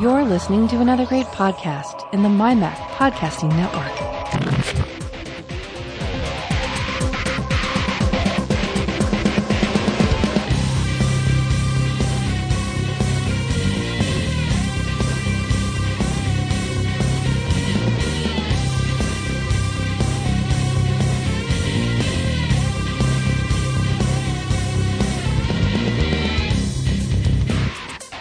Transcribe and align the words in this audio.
You're 0.00 0.24
listening 0.24 0.66
to 0.68 0.80
another 0.80 1.04
great 1.04 1.26
podcast 1.26 2.10
in 2.14 2.22
the 2.22 2.30
MyMac 2.30 2.74
Podcasting 2.96 3.54
Network. 3.54 4.59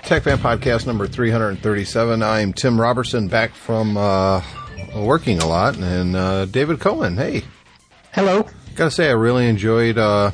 Tech 0.10 0.24
Fan 0.24 0.40
Podcast 0.40 0.88
number 0.88 1.06
337. 1.06 2.24
I'm 2.24 2.52
Tim 2.52 2.82
Robertson 2.82 3.28
back 3.28 3.54
from 3.54 3.96
uh, 3.96 4.42
working 4.96 5.38
a 5.38 5.46
lot. 5.46 5.78
And 5.78 6.16
uh, 6.16 6.46
David 6.46 6.80
Cohen, 6.80 7.16
hey. 7.16 7.44
Hello. 8.12 8.48
Gotta 8.74 8.90
say, 8.90 9.10
I 9.10 9.12
really 9.12 9.48
enjoyed 9.48 10.00
uh, 10.00 10.32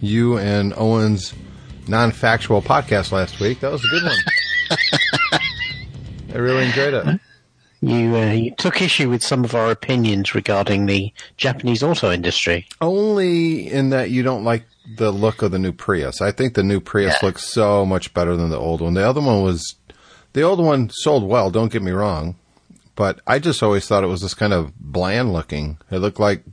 you 0.00 0.38
and 0.38 0.72
Owen's 0.78 1.34
non 1.86 2.10
factual 2.10 2.62
podcast 2.62 3.12
last 3.12 3.38
week. 3.38 3.60
That 3.60 3.70
was 3.70 3.84
a 3.84 3.88
good 3.88 4.02
one. 4.02 5.40
I 6.34 6.38
really 6.38 6.64
enjoyed 6.64 6.94
it. 6.94 7.20
You, 7.84 8.14
uh, 8.16 8.30
you 8.30 8.54
took 8.54 8.80
issue 8.80 9.10
with 9.10 9.24
some 9.24 9.44
of 9.44 9.56
our 9.56 9.70
opinions 9.72 10.36
regarding 10.36 10.86
the 10.86 11.12
Japanese 11.36 11.82
auto 11.82 12.12
industry. 12.12 12.66
Only 12.80 13.68
in 13.68 13.90
that 13.90 14.10
you 14.10 14.22
don't 14.22 14.44
like 14.44 14.64
the 14.96 15.10
look 15.10 15.42
of 15.42 15.50
the 15.50 15.58
new 15.58 15.72
Prius. 15.72 16.20
I 16.20 16.30
think 16.30 16.54
the 16.54 16.62
new 16.62 16.78
Prius 16.80 17.16
Yeah. 17.20 17.26
looks 17.26 17.44
so 17.44 17.84
much 17.84 18.14
better 18.14 18.36
than 18.36 18.50
the 18.50 18.58
old 18.58 18.80
one. 18.80 18.94
The 18.94 19.06
other 19.08 19.20
one 19.20 19.42
was, 19.42 19.74
the 20.32 20.42
old 20.42 20.60
one 20.60 20.90
sold 20.90 21.24
well, 21.28 21.50
don't 21.50 21.72
get 21.72 21.82
me 21.82 21.90
wrong, 21.90 22.36
but 22.94 23.20
I 23.26 23.40
just 23.40 23.64
always 23.64 23.86
thought 23.88 24.04
it 24.04 24.08
was 24.08 24.20
this 24.22 24.34
kind 24.34 24.52
of 24.52 24.72
bland 24.78 25.32
looking. 25.32 25.78
It 25.90 25.98
looked 25.98 26.20
like 26.20 26.44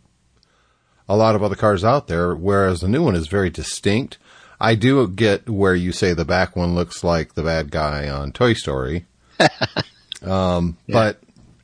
a 1.07 1.15
lot 1.15 1.35
of 1.35 1.43
other 1.43 1.55
cars 1.55 1.83
out 1.83 2.07
there, 2.07 2.33
whereas 2.35 2.79
the 2.79 2.87
new 2.87 3.03
one 3.03 3.15
is 3.15 3.27
very 3.27 3.51
distinct. 3.51 4.17
I 4.59 4.73
do 4.73 5.07
get 5.07 5.47
where 5.47 5.75
you 5.75 5.91
say 5.91 6.13
the 6.13 6.25
back 6.25 6.55
one 6.55 6.73
looks 6.73 7.03
like 7.03 7.35
the 7.35 7.43
bad 7.43 7.69
guy 7.69 8.09
on 8.09 8.31
Toy 8.31 8.53
Story. 8.53 9.05
um, 10.23 10.77
but 10.87 11.19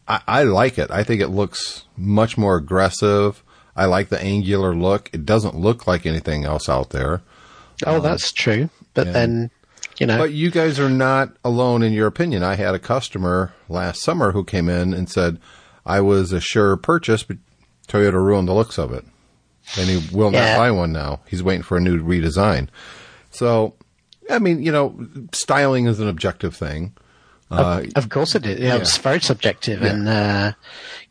I, 0.08 0.22
I 0.28 0.44
like 0.44 0.78
it. 0.78 0.92
I 0.92 1.04
think 1.04 1.22
it 1.22 1.30
looks 1.30 1.86
much 1.98 2.38
more 2.38 2.56
aggressive. 2.58 3.44
I 3.76 3.86
like 3.86 4.10
the 4.10 4.22
angular 4.22 4.74
look. 4.76 5.10
It 5.14 5.26
doesn't 5.26 5.56
look 5.56 5.88
like 5.88 6.06
anything 6.06 6.46
else 6.46 6.70
out 6.70 6.92
there. 6.92 7.22
Oh, 7.86 8.00
that's 8.00 8.32
true. 8.32 8.70
But 8.94 9.08
yeah. 9.08 9.14
then, 9.14 9.52
you 10.00 10.08
know, 10.08 10.18
But 10.18 10.32
you 10.32 10.50
guys 10.50 10.80
are 10.80 10.90
not 10.90 11.36
alone 11.44 11.84
in 11.84 11.92
your 11.92 12.08
opinion. 12.08 12.44
I 12.44 12.56
had 12.56 12.74
a 12.76 12.80
customer 12.80 13.54
last 13.68 14.02
summer 14.02 14.32
who 14.32 14.44
came 14.46 14.70
in 14.70 14.94
and 14.94 15.10
said, 15.10 15.40
I 15.86 16.00
was 16.02 16.32
a 16.32 16.40
sure 16.40 16.78
purchase, 16.78 17.24
but 17.24 17.38
Toyota 17.88 18.14
ruined 18.14 18.48
the 18.48 18.54
looks 18.54 18.78
of 18.78 18.94
it. 18.94 19.04
And 19.78 19.90
he 19.90 20.16
will 20.16 20.32
Yeah. 20.32 20.52
not 20.54 20.58
buy 20.58 20.72
one 20.72 20.94
now. 20.94 21.20
He's 21.28 21.44
waiting 21.44 21.64
for 21.64 21.76
a 21.78 21.82
new 21.82 22.02
redesign. 22.02 22.70
So, 23.32 23.74
I 24.30 24.40
mean, 24.40 24.64
you 24.64 24.72
know, 24.72 24.98
styling 25.34 25.88
is 25.88 26.00
an 26.00 26.08
objective 26.08 26.56
thing. 26.56 26.94
Uh, 27.52 27.84
of 27.96 28.10
course 28.10 28.34
it 28.36 28.46
is. 28.46 28.60
Yeah, 28.60 28.76
yeah. 28.76 28.82
It's 28.82 28.98
very 28.98 29.20
subjective, 29.22 29.82
and 29.84 30.08
uh, 30.10 30.54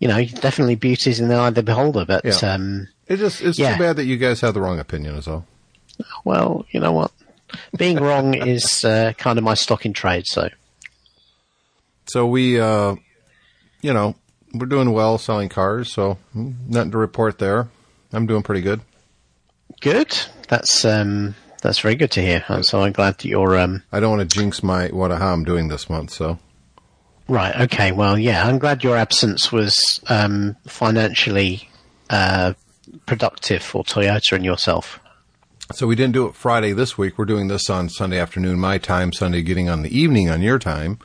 you 0.01 0.09
know, 0.09 0.23
definitely 0.25 0.75
beauty 0.75 1.11
is 1.11 1.21
in 1.21 1.29
the 1.29 1.37
eye 1.37 1.49
of 1.49 1.55
the 1.55 1.63
beholder. 1.63 2.05
But 2.05 2.25
Yeah. 2.25 2.53
um, 2.55 2.89
it 3.07 3.17
just, 3.19 3.41
it's 3.41 3.59
Yeah. 3.59 3.75
too 3.77 3.79
bad 3.83 3.97
that 3.97 4.05
you 4.07 4.17
guys 4.17 4.41
have 4.41 4.55
the 4.55 4.61
wrong 4.61 4.79
opinion 4.81 5.15
is 5.15 5.29
all. 5.29 5.47
well, 6.25 6.67
you 6.71 6.81
know 6.81 6.93
what? 6.93 7.13
Being 7.77 7.99
wrong 7.99 8.35
is 8.49 8.85
uh, 8.85 9.13
kind 9.17 9.39
of 9.39 9.45
my 9.45 9.55
stock 9.55 9.87
in 9.87 9.93
trade. 9.93 10.27
So 10.27 10.49
So 12.07 12.27
we, 12.27 12.59
uh, 12.61 12.97
you 13.81 13.93
know, 13.93 14.17
we're 14.53 14.67
doing 14.67 14.93
well 14.93 15.19
selling 15.19 15.49
cars. 15.49 15.93
So 15.93 16.19
nothing 16.35 16.91
to 16.93 16.99
report 16.99 17.39
there. 17.39 17.69
I'm 18.13 18.27
doing 18.27 18.43
pretty 18.43 18.61
good. 18.61 18.81
good. 19.81 20.17
That's 20.49 20.85
um, 20.85 21.35
that's 21.65 21.79
very 21.79 21.95
good 21.95 22.11
to 22.13 22.21
hear. 22.21 22.45
And 22.49 22.65
so 22.65 22.83
I'm 22.83 22.93
glad 22.93 23.19
that 23.19 23.25
you're 23.25 23.59
um, 23.59 23.83
I 23.91 23.99
don't 23.99 24.17
want 24.17 24.31
to 24.31 24.39
jinx 24.39 24.63
my 24.63 24.89
what 24.89 25.11
how 25.11 25.33
I'm 25.33 25.45
doing 25.45 25.69
this 25.69 25.89
month. 25.89 26.11
So 26.11 26.39
Right. 27.27 27.59
Okay. 27.63 27.91
Well, 27.91 28.19
yeah. 28.19 28.47
I'm 28.47 28.59
glad 28.59 28.85
your 28.85 28.99
absence 28.99 29.51
was 29.51 30.01
um, 30.09 30.57
financially 30.67 31.71
uh, 32.11 32.53
productive 33.07 33.63
for 33.63 33.83
Toyota 33.83 34.33
and 34.33 34.45
yourself. 34.45 35.01
so 35.73 35.87
we 35.87 35.97
didn't 35.97 36.13
do 36.13 36.27
it 36.27 36.35
Friday 36.35 36.73
this 36.75 36.99
week. 36.99 37.17
We're 37.17 37.25
doing 37.25 37.49
this 37.49 37.71
on 37.71 37.89
Sunday 37.89 38.19
afternoon, 38.19 38.61
my 38.61 38.77
time. 38.77 39.15
Sunday, 39.15 39.41
getting 39.41 39.71
on 39.71 39.81
the 39.81 39.99
evening 39.99 40.29
on 40.29 40.43
your 40.43 40.59
time. 40.59 40.99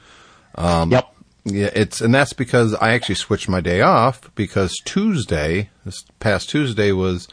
yep. 0.58 1.16
Yeah, 1.46 1.70
it's 1.74 2.02
and 2.02 2.14
that's 2.14 2.34
because 2.34 2.76
I 2.76 2.91
actually 2.91 3.16
switched 3.16 3.47
my 3.47 3.62
day 3.62 3.80
off 3.80 4.30
because 4.36 4.76
Tuesday, 4.84 5.70
this 5.86 6.03
past 6.20 6.50
Tuesday 6.50 6.91
was 6.91 7.30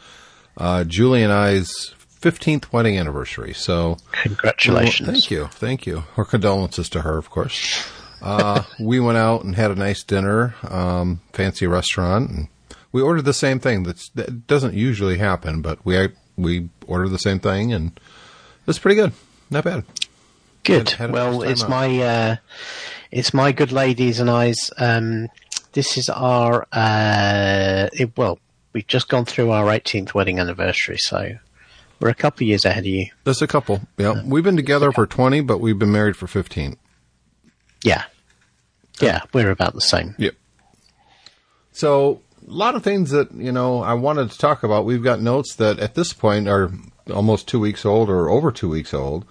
uh, 0.56 0.84
Julie 0.84 1.24
and 1.24 1.32
I's 1.32 1.92
15th 2.20 2.72
wedding 2.72 2.98
anniversary. 2.98 3.52
So 3.52 3.98
Congratulations. 4.12 5.08
Thank 5.08 5.30
you, 5.30 5.46
thank 5.46 5.86
you. 5.86 6.04
Our 6.16 6.24
condolences 6.24 6.88
to 6.90 7.02
her, 7.02 7.16
of 7.18 7.30
course. 7.30 7.88
Uh, 8.22 8.62
we 8.80 9.00
went 9.00 9.18
out 9.18 9.44
and 9.44 9.54
had 9.54 9.70
a 9.70 9.74
nice 9.74 10.02
dinner, 10.02 10.54
um, 10.68 11.20
fancy 11.32 11.66
restaurant, 11.66 12.30
and 12.30 12.48
we 12.92 13.02
ordered 13.02 13.24
the 13.24 13.34
same 13.34 13.60
thing. 13.60 13.82
That's, 13.82 14.08
that 14.10 14.46
doesn't 14.46 14.74
usually 14.74 15.18
happen, 15.18 15.62
but 15.62 15.84
we 15.84 16.08
we 16.36 16.68
ordered 16.86 17.10
the 17.10 17.18
same 17.18 17.40
thing, 17.40 17.72
and 17.72 17.98
it's 18.66 18.78
pretty 18.78 18.96
good. 18.96 19.12
Not 19.50 19.64
bad. 19.64 19.84
Good. 20.64 20.90
Had- 20.90 20.98
had 20.98 21.12
well, 21.12 21.42
it's 21.42 21.62
out. 21.62 21.70
my 21.70 22.02
uh, 22.02 22.36
it's 23.10 23.32
my 23.32 23.52
good 23.52 23.72
ladies 23.72 24.20
and 24.20 24.30
I's. 24.30 24.70
Um, 24.78 25.28
this 25.72 25.96
is 25.98 26.08
our 26.08 26.66
uh, 26.72 27.88
it, 27.92 28.16
well. 28.16 28.38
We've 28.72 28.86
just 28.86 29.08
gone 29.08 29.24
through 29.24 29.52
our 29.52 29.64
18th 29.68 30.12
wedding 30.12 30.38
anniversary, 30.38 30.98
so 30.98 31.38
we're 32.00 32.08
a 32.10 32.14
couple 32.14 32.44
of 32.44 32.48
years 32.48 32.64
ahead 32.64 32.80
of 32.84 32.86
you. 32.86 33.06
There's 33.24 33.42
a 33.42 33.46
couple. 33.46 33.80
Yeah, 33.98 34.22
we've 34.24 34.44
been 34.44 34.56
together 34.56 34.92
for 34.92 35.06
20, 35.06 35.40
but 35.42 35.58
we've 35.58 35.78
been 35.78 35.92
married 35.92 36.16
for 36.16 36.26
15. 36.26 36.76
Yeah. 37.82 38.04
Yeah, 39.00 39.22
we're 39.32 39.50
about 39.50 39.74
the 39.74 39.80
same. 39.80 40.14
Yep. 40.18 40.34
So 41.72 42.22
a 42.46 42.50
lot 42.50 42.74
of 42.74 42.82
things 42.82 43.10
that 43.10 43.32
you 43.32 43.52
know 43.52 43.82
I 43.82 43.94
wanted 43.94 44.30
to 44.30 44.38
talk 44.38 44.62
about. 44.62 44.84
We've 44.84 45.02
got 45.02 45.20
notes 45.20 45.54
that 45.56 45.78
at 45.78 45.94
this 45.94 46.12
point 46.12 46.48
are 46.48 46.70
almost 47.12 47.46
two 47.48 47.60
weeks 47.60 47.84
old 47.84 48.08
or 48.08 48.28
over 48.30 48.50
two 48.50 48.68
weeks 48.68 48.94
old, 48.94 49.26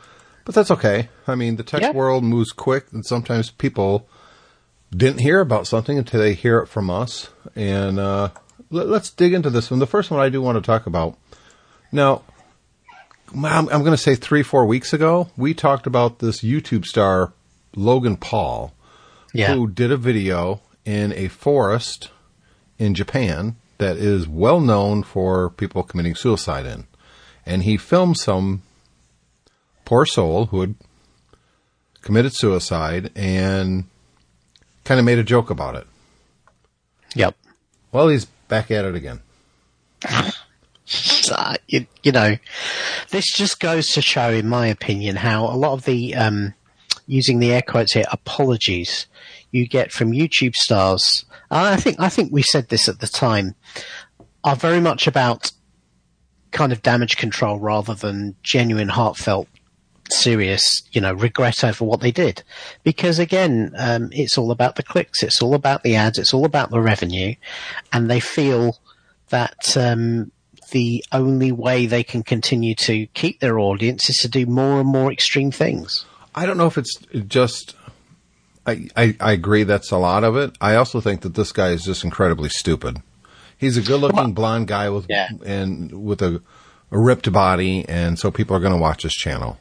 but 0.46 0.54
that's 0.56 0.72
okay. 0.72 1.10
I 1.28 1.36
mean, 1.36 1.56
the 1.56 1.64
tech 1.64 1.82
Yeah. 1.82 1.92
world 1.92 2.24
moves 2.24 2.52
quick, 2.52 2.86
and 2.92 3.06
sometimes 3.06 3.50
people 3.50 4.08
didn't 4.96 5.22
hear 5.22 5.40
about 5.40 5.68
something 5.68 5.98
until 5.98 6.22
they 6.22 6.34
hear 6.34 6.60
it 6.60 6.68
from 6.68 6.90
us. 6.90 7.30
And 7.56 8.00
uh, 8.00 8.30
let, 8.70 8.88
let's 8.88 9.10
dig 9.10 9.34
into 9.34 9.50
this 9.50 9.72
one. 9.72 9.80
The 9.80 9.88
first 9.88 10.12
one 10.12 10.20
I 10.20 10.30
do 10.30 10.42
want 10.42 10.58
to 10.58 10.62
talk 10.62 10.86
about 10.86 11.18
now. 11.92 12.22
I'm, 13.36 13.68
I'm 13.70 13.80
going 13.82 13.92
to 13.92 13.98
say 13.98 14.16
three, 14.16 14.44
four 14.44 14.66
weeks 14.66 14.94
ago, 14.94 15.30
we 15.36 15.54
talked 15.54 15.88
about 15.88 16.20
this 16.20 16.42
YouTube 16.42 16.86
star 16.86 17.34
Logan 17.76 18.16
Paul 18.18 18.74
Yeah. 19.34 19.54
who 19.54 19.68
did 19.68 19.92
a 19.92 19.98
video 19.98 20.62
in 20.86 21.12
a 21.14 21.28
forest 21.28 22.10
in 22.80 22.94
Japan 22.94 23.56
that 23.78 23.98
is 23.98 24.28
well 24.28 24.60
known 24.62 25.04
for 25.04 25.50
people 25.50 25.84
committing 25.84 26.16
suicide 26.16 26.66
in. 26.66 26.86
And 27.46 27.64
he 27.64 27.78
filmed 27.78 28.18
some 28.18 28.62
poor 29.84 30.06
soul 30.06 30.46
who 30.48 30.62
had 30.62 30.76
committed 32.02 32.34
suicide 32.34 33.12
and 33.16 33.86
kind 34.84 35.00
of 35.00 35.06
made 35.06 35.20
a 35.20 35.24
joke 35.24 35.50
about 35.50 35.76
it. 35.76 35.88
Yep. 37.16 37.36
Well, 37.92 38.08
he's 38.10 38.26
back 38.26 38.72
at 38.72 38.86
it 38.86 38.96
again. 38.96 39.22
uh, 41.32 41.56
you, 41.68 41.86
you 42.04 42.12
know, 42.12 42.38
this 43.12 43.32
just 43.34 43.60
goes 43.60 43.90
to 43.92 44.02
show, 44.02 44.30
in 44.30 44.48
my 44.48 44.68
opinion, 44.68 45.16
how 45.16 45.46
a 45.46 45.56
lot 45.56 45.74
of 45.74 45.86
the, 45.86 46.16
um, 46.16 46.54
using 47.08 47.40
the 47.40 47.54
air 47.54 47.62
quotes 47.62 47.94
here, 47.94 48.06
apologies 48.12 49.08
you 49.52 49.68
get 49.68 49.92
from 49.92 50.12
YouTube 50.12 50.56
stars. 50.56 51.26
I 51.52 51.78
think, 51.78 52.00
I 52.00 52.10
think 52.10 52.32
we 52.32 52.42
said 52.42 52.70
this 52.70 52.90
at 52.90 53.00
the 53.00 53.08
time, 53.08 53.56
are 54.44 54.56
very 54.56 54.82
much 54.82 55.08
about 55.08 55.52
kind 56.52 56.72
of 56.72 56.82
damage 56.82 57.18
control 57.18 57.60
rather 57.60 57.94
than 57.94 58.36
genuine, 58.44 58.90
heartfelt, 58.90 59.48
serious, 60.10 60.84
you 60.92 61.02
know, 61.02 61.14
regret 61.14 61.64
over 61.64 61.84
what 61.84 62.00
they 62.00 62.12
did. 62.12 62.44
Because 62.84 63.20
again, 63.20 63.74
um, 63.78 64.10
it's 64.12 64.38
all 64.38 64.52
about 64.52 64.76
the 64.76 64.84
clicks, 64.84 65.24
it's 65.24 65.42
all 65.42 65.54
about 65.54 65.84
the 65.84 65.96
ads, 65.96 66.18
it's 66.18 66.34
all 66.34 66.46
about 66.46 66.72
the 66.72 66.80
revenue, 66.80 67.36
and 67.92 68.10
they 68.10 68.20
feel 68.20 68.78
that 69.30 69.76
um, 69.76 70.32
the 70.72 71.04
only 71.12 71.52
way 71.52 71.86
they 71.86 72.04
can 72.04 72.24
continue 72.24 72.76
to 72.76 73.06
keep 73.08 73.40
their 73.40 73.60
audience 73.60 74.10
is 74.10 74.18
to 74.18 74.28
do 74.28 74.46
more 74.46 74.80
and 74.80 74.88
more 74.90 75.12
extreme 75.12 75.52
things. 75.52 76.06
I 76.34 76.46
don't 76.46 76.58
know 76.58 76.68
if 76.68 76.78
it's 76.78 76.96
just. 77.28 77.76
I, 78.68 78.88
I, 78.98 79.16
I 79.20 79.32
agree 79.34 79.64
that's 79.64 79.92
a 79.92 79.98
lot 79.98 80.24
of 80.24 80.36
it. 80.36 80.58
I 80.60 80.76
also 80.76 81.00
think 81.00 81.22
that 81.22 81.36
this 81.36 81.52
guy 81.52 81.70
is 81.70 81.84
just 81.84 82.04
incredibly 82.04 82.50
stupid. 82.50 82.98
He's 83.58 83.78
a 83.78 83.82
good-looking 83.82 84.34
blonde 84.34 84.68
guy 84.68 84.90
with 84.90 85.06
Yeah. 85.08 85.30
and 85.46 86.04
with 86.04 86.22
a, 86.22 86.42
a 86.92 87.00
ripped 87.00 87.32
body, 87.32 87.86
and 87.88 88.18
so 88.20 88.32
people 88.32 88.56
are 88.56 88.60
going 88.60 88.74
to 88.74 88.78
watch 88.80 89.04
his 89.04 89.14
channel. 89.14 89.60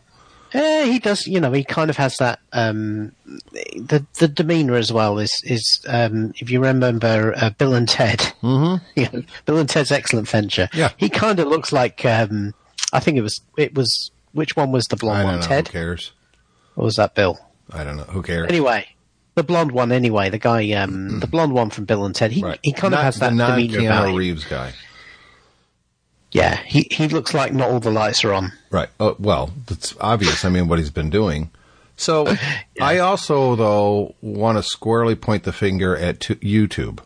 Eh, 0.55 0.85
he 0.87 0.99
does, 1.01 1.27
you 1.27 1.41
know, 1.41 1.51
he 1.51 1.65
kind 1.65 1.91
of 1.91 1.97
has 1.97 2.17
that 2.19 2.39
um, 2.53 3.13
the 3.53 4.07
the 4.21 4.29
demeanor 4.29 4.77
as 4.77 4.93
well. 4.93 5.19
Is 5.19 5.43
is 5.45 5.85
um, 5.89 6.33
if 6.37 6.49
you 6.49 6.63
remember 6.63 7.35
uh, 7.37 7.51
Bill 7.51 7.75
and 7.75 7.89
Ted, 7.89 8.21
mm-hmm. 8.41 9.21
Bill 9.47 9.59
and 9.59 9.69
Ted's 9.69 9.91
Excellent 9.91 10.29
Venture. 10.29 10.69
Yeah. 10.73 10.91
he 10.97 11.09
kind 11.09 11.41
of 11.41 11.49
looks 11.49 11.73
like 11.73 12.05
um, 12.05 12.55
I 12.93 13.01
think 13.01 13.19
it 13.19 13.23
was 13.23 13.41
it 13.59 13.75
was 13.75 14.13
which 14.33 14.55
one 14.55 14.71
was 14.71 14.85
the 14.85 14.97
blonde 14.97 15.25
one, 15.25 15.41
know. 15.41 15.47
Ted, 15.47 15.69
Who 15.69 15.73
cares? 15.73 16.13
or 16.77 16.85
was 16.85 16.97
that 16.97 17.17
Bill? 17.17 17.39
I 17.71 17.83
don't 17.83 17.97
know. 17.97 18.05
Who 18.05 18.23
cares? 18.23 18.49
Anyway, 18.49 18.87
the 19.35 19.43
blonde 19.43 19.73
one. 19.73 19.91
Anyway, 19.91 20.31
the 20.31 20.39
guy, 20.39 20.71
um, 20.73 21.19
the 21.19 21.27
blonde 21.27 21.53
one 21.53 21.71
from 21.71 21.85
Bill 21.85 22.05
and 22.05 22.15
Ted. 22.15 22.31
He 22.31 22.43
right. 22.43 22.61
he 22.63 22.73
kind 22.73 22.93
Not 22.93 23.01
of 23.01 23.05
has 23.07 23.17
that 23.17 23.37
the 23.37 23.45
demeanor 23.45 23.81
Keanu. 23.81 24.17
Reeves 24.17 24.45
guy. 24.45 24.73
Yeah, 26.35 26.57
he 26.57 26.89
he 26.91 27.07
looks 27.07 27.33
like 27.33 27.53
not 27.53 27.71
all 27.71 27.79
the 27.79 27.93
lights 27.93 28.25
are 28.25 28.33
on. 28.33 28.53
Right. 28.71 28.89
Oh, 28.99 29.15
well, 29.21 29.53
it's 29.71 29.95
obvious. 30.01 30.45
I 30.45 30.49
mean, 30.49 30.67
what 30.67 30.81
he's 30.81 30.91
been 30.91 31.09
doing. 31.09 31.49
So, 31.97 32.27
I 32.81 32.99
also 32.99 33.55
though 33.55 34.17
want 34.21 34.59
to 34.59 34.65
squarely 34.65 35.15
point 35.15 35.45
the 35.45 35.53
finger 35.53 35.97
at 35.97 36.19
t- 36.19 36.35
YouTube 36.35 36.99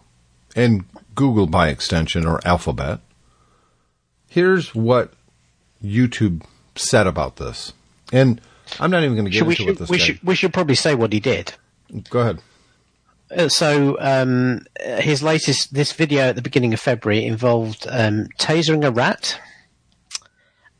and 0.56 0.86
Google 1.14 1.46
by 1.46 1.68
extension 1.68 2.26
or 2.26 2.40
Alphabet. 2.46 3.00
Here's 4.28 4.74
what 4.74 5.12
YouTube 5.84 6.42
said 6.74 7.06
about 7.06 7.36
this, 7.36 7.74
and 8.10 8.40
I'm 8.80 8.90
not 8.90 9.02
even 9.02 9.14
going 9.14 9.26
to 9.26 9.30
get 9.30 9.40
Should 9.40 9.46
into 9.48 9.62
should, 9.62 9.76
this 9.76 9.90
we 9.90 9.98
should 9.98 10.22
we 10.22 10.36
should 10.36 10.54
probably 10.54 10.74
say 10.74 10.94
what 10.94 11.12
he 11.12 11.20
did. 11.20 11.52
Go 12.08 12.20
ahead. 12.20 12.40
Uh, 13.36 13.48
so 13.48 13.96
um, 14.00 14.64
uh, 14.84 15.00
his 15.00 15.22
latest 15.22 15.74
this 15.74 15.92
video 15.92 16.22
at 16.22 16.36
the 16.36 16.42
beginning 16.42 16.72
of 16.72 16.80
February 16.80 17.24
involved 17.24 17.86
um, 17.90 18.26
tasering 18.38 18.84
a 18.84 18.90
rat 18.90 19.38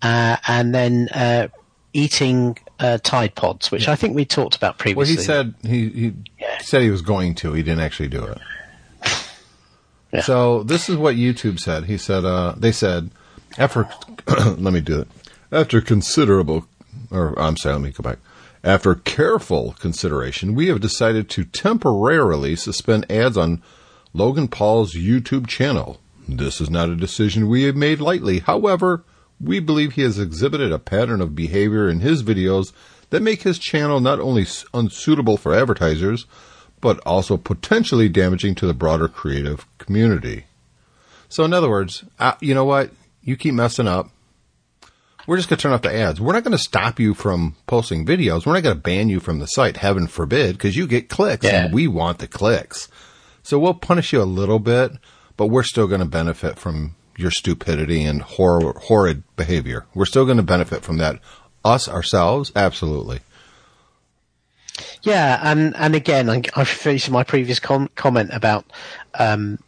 uh, 0.03 0.37
and 0.47 0.75
then 0.75 1.09
uh, 1.11 1.49
eating 1.93 2.57
uh, 2.81 2.99
Tide 3.03 3.35
Pods, 3.35 3.71
which 3.71 3.89
I 3.89 3.97
think 3.97 4.15
we 4.15 4.25
talked 4.25 4.57
about 4.57 4.79
previously. 4.79 5.17
Well, 5.17 5.21
he 5.21 5.25
said 5.25 5.55
he, 5.63 5.89
he 5.91 6.13
Yeah. 6.39 6.59
said 6.61 6.83
he 6.83 6.91
was 6.91 7.03
going 7.03 7.35
to. 7.37 7.53
He 7.53 7.63
didn't 7.63 7.81
actually 7.81 8.09
do 8.09 8.25
it. 8.25 8.39
Yeah. 10.13 10.23
So 10.23 10.63
this 10.63 10.89
is 10.89 10.97
what 10.97 11.17
YouTube 11.17 11.61
said. 11.61 11.85
He 11.85 11.99
said 11.99 12.25
uh, 12.25 12.55
they 12.57 12.73
said 12.73 13.11
after 13.59 13.87
let 14.27 14.73
me 14.73 14.81
do 14.81 15.01
it 15.01 15.09
after 15.53 15.81
considerable 15.83 16.67
or 17.11 17.39
I'm 17.39 17.57
sorry, 17.59 17.75
let 17.75 17.83
me 17.83 17.91
go 17.91 18.03
back. 18.03 18.19
After 18.65 18.95
careful 18.95 19.77
consideration, 19.79 20.55
we 20.55 20.67
have 20.67 20.81
decided 20.81 21.31
to 21.31 21.45
temporarily 21.45 22.57
suspend 22.57 23.11
ads 23.11 23.37
on 23.37 23.63
Logan 24.13 24.49
Paul's 24.49 24.95
YouTube 24.95 25.47
channel. 25.47 26.01
This 26.27 26.61
is 26.61 26.69
not 26.69 26.91
a 26.91 26.97
decision 26.97 27.49
we 27.49 27.63
have 27.65 27.77
made 27.77 28.01
lightly. 28.01 28.41
However, 28.41 29.05
we 29.41 29.61
believe 29.61 29.93
he 29.93 30.03
has 30.03 30.19
exhibited 30.19 30.73
a 30.73 30.79
pattern 30.79 31.21
of 31.21 31.37
behavior 31.37 31.89
in 31.89 32.01
his 32.01 32.23
videos 32.23 32.73
that 33.11 33.23
make 33.23 33.43
his 33.43 33.59
channel 33.59 34.01
not 34.01 34.19
only 34.21 34.47
unsuitable 34.75 35.37
for 35.37 35.55
advertisers, 35.55 36.27
but 36.81 36.99
also 37.07 37.37
potentially 37.37 38.09
damaging 38.09 38.55
to 38.57 38.67
the 38.67 38.75
broader 38.75 39.09
creative 39.09 39.67
community. 39.79 40.45
So, 41.29 41.45
in 41.45 41.53
other 41.53 41.71
words, 41.71 42.05
uh, 42.19 42.35
you 42.41 42.55
know 42.55 42.65
what? 42.65 42.91
You 43.23 43.37
keep 43.37 43.55
messing 43.55 43.89
up. 43.89 44.11
We're 45.29 45.37
just 45.37 45.51
going 45.51 45.59
to 45.59 45.63
turn 45.63 45.73
off 45.73 45.83
the 45.83 45.95
ads. 45.95 46.23
We're 46.23 46.33
not 46.33 46.43
going 46.43 46.57
to 46.57 46.59
stop 46.63 46.99
you 46.99 47.13
from 47.13 47.55
posting 47.67 48.07
videos. 48.07 48.47
We're 48.47 48.55
not 48.55 48.63
going 48.63 48.77
to 48.77 48.81
ban 48.83 49.11
you 49.11 49.21
from 49.21 49.41
the 49.41 49.47
site, 49.47 49.77
heaven 49.77 50.07
forbid, 50.07 50.57
because 50.57 50.75
you 50.75 50.87
get 50.87 51.11
clicks 51.11 51.45
Yeah. 51.45 51.67
and 51.67 51.75
we 51.75 51.87
want 51.87 52.19
the 52.19 52.27
clicks. 52.27 52.89
So 53.43 53.59
we'll 53.59 53.75
punish 53.75 54.15
you 54.15 54.23
a 54.23 54.25
little 54.25 54.59
bit, 54.59 54.93
but 55.37 55.49
we're 55.49 55.65
still 55.65 55.87
going 55.87 56.01
to 56.01 56.07
benefit 56.07 56.59
from 56.59 56.95
your 57.19 57.31
stupidity 57.31 58.05
and 58.05 58.23
hor- 58.23 58.79
horrid 58.85 59.23
behavior. 59.37 59.85
We're 59.95 60.07
still 60.07 60.25
going 60.25 60.39
to 60.39 60.43
benefit 60.43 60.83
from 60.83 60.97
that. 60.97 61.21
Us, 61.63 61.89
ourselves, 61.91 62.51
absolutely. 62.57 63.21
Yeah, 65.03 65.41
and 65.43 65.77
and 65.77 65.95
again, 65.95 66.31
I, 66.31 66.43
I 66.57 66.61
refer 66.61 66.97
to 66.97 67.11
my 67.13 67.25
previous 67.25 67.59
com- 67.61 67.91
comment 67.97 68.31
about 68.33 68.65
um, 69.19 69.59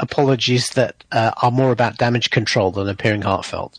apologies 0.00 0.70
that 0.70 1.04
uh, 1.12 1.30
are 1.40 1.50
more 1.50 1.70
about 1.70 1.96
damage 1.96 2.30
control 2.30 2.72
than 2.72 2.88
appearing 2.88 3.22
heartfelt. 3.22 3.78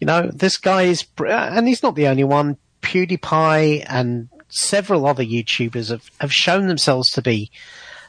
You 0.00 0.06
know, 0.06 0.30
this 0.32 0.56
guy 0.58 0.82
is, 0.82 1.04
and 1.18 1.66
he's 1.66 1.82
not 1.82 1.94
the 1.94 2.08
only 2.08 2.24
one. 2.24 2.58
PewDiePie 2.82 3.84
and 3.88 4.28
several 4.48 5.06
other 5.06 5.24
YouTubers 5.24 5.90
have, 5.90 6.10
have 6.20 6.32
shown 6.32 6.66
themselves 6.66 7.10
to 7.12 7.22
be 7.22 7.50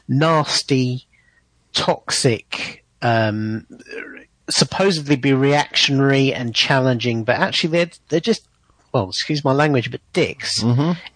nasty, 0.06 1.06
toxic, 1.72 2.84
um, 3.02 3.66
supposedly 4.50 5.16
be 5.16 5.32
reactionary 5.32 6.32
and 6.32 6.54
challenging, 6.54 7.24
but 7.24 7.36
actually 7.36 7.70
they're 7.70 7.90
they're 8.08 8.20
just 8.20 8.48
well, 8.92 9.08
excuse 9.10 9.44
my 9.44 9.52
language, 9.52 9.90
but 9.90 10.00
dicks 10.12 10.62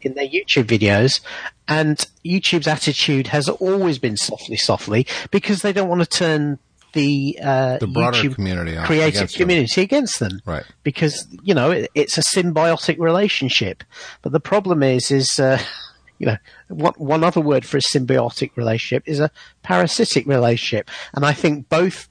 in 0.02 0.14
their 0.14 0.28
YouTube 0.28 0.64
videos. 0.64 1.20
And 1.66 1.96
YouTube's 2.24 2.66
attitude 2.66 3.28
has 3.28 3.48
always 3.48 3.98
been 3.98 4.16
softly, 4.16 4.56
softly 4.56 5.06
because 5.30 5.62
they 5.62 5.72
don't 5.72 5.88
want 5.88 6.02
to 6.02 6.06
turn 6.06 6.58
the 6.92 7.38
uh, 7.42 7.78
The 7.78 7.86
broader 7.86 8.18
YouTube 8.18 8.34
community 8.34 8.76
creative 8.84 9.14
against 9.16 9.34
them. 9.34 9.42
community 9.42 9.80
against 9.80 10.20
them, 10.20 10.40
Right. 10.44 10.64
Because 10.82 11.26
you 11.42 11.54
know 11.54 11.70
it, 11.70 11.90
it's 11.94 12.18
a 12.18 12.22
symbiotic 12.22 12.98
relationship. 12.98 13.84
But 14.22 14.32
the 14.32 14.40
problem 14.40 14.82
is, 14.82 15.10
is 15.10 15.38
uh, 15.38 15.58
you 16.18 16.26
know, 16.26 16.36
one, 16.68 16.94
one 16.96 17.24
other 17.24 17.40
word 17.40 17.64
for 17.64 17.76
a 17.76 17.80
symbiotic 17.80 18.56
relationship 18.56 19.02
is 19.06 19.20
a 19.20 19.30
parasitic 19.62 20.26
relationship, 20.26 20.90
and 21.14 21.24
I 21.24 21.32
think 21.32 21.68
both 21.68 22.08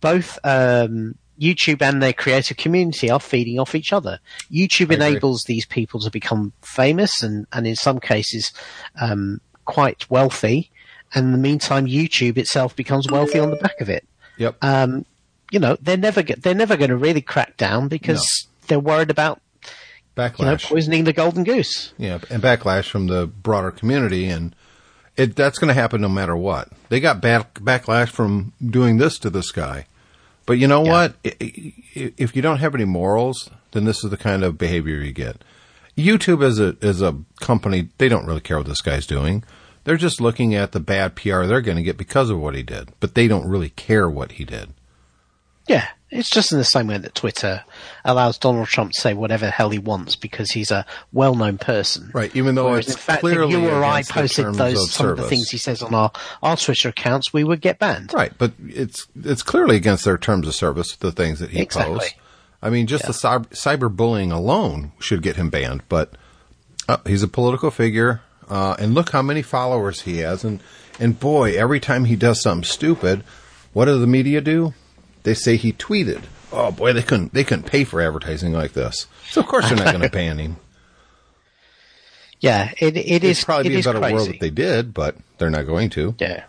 both 0.00 0.38
um, 0.44 1.16
YouTube 1.40 1.82
and 1.82 2.02
their 2.02 2.12
creative 2.12 2.56
community 2.56 3.10
are 3.10 3.20
feeding 3.20 3.58
off 3.58 3.74
each 3.74 3.92
other. 3.92 4.20
YouTube 4.50 4.84
agree. 4.84 4.96
enables 4.96 5.44
these 5.44 5.66
people 5.66 6.00
to 6.00 6.10
become 6.10 6.52
famous 6.62 7.22
and, 7.22 7.46
and 7.52 7.66
in 7.66 7.74
some 7.74 7.98
cases 7.98 8.52
um, 9.00 9.40
quite 9.64 10.08
wealthy, 10.10 10.70
and 11.14 11.26
in 11.26 11.32
the 11.32 11.38
meantime, 11.38 11.86
YouTube 11.86 12.36
itself 12.36 12.74
becomes 12.74 13.10
wealthy 13.10 13.38
on 13.38 13.50
the 13.50 13.56
back 13.56 13.80
of 13.80 13.88
it. 13.88 14.06
Yep. 14.36 14.56
Um, 14.62 15.04
you 15.50 15.58
know, 15.60 15.76
they're 15.80 15.96
never 15.96 16.22
go- 16.22 16.34
they're 16.38 16.54
never 16.54 16.76
going 16.76 16.90
to 16.90 16.96
really 16.96 17.20
crack 17.20 17.56
down 17.56 17.88
because 17.88 18.46
they're 18.66 18.80
worried 18.80 19.10
about 19.10 19.40
you 20.16 20.22
know 20.44 20.56
poisoning 20.56 21.04
the 21.04 21.12
golden 21.12 21.44
goose. 21.44 21.92
Yeah, 21.98 22.18
and 22.30 22.42
backlash 22.42 22.88
from 22.88 23.06
the 23.08 23.26
broader 23.26 23.70
community, 23.70 24.26
and 24.26 24.54
it 25.16 25.36
that's 25.36 25.58
going 25.58 25.68
to 25.68 25.74
happen 25.74 26.00
no 26.00 26.08
matter 26.08 26.36
what. 26.36 26.68
They 26.88 27.00
got 27.00 27.20
back, 27.20 27.54
backlash 27.60 28.08
from 28.08 28.52
doing 28.64 28.98
this 28.98 29.18
to 29.20 29.30
this 29.30 29.50
guy, 29.52 29.86
but 30.46 30.54
you 30.54 30.66
know 30.66 30.84
Yeah. 30.84 30.90
what? 30.92 31.14
If 31.24 32.34
you 32.34 32.42
don't 32.42 32.58
have 32.58 32.74
any 32.74 32.84
morals, 32.84 33.50
then 33.72 33.84
this 33.84 34.02
is 34.04 34.10
the 34.10 34.16
kind 34.16 34.42
of 34.44 34.58
behavior 34.58 34.96
you 35.00 35.12
get. 35.12 35.42
YouTube 35.96 36.44
as 36.44 36.58
a 36.58 36.76
as 36.82 37.00
a 37.02 37.16
company, 37.40 37.88
they 37.98 38.08
don't 38.08 38.26
really 38.26 38.40
care 38.40 38.56
what 38.58 38.66
this 38.66 38.80
guy's 38.80 39.06
doing. 39.06 39.44
They're 39.84 39.96
just 39.96 40.20
looking 40.20 40.54
at 40.54 40.72
the 40.72 40.80
bad 40.80 41.14
PR 41.14 41.44
they're 41.44 41.60
going 41.60 41.76
to 41.76 41.82
get 41.82 41.96
because 41.96 42.30
of 42.30 42.38
what 42.38 42.54
he 42.54 42.62
did, 42.62 42.88
but 43.00 43.14
they 43.14 43.28
don't 43.28 43.48
really 43.48 43.70
care 43.70 44.08
what 44.08 44.32
he 44.32 44.44
did. 44.44 44.70
Yeah, 45.66 45.86
it's 46.10 46.28
just 46.28 46.52
in 46.52 46.58
the 46.58 46.64
same 46.64 46.88
way 46.88 46.98
that 46.98 47.14
Twitter 47.14 47.64
allows 48.04 48.36
Donald 48.38 48.68
Trump 48.68 48.92
to 48.92 49.00
say 49.00 49.14
whatever 49.14 49.46
the 49.46 49.50
hell 49.50 49.70
he 49.70 49.78
wants 49.78 50.14
because 50.14 50.50
he's 50.50 50.70
a 50.70 50.84
well-known 51.12 51.56
person. 51.58 52.10
Right, 52.12 52.34
even 52.36 52.54
though 52.54 52.68
Whereas 52.70 52.86
it's 52.86 52.96
in 52.96 53.00
fact, 53.00 53.20
clearly 53.20 53.54
if 53.54 53.62
you 53.62 53.68
or 53.70 53.82
I 53.82 54.02
posted 54.02 54.54
those 54.54 54.92
some 54.92 55.08
of 55.08 55.16
the 55.16 55.28
things 55.28 55.50
he 55.50 55.58
says 55.58 55.82
on 55.82 55.94
our, 55.94 56.12
our 56.42 56.56
Twitter 56.56 56.90
accounts, 56.90 57.32
we 57.32 57.44
would 57.44 57.60
get 57.62 57.78
banned. 57.78 58.12
Right, 58.12 58.32
but 58.36 58.52
it's 58.66 59.06
it's 59.22 59.42
clearly 59.42 59.76
against 59.76 60.04
their 60.04 60.18
terms 60.18 60.46
of 60.46 60.54
service, 60.54 60.96
the 60.96 61.12
things 61.12 61.40
that 61.40 61.50
he 61.50 61.60
Exactly. 61.62 61.94
posts. 61.94 62.14
I 62.62 62.70
mean, 62.70 62.86
just 62.86 63.06
the 63.06 63.12
cyber, 63.12 63.46
cyberbullying 63.48 64.32
alone 64.32 64.92
should 64.98 65.22
get 65.22 65.36
him 65.36 65.50
banned. 65.50 65.82
But 65.88 66.12
uh, 66.88 66.98
he's 67.06 67.22
a 67.22 67.28
political 67.28 67.70
figure, 67.70 68.22
uh, 68.48 68.76
and 68.78 68.94
look 68.94 69.10
how 69.10 69.22
many 69.22 69.42
followers 69.42 70.02
he 70.02 70.18
has. 70.18 70.44
And 70.44 70.60
and 71.00 71.18
boy, 71.18 71.56
every 71.56 71.80
time 71.80 72.04
he 72.04 72.16
does 72.16 72.40
something 72.42 72.64
stupid, 72.64 73.24
what 73.72 73.86
do 73.86 73.98
the 73.98 74.06
media 74.06 74.40
do? 74.40 74.74
They 75.24 75.34
say 75.34 75.56
he 75.56 75.72
tweeted. 75.72 76.22
Oh 76.52 76.70
boy, 76.70 76.92
they 76.92 77.02
couldn't 77.02 77.32
they 77.34 77.44
couldn't 77.44 77.64
pay 77.66 77.84
for 77.84 78.00
advertising 78.00 78.52
like 78.52 78.72
this. 78.72 79.06
So 79.30 79.40
of 79.40 79.46
course 79.46 79.68
they're 79.68 79.76
not 79.76 79.92
going 79.92 80.02
to 80.02 80.10
ban 80.10 80.38
him. 80.38 80.56
Yeah, 82.40 82.72
it 82.78 82.96
it 82.96 83.06
It'd 83.06 83.24
is 83.24 83.44
probably 83.44 83.66
it 83.66 83.76
be 83.76 83.80
a 83.80 83.82
better 83.82 83.98
crazy. 84.00 84.14
world 84.14 84.28
if 84.28 84.40
they 84.40 84.50
did, 84.50 84.92
but 84.92 85.16
they're 85.38 85.50
not 85.50 85.66
going 85.66 85.90
to. 85.90 86.14
Yeah, 86.18 86.44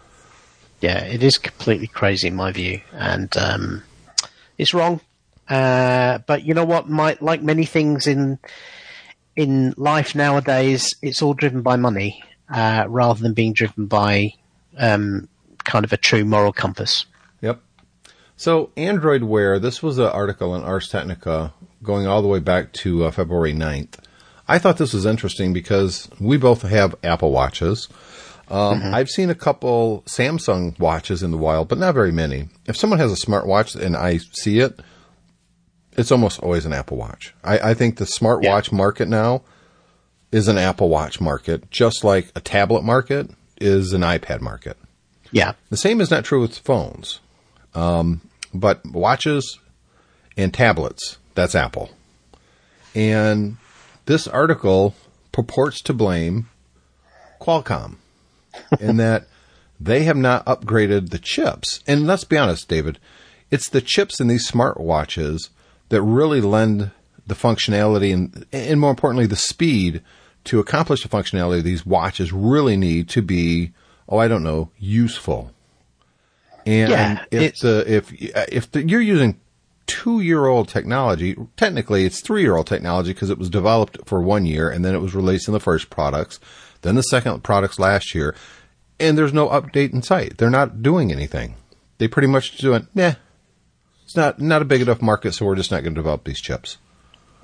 yeah, 0.81 1.03
it 1.05 1.23
is 1.23 1.37
completely 1.37 1.87
crazy 1.87 2.27
in 2.27 2.35
my 2.35 2.51
view, 2.51 2.81
and 2.91 3.35
um, 3.37 3.83
it's 4.57 4.73
wrong. 4.73 4.99
Uh, 5.47 6.17
but 6.27 6.43
you 6.43 6.53
know 6.53 6.65
what? 6.65 6.89
My, 6.89 7.17
like 7.21 7.41
many 7.41 7.65
things 7.65 8.07
in 8.07 8.39
in 9.35 9.73
life 9.77 10.15
nowadays, 10.15 10.95
it's 11.01 11.21
all 11.21 11.33
driven 11.33 11.61
by 11.61 11.75
money 11.75 12.23
uh, 12.49 12.85
rather 12.87 13.21
than 13.21 13.33
being 13.33 13.53
driven 13.53 13.85
by 13.87 14.33
um, 14.77 15.27
kind 15.63 15.85
of 15.85 15.93
a 15.93 15.97
true 15.97 16.25
moral 16.25 16.53
compass. 16.53 17.05
Yep. 17.41 17.61
So 18.37 18.71
Android 18.77 19.23
Wear, 19.23 19.59
this 19.59 19.81
was 19.81 19.97
an 19.97 20.05
article 20.05 20.55
in 20.55 20.63
Ars 20.63 20.87
Technica 20.87 21.53
going 21.83 22.07
all 22.07 22.21
the 22.21 22.27
way 22.27 22.39
back 22.39 22.73
to 22.73 23.05
uh, 23.05 23.11
February 23.11 23.53
9th. 23.53 23.99
I 24.47 24.59
thought 24.59 24.77
this 24.77 24.93
was 24.93 25.05
interesting 25.05 25.53
because 25.53 26.09
we 26.19 26.37
both 26.37 26.61
have 26.61 26.95
Apple 27.03 27.31
Watches. 27.31 27.87
Um, 28.47 28.93
I've 28.93 29.09
seen 29.09 29.31
a 29.31 29.35
couple 29.35 30.03
Samsung 30.05 30.77
watches 30.77 31.23
in 31.23 31.31
the 31.31 31.37
wild, 31.37 31.67
but 31.67 31.79
not 31.79 31.95
very 31.95 32.11
many. 32.11 32.49
If 32.67 32.77
someone 32.77 32.99
has 32.99 33.11
a 33.11 33.15
smartwatch 33.15 33.75
and 33.75 33.97
I 33.97 34.17
see 34.17 34.59
it, 34.59 34.79
it's 35.97 36.11
almost 36.11 36.39
always 36.39 36.65
an 36.65 36.73
Apple 36.73 36.97
Watch. 36.97 37.33
I, 37.43 37.71
I 37.71 37.73
think 37.73 37.97
the 37.97 38.05
smartwatch 38.05 38.71
market 38.71 39.07
now 39.07 39.43
is 40.31 40.47
an 40.47 40.57
Apple 40.57 40.89
Watch 40.89 41.21
market, 41.21 41.69
just 41.71 42.03
like 42.03 42.31
a 42.35 42.41
tablet 42.41 42.83
market 42.83 43.29
is 43.57 43.93
an 43.93 44.01
iPad 44.01 44.41
market. 44.41 44.77
Yeah. 45.31 45.53
The 45.69 45.77
same 45.77 46.01
is 46.01 46.11
not 46.11 46.25
true 46.25 46.41
with 46.41 46.57
phones. 46.57 47.19
Um, 47.73 48.21
but 48.53 48.85
watches 48.85 49.59
and 50.37 50.53
tablets, 50.53 51.17
that's 51.33 51.55
Apple. 51.55 51.89
And 52.93 53.57
this 54.05 54.27
article 54.27 54.95
purports 55.31 55.81
to 55.81 55.93
blame 55.93 56.49
Qualcomm 57.41 57.97
in 58.79 58.97
that 58.97 59.27
they 59.79 60.03
have 60.03 60.17
not 60.17 60.45
upgraded 60.45 61.09
the 61.09 61.19
chips. 61.19 61.81
And 61.85 62.07
let's 62.07 62.23
be 62.23 62.37
honest, 62.37 62.67
David, 62.67 62.99
it's 63.51 63.69
the 63.69 63.81
chips 63.81 64.19
in 64.19 64.27
these 64.27 64.49
smartwatches 64.49 65.49
that 65.95 66.01
really 66.01 66.41
lend 66.41 66.91
the 67.25 67.35
functionality 67.35 68.13
and, 68.13 68.45
and 68.51 68.81
more 68.81 68.89
importantly, 68.89 69.25
the 69.25 69.37
speed 69.37 70.01
to 70.43 70.59
accomplish 70.59 71.03
the 71.03 71.07
functionality 71.07 71.63
these 71.63 71.85
watches 71.85 72.33
really 72.33 72.75
need 72.75 73.07
to 73.07 73.21
be, 73.21 73.71
oh, 74.09 74.17
I 74.17 74.27
don't 74.27 74.43
know, 74.43 74.71
useful. 74.77 75.51
And 76.65 76.89
Yeah, 76.89 77.25
if 77.31 77.59
the 77.59 77.85
if 77.87 78.11
if 78.11 78.71
the, 78.71 78.85
you're 78.85 78.99
using 78.99 79.39
two 79.87 80.19
year 80.19 80.47
old 80.47 80.67
technology, 80.67 81.37
technically 81.55 82.03
it's 82.03 82.19
three 82.19 82.41
year 82.41 82.57
old 82.57 82.67
technology 82.67 83.13
because 83.13 83.29
it 83.29 83.37
was 83.37 83.49
developed 83.49 83.97
for 84.05 84.21
one 84.21 84.45
year 84.45 84.69
and 84.69 84.83
then 84.83 84.95
it 84.95 84.99
was 84.99 85.15
released 85.15 85.47
in 85.47 85.53
the 85.53 85.61
first 85.61 85.89
products, 85.89 86.41
then 86.81 86.95
the 86.95 87.03
second 87.03 87.41
products 87.41 87.79
last 87.79 88.13
year, 88.13 88.35
and 88.99 89.17
there's 89.17 89.33
no 89.33 89.47
update 89.47 89.93
in 89.93 90.01
sight. 90.01 90.37
They're 90.37 90.49
not 90.49 90.83
doing 90.83 91.09
anything. 91.09 91.55
They 91.99 92.09
pretty 92.09 92.27
much 92.27 92.57
doing, 92.57 92.89
nah, 92.93 93.13
it's 94.05 94.15
not 94.15 94.39
not 94.39 94.61
a 94.61 94.65
big 94.65 94.81
enough 94.81 95.01
market, 95.01 95.33
so 95.33 95.45
we're 95.45 95.55
just 95.55 95.71
not 95.71 95.83
going 95.83 95.93
to 95.95 95.99
develop 95.99 96.23
these 96.23 96.39
chips. 96.39 96.77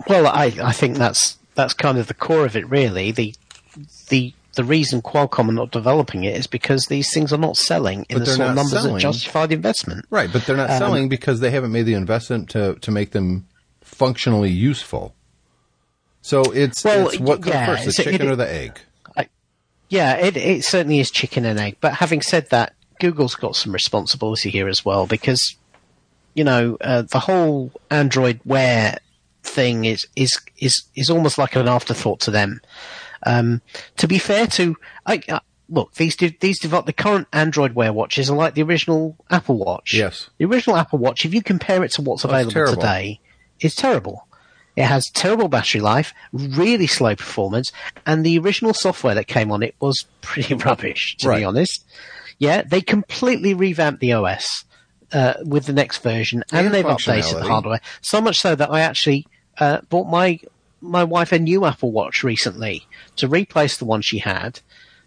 Well, 0.08 0.28
I, 0.28 0.54
I 0.64 0.72
think 0.72 0.98
that's 0.98 1.38
that's 1.56 1.74
kind 1.74 1.98
of 1.98 2.08
the 2.08 2.14
core 2.14 2.46
of 2.46 2.56
it, 2.56 2.70
really. 2.70 3.12
The 3.12 3.36
the 4.10 4.34
the 4.56 4.64
reason 4.64 5.02
Qualcomm 5.02 5.50
are 5.50 5.54
not 5.54 5.72
developing 5.72 6.24
it 6.24 6.36
is 6.36 6.46
because 6.48 6.86
these 6.88 7.14
things 7.14 7.32
are 7.34 7.38
not 7.38 7.56
selling 7.58 8.06
in 8.10 8.18
But 8.20 8.26
the 8.26 8.32
sort 8.34 8.50
of 8.50 8.56
numbers 8.56 8.72
selling. 8.72 8.94
that 8.96 9.00
justify 9.02 9.46
the 9.46 9.56
investment. 9.56 10.06
Right, 10.10 10.32
but 10.32 10.46
they're 10.46 10.58
not 10.58 10.70
Um, 10.70 10.78
selling 10.78 11.10
because 11.10 11.40
they 11.40 11.52
haven't 11.52 11.72
made 11.72 11.84
the 11.84 11.94
investment 11.94 12.50
to 12.52 12.76
to 12.76 12.92
make 12.92 13.12
them 13.12 13.48
functionally 13.82 14.50
useful. 14.52 15.14
So 16.22 16.42
it's 16.52 16.84
Well, 16.84 17.08
it's 17.10 17.20
what 17.20 17.42
comes 17.42 17.54
yeah, 17.56 17.66
first, 17.66 17.86
the 17.86 17.94
chicken 18.04 18.28
it- 18.28 18.32
or 18.32 18.36
the 18.36 18.52
egg? 18.52 18.80
Yeah, 19.90 20.16
it, 20.16 20.38
it 20.38 20.64
certainly 20.64 21.02
is 21.02 21.12
chicken 21.12 21.44
and 21.44 21.60
egg. 21.60 21.76
But 21.82 21.96
having 21.96 22.22
said 22.22 22.50
that, 22.52 22.74
Google's 23.02 23.36
got 23.36 23.58
some 23.58 23.74
responsibility 23.74 24.50
here 24.50 24.70
as 24.70 24.86
well 24.86 25.06
because, 25.06 25.58
you 26.34 26.44
know, 26.44 26.78
uh, 26.82 27.04
the 27.04 27.20
whole 27.20 27.72
Android 27.90 28.40
Wear 28.46 28.98
thing 29.44 29.86
is 29.86 30.08
is 30.16 30.40
is 30.60 30.84
is 30.96 31.10
almost 31.10 31.38
like 31.38 31.56
an 31.56 31.68
afterthought 31.68 32.20
to 32.22 32.32
them. 32.32 32.62
Um, 33.24 33.62
to 33.98 34.08
be 34.08 34.18
fair 34.18 34.48
to, 34.48 34.76
I, 35.06 35.22
uh, 35.30 35.40
look, 35.70 35.94
these 35.96 36.16
these 36.40 36.60
develop 36.60 36.86
the 36.86 36.94
current 36.94 37.28
Android 37.34 37.74
Wear 37.74 37.94
watches 37.94 38.30
are 38.30 38.36
like 38.38 38.54
the 38.56 38.64
original 38.64 39.16
Apple 39.30 39.58
Watch. 39.58 39.94
Yes. 39.94 40.30
the 40.38 40.46
original 40.46 40.78
Apple 40.78 41.00
Watch. 41.00 41.26
If 41.26 41.34
you 41.34 41.42
compare 41.44 41.84
it 41.84 41.92
to 41.94 42.02
what's 42.02 42.26
Oh, 42.26 42.30
available 42.30 42.52
terrible. 42.52 42.76
today, 42.76 43.20
it's 43.60 43.76
terrible. 43.76 44.28
It 44.78 44.86
has 44.86 45.10
terrible 45.10 45.50
battery 45.50 45.82
life, 45.82 46.14
really 46.32 46.88
slow 46.88 47.14
performance, 47.16 47.74
and 48.06 48.26
the 48.26 48.40
original 48.40 48.74
software 48.74 49.14
that 49.16 49.28
came 49.28 49.52
on 49.52 49.62
it 49.64 49.76
was 49.82 50.06
pretty 50.22 50.54
rubbish, 50.66 51.18
to 51.20 51.28
Right. 51.28 51.40
be 51.40 51.44
honest. 51.44 51.84
Yeah, 52.40 52.62
they 52.64 52.80
completely 52.82 53.54
revamped 53.54 54.00
the 54.00 54.14
OS 54.14 54.64
uh, 55.14 55.34
with 55.46 55.66
the 55.66 55.74
next 55.74 56.00
version, 56.00 56.44
and, 56.52 56.68
And 56.68 56.76
they've 56.76 56.86
updated 56.86 57.40
the 57.40 57.48
hardware 57.48 57.82
so 58.02 58.22
much 58.22 58.38
so 58.38 58.56
that 58.56 58.72
I 58.72 58.82
actually 58.82 59.28
uh, 59.58 59.82
bought 59.90 60.08
my 60.08 60.40
my 60.80 61.04
wife 61.04 61.32
a 61.32 61.40
new 61.40 61.66
Apple 61.66 61.92
Watch 61.92 62.24
recently 62.24 62.88
to 63.18 63.28
replace 63.28 63.78
the 63.78 63.86
one 63.86 64.02
she 64.02 64.20
had, 64.20 64.62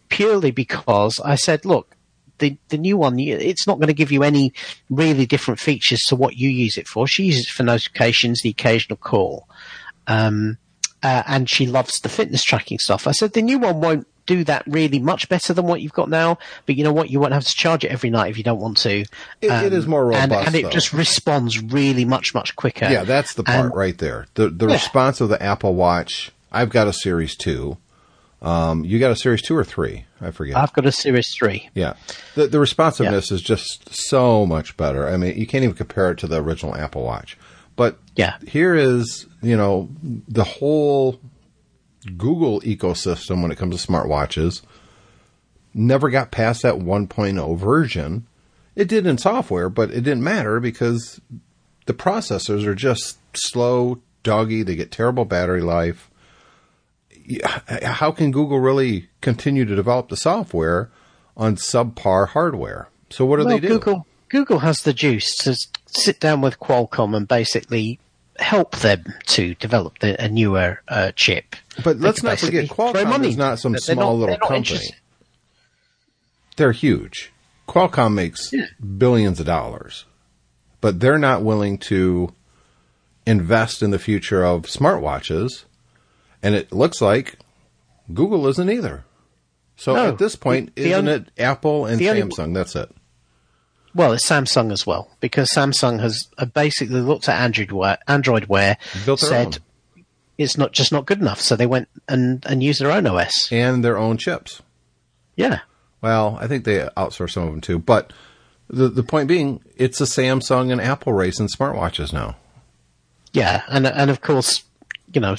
purely 0.08 0.50
because 0.50 1.20
I 1.20 1.34
said, 1.34 1.64
look. 1.64 1.96
The, 2.38 2.58
the 2.70 2.78
new 2.78 2.96
one, 2.96 3.16
it's 3.20 3.64
not 3.64 3.78
going 3.78 3.86
to 3.86 3.94
give 3.94 4.10
you 4.10 4.24
any 4.24 4.52
really 4.90 5.24
different 5.24 5.60
features 5.60 6.00
to 6.08 6.16
what 6.16 6.36
you 6.36 6.50
use 6.50 6.76
it 6.76 6.88
for. 6.88 7.06
She 7.06 7.26
uses 7.26 7.46
it 7.46 7.50
for 7.50 7.62
notifications, 7.62 8.40
the 8.42 8.50
occasional 8.50 8.96
call 8.96 9.46
um, 10.06 10.58
uh, 11.02 11.22
and 11.26 11.48
she 11.48 11.66
loves 11.66 12.00
the 12.00 12.08
fitness 12.08 12.42
tracking 12.42 12.78
stuff. 12.78 13.06
I 13.06 13.12
said 13.12 13.32
the 13.32 13.42
new 13.42 13.58
one 13.58 13.80
won't 13.80 14.06
do 14.26 14.44
that 14.44 14.62
really 14.66 14.98
much 14.98 15.28
better 15.28 15.52
than 15.52 15.66
what 15.66 15.80
you've 15.82 15.92
got 15.92 16.08
now, 16.08 16.38
but 16.66 16.76
you 16.76 16.84
know 16.84 16.92
what? 16.92 17.10
You 17.10 17.20
won't 17.20 17.32
have 17.34 17.44
to 17.44 17.54
charge 17.54 17.84
it 17.84 17.88
every 17.90 18.10
night 18.10 18.30
if 18.30 18.38
you 18.38 18.44
don't 18.44 18.60
want 18.60 18.78
to. 18.78 19.00
It- 19.00 19.08
it 19.42 19.72
is 19.72 19.86
more 19.86 20.10
and, 20.12 20.30
robust, 20.32 20.46
and 20.48 20.56
it 20.56 20.62
though. 20.64 20.70
just 20.70 20.92
responds 20.92 21.62
really 21.62 22.04
much 22.04 22.34
much 22.34 22.56
quicker. 22.56 22.88
Yeah, 22.90 23.04
that's 23.04 23.34
the 23.34 23.42
part 23.44 23.66
And- 23.66 23.74
right 23.74 23.96
there. 23.98 24.26
The 24.34 24.48
the 24.48 24.66
Yeah. 24.66 24.74
response 24.74 25.20
of 25.20 25.28
the 25.28 25.42
Apple 25.42 25.74
Watch. 25.74 26.30
I've 26.52 26.70
got 26.70 26.86
a 26.86 26.92
Series 26.92 27.36
Two. 27.36 27.78
Um, 28.42 28.84
you 28.84 28.98
got 28.98 29.10
a 29.10 29.16
Series 29.16 29.40
Two 29.42 29.56
or 29.56 29.64
three? 29.64 30.04
I 30.20 30.30
forget. 30.30 30.56
I've 30.56 30.72
got 30.74 30.84
a 30.86 30.92
Series 30.92 31.32
Three. 31.34 31.68
Yeah. 31.74 31.94
The 32.34 32.46
the 32.46 32.60
responsiveness 32.60 33.30
is 33.32 33.40
just 33.42 33.94
so 33.94 34.44
much 34.46 34.76
better. 34.76 35.08
I 35.08 35.16
mean, 35.16 35.38
you 35.38 35.46
can't 35.46 35.64
even 35.64 35.76
compare 35.76 36.10
it 36.10 36.18
to 36.18 36.26
the 36.26 36.42
original 36.42 36.74
Apple 36.74 37.02
Watch. 37.04 37.36
But 37.76 37.98
Yeah. 38.16 38.34
here 38.46 38.74
is, 38.74 39.26
you 39.42 39.56
know, 39.56 39.88
the 40.28 40.44
whole 40.44 41.18
Google 42.16 42.60
ecosystem 42.62 43.42
when 43.42 43.50
it 43.50 43.58
comes 43.58 43.80
to 43.80 43.92
smartwatches 43.92 44.62
never 45.74 46.08
got 46.10 46.30
past 46.30 46.62
that 46.62 46.74
1.0 46.74 47.58
version. 47.58 48.26
It 48.76 48.88
did 48.88 49.06
in 49.06 49.18
software, 49.18 49.68
but 49.68 49.90
it 49.90 50.02
didn't 50.02 50.22
matter 50.22 50.60
because 50.60 51.20
the 51.86 51.94
processors 51.94 52.64
are 52.64 52.74
just 52.74 53.18
slow, 53.34 54.00
doggy, 54.22 54.62
they 54.62 54.76
get 54.76 54.90
terrible 54.90 55.24
battery 55.24 55.62
life. 55.62 56.10
How 57.82 58.12
can 58.12 58.30
Google 58.30 58.60
really 58.60 59.08
continue 59.20 59.64
to 59.64 59.76
develop 59.76 60.08
the 60.08 60.16
software 60.16 60.90
on 61.36 61.56
subpar 61.56 62.28
hardware? 62.28 62.88
So 63.10 63.24
what 63.24 63.38
do 63.38 63.44
Well, 63.44 63.54
they 63.58 63.60
do? 63.60 63.78
Google 63.78 64.06
Google 64.28 64.58
has 64.60 64.82
the 64.82 64.92
juice 64.92 65.36
to 65.36 65.56
sit 65.86 66.18
down 66.18 66.40
with 66.40 66.58
Qualcomm 66.58 67.16
and 67.16 67.28
basically 67.28 68.00
help 68.38 68.76
them 68.76 69.04
to 69.26 69.54
develop 69.56 69.98
the, 70.00 70.22
a 70.22 70.28
newer 70.28 70.80
uh, 70.88 71.12
chip. 71.16 71.56
But 71.84 71.98
let's 71.98 72.22
not 72.22 72.38
forget, 72.38 72.68
Qualcomm 72.68 73.08
money 73.08 73.28
is 73.28 73.36
not 73.36 73.58
some 73.58 73.76
small 73.78 74.16
not- 74.16 74.20
little 74.20 74.36
company. 74.38 74.58
interested- 74.58 74.96
They're 76.56 76.72
huge. 76.72 77.32
Qualcomm 77.68 78.14
makes 78.14 78.52
billions 78.98 79.40
of 79.40 79.46
dollars, 79.46 80.04
but 80.80 81.00
they're 81.00 81.18
not 81.18 81.42
willing 81.42 81.78
to 81.78 82.32
invest 83.26 83.82
in 83.82 83.90
the 83.90 83.98
future 83.98 84.44
of 84.44 84.62
smartwatches. 84.62 85.64
And 86.42 86.54
it 86.54 86.72
looks 86.72 87.00
like 87.00 87.38
Google 88.12 88.46
isn't 88.48 88.68
either. 88.70 89.04
So 89.76 89.94
No. 89.94 90.08
at 90.08 90.18
this 90.18 90.36
point, 90.36 90.74
The 90.76 90.90
isn't 90.90 91.08
only- 91.08 91.12
it 91.12 91.30
Apple 91.38 91.86
and 91.86 91.98
the 91.98 92.10
only- 92.10 92.22
Samsung? 92.22 92.52
That's 92.54 92.76
it. 92.76 92.90
Well, 93.94 94.12
it's 94.12 94.28
Samsung 94.28 94.72
as 94.72 94.86
well 94.86 95.08
because 95.20 95.48
Samsung 95.50 96.00
has 96.00 96.28
uh, 96.38 96.46
basically 96.46 97.00
looked 97.00 97.28
at 97.28 97.40
Android 97.40 97.70
Wear, 97.72 97.98
Android 98.08 98.46
Wear, 98.46 98.76
Built 99.04 99.20
said 99.20 99.58
own. 99.96 100.04
it's 100.36 100.58
not 100.58 100.72
just 100.72 100.90
not 100.90 101.06
good 101.06 101.20
enough, 101.20 101.40
so 101.40 101.54
they 101.56 101.66
went 101.66 101.88
and 102.08 102.44
and 102.46 102.62
used 102.62 102.80
their 102.80 102.90
own 102.90 103.06
OS. 103.06 103.52
And 103.52 103.84
their 103.84 103.96
own 103.96 104.16
chips. 104.16 104.62
Yeah, 105.36 105.60
Well, 106.00 106.38
I 106.40 106.46
think 106.46 106.64
they 106.64 106.80
outsource 106.96 107.32
some 107.32 107.44
of 107.44 107.50
them 107.50 107.60
too. 107.60 107.78
But 107.78 108.12
the 108.68 108.88
the 108.88 109.02
point 109.02 109.28
being, 109.28 109.60
it's 109.76 110.00
a 110.00 110.04
Samsung 110.04 110.72
and 110.72 110.80
Apple 110.80 111.12
race 111.12 111.38
in 111.38 111.46
smartwatches 111.46 112.12
now. 112.12 112.36
yeah, 113.32 113.62
and 113.68 113.86
and 113.86 114.10
of 114.10 114.20
course, 114.20 114.64
you 115.12 115.20
know, 115.20 115.36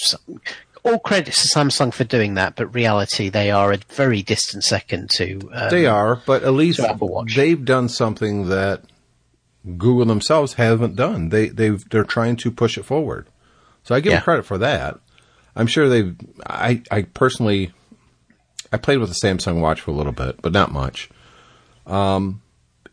all 0.86 1.00
credits 1.00 1.42
to 1.42 1.58
Samsung 1.60 1.94
for 1.94 2.04
doing 2.04 2.36
that, 2.36 2.56
but 2.56 2.68
reality 2.74 3.28
they 3.30 3.52
are 3.52 3.74
a 3.74 3.78
very 3.90 4.22
distant 4.22 4.64
second 4.64 5.10
to. 5.16 5.40
Um, 5.52 5.70
They 5.70 5.86
are, 5.88 6.22
but 6.26 6.44
at 6.44 6.54
least 6.54 6.80
they've 7.36 7.66
done 7.66 7.90
something 7.90 8.48
that 8.50 8.84
Google 9.66 10.06
themselves 10.06 10.54
haven't 10.54 10.96
done. 10.96 11.30
They 11.30 11.50
they've 11.50 11.84
they're 11.90 12.04
trying 12.04 12.36
to 12.38 12.52
push 12.52 12.78
it 12.78 12.84
forward. 12.86 13.28
So 13.84 13.96
I 13.96 14.00
give 14.00 14.12
Yeah. 14.12 14.18
them 14.18 14.24
credit 14.24 14.46
for 14.46 14.58
that. 14.60 15.00
I'm 15.56 15.68
sure 15.68 15.90
they've. 15.90 16.16
I 16.46 16.82
I 16.92 17.02
personally, 17.04 17.72
I 18.72 18.78
played 18.78 19.00
with 19.00 19.10
the 19.10 19.16
Samsung 19.28 19.62
Watch 19.62 19.82
for 19.82 19.92
a 19.92 19.94
little 19.96 20.12
bit, 20.12 20.42
but 20.42 20.52
not 20.52 20.72
much. 20.72 21.10
Um, 21.88 22.42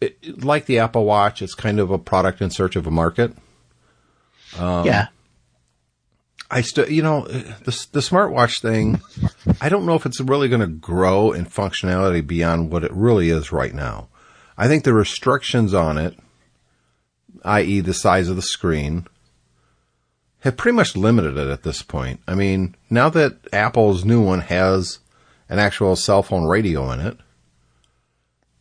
it, 0.00 0.42
like 0.44 0.66
the 0.66 0.78
Apple 0.78 1.04
Watch, 1.04 1.42
it's 1.42 1.54
kind 1.54 1.78
of 1.80 1.90
a 1.90 1.98
product 1.98 2.40
in 2.40 2.50
search 2.50 2.76
of 2.76 2.86
a 2.86 2.90
market. 2.90 3.32
Um, 4.58 4.86
yeah, 4.86 5.08
I 6.52 6.60
still, 6.60 6.88
you 6.88 7.02
know, 7.02 7.22
the 7.26 7.86
the 7.92 8.00
smartwatch 8.00 8.60
thing. 8.60 9.00
I 9.60 9.70
don't 9.70 9.86
know 9.86 9.94
if 9.94 10.04
it's 10.04 10.20
really 10.20 10.48
going 10.48 10.60
to 10.60 10.66
grow 10.66 11.32
in 11.32 11.46
functionality 11.46 12.24
beyond 12.24 12.70
what 12.70 12.84
it 12.84 12.92
really 12.92 13.30
is 13.30 13.52
right 13.52 13.74
now. 13.74 14.08
I 14.58 14.68
think 14.68 14.84
the 14.84 14.92
restrictions 14.92 15.72
on 15.72 15.96
it, 15.96 16.14
i.e., 17.42 17.80
the 17.80 17.94
size 17.94 18.28
of 18.28 18.36
the 18.36 18.42
screen, 18.42 19.06
have 20.40 20.58
pretty 20.58 20.76
much 20.76 20.94
limited 20.94 21.38
it 21.38 21.48
at 21.48 21.62
this 21.62 21.80
point. 21.82 22.20
I 22.28 22.34
mean, 22.34 22.76
now 22.90 23.08
that 23.08 23.38
Apple's 23.50 24.04
new 24.04 24.20
one 24.20 24.40
has 24.40 24.98
an 25.48 25.58
actual 25.58 25.96
cell 25.96 26.22
phone 26.22 26.44
radio 26.44 26.90
in 26.92 27.00
it, 27.00 27.16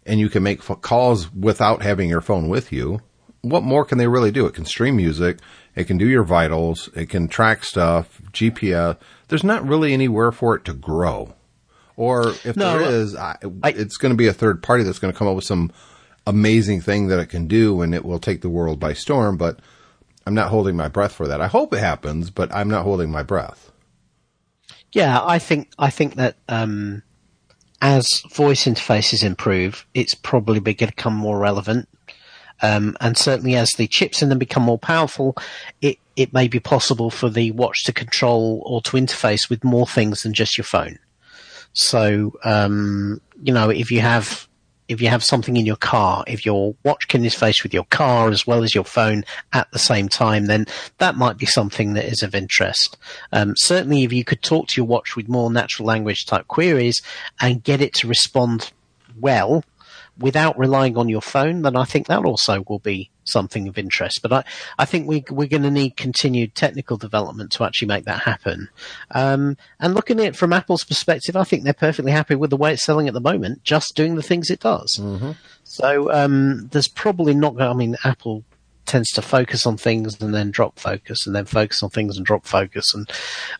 and 0.05 0.17
you 0.17 0.29
can 0.29 0.43
make 0.43 0.61
calls 0.61 1.31
without 1.33 1.81
having 1.81 2.07
your 2.07 2.21
phone 2.21 2.47
with 2.47 2.71
you, 2.71 3.01
what 3.41 3.63
more 3.63 3.83
can 3.83 3.97
they 3.97 4.07
really 4.07 4.31
do? 4.31 4.45
It 4.45 4.53
can 4.53 4.65
stream 4.65 4.95
music, 4.95 5.39
it 5.75 5.85
can 5.85 5.97
do 5.97 6.07
your 6.07 6.23
vitals, 6.23 6.89
it 6.95 7.07
can 7.09 7.27
track 7.27 7.63
stuff, 7.63 8.21
GPS. 8.31 8.97
There's 9.29 9.43
not 9.43 9.65
really 9.67 9.93
anywhere 9.93 10.31
for 10.31 10.55
it 10.55 10.65
to 10.65 10.73
grow. 10.73 11.33
Or 11.95 12.29
if 12.43 12.55
No, 12.55 12.77
there 12.79 12.89
is, 12.91 13.15
I, 13.15 13.37
I- 13.63 13.69
it's 13.69 13.97
going 13.97 14.11
to 14.11 14.17
be 14.17 14.27
a 14.27 14.33
third 14.33 14.63
party 14.63 14.83
that's 14.83 14.99
going 14.99 15.13
to 15.13 15.17
come 15.17 15.27
up 15.27 15.35
with 15.35 15.45
some 15.45 15.71
amazing 16.27 16.81
thing 16.81 17.07
that 17.07 17.19
it 17.19 17.27
can 17.27 17.47
do 17.47 17.81
and 17.81 17.93
it 17.95 18.05
will 18.05 18.19
take 18.19 18.41
the 18.41 18.49
world 18.49 18.79
by 18.79 18.93
storm, 18.93 19.37
but 19.37 19.59
I'm 20.25 20.33
not 20.33 20.49
holding 20.49 20.75
my 20.75 20.87
breath 20.87 21.13
for 21.13 21.27
that. 21.27 21.41
I 21.41 21.47
hope 21.47 21.73
it 21.73 21.79
happens, 21.79 22.29
but 22.29 22.53
I'm 22.53 22.69
not 22.69 22.83
holding 22.83 23.09
my 23.11 23.23
breath. 23.23 23.71
Yeah, 24.91 25.19
I 25.23 25.39
think 25.39 25.71
I 25.79 25.89
think 25.89 26.15
that 26.15 26.35
um, 26.49 27.01
as 27.81 28.07
voice 28.33 28.65
interfaces 28.65 29.23
improve, 29.23 29.85
it's 29.93 30.13
probably 30.13 30.59
going 30.59 30.75
to 30.75 30.87
become 30.87 31.15
more 31.15 31.39
relevant. 31.39 31.87
Um, 32.61 32.95
and 33.01 33.17
certainly, 33.17 33.55
as 33.55 33.71
the 33.71 33.87
chips 33.87 34.21
in 34.21 34.29
them 34.29 34.39
become 34.39 34.63
more 34.63 34.79
powerful, 34.79 35.35
it 35.81 35.97
it 36.15 36.33
may 36.33 36.47
be 36.47 36.59
possible 36.59 37.09
for 37.09 37.29
the 37.29 37.51
watch 37.51 37.83
to 37.85 37.93
control 37.93 38.61
or 38.65 38.81
to 38.81 38.97
interface 38.97 39.49
with 39.49 39.63
more 39.63 39.87
things 39.87 40.23
than 40.23 40.33
just 40.33 40.57
your 40.57 40.65
phone. 40.65 40.99
So, 41.73 42.33
um, 42.43 43.21
you 43.41 43.53
know, 43.53 43.69
if 43.69 43.91
you 43.91 44.01
have 44.01 44.47
if 44.87 45.01
you 45.01 45.07
have 45.07 45.23
something 45.23 45.55
in 45.55 45.65
your 45.65 45.77
car, 45.77 46.25
if 46.27 46.45
your 46.45 46.75
watch 46.83 47.07
can 47.07 47.23
interface 47.23 47.63
with 47.63 47.73
your 47.73 47.85
car 47.85 48.29
as 48.29 48.45
well 48.45 48.61
as 48.61 48.75
your 48.75 48.83
phone 48.83 49.23
at 49.53 49.71
the 49.71 49.79
same 49.79 50.09
time, 50.09 50.47
then 50.47 50.65
that 50.97 51.15
might 51.15 51.37
be 51.37 51.45
something 51.45 51.93
that 51.93 52.03
is 52.03 52.21
of 52.21 52.35
interest. 52.35 52.97
Um, 53.31 53.53
certainly, 53.55 54.03
if 54.03 54.11
you 54.11 54.25
could 54.25 54.41
talk 54.41 54.67
to 54.67 54.81
your 54.81 54.87
watch 54.87 55.15
with 55.15 55.29
more 55.29 55.49
natural 55.49 55.87
language 55.87 56.25
type 56.25 56.47
queries 56.47 57.01
and 57.39 57.63
get 57.63 57.79
it 57.79 57.93
to 57.95 58.07
respond 58.07 58.71
well 59.17 59.63
without 60.21 60.57
relying 60.57 60.97
on 60.97 61.09
your 61.09 61.21
phone, 61.21 61.61
then 61.61 61.75
I 61.75 61.83
think 61.83 62.07
that 62.07 62.25
also 62.25 62.63
will 62.67 62.79
be 62.79 63.09
something 63.23 63.67
of 63.67 63.77
interest. 63.77 64.21
But 64.21 64.33
I, 64.33 64.43
I 64.79 64.85
think 64.85 65.07
we, 65.07 65.23
we're 65.29 65.47
going 65.47 65.63
to 65.63 65.71
need 65.71 65.97
continued 65.97 66.55
technical 66.55 66.97
development 66.97 67.51
to 67.53 67.63
actually 67.63 67.87
make 67.87 68.05
that 68.05 68.21
happen. 68.21 68.69
Um, 69.11 69.57
and 69.79 69.93
looking 69.93 70.19
at 70.19 70.25
it 70.27 70.35
from 70.35 70.53
Apple's 70.53 70.83
perspective, 70.83 71.35
I 71.35 71.43
think 71.43 71.63
they're 71.63 71.73
perfectly 71.73 72.11
happy 72.11 72.35
with 72.35 72.49
the 72.49 72.57
way 72.57 72.73
it's 72.73 72.83
selling 72.83 73.07
at 73.07 73.13
the 73.13 73.21
moment, 73.21 73.63
just 73.63 73.95
doing 73.95 74.15
the 74.15 74.23
things 74.23 74.49
it 74.49 74.59
does. 74.59 74.99
So 75.63 76.11
um, 76.11 76.67
there's 76.71 76.87
probably 76.87 77.33
not. 77.33 77.59
I 77.61 77.73
mean, 77.73 77.95
Apple 78.03 78.43
tends 78.91 79.09
to 79.11 79.21
focus 79.21 79.65
on 79.65 79.77
things 79.77 80.21
and 80.21 80.33
then 80.33 80.51
drop 80.51 80.77
focus, 80.77 81.25
and 81.25 81.33
then 81.33 81.45
focus 81.45 81.81
on 81.81 81.89
things 81.89 82.17
and 82.17 82.25
drop 82.25 82.45
focus. 82.45 82.93
And 82.93 83.09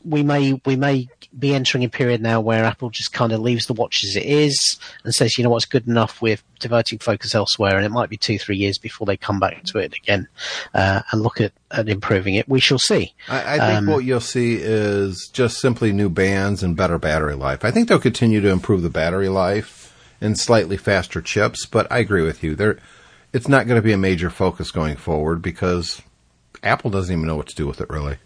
we 0.04 0.24
may 0.24 0.62
we 0.66 0.76
may 0.76 1.08
be 1.40 1.56
entering 1.56 1.86
a 1.86 1.90
period 1.90 2.22
now 2.22 2.42
where 2.42 2.66
Apple 2.66 2.90
just 2.90 3.14
kind 3.14 3.32
of 3.32 3.40
leaves 3.40 3.66
the 3.66 3.74
watch 3.74 4.04
as 4.04 4.18
it 4.18 4.26
is 4.26 4.78
and 5.06 5.16
says, 5.16 5.38
you 5.38 5.44
know 5.46 5.50
what's 5.50 5.66
good 5.66 5.88
enough. 5.88 6.22
We're 6.22 6.38
diverting 6.60 7.00
focus 7.00 7.34
elsewhere, 7.34 7.78
and 7.78 7.86
it 7.86 7.92
might 7.92 8.10
be 8.10 8.18
two 8.18 8.38
three 8.38 8.58
years 8.58 8.78
before 8.78 9.06
they 9.08 9.16
come 9.16 9.40
back 9.40 9.64
to 9.64 9.78
it 9.78 9.96
again 9.96 10.28
uh, 10.74 11.02
and 11.12 11.22
look 11.22 11.40
at, 11.40 11.54
at 11.72 11.88
improving 11.88 12.36
it. 12.36 12.50
We 12.50 12.60
shall 12.60 12.80
see. 12.80 13.14
I, 13.30 13.56
I 13.58 13.76
think 13.80 13.90
what 13.90 14.04
you'll 14.04 14.20
see 14.20 14.58
is 14.60 15.30
just 15.32 15.62
simply 15.62 15.94
new 15.94 16.10
bands 16.10 16.62
and 16.62 16.76
better 16.76 16.98
battery 16.98 17.36
life. 17.36 17.64
I 17.64 17.72
think 17.72 17.88
they'll 17.88 18.00
continue 18.00 18.42
to 18.42 18.50
improve 18.50 18.82
the 18.82 18.90
battery 18.90 19.30
life 19.30 19.96
and 20.20 20.38
slightly 20.38 20.76
faster 20.76 21.22
chips, 21.22 21.66
but 21.66 21.90
I 21.90 22.00
agree 22.00 22.22
with 22.22 22.44
you. 22.44 22.54
There, 22.54 22.80
it's 23.34 23.48
not 23.48 23.68
going 23.68 23.78
to 23.78 23.82
be 23.82 23.94
a 23.94 23.98
major 23.98 24.30
focus 24.30 24.72
going 24.72 24.96
forward 24.96 25.42
because 25.42 26.02
Apple 26.64 26.90
doesn't 26.90 27.14
even 27.14 27.26
know 27.26 27.36
what 27.36 27.48
to 27.48 27.56
do 27.56 27.68
with 27.68 27.82
it 27.82 27.90
really. 27.90 28.18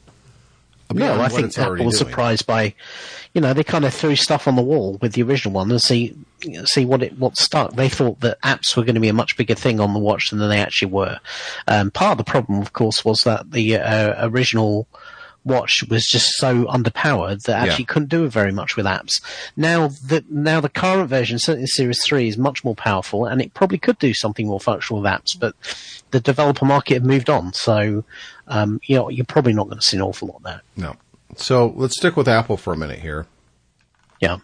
No, 0.93 1.19
I 1.19 1.29
think 1.29 1.47
it's 1.47 1.57
Apple 1.57 1.83
was 1.85 1.97
doing. 1.97 2.09
surprised 2.09 2.45
by, 2.45 2.75
you 3.33 3.41
know, 3.41 3.53
they 3.53 3.63
kind 3.63 3.85
of 3.85 3.93
threw 3.93 4.15
stuff 4.15 4.47
on 4.47 4.55
the 4.55 4.61
wall 4.61 4.97
with 5.01 5.13
the 5.13 5.23
original 5.23 5.53
one 5.53 5.71
and 5.71 5.81
see 5.81 6.15
see 6.65 6.85
what 6.85 7.01
it 7.01 7.17
what 7.17 7.37
stuck. 7.37 7.73
They 7.73 7.89
thought 7.89 8.19
that 8.19 8.39
apps 8.41 8.77
were 8.77 8.83
going 8.83 8.95
to 8.95 9.01
be 9.01 9.09
a 9.09 9.13
much 9.13 9.35
bigger 9.35 9.55
thing 9.55 9.79
on 9.79 9.93
the 9.93 9.99
watch 9.99 10.29
than 10.29 10.39
they 10.47 10.59
actually 10.59 10.91
were. 10.91 11.19
Um, 11.67 11.89
part 11.89 12.11
of 12.11 12.17
the 12.19 12.31
problem, 12.31 12.61
of 12.61 12.73
course, 12.73 13.03
was 13.03 13.21
that 13.21 13.51
the 13.51 13.77
uh, 13.77 14.27
original 14.29 14.87
watch 15.45 15.83
was 15.89 16.05
just 16.05 16.33
so 16.37 16.65
underpowered 16.65 17.43
that 17.43 17.59
actually 17.67 17.83
Yeah. 17.83 17.93
couldn't 17.93 18.09
do 18.09 18.27
very 18.27 18.51
much 18.51 18.75
with 18.75 18.85
apps. 18.85 19.21
Now 19.55 19.87
the 19.87 20.25
now 20.29 20.59
the 20.59 20.69
current 20.69 21.09
version, 21.09 21.39
certainly 21.39 21.67
Series 21.67 22.03
Three, 22.03 22.27
is 22.27 22.37
much 22.37 22.63
more 22.63 22.75
powerful, 22.75 23.25
and 23.25 23.41
it 23.41 23.53
probably 23.53 23.77
could 23.77 23.99
do 23.99 24.13
something 24.13 24.47
more 24.47 24.59
functional 24.59 25.01
with 25.01 25.11
apps. 25.11 25.39
But 25.39 25.55
the 26.11 26.19
developer 26.19 26.65
market 26.65 26.95
have 26.95 27.05
moved 27.05 27.29
on, 27.29 27.53
so 27.53 28.03
um, 28.47 28.79
you 28.85 28.95
know 28.97 29.09
you're 29.09 29.25
probably 29.25 29.53
not 29.53 29.65
going 29.67 29.79
to 29.79 29.85
see 29.85 29.97
an 29.97 30.03
awful 30.03 30.27
lot 30.29 30.43
there. 30.43 30.61
No. 30.75 30.95
So 31.37 31.73
let's 31.75 31.97
stick 31.97 32.15
with 32.17 32.27
Apple 32.27 32.57
for 32.57 32.73
a 32.73 32.77
minute 32.77 32.99
here. 32.99 33.27
Yeah. 34.19 34.37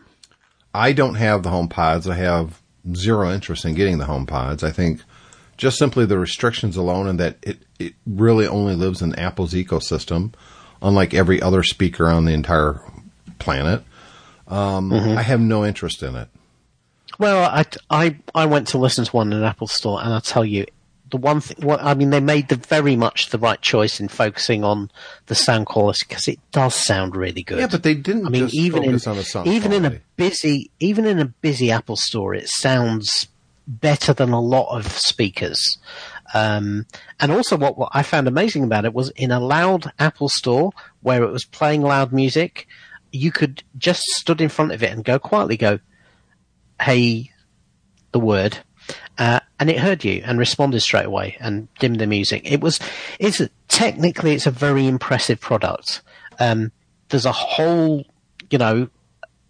I 0.73 0.93
don't 0.93 1.15
have 1.15 1.43
the 1.43 1.49
HomePods. 1.49 2.09
I 2.09 2.15
have 2.15 2.61
zero 2.95 3.31
interest 3.31 3.65
in 3.65 3.73
getting 3.75 3.97
the 3.97 4.05
HomePods. 4.05 4.63
I 4.63 4.71
think 4.71 5.01
just 5.57 5.77
simply 5.77 6.05
the 6.05 6.17
restrictions 6.17 6.75
alone 6.75 7.07
and 7.07 7.19
that 7.19 7.37
it, 7.43 7.59
it 7.77 7.93
really 8.07 8.47
only 8.47 8.73
lives 8.75 9.01
in 9.01 9.13
Apple's 9.15 9.53
ecosystem, 9.53 10.33
unlike 10.81 11.13
every 11.13 11.41
other 11.41 11.63
speaker 11.63 12.07
on 12.07 12.25
the 12.25 12.33
entire 12.33 12.81
planet. 13.39 13.83
Um, 14.47 14.91
I 14.91 15.21
have 15.21 15.39
no 15.39 15.65
interest 15.65 16.03
in 16.03 16.15
it. 16.15 16.27
Well, 17.19 17.43
I, 17.43 17.65
I, 17.89 18.17
I 18.33 18.45
went 18.45 18.69
to 18.69 18.77
listen 18.77 19.05
to 19.05 19.11
one 19.11 19.31
in 19.31 19.39
an 19.39 19.43
Apple 19.43 19.67
store, 19.67 20.01
and 20.01 20.13
I 20.13 20.19
tell 20.19 20.43
you, 20.43 20.65
the 21.11 21.17
one 21.17 21.41
thing, 21.41 21.57
what, 21.65 21.81
I 21.83 21.93
mean, 21.93 22.09
they 22.09 22.19
made 22.19 22.49
the 22.49 22.55
very 22.55 22.95
much 22.95 23.29
the 23.29 23.37
right 23.37 23.61
choice 23.61 23.99
in 23.99 24.07
focusing 24.07 24.63
on 24.63 24.89
the 25.27 25.35
sound 25.35 25.65
quality 25.67 26.05
because 26.07 26.27
it 26.27 26.39
does 26.51 26.73
sound 26.73 27.15
really 27.15 27.43
good. 27.43 27.59
Yeah, 27.59 27.67
but 27.67 27.83
they 27.83 27.95
didn't 27.95 28.25
I 28.25 28.29
mean, 28.29 28.49
even 28.51 28.83
focus 28.83 29.05
in 29.05 29.11
on 29.11 29.17
the 29.17 29.23
sound 29.23 29.47
even 29.47 29.73
in 29.73 29.85
a 29.85 30.01
busy 30.15 30.71
even 30.79 31.05
in 31.05 31.19
a 31.19 31.25
busy 31.25 31.69
Apple 31.69 31.97
store, 31.97 32.33
it 32.33 32.47
sounds 32.47 33.27
better 33.67 34.13
than 34.13 34.31
a 34.31 34.41
lot 34.41 34.75
of 34.75 34.89
speakers. 34.97 35.77
Um, 36.33 36.85
and 37.19 37.31
also, 37.31 37.57
what, 37.57 37.77
what 37.77 37.89
I 37.93 38.03
found 38.03 38.27
amazing 38.27 38.63
about 38.63 38.85
it 38.85 38.93
was 38.93 39.09
in 39.11 39.31
a 39.31 39.39
loud 39.39 39.91
Apple 39.99 40.29
store 40.29 40.71
where 41.01 41.23
it 41.23 41.31
was 41.31 41.45
playing 41.45 41.81
loud 41.81 42.13
music, 42.13 42.67
you 43.11 43.31
could 43.31 43.63
just 43.77 44.03
stood 44.03 44.41
in 44.41 44.49
front 44.49 44.71
of 44.71 44.83
it 44.83 44.91
and 44.91 45.03
go 45.03 45.19
quietly, 45.19 45.57
go, 45.57 45.79
"Hey, 46.79 47.31
the 48.11 48.19
word," 48.19 48.59
uh, 49.17 49.39
and 49.59 49.69
it 49.69 49.79
heard 49.79 50.03
you 50.03 50.21
and 50.25 50.39
responded 50.39 50.81
straight 50.81 51.05
away 51.05 51.37
and 51.39 51.67
dimmed 51.75 51.99
the 51.99 52.07
music. 52.07 52.49
It 52.49 52.61
was, 52.61 52.79
it's 53.19 53.41
technically 53.67 54.33
it's 54.33 54.47
a 54.47 54.51
very 54.51 54.87
impressive 54.87 55.39
product. 55.39 56.01
Um, 56.39 56.71
there's 57.09 57.25
a 57.25 57.31
whole, 57.31 58.05
you 58.49 58.57
know, 58.57 58.89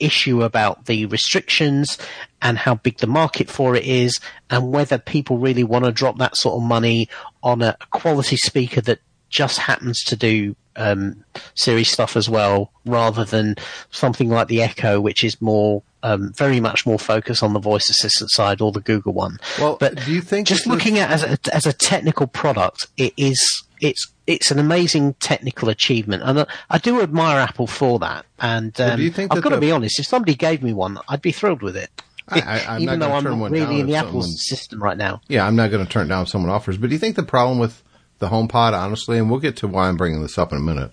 issue 0.02 0.44
about 0.44 0.86
the 0.86 1.06
restrictions 1.06 1.98
and 2.42 2.58
how 2.58 2.76
big 2.76 2.98
the 2.98 3.08
market 3.08 3.50
for 3.50 3.76
it 3.76 3.86
is 3.86 4.20
and 4.50 4.72
whether 4.72 4.98
people 4.98 5.38
really 5.38 5.64
want 5.64 5.86
to 5.86 5.92
drop 5.92 6.18
that 6.18 6.36
sort 6.36 6.56
of 6.56 6.68
money 6.68 7.08
on 7.44 7.62
a 7.62 7.78
quality 7.92 8.38
speaker 8.38 8.82
that 8.82 9.00
just 9.30 9.60
happens 9.60 10.04
to 10.04 10.16
do 10.16 10.56
um, 10.76 11.24
Siri 11.56 11.84
stuff 11.84 12.16
as 12.16 12.30
well, 12.30 12.72
rather 12.86 13.26
than 13.26 13.56
something 13.92 14.30
like 14.30 14.48
the 14.48 14.62
Echo, 14.62 15.02
which 15.02 15.24
is 15.24 15.42
more 15.42 15.84
um, 16.04 16.34
very 16.34 16.60
much 16.60 16.86
more 16.86 17.00
focused 17.00 17.44
on 17.44 17.54
the 17.54 17.60
voice 17.60 17.90
assistant 17.90 18.32
side 18.32 18.62
or 18.62 18.72
the 18.72 18.80
Google 18.80 19.14
one. 19.14 19.38
Well, 19.60 19.78
but 19.80 20.04
do 20.04 20.14
you 20.14 20.22
think 20.22 20.48
just 20.48 20.68
looking 20.68 20.98
at 20.98 21.10
it 21.10 21.14
as 21.14 21.24
a, 21.24 21.56
as 21.56 21.66
a 21.66 21.74
technical 21.74 22.28
product, 22.28 22.88
it 22.98 23.14
is 23.18 23.64
it's 23.80 24.08
it's 24.34 24.52
an 24.52 24.60
amazing 24.60 25.14
technical 25.16 25.70
achievement, 25.70 26.24
and 26.24 26.40
I, 26.42 26.46
I 26.70 26.78
do 26.78 27.02
admire 27.02 27.40
Apple 27.40 27.68
for 27.68 28.00
that. 28.00 28.26
And 28.40 28.80
um, 28.82 28.98
do 28.98 29.04
you 29.04 29.12
think 29.12 29.34
I've 29.34 29.42
got 29.42 29.50
to 29.50 29.60
be 29.60 29.72
honest, 29.72 30.00
if 30.00 30.06
somebody 30.08 30.36
gave 30.36 30.62
me 30.64 30.74
one, 30.74 30.98
I'd 31.08 31.22
be 31.22 31.32
thrilled 31.32 31.62
with 31.62 31.76
it. 31.78 31.90
I- 32.28 32.40
I- 32.42 32.76
I'm 32.76 32.82
even 32.82 33.00
not 33.00 33.08
though 33.10 33.16
I'm 33.16 33.40
not 33.40 33.52
really 33.52 33.80
in 33.82 33.88
the 33.88 33.96
Apple 33.96 34.22
system 34.24 34.82
right 34.82 34.98
now. 34.98 35.22
Yeah, 35.28 35.46
I'm 35.46 35.56
not 35.56 35.70
going 35.72 35.86
to 35.86 35.92
turn 35.92 36.08
down 36.08 36.24
if 36.24 36.30
someone 36.30 36.50
offers. 36.52 36.78
But 36.78 36.90
do 36.90 36.96
you 36.96 37.00
think 37.00 37.16
the 37.16 37.24
problem 37.24 37.60
with 37.60 37.84
the 38.20 38.30
HomePod, 38.30 38.74
honestly, 38.74 39.18
and 39.18 39.30
we'll 39.30 39.40
get 39.40 39.58
to 39.58 39.68
why 39.68 39.88
I'm 39.90 39.98
bringing 39.98 40.22
this 40.22 40.38
up 40.38 40.52
in 40.52 40.58
a 40.60 40.62
minute. 40.62 40.92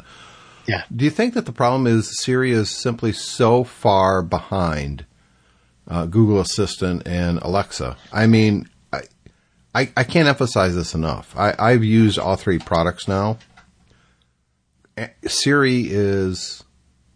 Yeah. 0.66 0.82
Do 0.94 1.04
you 1.04 1.10
think 1.10 1.34
that 1.34 1.46
the 1.46 1.52
problem 1.52 1.86
is 1.86 2.18
Siri 2.20 2.52
is 2.52 2.74
simply 2.74 3.12
so 3.12 3.64
far 3.64 4.22
behind 4.22 5.04
uh, 5.86 6.06
Google 6.06 6.40
Assistant 6.40 7.06
and 7.06 7.38
Alexa? 7.42 7.96
I 8.12 8.26
mean, 8.26 8.68
I, 9.78 9.92
I, 9.96 10.02
can't 10.02 10.26
emphasize 10.26 10.74
this 10.74 10.92
enough. 10.92 11.32
I, 11.36 11.54
I've 11.56 11.84
used 11.84 12.18
all 12.18 12.34
three 12.34 12.58
products 12.58 13.06
now. 13.06 13.38
Siri 15.24 15.82
is 15.88 16.64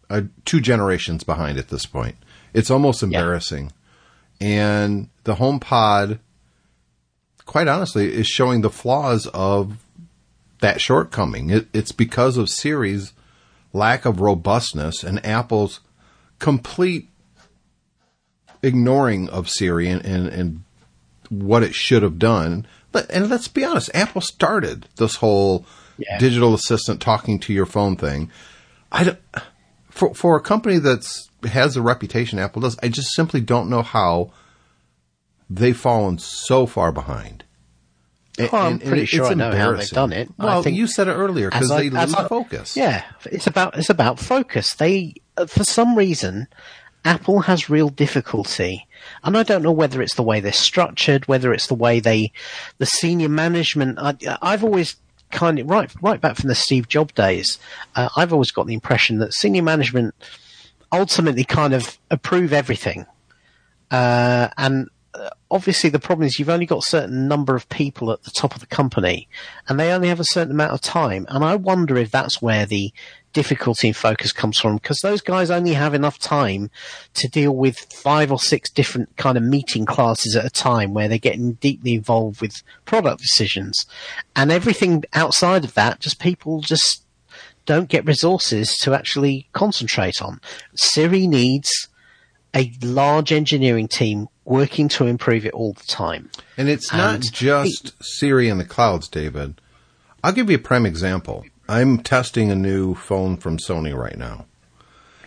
uh, 0.08 0.22
two 0.44 0.60
generations 0.60 1.24
behind 1.24 1.58
at 1.58 1.70
this 1.70 1.86
point. 1.86 2.14
It's 2.54 2.70
almost 2.70 3.02
embarrassing. 3.02 3.72
And 4.40 5.08
the 5.24 5.34
HomePod, 5.34 6.20
quite 7.46 7.66
honestly, 7.66 8.12
is 8.12 8.28
showing 8.28 8.60
the 8.60 8.70
flaws 8.70 9.26
of 9.34 9.84
that 10.60 10.80
shortcoming. 10.80 11.50
It, 11.50 11.66
it's 11.72 11.90
because 11.90 12.36
of 12.36 12.48
Siri's 12.48 13.12
lack 13.72 14.04
of 14.04 14.20
robustness 14.20 15.02
and 15.02 15.24
Apple's 15.26 15.80
complete 16.38 17.08
ignoring 18.62 19.28
of 19.30 19.50
Siri 19.50 19.88
and, 19.88 20.04
and, 20.04 20.28
and 20.28 20.62
what 21.32 21.62
it 21.62 21.74
should 21.74 22.02
have 22.02 22.18
done. 22.18 22.66
But, 22.92 23.10
and 23.10 23.30
let's 23.30 23.48
be 23.48 23.64
honest, 23.64 23.90
Apple 23.94 24.20
started 24.20 24.86
this 24.96 25.16
whole 25.16 25.64
Yeah. 25.98 26.18
digital 26.18 26.52
assistant 26.54 27.00
talking 27.00 27.38
to 27.40 27.52
your 27.52 27.66
phone 27.66 27.96
thing. 27.96 28.30
I 28.90 29.04
don't, 29.04 29.18
for 29.90 30.14
for 30.14 30.36
a 30.36 30.40
company 30.40 30.78
that's 30.78 31.30
has 31.44 31.76
a 31.76 31.82
reputation 31.82 32.38
Apple 32.38 32.60
does, 32.62 32.78
I 32.82 32.88
just 32.88 33.14
simply 33.14 33.40
don't 33.40 33.70
know 33.70 33.82
how 33.82 34.32
they've 35.48 35.76
fallen 35.76 36.18
so 36.18 36.66
far 36.66 36.92
behind. 36.92 37.44
I'm 38.38 38.48
And- 38.52 38.82
and 38.82 38.88
pretty 38.90 39.06
sure 39.06 39.26
I 39.26 39.34
know 39.34 39.52
how 39.54 39.72
they've 39.72 39.88
done 39.90 40.12
it. 40.12 40.28
I 40.38 40.44
Well, 40.44 40.62
think- 40.62 40.76
you 40.76 40.86
said 40.86 41.08
it 41.08 41.12
earlier 41.12 41.50
because 41.50 41.70
I- 41.70 41.82
they 41.82 41.90
lose 41.90 42.14
I- 42.14 42.28
focus. 42.28 42.76
Yeah, 42.76 43.02
it's 43.26 43.46
about 43.46 43.78
it's 43.78 43.90
about 43.90 44.18
focus. 44.18 44.74
They, 44.74 45.14
for 45.46 45.64
some 45.64 45.96
reason, 45.96 46.46
Apple 47.04 47.40
has 47.40 47.68
real 47.68 47.88
difficulty, 47.88 48.86
and 49.24 49.36
I 49.36 49.42
don't 49.42 49.62
know 49.62 49.72
whether 49.72 50.00
it's 50.00 50.14
the 50.14 50.22
way 50.22 50.40
they're 50.40 50.52
structured, 50.52 51.26
whether 51.26 51.52
it's 51.52 51.66
the 51.66 51.74
way 51.74 51.98
they, 52.00 52.32
the 52.78 52.86
senior 52.86 53.28
management. 53.28 53.98
I, 53.98 54.16
I've 54.40 54.62
always 54.62 54.96
kind 55.30 55.58
of 55.58 55.68
right 55.68 55.90
right 56.02 56.20
back 56.20 56.36
from 56.36 56.48
the 56.48 56.54
Steve 56.54 56.88
Jobs 56.88 57.14
days. 57.14 57.58
Uh, 57.96 58.08
I've 58.16 58.32
always 58.32 58.52
got 58.52 58.66
the 58.66 58.74
impression 58.74 59.18
that 59.18 59.34
senior 59.34 59.62
management 59.62 60.14
ultimately 60.92 61.44
kind 61.44 61.74
of 61.74 61.98
approve 62.10 62.52
everything, 62.52 63.06
uh, 63.90 64.48
and 64.56 64.88
Uh, 65.14 65.28
obviously 65.50 65.90
the 65.90 65.98
problem 65.98 66.26
is 66.26 66.38
you've 66.38 66.48
only 66.48 66.64
got 66.64 66.78
a 66.78 66.88
certain 66.88 67.28
number 67.28 67.54
of 67.54 67.68
people 67.68 68.10
at 68.10 68.22
the 68.22 68.30
top 68.30 68.54
of 68.54 68.60
the 68.60 68.66
company 68.66 69.28
and 69.68 69.78
they 69.78 69.92
only 69.92 70.08
have 70.08 70.20
a 70.20 70.24
certain 70.24 70.52
amount 70.52 70.72
of 70.72 70.80
time. 70.80 71.26
And 71.28 71.44
i 71.44 71.54
wonder 71.54 71.98
if 71.98 72.10
that's 72.10 72.40
where 72.40 72.64
the 72.64 72.92
difficulty 73.32 73.88
in 73.88 73.94
focus 73.94 74.32
comes 74.32 74.58
from 74.58 74.76
because 74.76 75.00
those 75.00 75.20
guys 75.20 75.50
only 75.50 75.74
have 75.74 75.94
enough 75.94 76.18
time 76.18 76.70
to 77.14 77.28
deal 77.28 77.54
with 77.54 77.78
five 77.92 78.30
or 78.30 78.38
six 78.38 78.70
different 78.70 79.14
kind 79.16 79.36
of 79.36 79.42
meeting 79.42 79.84
classes 79.84 80.36
at 80.36 80.44
a 80.44 80.50
time 80.50 80.94
where 80.94 81.08
they're 81.08 81.18
getting 81.18 81.52
deeply 81.54 81.94
involved 81.94 82.40
with 82.40 82.62
product 82.84 83.20
decisions. 83.20 83.84
And 84.36 84.50
everything 84.50 85.04
outside 85.12 85.64
of 85.64 85.74
that 85.74 86.00
just 86.00 86.18
people 86.18 86.60
just 86.60 87.04
don't 87.64 87.88
get 87.88 88.06
resources 88.06 88.76
to 88.78 88.94
actually 88.94 89.48
concentrate 89.52 90.20
on. 90.20 90.40
Siri 90.74 91.26
needs 91.26 91.88
a 92.54 92.72
large 92.82 93.32
engineering 93.32 93.88
team 93.88 94.28
working 94.44 94.88
to 94.88 95.06
improve 95.06 95.46
it 95.46 95.52
all 95.54 95.72
the 95.72 95.84
time. 95.86 96.30
And 96.56 96.68
it's 96.68 96.92
not 96.92 97.16
And- 97.16 97.32
just 97.32 97.92
Siri 98.02 98.48
in 98.48 98.58
the 98.58 98.64
clouds, 98.64 99.08
David. 99.08 99.60
I'll 100.24 100.32
give 100.32 100.50
you 100.50 100.56
a 100.56 100.60
prime 100.60 100.86
example. 100.86 101.44
I'm 101.68 101.98
testing 101.98 102.50
a 102.50 102.56
new 102.56 102.94
phone 102.94 103.36
from 103.36 103.58
Sony 103.58 103.96
right 103.96 104.18
now. 104.18 104.46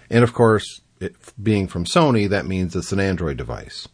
And 0.10 0.24
of 0.24 0.34
course, 0.34 0.82
it, 1.00 1.16
being 1.42 1.68
from 1.68 1.86
Sony, 1.86 2.30
that 2.30 2.46
means 2.46 2.76
it's 2.76 2.92
an 2.92 3.00
Android 3.00 3.38
device. 3.38 3.88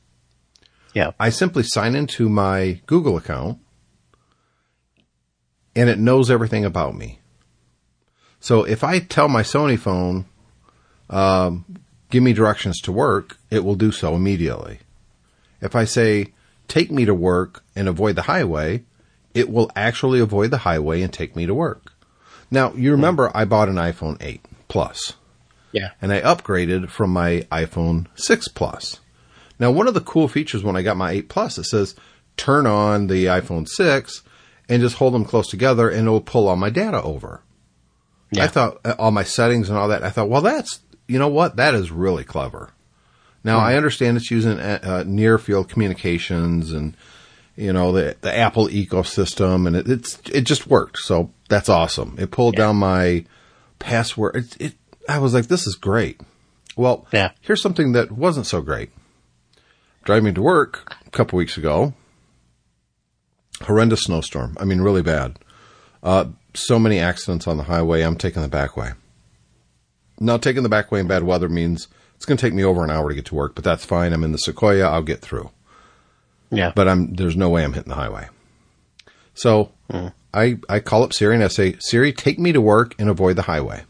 Yeah. 0.93 1.11
I 1.19 1.29
simply 1.29 1.63
sign 1.63 1.95
into 1.95 2.27
my 2.29 2.81
Google 2.85 3.15
account 3.15 3.59
and 5.75 5.89
it 5.89 5.99
knows 5.99 6.29
everything 6.29 6.65
about 6.65 6.95
me. 6.95 7.19
So 8.39 8.63
if 8.63 8.83
I 8.83 8.99
tell 8.99 9.27
my 9.27 9.43
Sony 9.43 9.79
phone, 9.79 10.25
um, 11.09 11.65
give 12.09 12.23
me 12.23 12.33
directions 12.33 12.79
to 12.81 12.91
work, 12.91 13.37
it 13.49 13.63
will 13.63 13.75
do 13.75 13.91
so 13.91 14.15
immediately. 14.15 14.79
If 15.61 15.75
I 15.75 15.85
say, 15.85 16.33
take 16.67 16.91
me 16.91 17.05
to 17.05 17.13
work 17.13 17.63
and 17.75 17.87
avoid 17.87 18.15
the 18.15 18.23
highway, 18.23 18.83
it 19.33 19.49
will 19.49 19.71
actually 19.75 20.19
avoid 20.19 20.51
the 20.51 20.59
highway 20.59 21.01
and 21.01 21.11
take 21.13 21.35
me 21.35 21.45
to 21.45 21.53
work. 21.53 21.93
Now, 22.49 22.73
you 22.73 22.91
remember 22.91 23.31
I 23.33 23.45
bought 23.45 23.69
an 23.69 23.75
iPhone 23.75 24.17
8 24.19 24.43
Plus 24.67 25.13
Yeah. 25.71 25.91
and 26.01 26.11
I 26.11 26.21
upgraded 26.21 26.89
from 26.89 27.11
my 27.11 27.45
iPhone 27.51 28.07
6 28.15 28.47
Plus. 28.49 28.99
Now, 29.59 29.71
one 29.71 29.87
of 29.87 29.93
the 29.93 30.01
cool 30.01 30.27
features 30.27 30.63
when 30.63 30.75
I 30.75 30.81
got 30.81 30.97
my 30.97 31.11
8 31.11 31.29
Plus, 31.29 31.57
it 31.57 31.65
says 31.65 31.95
turn 32.37 32.65
on 32.65 33.07
the 33.07 33.25
iPhone 33.25 33.67
6 33.67 34.23
and 34.67 34.81
just 34.81 34.95
hold 34.97 35.13
them 35.13 35.25
close 35.25 35.47
together 35.47 35.89
and 35.89 36.07
it'll 36.07 36.21
pull 36.21 36.47
all 36.47 36.55
my 36.55 36.69
data 36.69 37.01
over. 37.03 37.41
Yeah. 38.31 38.45
I 38.45 38.47
thought 38.47 38.79
uh, 38.85 38.95
all 38.97 39.11
my 39.11 39.23
settings 39.23 39.69
and 39.69 39.77
all 39.77 39.89
that. 39.89 40.03
I 40.03 40.09
thought, 40.09 40.29
well, 40.29 40.41
that's 40.41 40.79
you 41.07 41.19
know 41.19 41.27
what, 41.27 41.57
that 41.57 41.73
is 41.75 41.91
really 41.91 42.23
clever. 42.23 42.69
Now 43.43 43.59
I 43.59 43.75
understand 43.75 44.17
it's 44.17 44.29
using 44.31 44.59
uh, 44.59 44.79
uh, 44.83 45.03
near 45.07 45.37
field 45.37 45.69
communications 45.69 46.71
and 46.71 46.95
you 47.55 47.73
know 47.73 47.91
the 47.91 48.15
the 48.21 48.35
Apple 48.35 48.67
ecosystem, 48.67 49.67
and 49.67 49.75
it, 49.75 49.87
it's 49.89 50.19
it 50.31 50.41
just 50.41 50.67
worked. 50.67 50.97
So 50.99 51.31
that's 51.49 51.69
awesome. 51.69 52.15
It 52.19 52.31
pulled 52.31 52.55
down 52.55 52.75
my 52.77 53.25
password. 53.79 54.35
It, 54.35 54.57
it 54.61 54.73
I 55.09 55.17
was 55.19 55.33
like, 55.33 55.47
this 55.47 55.65
is 55.67 55.75
great. 55.75 56.21
Well, 56.77 57.05
Yeah. 57.11 57.31
here's 57.41 57.61
something 57.61 57.91
that 57.93 58.11
wasn't 58.11 58.45
so 58.47 58.61
great. 58.61 58.91
Driving 60.03 60.33
to 60.35 60.41
work 60.41 60.95
a 61.05 61.09
couple 61.09 61.37
weeks 61.37 61.57
ago, 61.57 61.93
horrendous 63.61 64.01
snowstorm. 64.01 64.55
I 64.59 64.65
mean, 64.65 64.81
really 64.81 65.01
bad. 65.01 65.37
Uh, 66.01 66.25
so 66.53 66.79
many 66.79 66.99
accidents 66.99 67.47
on 67.47 67.57
the 67.57 67.63
highway. 67.63 68.01
I'm 68.01 68.15
taking 68.17 68.41
the 68.41 68.47
back 68.47 68.75
way. 68.77 68.91
Now, 70.19 70.37
taking 70.37 70.63
the 70.63 70.69
back 70.69 70.91
way 70.91 70.99
in 70.99 71.07
bad 71.07 71.23
weather 71.23 71.49
means 71.49 71.87
it's 72.21 72.27
going 72.27 72.37
to 72.37 72.45
take 72.45 72.53
me 72.53 72.63
over 72.63 72.83
an 72.83 72.91
hour 72.91 73.09
to 73.09 73.15
get 73.15 73.25
to 73.25 73.33
work, 73.33 73.55
but 73.55 73.63
that's 73.63 73.83
fine. 73.83 74.13
I'm 74.13 74.23
in 74.23 74.31
the 74.31 74.37
Sequoia. 74.37 74.87
I'll 74.87 75.01
get 75.01 75.21
through. 75.21 75.49
Yeah. 76.51 76.71
But 76.75 76.87
I'm 76.87 77.15
there's 77.15 77.35
no 77.35 77.49
way 77.49 77.63
I'm 77.63 77.73
hitting 77.73 77.89
the 77.89 77.95
highway. 77.95 78.27
So 79.33 79.71
hmm. 79.89 80.09
I 80.31 80.59
I 80.69 80.81
call 80.81 81.01
up 81.01 81.13
Siri 81.13 81.33
and 81.33 81.43
I 81.43 81.47
say, 81.47 81.77
Siri, 81.79 82.13
take 82.13 82.37
me 82.37 82.51
to 82.51 82.61
work 82.61 82.93
and 82.99 83.09
avoid 83.09 83.37
the 83.37 83.41
highway. 83.41 83.85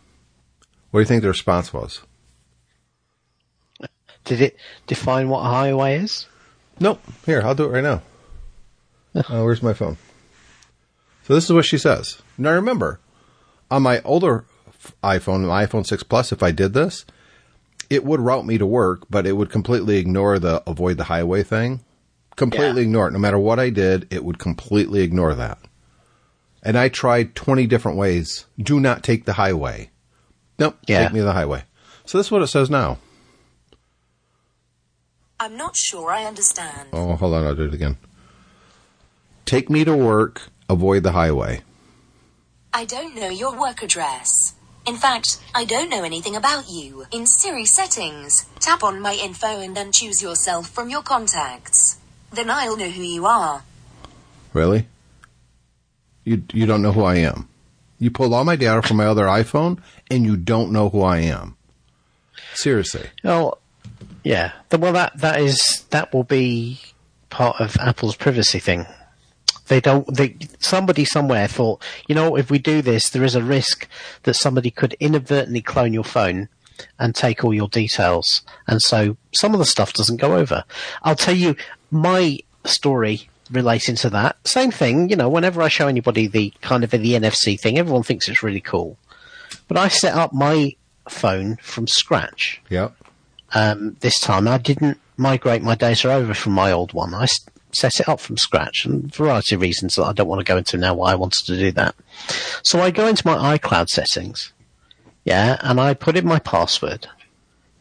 What 0.91 0.99
do 0.99 1.01
you 1.01 1.07
think 1.07 1.23
the 1.23 1.27
response 1.27 1.73
was? 1.73 2.03
Did 4.23 4.39
it 4.39 4.57
define 4.87 5.27
what 5.27 5.41
a 5.41 5.49
highway 5.49 5.97
is? 5.97 6.27
Nope. 6.79 7.01
Here, 7.25 7.41
I'll 7.41 7.53
do 7.53 7.65
it 7.65 7.73
right 7.73 7.83
now. 7.83 8.01
Oh, 9.27 9.43
where's 9.43 9.61
my 9.61 9.73
phone? 9.73 9.97
So 11.23 11.35
this 11.35 11.43
is 11.43 11.51
what 11.51 11.65
she 11.65 11.77
says. 11.77 12.21
Now 12.37 12.53
remember, 12.53 13.01
on 13.69 13.83
my 13.83 14.01
older 14.03 14.45
f- 14.69 14.93
iPhone, 15.03 15.45
my 15.45 15.65
iPhone 15.65 15.85
6 15.85 16.03
Plus, 16.03 16.31
if 16.31 16.41
I 16.41 16.51
did 16.51 16.73
this, 16.73 17.03
it 17.91 18.05
would 18.05 18.21
route 18.21 18.45
me 18.45 18.57
to 18.57 18.65
work, 18.65 19.03
but 19.09 19.27
it 19.27 19.33
would 19.33 19.49
completely 19.49 19.97
ignore 19.97 20.39
the 20.39 20.63
avoid 20.65 20.95
the 20.95 21.03
highway 21.03 21.43
thing. 21.43 21.81
Completely 22.37 22.81
Yeah. 22.83 22.87
ignore 22.87 23.09
it. 23.09 23.11
No 23.11 23.19
matter 23.19 23.37
what 23.37 23.59
I 23.59 23.69
did, 23.69 24.07
it 24.09 24.23
would 24.23 24.39
completely 24.39 25.01
ignore 25.01 25.35
that. 25.35 25.59
And 26.63 26.77
I 26.77 26.87
tried 26.87 27.35
20 27.35 27.67
different 27.67 27.97
ways. 27.97 28.45
Do 28.57 28.79
not 28.79 29.03
take 29.03 29.25
the 29.25 29.33
highway. 29.33 29.89
Nope. 30.57 30.77
Yeah. 30.87 31.03
Take 31.03 31.13
me 31.13 31.19
to 31.19 31.25
the 31.25 31.33
highway. 31.33 31.65
So 32.05 32.17
this 32.17 32.27
is 32.27 32.31
what 32.31 32.41
it 32.41 32.47
says 32.47 32.69
now. 32.69 32.97
I'm 35.39 35.57
not 35.57 35.75
sure 35.75 36.11
I 36.11 36.23
understand. 36.23 36.89
Oh, 36.93 37.15
hold 37.15 37.33
on. 37.33 37.45
I'll 37.45 37.55
do 37.55 37.65
it 37.65 37.73
again. 37.73 37.97
Take 39.45 39.69
me 39.69 39.83
to 39.83 39.95
work. 39.97 40.43
Avoid 40.69 41.03
the 41.03 41.11
highway. 41.11 41.61
I 42.73 42.85
don't 42.85 43.15
know 43.15 43.27
your 43.27 43.59
work 43.59 43.83
address. 43.83 44.53
In 44.85 44.95
fact, 44.95 45.39
I 45.53 45.65
don't 45.65 45.89
know 45.89 46.03
anything 46.03 46.35
about 46.35 46.69
you. 46.69 47.05
In 47.11 47.27
Siri 47.27 47.65
settings, 47.65 48.45
tap 48.59 48.83
on 48.83 48.99
my 48.99 49.13
info 49.13 49.59
and 49.59 49.75
then 49.77 49.91
choose 49.91 50.21
yourself 50.21 50.69
from 50.69 50.89
your 50.89 51.03
contacts. 51.03 51.97
Then 52.31 52.49
I'll 52.49 52.77
know 52.77 52.89
who 52.89 53.03
you 53.03 53.25
are. 53.25 53.63
Really? 54.53 54.87
You 56.23 56.43
you 56.53 56.65
don't 56.65 56.81
know 56.81 56.91
who 56.91 57.03
I 57.03 57.15
am. 57.17 57.47
You 57.99 58.09
pulled 58.09 58.33
all 58.33 58.43
my 58.43 58.55
data 58.55 58.81
from 58.81 58.97
my 58.97 59.05
other 59.05 59.25
iPhone, 59.25 59.79
and 60.09 60.25
you 60.25 60.35
don't 60.35 60.71
know 60.71 60.89
who 60.89 61.01
I 61.03 61.19
am. 61.19 61.55
Seriously. 62.53 63.09
Well, 63.23 63.59
yeah. 64.23 64.53
Well, 64.71 64.93
that 64.93 65.17
that 65.19 65.39
is 65.39 65.85
that 65.91 66.13
will 66.13 66.23
be 66.23 66.79
part 67.29 67.61
of 67.61 67.77
Apple's 67.77 68.15
privacy 68.15 68.59
thing. 68.59 68.85
They 69.71 69.79
don't. 69.79 70.05
They 70.13 70.35
somebody 70.59 71.05
somewhere 71.05 71.47
thought, 71.47 71.81
you 72.05 72.13
know, 72.13 72.35
if 72.35 72.51
we 72.51 72.59
do 72.59 72.81
this, 72.81 73.09
there 73.09 73.23
is 73.23 73.35
a 73.35 73.41
risk 73.41 73.87
that 74.23 74.33
somebody 74.33 74.69
could 74.69 74.97
inadvertently 74.99 75.61
clone 75.61 75.93
your 75.93 76.03
phone 76.03 76.49
and 76.99 77.15
take 77.15 77.45
all 77.45 77.53
your 77.53 77.69
details, 77.69 78.41
and 78.67 78.81
so 78.81 79.15
some 79.31 79.53
of 79.53 79.59
the 79.59 79.65
stuff 79.65 79.93
doesn't 79.93 80.17
go 80.17 80.35
over. 80.35 80.65
I'll 81.03 81.15
tell 81.15 81.37
you 81.37 81.55
my 81.89 82.39
story 82.65 83.29
relating 83.49 83.95
to 83.95 84.09
that. 84.09 84.35
Same 84.45 84.71
thing, 84.71 85.07
you 85.09 85.15
know. 85.15 85.29
Whenever 85.29 85.61
I 85.61 85.69
show 85.69 85.87
anybody 85.87 86.27
the 86.27 86.53
kind 86.59 86.83
of 86.83 86.91
the 86.91 87.13
NFC 87.13 87.57
thing, 87.57 87.77
everyone 87.79 88.03
thinks 88.03 88.27
it's 88.27 88.43
really 88.43 88.59
cool. 88.59 88.97
But 89.69 89.77
I 89.77 89.87
set 89.87 90.15
up 90.15 90.33
my 90.33 90.75
phone 91.07 91.55
from 91.61 91.87
scratch 91.87 92.61
Yep. 92.69 92.93
um, 93.53 93.95
this 94.01 94.19
time. 94.19 94.49
I 94.49 94.57
didn't 94.57 94.99
migrate 95.15 95.61
my 95.61 95.75
data 95.75 96.11
over 96.11 96.33
from 96.33 96.51
my 96.51 96.73
old 96.73 96.91
one. 96.91 97.13
I 97.13 97.27
set 97.75 97.99
it 97.99 98.09
up 98.09 98.19
from 98.19 98.37
scratch, 98.37 98.85
and 98.85 99.05
a 99.05 99.07
variety 99.07 99.55
of 99.55 99.61
reasons 99.61 99.95
that 99.95 100.03
I 100.03 100.13
don't 100.13 100.27
want 100.27 100.39
to 100.39 100.45
go 100.51 100.57
into 100.57 100.77
now 100.77 100.93
why 100.93 101.11
I 101.11 101.15
wanted 101.15 101.45
to 101.45 101.57
do 101.57 101.71
that. 101.71 101.95
So 102.63 102.81
I 102.81 102.91
go 102.91 103.07
into 103.07 103.25
my 103.25 103.57
iCloud 103.57 103.87
settings, 103.89 104.53
yeah, 105.25 105.57
and 105.61 105.79
I 105.79 105.93
put 105.93 106.17
in 106.17 106.25
my 106.25 106.39
password, 106.39 107.07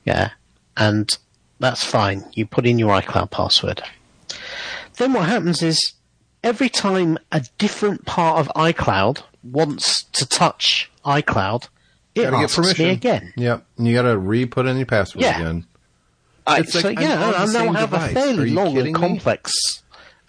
yeah, 0.05 0.31
and 0.77 1.17
that's 1.59 1.85
fine. 1.85 2.25
You 2.33 2.47
put 2.47 2.67
in 2.67 2.79
your 2.79 3.01
iCloud 3.01 3.31
password. 3.31 3.83
Then 4.97 5.13
what 5.13 5.29
happens 5.29 5.63
is 5.63 5.93
every 6.43 6.69
time 6.69 7.19
a 7.33 7.45
different 7.59 8.07
part 8.07 8.39
of 8.39 8.49
iCloud 8.55 9.23
wants 9.43 10.05
to 10.13 10.27
touch 10.27 10.91
iCloud, 11.05 11.69
it 12.15 12.25
asks 12.27 12.57
permission 12.57 12.87
me 12.87 12.93
again. 12.93 13.33
Yep. 13.37 13.65
And 13.79 13.87
you 13.87 13.95
got 13.95 14.03
to 14.03 14.19
re-put 14.19 14.67
in 14.67 14.77
your 14.77 14.87
password 14.87 15.23
Yeah. 15.23 15.39
again. 15.41 15.67
I, 16.51 16.59
It's 16.61 16.73
so 16.73 16.89
I'm 16.89 17.01
yeah, 17.01 17.33
I 17.37 17.47
now 17.47 17.73
have 17.73 17.91
device. 17.91 18.11
a 18.11 18.15
fairly 18.15 18.51
long 18.51 18.77
and 18.79 18.95
complex 18.95 19.53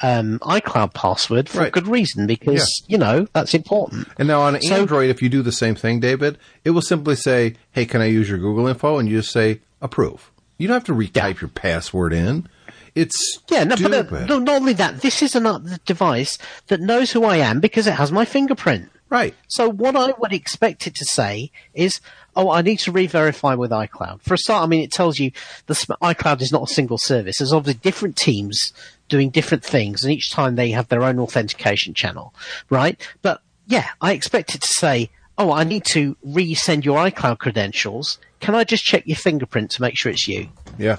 um, 0.04 0.40
iCloud 0.40 0.94
password 0.94 1.48
for 1.48 1.60
Right. 1.60 1.72
good 1.72 1.88
reason 1.88 2.26
because 2.28 2.84
you 2.88 2.98
know 2.98 3.28
that's 3.34 3.54
important. 3.54 4.08
And 4.18 4.28
now 4.28 4.42
on 4.42 4.60
So- 4.62 4.74
Android, 4.76 5.10
if 5.10 5.22
you 5.22 5.30
do 5.30 5.42
the 5.42 5.52
same 5.52 5.76
thing, 5.76 6.00
David, 6.00 6.38
it 6.66 6.72
will 6.72 6.82
simply 6.82 7.16
say, 7.16 7.56
"Hey, 7.72 7.86
can 7.86 8.02
I 8.02 8.06
use 8.06 8.30
your 8.30 8.40
Google 8.40 8.68
info?" 8.68 8.98
And 8.98 9.08
you 9.10 9.20
just 9.20 9.32
say 9.32 9.60
approve. 9.82 10.32
You 10.58 10.68
don't 10.68 10.76
have 10.76 10.84
to 10.86 10.94
retype 10.94 11.42
your 11.42 11.50
password 11.50 12.14
in. 12.14 12.48
It's 12.94 13.40
Yeah, 13.50 13.64
no, 13.64 13.76
but 13.78 13.94
uh, 14.14 14.26
not 14.26 14.50
only 14.50 14.74
that, 14.74 15.02
this 15.02 15.22
is 15.24 15.34
another 15.36 15.78
device 15.86 16.38
that 16.68 16.82
knows 16.82 17.12
who 17.12 17.24
I 17.24 17.38
am 17.38 17.60
because 17.62 17.88
it 17.88 17.94
has 17.94 18.12
my 18.12 18.26
fingerprint. 18.26 18.90
right. 19.10 19.34
So 19.48 19.70
what 19.70 19.96
I 19.96 20.14
would 20.20 20.34
expect 20.34 20.88
it 20.88 20.96
to 20.96 21.06
say 21.06 21.52
is, 21.74 22.02
"Oh, 22.36 22.50
I 22.52 22.62
need 22.62 22.80
to 22.80 22.91
re-verify 22.91 23.56
with 23.56 23.72
iCloud." 23.72 24.22
For 24.22 24.34
a 24.34 24.38
start, 24.38 24.63
I 24.63 24.67
mean, 24.67 24.82
it 24.82 24.91
tells 24.91 25.20
you 25.20 25.32
the 25.67 25.74
iCloud 25.74 26.41
is 26.41 26.52
not 26.52 26.70
a 26.70 26.74
single 26.74 26.98
service. 26.98 27.38
There's 27.38 27.54
obviously 27.54 27.80
different 27.82 28.15
teams 28.15 28.74
doing 29.10 29.30
different 29.30 29.63
things, 29.63 30.04
and 30.04 30.13
each 30.13 30.32
time 30.32 30.56
they 30.56 30.72
have 30.72 30.88
their 30.88 31.04
own 31.04 31.20
authentication 31.20 31.94
channel, 31.94 32.34
right? 32.70 33.00
But 33.22 33.41
yeah, 33.67 33.89
I 34.00 34.13
expect 34.13 34.56
it 34.56 34.62
to 34.62 34.67
say, 34.67 35.10
"Oh, 35.38 35.52
I 35.52 35.63
need 35.63 35.86
to 35.86 36.15
resend 36.26 36.86
your 36.86 37.00
iCloud 37.00 37.39
credentials. 37.39 38.17
Can 38.39 38.56
I 38.56 38.63
just 38.63 38.84
check 38.84 39.04
your 39.06 39.17
fingerprint 39.17 39.72
to 39.72 39.82
make 39.82 39.98
sure 39.98 40.12
it's 40.12 40.28
you?" 40.28 40.50
Yeah. 40.78 40.98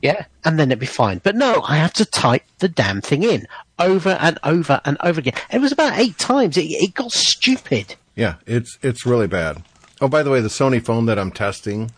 Yeah, 0.00 0.26
and 0.44 0.60
then 0.60 0.68
it'd 0.68 0.78
be 0.78 0.86
fine. 0.86 1.20
But 1.24 1.34
no, 1.34 1.60
I 1.66 1.76
have 1.76 1.92
to 1.94 2.04
type 2.04 2.44
the 2.60 2.68
damn 2.68 3.00
thing 3.00 3.24
in 3.24 3.48
over 3.80 4.10
and 4.20 4.38
over 4.44 4.80
and 4.84 4.96
over 5.02 5.18
again. 5.18 5.34
It 5.50 5.60
was 5.60 5.72
about 5.72 5.98
eight 5.98 6.18
times. 6.18 6.56
It, 6.56 6.66
it 6.66 6.94
got 6.94 7.10
stupid. 7.10 7.96
Yeah, 8.14 8.34
it's 8.46 8.78
it's 8.82 9.06
really 9.06 9.26
bad. 9.26 9.62
Oh, 10.00 10.08
by 10.08 10.22
the 10.22 10.30
way, 10.30 10.40
the 10.40 10.48
Sony 10.48 10.84
phone 10.84 11.06
that 11.06 11.18
I'm 11.18 11.30
testing, 11.32 11.90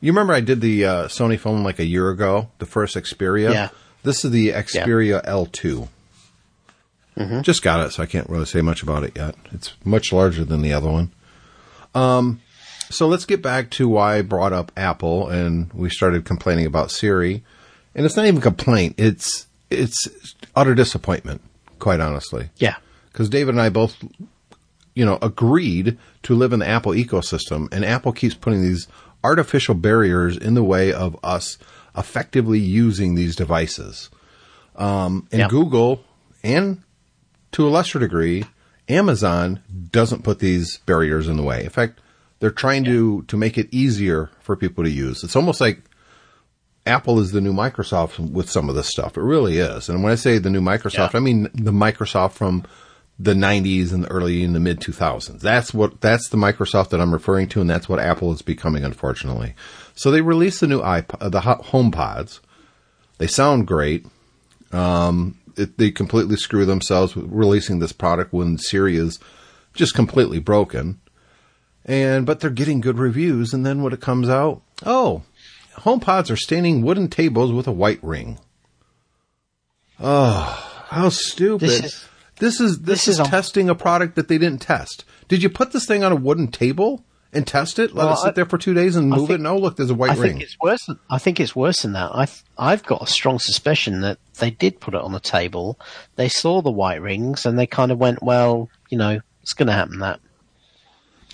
you 0.00 0.10
remember 0.12 0.32
I 0.32 0.40
did 0.40 0.60
the 0.60 0.84
uh, 0.84 1.04
Sony 1.08 1.38
phone 1.38 1.62
like 1.62 1.78
a 1.78 1.84
year 1.84 2.10
ago, 2.10 2.48
the 2.58 2.66
first 2.66 2.96
Xperia. 2.96 3.52
Yeah. 3.52 3.68
This 4.02 4.24
is 4.24 4.30
the 4.30 4.50
Xperia 4.50 5.24
L2. 5.24 5.88
Mm-hmm. 7.16 7.40
Just 7.42 7.62
got 7.62 7.84
it, 7.86 7.92
so 7.92 8.02
I 8.02 8.06
can't 8.06 8.28
really 8.28 8.44
say 8.44 8.60
much 8.60 8.82
about 8.82 9.02
it 9.04 9.16
yet. 9.16 9.34
It's 9.52 9.72
much 9.84 10.12
larger 10.12 10.44
than 10.44 10.60
the 10.62 10.72
other 10.72 10.90
one. 10.90 11.12
Um, 11.94 12.40
so 12.90 13.08
let's 13.08 13.24
get 13.24 13.40
back 13.42 13.70
to 13.72 13.88
why 13.88 14.16
I 14.18 14.22
brought 14.22 14.52
up 14.52 14.70
Apple 14.76 15.28
and 15.28 15.72
we 15.72 15.88
started 15.88 16.24
complaining 16.24 16.66
about 16.66 16.90
Siri. 16.90 17.42
And 17.94 18.04
it's 18.04 18.16
not 18.16 18.26
even 18.26 18.38
a 18.38 18.42
complaint; 18.42 18.96
it's 18.98 19.46
it's 19.70 20.06
utter 20.54 20.74
disappointment, 20.74 21.40
quite 21.78 21.98
honestly 22.00 22.50
Yeah. 22.58 22.76
because 23.10 23.30
David 23.30 23.54
and 23.54 23.62
I 23.62 23.70
both, 23.70 23.96
you 24.96 25.04
know, 25.04 25.18
agreed 25.22 25.96
to 26.24 26.34
live 26.34 26.52
in 26.52 26.58
the 26.58 26.66
Apple 26.66 26.92
ecosystem, 26.92 27.72
and 27.72 27.84
Apple 27.84 28.12
keeps 28.12 28.34
putting 28.34 28.62
these 28.62 28.88
artificial 29.22 29.74
barriers 29.74 30.36
in 30.36 30.54
the 30.54 30.64
way 30.64 30.92
of 30.92 31.16
us 31.22 31.58
effectively 31.96 32.58
using 32.58 33.14
these 33.14 33.36
devices. 33.36 34.10
Um, 34.74 35.28
and. 35.30 35.48
Google, 35.50 36.02
and 36.42 36.82
to 37.52 37.68
a 37.68 37.70
lesser 37.70 37.98
degree, 37.98 38.44
Amazon 38.88 39.60
doesn't 39.90 40.24
put 40.24 40.38
these 40.38 40.78
barriers 40.78 41.28
in 41.28 41.36
the 41.36 41.42
way. 41.42 41.62
In 41.62 41.70
fact, 41.70 42.00
they're 42.38 42.50
trying 42.50 42.84
to 42.84 43.22
to 43.22 43.36
make 43.36 43.58
it 43.58 43.68
easier 43.72 44.30
for 44.40 44.56
people 44.56 44.84
to 44.84 44.90
use. 44.90 45.24
It's 45.24 45.36
almost 45.36 45.60
like 45.60 45.82
Apple 46.86 47.18
is 47.18 47.32
the 47.32 47.40
new 47.40 47.52
Microsoft 47.52 48.18
with 48.30 48.50
some 48.50 48.68
of 48.68 48.74
this 48.74 48.88
stuff. 48.88 49.16
It 49.16 49.22
really 49.22 49.58
is. 49.58 49.88
And 49.88 50.02
when 50.02 50.12
I 50.12 50.16
say 50.16 50.38
the 50.38 50.50
new 50.50 50.60
Microsoft, 50.60 51.12
Yeah. 51.12 51.18
I 51.18 51.20
mean 51.20 51.48
the 51.54 51.72
Microsoft 51.72 52.32
from 52.32 52.64
the 53.18 53.34
90s 53.34 53.92
and 53.92 54.04
the 54.04 54.10
early 54.10 54.42
in 54.42 54.52
the 54.52 54.60
mid 54.60 54.80
2000s. 54.80 55.40
That's 55.40 55.72
what 55.72 56.00
that's 56.00 56.28
the 56.28 56.36
Microsoft 56.36 56.90
that 56.90 57.00
I'm 57.00 57.12
referring 57.12 57.48
to 57.50 57.60
and 57.60 57.68
that's 57.68 57.88
what 57.88 57.98
Apple 57.98 58.32
is 58.32 58.42
becoming 58.42 58.84
unfortunately. 58.84 59.54
So 59.94 60.10
they 60.10 60.20
released 60.20 60.60
the 60.60 60.66
new 60.66 60.82
iPod, 60.82 61.30
the 61.30 61.40
Ho- 61.42 61.62
HomePods. 61.62 62.40
They 63.18 63.26
sound 63.26 63.66
great. 63.66 64.04
Um, 64.72 65.38
it, 65.56 65.78
they 65.78 65.90
completely 65.90 66.36
screw 66.36 66.66
themselves 66.66 67.16
with 67.16 67.26
releasing 67.30 67.78
this 67.78 67.92
product 67.92 68.32
when 68.32 68.58
Siri 68.58 68.96
is 68.96 69.18
just 69.72 69.94
completely 69.94 70.38
broken. 70.38 71.00
And 71.86 72.26
but 72.26 72.40
they're 72.40 72.50
getting 72.50 72.80
good 72.80 72.98
reviews 72.98 73.54
and 73.54 73.64
then 73.64 73.82
when 73.82 73.94
it 73.94 74.00
comes 74.00 74.28
out, 74.28 74.60
oh, 74.84 75.22
HomePods 75.78 76.30
are 76.30 76.36
standing 76.36 76.82
wooden 76.82 77.08
tables 77.08 77.52
with 77.52 77.66
a 77.66 77.72
white 77.72 78.02
ring. 78.02 78.38
Oh, 79.98 80.84
how 80.88 81.08
stupid! 81.08 81.94
This 82.38 82.60
is- 82.60 82.80
this 82.80 83.00
is 83.00 83.06
this, 83.06 83.08
is, 83.08 83.20
is 83.20 83.28
testing 83.28 83.68
a 83.68 83.74
product 83.74 84.14
that 84.16 84.28
they 84.28 84.38
didn't 84.38 84.60
test. 84.62 85.04
Did 85.28 85.42
you 85.42 85.48
put 85.48 85.72
this 85.72 85.86
thing 85.86 86.04
on 86.04 86.12
a 86.12 86.16
wooden 86.16 86.48
table 86.48 87.04
and 87.32 87.46
test 87.46 87.78
it? 87.78 87.94
Let 87.94 88.04
Well, 88.04 88.14
it 88.14 88.18
sit 88.18 88.28
I- 88.28 88.32
there 88.32 88.46
for 88.46 88.58
two 88.58 88.74
days 88.74 88.94
and 88.96 89.12
I 89.12 89.16
move 89.16 89.28
think- 89.28 89.40
it? 89.40 89.42
No, 89.42 89.56
look, 89.56 89.76
there's 89.76 89.90
a 89.90 89.94
white 89.94 90.10
I 90.12 90.14
ring. 90.14 90.32
think 90.32 90.42
it's 90.42 90.56
worse. 90.62 90.84
Than, 90.86 90.98
I 91.10 91.18
think 91.18 91.40
it's 91.40 91.56
worse 91.56 91.82
than 91.82 91.92
that. 91.92 92.10
I 92.14 92.26
I've 92.58 92.84
got 92.84 93.02
a 93.02 93.06
strong 93.06 93.38
suspicion 93.38 94.00
that 94.02 94.18
they 94.38 94.50
did 94.50 94.80
put 94.80 94.94
it 94.94 95.00
on 95.00 95.12
the 95.12 95.20
table. 95.20 95.78
They 96.16 96.28
saw 96.28 96.62
the 96.62 96.70
white 96.70 97.00
rings 97.02 97.44
and 97.46 97.58
they 97.58 97.66
kind 97.66 97.90
of 97.92 97.98
went, 97.98 98.22
"Well, 98.22 98.68
you 98.90 98.98
know, 98.98 99.20
it's 99.42 99.52
going 99.54 99.66
to 99.68 99.72
happen." 99.72 99.98
That 100.00 100.20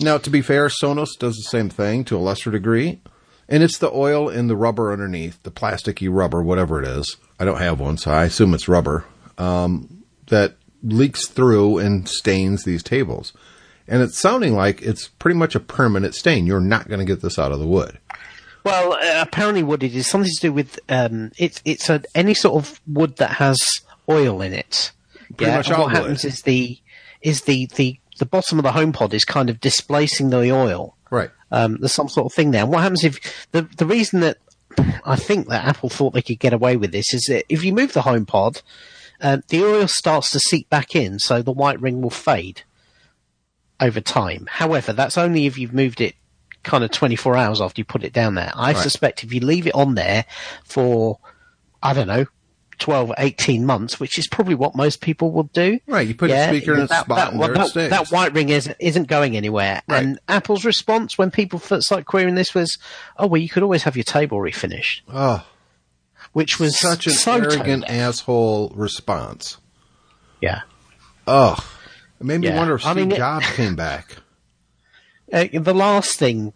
Now, 0.00 0.18
to 0.18 0.30
be 0.30 0.40
fair, 0.40 0.68
Sonos 0.68 1.10
does 1.18 1.36
the 1.36 1.42
same 1.48 1.68
thing 1.68 2.04
to 2.04 2.16
a 2.16 2.18
lesser 2.18 2.50
degree, 2.50 3.00
and 3.48 3.62
it's 3.62 3.78
the 3.78 3.90
oil 3.92 4.28
and 4.28 4.48
the 4.48 4.56
rubber 4.56 4.90
underneath, 4.92 5.42
the 5.42 5.50
plasticky 5.50 6.08
rubber, 6.10 6.42
whatever 6.42 6.80
it 6.82 6.88
is. 6.88 7.16
I 7.38 7.44
don't 7.44 7.58
have 7.60 7.78
one, 7.78 7.98
so 7.98 8.10
I 8.10 8.24
assume 8.24 8.54
it's 8.54 8.68
rubber 8.68 9.04
um, 9.38 10.02
that 10.28 10.56
leaks 10.82 11.26
through 11.26 11.78
and 11.78 12.08
stains 12.08 12.64
these 12.64 12.82
tables. 12.82 13.32
And 13.88 14.02
it's 14.02 14.18
sounding 14.18 14.54
like 14.54 14.80
it's 14.82 15.08
pretty 15.08 15.36
much 15.36 15.54
a 15.54 15.60
permanent 15.60 16.14
stain. 16.14 16.46
You're 16.46 16.60
not 16.60 16.88
going 16.88 17.00
to 17.00 17.04
get 17.04 17.20
this 17.20 17.38
out 17.38 17.52
of 17.52 17.58
the 17.58 17.66
wood. 17.66 17.98
Well, 18.64 18.92
uh, 18.92 19.22
apparently, 19.22 19.62
what 19.62 19.82
it 19.82 19.94
is 19.94 20.06
something 20.06 20.30
to 20.32 20.40
do 20.40 20.52
with 20.52 20.78
um, 20.88 21.32
it's 21.36 21.60
it's 21.64 21.90
a, 21.90 22.02
any 22.14 22.34
sort 22.34 22.62
of 22.62 22.80
wood 22.86 23.16
that 23.16 23.32
has 23.32 23.58
oil 24.08 24.40
in 24.40 24.52
it. 24.52 24.92
Pretty 25.36 25.52
much 25.52 25.66
and 25.66 25.76
all 25.76 25.84
what 25.84 25.92
wood. 25.92 25.96
happens 26.02 26.24
is 26.24 26.42
the 26.42 26.78
is 27.22 27.42
the, 27.42 27.66
the 27.74 27.98
the 28.18 28.26
bottom 28.26 28.58
of 28.58 28.62
the 28.62 28.70
HomePod 28.70 29.14
is 29.14 29.24
kind 29.24 29.50
of 29.50 29.60
displacing 29.60 30.30
the 30.30 30.52
oil. 30.52 30.96
Right. 31.10 31.30
Um, 31.50 31.78
there's 31.80 31.92
some 31.92 32.08
sort 32.08 32.26
of 32.26 32.32
thing 32.32 32.52
there. 32.52 32.62
And 32.62 32.70
what 32.70 32.82
happens 32.82 33.04
if 33.04 33.48
the 33.50 33.62
the 33.62 33.86
reason 33.86 34.20
that 34.20 34.38
I 35.04 35.16
think 35.16 35.48
that 35.48 35.64
Apple 35.64 35.88
thought 35.88 36.14
they 36.14 36.22
could 36.22 36.38
get 36.38 36.52
away 36.52 36.76
with 36.76 36.92
this 36.92 37.12
is 37.12 37.24
that 37.24 37.44
if 37.48 37.64
you 37.64 37.72
move 37.72 37.92
the 37.92 38.02
HomePod, 38.02 38.62
um, 39.22 39.42
the 39.48 39.64
oil 39.64 39.88
starts 39.88 40.30
to 40.32 40.38
seep 40.40 40.68
back 40.68 40.94
in, 40.94 41.18
so 41.18 41.40
the 41.42 41.52
white 41.52 41.80
ring 41.80 42.02
will 42.02 42.10
fade 42.10 42.62
over 43.80 44.00
time. 44.00 44.46
However, 44.50 44.92
that's 44.92 45.16
only 45.18 45.46
if 45.46 45.56
you've 45.58 45.72
moved 45.74 46.00
it 46.00 46.14
kind 46.62 46.84
of 46.84 46.90
24 46.90 47.36
hours 47.36 47.60
after 47.60 47.80
you 47.80 47.84
put 47.84 48.04
it 48.04 48.12
down 48.12 48.34
there. 48.36 48.52
I 48.54 48.72
Right. 48.72 48.76
suspect 48.82 49.24
if 49.24 49.32
you 49.32 49.40
leave 49.40 49.66
it 49.66 49.74
on 49.74 49.94
there 49.96 50.24
for, 50.64 51.18
I 51.82 51.92
don't 51.92 52.06
know, 52.06 52.26
12, 52.78 53.12
18 53.18 53.64
months, 53.66 53.98
which 54.00 54.18
is 54.18 54.26
probably 54.28 54.54
what 54.54 54.74
most 54.76 55.00
people 55.00 55.30
will 55.32 55.44
do. 55.52 55.78
Right, 55.86 56.06
you 56.06 56.14
put 56.14 56.30
a 56.30 56.48
speaker 56.48 56.74
in 56.74 56.80
a 56.80 56.86
that, 56.86 57.04
spot 57.04 57.16
that, 57.16 57.32
and 57.32 57.40
there 57.42 57.52
it 57.52 57.74
that, 57.74 57.90
that 57.90 58.08
white 58.08 58.32
ring 58.32 58.48
isn't, 58.48 58.76
isn't 58.80 59.08
going 59.08 59.36
anywhere. 59.36 59.82
Right. 59.88 60.02
And 60.04 60.18
Apple's 60.28 60.64
response 60.64 61.16
when 61.18 61.30
people 61.30 61.58
first 61.58 61.86
started 61.86 62.06
querying 62.06 62.34
this 62.34 62.54
was, 62.54 62.78
oh, 63.18 63.26
well, 63.26 63.40
you 63.40 63.48
could 63.48 63.62
always 63.62 63.82
have 63.84 63.96
your 63.96 64.04
table 64.04 64.38
refinished, 64.38 65.02
Oh, 65.12 65.44
which 66.32 66.58
was 66.58 66.78
such 66.78 67.06
an 67.06 67.12
so 67.12 67.34
arrogant 67.34 67.84
asshole 67.88 68.72
response. 68.74 69.58
Yeah. 70.40 70.62
Ugh. 71.26 71.62
It 72.20 72.24
made 72.26 72.40
me 72.40 72.48
Yeah. 72.48 72.56
wonder 72.56 72.74
if 72.74 72.86
I 72.86 72.92
Steve 72.92 72.96
mean, 73.08 73.12
it- 73.12 73.16
Jobs 73.18 73.46
came 73.50 73.76
back. 73.76 74.16
uh, 75.32 75.46
the 75.52 75.74
last 75.74 76.18
thing 76.18 76.52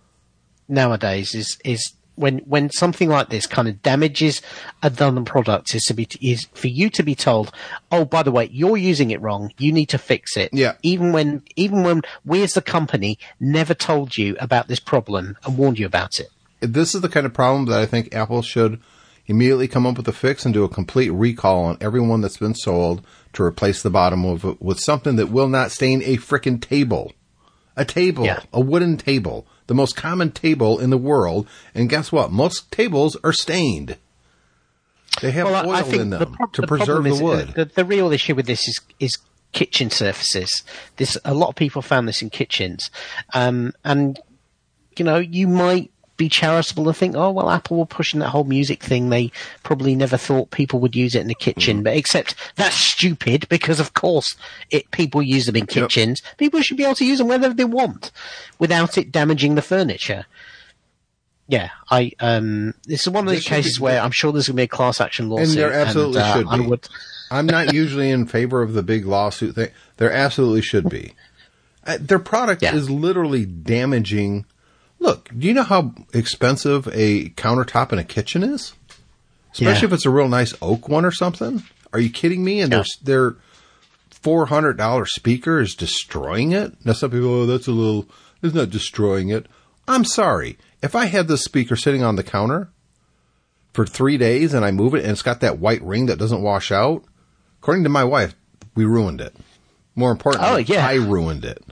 nowadays 0.68 1.34
is 1.34 1.58
is 1.64 1.92
when 2.16 2.38
when 2.38 2.70
something 2.70 3.08
like 3.10 3.28
this 3.28 3.46
kind 3.46 3.68
of 3.68 3.82
damages 3.82 4.40
another 4.82 5.20
product 5.22 5.74
is 5.74 5.84
to 5.84 5.92
be 5.94 6.08
is 6.22 6.46
for 6.54 6.66
you 6.68 6.88
to 6.90 7.02
be 7.02 7.14
told, 7.14 7.52
oh, 7.92 8.04
by 8.06 8.22
the 8.22 8.32
way, 8.32 8.48
you're 8.50 8.76
using 8.78 9.10
it 9.10 9.20
wrong. 9.20 9.52
You 9.58 9.70
need 9.70 9.90
to 9.90 9.98
fix 9.98 10.36
it. 10.36 10.48
Yeah. 10.52 10.74
Even 10.82 11.12
when 11.12 11.42
even 11.56 11.82
when 11.82 12.02
we 12.24 12.42
as 12.42 12.52
the 12.54 12.62
company 12.62 13.18
never 13.38 13.74
told 13.74 14.16
you 14.16 14.34
about 14.40 14.68
this 14.68 14.80
problem 14.80 15.36
and 15.44 15.58
warned 15.58 15.78
you 15.78 15.86
about 15.86 16.18
it. 16.18 16.28
this 16.60 16.94
is 16.94 17.02
the 17.02 17.08
kind 17.10 17.26
of 17.26 17.34
problem 17.34 17.66
that 17.66 17.78
I 17.78 17.84
think 17.86 18.14
Apple 18.14 18.40
should 18.42 18.80
immediately 19.26 19.68
come 19.68 19.86
up 19.86 19.96
with 19.96 20.08
a 20.08 20.12
fix 20.12 20.44
and 20.44 20.54
do 20.54 20.64
a 20.64 20.68
complete 20.68 21.10
recall 21.10 21.64
on 21.64 21.78
everyone 21.80 22.20
that's 22.20 22.36
been 22.36 22.54
sold 22.54 23.04
to 23.32 23.42
replace 23.42 23.82
the 23.82 23.90
bottom 23.90 24.24
of 24.24 24.44
it 24.44 24.62
with 24.62 24.80
something 24.80 25.16
that 25.16 25.30
will 25.30 25.48
not 25.48 25.70
stain 25.70 26.02
a 26.02 26.16
frickin' 26.16 26.60
table. 26.60 27.12
A 27.76 27.84
table, 27.84 28.24
Yeah. 28.24 28.40
a 28.52 28.60
wooden 28.60 28.96
table, 28.96 29.46
the 29.66 29.74
most 29.74 29.96
common 29.96 30.30
table 30.30 30.78
in 30.78 30.90
the 30.90 30.96
world. 30.96 31.46
And 31.74 31.90
guess 31.90 32.10
what? 32.10 32.32
Most 32.32 32.70
tables 32.72 33.16
are 33.22 33.32
stained. 33.32 33.96
They 35.20 35.30
have 35.30 35.46
Well, 35.46 35.68
oil 35.68 36.00
in 36.00 36.10
the 36.10 36.18
them 36.18 36.36
to 36.52 36.60
the 36.62 36.66
preserve 36.66 37.04
the 37.04 37.10
uh, 37.10 37.20
wood. 37.20 37.52
The, 37.54 37.64
the 37.66 37.84
real 37.84 38.12
issue 38.12 38.34
with 38.34 38.46
this 38.46 38.66
is 38.68 38.80
is 39.00 39.18
kitchen 39.52 39.90
surfaces. 39.90 40.62
This 40.96 41.16
a 41.24 41.32
lot 41.34 41.48
of 41.48 41.54
people 41.54 41.80
found 41.82 42.06
this 42.06 42.20
in 42.22 42.30
kitchens, 42.30 42.90
um, 43.32 43.72
and 43.84 44.18
you 44.98 45.04
know 45.04 45.16
you 45.18 45.48
might 45.48 45.90
be 46.16 46.28
charitable 46.28 46.88
and 46.88 46.96
think, 46.96 47.14
oh 47.16 47.30
well, 47.30 47.50
Apple 47.50 47.76
were 47.78 47.86
pushing 47.86 48.20
that 48.20 48.30
whole 48.30 48.44
music 48.44 48.82
thing. 48.82 49.08
They 49.10 49.30
probably 49.62 49.94
never 49.94 50.16
thought 50.16 50.50
people 50.50 50.80
would 50.80 50.96
use 50.96 51.14
it 51.14 51.20
in 51.20 51.28
the 51.28 51.34
Mm. 51.34 51.40
kitchen, 51.40 51.82
but 51.82 51.96
except 51.96 52.34
that's 52.56 52.76
stupid 52.76 53.48
because 53.48 53.80
of 53.80 53.94
course 53.94 54.36
it 54.70 54.90
people 54.90 55.22
use 55.22 55.46
them 55.46 55.56
in 55.56 55.66
kitchens. 55.66 56.22
People 56.38 56.60
should 56.62 56.76
be 56.76 56.84
able 56.84 56.94
to 56.96 57.04
use 57.04 57.18
them 57.18 57.28
whenever 57.28 57.54
they 57.54 57.64
want 57.64 58.10
without 58.58 58.96
it 58.96 59.12
damaging 59.12 59.54
the 59.54 59.62
furniture. 59.62 60.26
Yeah, 61.48 61.70
I 61.90 62.10
um, 62.18 62.74
this 62.86 63.02
is 63.02 63.08
one 63.08 63.26
of 63.28 63.32
those 63.32 63.42
should 63.44 63.50
be- 63.50 63.56
cases 63.62 63.78
where 63.78 64.00
I'm 64.00 64.10
sure 64.10 64.32
there's 64.32 64.48
going 64.48 64.56
to 64.56 64.60
be 64.60 64.64
a 64.64 64.68
class 64.68 65.00
action 65.00 65.28
lawsuit, 65.28 65.50
and 65.50 65.58
there 65.58 65.72
absolutely 65.72 66.20
uh, 66.22 66.34
should 66.34 66.46
I 66.48 66.58
be. 66.58 66.66
would, 66.66 66.88
I'm 67.30 67.46
not 67.46 67.72
usually 67.82 68.10
in 68.10 68.26
favor 68.26 68.62
of 68.62 68.72
the 68.72 68.82
big 68.82 69.06
lawsuit 69.06 69.54
thing. 69.54 69.70
There 69.98 70.10
absolutely 70.12 70.62
should 70.62 70.88
be. 70.88 71.14
Uh, 71.86 71.98
their 72.00 72.18
product 72.18 72.62
Yeah. 72.62 72.74
is 72.74 72.90
literally 72.90 73.46
damaging. 73.46 74.44
Look, 74.98 75.30
do 75.36 75.46
you 75.46 75.54
know 75.54 75.62
how 75.62 75.94
expensive 76.12 76.88
a 76.92 77.28
countertop 77.30 77.92
in 77.92 77.98
a 77.98 78.04
kitchen 78.04 78.42
is? 78.42 78.72
especially 79.52 79.80
Yeah. 79.80 79.84
if 79.86 79.92
it's 79.94 80.04
a 80.06 80.10
real 80.10 80.28
nice 80.28 80.52
oak 80.60 80.86
one 80.88 81.06
or 81.06 81.10
something. 81.10 81.62
Are 81.94 81.98
you 81.98 82.10
kidding 82.10 82.44
me? 82.44 82.60
And 82.60 82.70
Yeah. 82.72 82.82
their 83.02 83.30
their 83.30 83.36
four 84.10 84.46
hundred 84.46 84.76
dollar 84.76 85.06
speaker 85.06 85.60
is 85.60 85.74
destroying 85.74 86.52
it. 86.52 86.74
Now 86.84 86.92
some 86.92 87.10
people, 87.10 87.28
oh, 87.30 87.46
that's 87.46 87.66
a 87.66 87.72
little. 87.72 88.06
It's 88.42 88.54
not 88.54 88.68
destroying 88.70 89.30
it. 89.30 89.46
I'm 89.88 90.04
sorry. 90.04 90.58
If 90.82 90.94
I 90.94 91.06
had 91.06 91.26
this 91.28 91.42
speaker 91.42 91.74
sitting 91.74 92.02
on 92.02 92.16
the 92.16 92.22
counter 92.22 92.68
for 93.72 93.86
three 93.86 94.18
days 94.18 94.52
and 94.52 94.62
I 94.64 94.72
move 94.72 94.94
it 94.94 95.02
and 95.04 95.12
it's 95.12 95.22
got 95.22 95.40
that 95.40 95.58
white 95.58 95.82
ring 95.82 96.04
that 96.06 96.18
doesn't 96.18 96.42
wash 96.42 96.70
out, 96.70 97.04
according 97.62 97.84
to 97.84 97.88
my 97.90 98.04
wife, 98.04 98.34
we 98.74 98.84
ruined 98.84 99.22
it. 99.22 99.34
More 99.94 100.10
importantly, 100.10 100.48
Oh, 100.50 100.56
yeah. 100.58 100.86
I 100.86 100.94
ruined 100.96 101.44
it. 101.46 101.64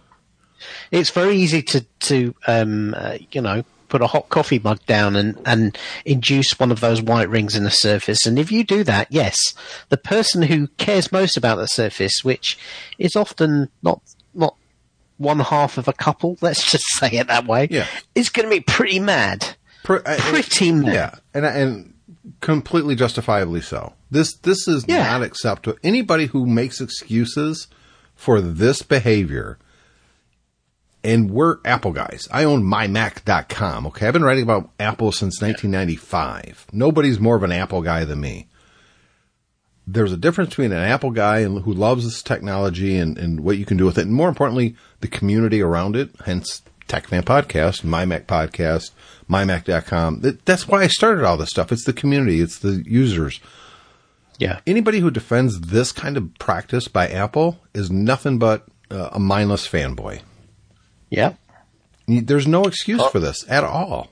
It's 0.91 1.11
very 1.11 1.37
easy 1.37 1.63
to 1.63 1.81
to 2.01 2.35
um, 2.47 2.95
uh, 2.97 3.19
you 3.33 3.41
know 3.41 3.65
put 3.89 4.01
a 4.03 4.07
hot 4.09 4.29
coffee 4.29 4.59
mug 4.59 4.81
down 4.87 5.15
and 5.17 5.39
and 5.47 5.79
induce 6.05 6.59
one 6.59 6.73
of 6.73 6.81
those 6.81 7.01
white 7.03 7.29
rings 7.29 7.55
in 7.55 7.65
the 7.65 7.71
surface. 7.71 8.27
And 8.27 8.39
if 8.39 8.51
you 8.51 8.65
do 8.65 8.83
that, 8.85 9.07
yes, 9.11 9.37
the 9.89 9.97
person 9.97 10.43
who 10.43 10.67
cares 10.79 11.13
most 11.13 11.37
about 11.37 11.57
the 11.57 11.67
surface, 11.67 12.25
which 12.25 12.59
is 12.99 13.15
often 13.17 13.69
not 13.83 14.01
not 14.35 14.57
one 15.19 15.39
half 15.41 15.79
of 15.79 15.87
a 15.87 15.93
couple, 15.93 16.37
let's 16.43 16.71
just 16.71 16.85
say 16.99 17.11
it 17.13 17.29
that 17.29 17.47
way, 17.47 17.69
Yeah. 17.71 17.87
is 18.17 18.29
going 18.31 18.49
to 18.49 18.55
be 18.55 18.61
pretty 18.61 18.99
mad. 18.99 19.57
Pr- 19.85 19.99
I- 20.07 20.17
Pretty 20.19 20.73
mad. 20.73 20.93
Yeah, 20.95 21.15
and 21.35 21.45
and 21.47 21.95
completely 22.41 22.95
justifiably 22.97 23.61
so. 23.61 23.93
This 24.11 24.35
this 24.39 24.67
is 24.67 24.85
Yeah. 24.89 25.05
not 25.05 25.23
acceptable. 25.23 25.79
Anybody 25.85 26.27
who 26.27 26.47
makes 26.47 26.81
excuses 26.81 27.69
for 28.17 28.41
this 28.41 28.83
behavior, 28.83 29.59
and 31.05 31.31
we're 31.31 31.59
Apple 31.65 31.93
guys. 31.93 32.27
I 32.33 32.45
own 32.45 32.65
mymac.com. 32.65 33.87
Okay, 33.89 34.07
I've 34.07 34.13
been 34.13 34.25
writing 34.25 34.43
about 34.43 34.71
Apple 34.81 35.13
since 35.13 35.41
1995. 35.41 36.67
Nobody's 36.73 37.21
more 37.21 37.37
of 37.37 37.43
an 37.43 37.53
Apple 37.53 37.83
guy 37.83 38.05
than 38.05 38.21
me. 38.21 38.49
There's 39.87 40.13
a 40.13 40.17
difference 40.17 40.51
between 40.51 40.73
an 40.73 40.79
Apple 40.79 41.11
guy 41.11 41.41
and 41.41 41.63
who 41.63 41.73
loves 41.75 42.05
this 42.05 42.23
technology 42.23 42.97
and, 42.97 43.19
and 43.19 43.41
what 43.41 43.59
you 43.59 43.67
can 43.67 43.77
do 43.77 43.85
with 43.85 43.99
it, 43.99 44.07
and 44.07 44.15
more 44.15 44.31
importantly, 44.31 44.75
the 45.01 45.09
community 45.09 45.61
around 45.61 45.95
it. 45.95 46.09
Hence, 46.25 46.63
Tech 46.89 47.07
Fan 47.07 47.23
Podcast, 47.23 47.83
MyMac 47.83 48.25
Podcast, 48.25 48.93
MyMac.com. 49.29 50.21
That, 50.21 50.45
that's 50.47 50.67
why 50.67 50.83
I 50.83 50.87
started 50.87 51.25
all 51.25 51.37
this 51.37 51.51
stuff. 51.51 51.71
It's 51.71 51.85
the 51.85 51.93
community, 51.93 52.41
it's 52.41 52.59
the 52.59 52.83
users. 52.87 53.41
Yeah. 54.39 54.61
Anybody 54.67 55.01
who 55.01 55.11
defends 55.11 55.61
this 55.61 55.93
kind 55.93 56.17
of 56.17 56.35
practice 56.39 56.89
by 56.89 57.09
Apple 57.09 57.61
is 57.75 57.91
nothing 57.91 58.39
but 58.39 58.67
uh, 58.91 59.11
a 59.13 59.21
mindless 59.21 59.69
fanboy. 59.69 60.23
Yeah. 61.17 61.35
You- 62.07 62.23
There's 62.23 62.47
no 62.47 62.65
excuse 62.65 63.05
for 63.07 63.21
this 63.21 63.45
at 63.49 63.65
all. 63.65 64.11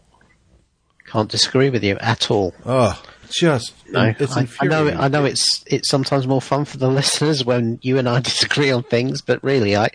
Can't 1.07 1.31
disagree 1.31 1.69
with 1.71 1.85
you 1.85 1.99
at 1.99 2.31
all. 2.31 2.55
Oh, 2.65 3.01
just 3.31 3.73
No, 3.91 4.15
it's 4.19 4.37
I, 4.37 4.47
I 4.61 4.67
know. 4.67 4.89
I 4.89 5.09
know 5.09 5.25
it's 5.27 5.63
it's 5.67 5.89
sometimes 5.89 6.27
more 6.27 6.41
fun 6.41 6.65
for 6.65 6.79
the 6.79 6.89
listeners 7.01 7.45
when 7.45 7.79
you 7.83 7.99
and 7.99 8.09
I 8.09 8.21
disagree 8.31 8.71
on 8.71 8.83
things. 8.83 9.21
But 9.21 9.43
really, 9.45 9.77
I, 9.77 9.89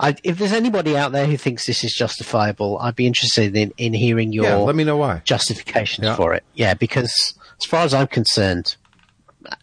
I 0.00 0.16
if 0.24 0.38
there's 0.38 0.52
anybody 0.52 0.96
out 0.96 1.12
there 1.12 1.26
who 1.26 1.36
thinks 1.36 1.66
this 1.66 1.84
is 1.84 1.92
justifiable, 1.92 2.78
I'd 2.78 2.96
be 2.96 3.06
interested 3.06 3.54
in, 3.56 3.72
in 3.76 3.92
hearing 3.92 4.32
your 4.32 4.44
Yeah, 4.44 4.56
let 4.56 4.76
me 4.76 4.84
know 4.84 4.96
why. 4.96 5.20
justifications 5.24 6.06
Yeah. 6.06 6.16
for 6.16 6.32
it. 6.32 6.42
Yeah, 6.54 6.72
because 6.74 7.12
as 7.60 7.66
far 7.66 7.84
as 7.84 7.92
I'm 7.92 8.06
concerned, 8.06 8.76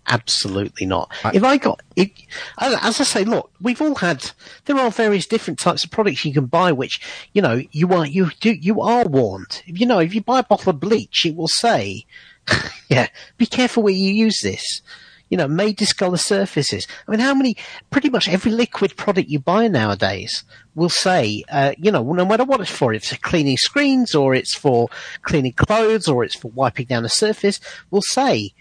absolutely 0.07 0.85
not. 0.85 1.11
I- 1.23 1.31
if 1.33 1.43
I 1.43 1.57
got, 1.57 1.81
it, 1.95 2.11
as 2.57 2.73
as 2.81 3.01
I 3.01 3.03
say, 3.03 3.23
look, 3.23 3.51
we've 3.61 3.81
all 3.81 3.95
had. 3.95 4.31
There 4.65 4.77
are 4.77 4.91
various 4.91 5.25
different 5.27 5.59
types 5.59 5.83
of 5.83 5.91
products 5.91 6.25
you 6.25 6.33
can 6.33 6.45
buy, 6.45 6.71
which 6.71 7.01
you 7.33 7.41
know 7.41 7.61
you 7.71 7.93
are 7.93 8.05
you 8.05 8.31
do 8.39 8.51
you 8.51 8.81
are 8.81 9.05
warned. 9.05 9.61
You 9.65 9.85
know, 9.85 9.99
if 9.99 10.13
you 10.13 10.21
buy 10.21 10.39
a 10.39 10.43
bottle 10.43 10.71
of 10.71 10.79
bleach, 10.79 11.25
it 11.25 11.35
will 11.35 11.47
say, 11.47 12.05
"Yeah, 12.89 13.07
be 13.37 13.45
careful 13.45 13.83
where 13.83 13.93
you 13.93 14.11
use 14.11 14.41
this." 14.41 14.81
You 15.29 15.37
know, 15.37 15.47
may 15.47 15.73
discolor 15.73 16.17
surfaces. 16.17 16.87
I 17.07 17.11
mean, 17.11 17.19
how 17.19 17.35
many? 17.35 17.55
Pretty 17.91 18.09
much 18.09 18.27
every 18.27 18.51
liquid 18.51 18.97
product 18.97 19.29
you 19.29 19.37
buy 19.37 19.67
nowadays 19.67 20.43
will 20.73 20.89
say, 20.89 21.43
uh, 21.51 21.73
you 21.77 21.91
know, 21.91 22.01
no 22.13 22.25
matter 22.25 22.43
what 22.43 22.61
it's 22.61 22.71
for, 22.71 22.93
if 22.93 23.03
it's 23.03 23.13
for 23.13 23.19
cleaning 23.19 23.57
screens 23.57 24.15
or 24.15 24.33
it's 24.33 24.55
for 24.55 24.89
cleaning 25.21 25.53
clothes 25.53 26.07
or 26.07 26.23
it's 26.23 26.35
for 26.35 26.47
wiping 26.49 26.87
down 26.87 27.05
a 27.05 27.09
surface, 27.09 27.59
will 27.91 28.01
say 28.01 28.53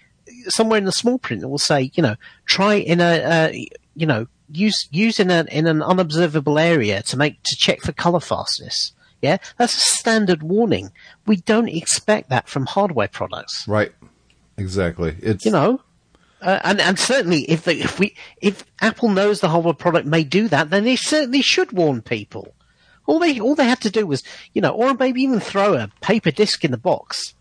somewhere 0.48 0.78
in 0.78 0.84
the 0.84 0.92
small 0.92 1.18
print 1.18 1.42
it 1.42 1.46
will 1.46 1.58
say, 1.58 1.90
you 1.94 2.02
know, 2.02 2.16
try 2.46 2.74
in 2.74 3.00
a, 3.00 3.22
uh, 3.22 3.52
you 3.94 4.06
know, 4.06 4.26
use 4.50 4.88
use 4.90 5.20
in 5.20 5.30
a 5.30 5.46
in 5.50 5.66
an 5.66 5.82
unobservable 5.82 6.58
area 6.58 7.02
to 7.02 7.16
make 7.16 7.42
to 7.42 7.56
check 7.56 7.80
for 7.80 7.92
color 7.92 8.20
fastness. 8.20 8.92
Yeah, 9.20 9.38
that's 9.56 9.76
a 9.76 9.80
standard 9.80 10.42
warning. 10.42 10.92
We 11.26 11.36
don't 11.36 11.68
expect 11.68 12.30
that 12.30 12.48
from 12.48 12.66
hardware 12.66 13.08
products. 13.08 13.66
Right. 13.66 13.92
Exactly. 14.56 15.16
It's 15.20 15.44
You 15.44 15.52
know, 15.52 15.80
uh, 16.40 16.60
and 16.64 16.80
and 16.80 16.98
certainly 16.98 17.42
if 17.50 17.64
they, 17.64 17.78
if 17.78 17.98
we 17.98 18.14
if 18.40 18.64
Apple 18.80 19.08
knows 19.08 19.40
the 19.40 19.48
hardware 19.48 19.74
product 19.74 20.06
may 20.06 20.24
do 20.24 20.48
that, 20.48 20.70
then 20.70 20.84
they 20.84 20.96
certainly 20.96 21.42
should 21.42 21.72
warn 21.72 22.02
people. 22.02 22.54
All 23.06 23.18
they 23.18 23.40
all 23.40 23.54
they 23.54 23.64
had 23.64 23.80
to 23.82 23.90
do 23.90 24.06
was, 24.06 24.22
you 24.52 24.60
know, 24.60 24.70
or 24.70 24.94
maybe 24.94 25.22
even 25.22 25.40
throw 25.40 25.74
a 25.74 25.90
paper 26.00 26.30
disc 26.30 26.64
in 26.64 26.70
the 26.70 26.76
box. 26.76 27.34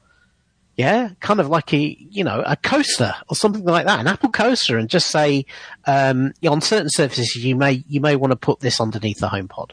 Yeah, 0.78 1.10
kind 1.22 1.40
of 1.40 1.50
like 1.50 1.74
a 1.74 1.98
you 2.12 2.24
know 2.24 2.44
a 2.46 2.56
coaster 2.56 3.14
or 3.30 3.36
something 3.36 3.66
like 3.66 3.88
that, 3.88 4.00
an 4.00 4.06
Apple 4.08 4.30
coaster, 4.30 4.78
and 4.78 4.88
just 4.90 5.08
say 5.10 5.46
um, 5.88 6.34
on 6.48 6.62
certain 6.62 6.90
surfaces 6.92 7.36
you 7.44 7.56
may 7.56 7.84
you 7.90 8.00
may 8.00 8.16
want 8.16 8.32
to 8.32 8.36
put 8.38 8.60
this 8.60 8.80
underneath 8.80 9.20
the 9.20 9.28
HomePod. 9.28 9.72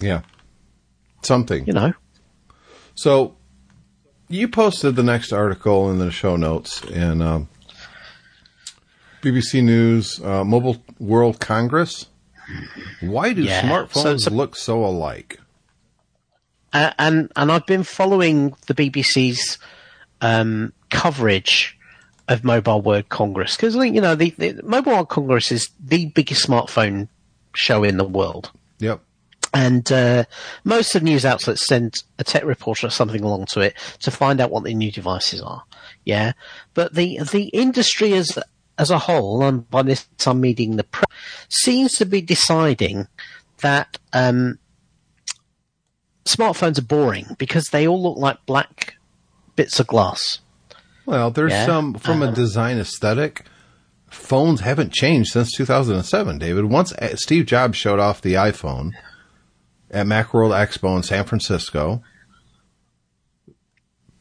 yeah. 0.00 0.22
Something. 1.22 1.66
You 1.66 1.74
know, 1.74 1.92
So 2.94 3.36
you 4.28 4.48
posted 4.48 4.96
the 4.96 5.02
next 5.02 5.32
article 5.32 5.90
in 5.90 5.98
the 5.98 6.10
show 6.10 6.34
notes 6.36 6.82
in 6.84 7.20
um, 7.22 7.48
BBC 9.22 9.62
News 9.62 10.20
uh, 10.22 10.44
Mobile 10.44 10.82
World 10.98 11.40
Congress. 11.40 12.06
Why 13.00 13.32
do 13.34 13.42
Yeah. 13.42 13.62
smartphones 13.62 14.02
So- 14.02 14.16
so- 14.16 14.30
look 14.30 14.56
so 14.56 14.84
alike? 14.84 15.38
uh, 16.72 16.92
and 16.98 17.30
and 17.36 17.52
I've 17.52 17.66
been 17.66 17.82
following 17.84 18.54
the 18.66 18.74
BBC's 18.74 19.58
um, 20.20 20.72
coverage 20.90 21.78
of 22.28 22.44
Mobile 22.44 22.80
World 22.80 23.08
Congress 23.08 23.56
because 23.56 23.74
you 23.74 24.00
know 24.00 24.14
the, 24.14 24.30
the 24.38 24.60
Mobile 24.62 24.92
World 24.92 25.08
Congress 25.08 25.50
is 25.50 25.70
the 25.82 26.06
biggest 26.06 26.46
smartphone 26.46 27.08
show 27.54 27.82
in 27.82 27.96
the 27.96 28.04
world, 28.04 28.52
Yep. 28.78 29.00
and 29.52 29.90
uh, 29.90 30.24
most 30.62 30.94
of 30.94 31.02
the 31.02 31.04
news 31.06 31.24
outlets 31.24 31.66
send 31.66 31.94
a 32.18 32.24
tech 32.24 32.44
reporter 32.44 32.86
or 32.86 32.90
something 32.90 33.22
along 33.24 33.46
to 33.46 33.60
it 33.60 33.74
to 34.00 34.10
find 34.12 34.40
out 34.40 34.50
what 34.50 34.62
the 34.64 34.74
new 34.74 34.92
devices 34.92 35.40
are. 35.40 35.64
Yeah, 36.04 36.32
but 36.74 36.94
the 36.94 37.18
the 37.32 37.44
industry 37.48 38.12
as 38.14 38.38
as 38.78 38.90
a 38.90 38.98
whole, 38.98 39.42
and 39.42 39.68
by 39.68 39.82
this 39.82 40.06
I'm 40.24 40.40
meaning 40.40 40.76
the 40.76 40.84
press, 40.84 41.06
seems 41.48 41.94
to 41.94 42.06
be 42.06 42.20
deciding 42.20 43.08
that 43.62 43.98
um, 44.12 44.58
smartphones 46.24 46.78
are 46.78 46.82
boring 46.82 47.26
because 47.38 47.66
they 47.68 47.86
all 47.86 48.02
look 48.02 48.16
like 48.18 48.38
black 48.46 48.94
bits 49.60 49.78
of 49.78 49.86
glass. 49.86 50.38
Well, 51.04 51.30
there's 51.30 51.52
Yeah. 51.52 51.66
some 51.66 51.92
from 51.94 52.22
a 52.22 52.32
design 52.32 52.78
aesthetic. 52.78 53.44
Phones 54.10 54.60
haven't 54.62 54.94
changed 54.94 55.32
since 55.32 55.52
2007, 55.52 56.38
David. 56.38 56.64
Once 56.64 56.92
uh, 56.94 57.14
Steve 57.16 57.44
Jobs 57.44 57.76
showed 57.76 57.98
off 58.00 58.22
the 58.22 58.34
iPhone 58.34 58.92
at 59.90 60.06
Macworld 60.06 60.52
Expo 60.56 60.96
in 60.96 61.02
San 61.02 61.24
Francisco, 61.24 62.02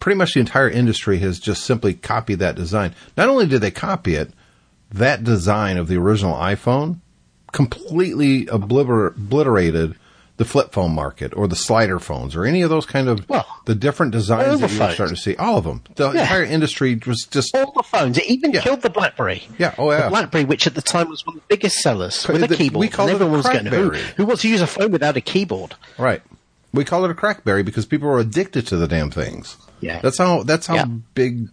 pretty 0.02 0.17
much 0.17 0.34
the 0.34 0.41
entire 0.41 0.69
industry 0.69 1.19
has 1.19 1.39
just 1.39 1.63
simply 1.63 1.93
copied 1.93 2.39
that 2.39 2.56
design. 2.56 2.93
Not 3.15 3.30
only 3.30 3.47
did 3.47 3.62
they 3.62 3.71
copy 3.71 4.15
it, 4.15 4.34
that 4.91 5.23
design 5.23 5.78
of 5.78 5.88
the 5.88 5.95
original 5.97 6.36
iPhone 6.36 6.99
completely 7.54 8.45
obliter- 8.47 9.15
obliterated 9.15 9.95
the 10.39 10.45
flip 10.45 10.71
phone 10.71 10.95
market 10.95 11.34
or 11.36 11.47
the 11.49 11.56
slider 11.56 11.99
phones 11.99 12.34
or 12.34 12.45
any 12.45 12.62
of 12.62 12.69
those 12.69 12.86
kind 12.86 13.10
of 13.10 13.28
Well, 13.28 13.45
the 13.65 13.75
different 13.75 14.13
designs 14.13 14.62
the 14.62 14.67
that 14.67 14.73
you're 14.73 14.91
starting 14.93 15.15
to 15.17 15.21
see. 15.21 15.36
All 15.36 15.58
of 15.58 15.65
them. 15.65 15.84
The 15.95 16.12
Yeah. 16.13 16.21
entire 16.21 16.43
industry 16.43 16.97
was 17.06 17.28
just 17.30 17.54
All 17.54 17.73
the 17.73 17.84
phones. 17.84 18.17
It 18.17 18.25
even 18.25 18.54
Yeah. 18.54 18.62
killed 18.62 18.82
the 18.82 18.89
BlackBerry. 18.89 19.43
Yeah, 19.58 19.75
oh, 19.78 19.91
yeah. 19.91 20.04
The 20.06 20.10
BlackBerry, 20.10 20.45
which 20.45 20.65
at 20.65 20.75
the 20.75 20.82
time 20.82 21.10
was 21.10 21.25
one 21.28 21.36
of 21.36 21.41
the 21.41 21.47
biggest 21.49 21.80
sellers 21.82 22.25
with 22.28 22.41
a 22.41 22.47
keyboard. 22.56 22.80
we 22.80 22.88
called 22.88 23.10
and 23.10 23.17
it 23.17 23.21
a 23.21 23.25
everyone 23.25 23.38
was 23.38 23.47
going, 23.47 23.65
who, 23.65 23.89
who 24.15 24.25
wants 24.25 24.41
to 24.43 24.47
use 24.49 24.62
a 24.62 24.67
phone 24.67 24.91
without 24.91 25.17
a 25.17 25.21
keyboard? 25.21 25.75
right. 25.97 26.21
We 26.71 26.86
call 26.86 27.04
it 27.04 27.12
a 27.12 27.15
crackberry 27.15 27.65
because 27.65 27.85
people 27.85 28.08
were 28.08 28.19
addicted 28.19 28.65
to 28.67 28.77
the 28.77 28.87
damn 28.87 29.12
things. 29.12 29.58
Yeah. 29.81 30.00
That's 30.02 30.17
how 30.19 30.44
that's 30.44 30.67
how 30.67 30.75
Yeah. 30.75 30.85
big 31.15 31.50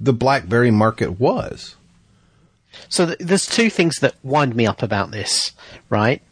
the 0.00 0.12
BlackBerry 0.14 0.70
market 0.70 1.20
was. 1.20 1.74
So 2.88 3.06
th- 3.06 3.18
there's 3.18 3.44
two 3.46 3.68
things 3.70 3.96
that 3.96 4.14
wind 4.22 4.54
me 4.54 4.66
up 4.66 4.82
about 4.82 5.10
this, 5.10 5.52
right? 5.90 6.22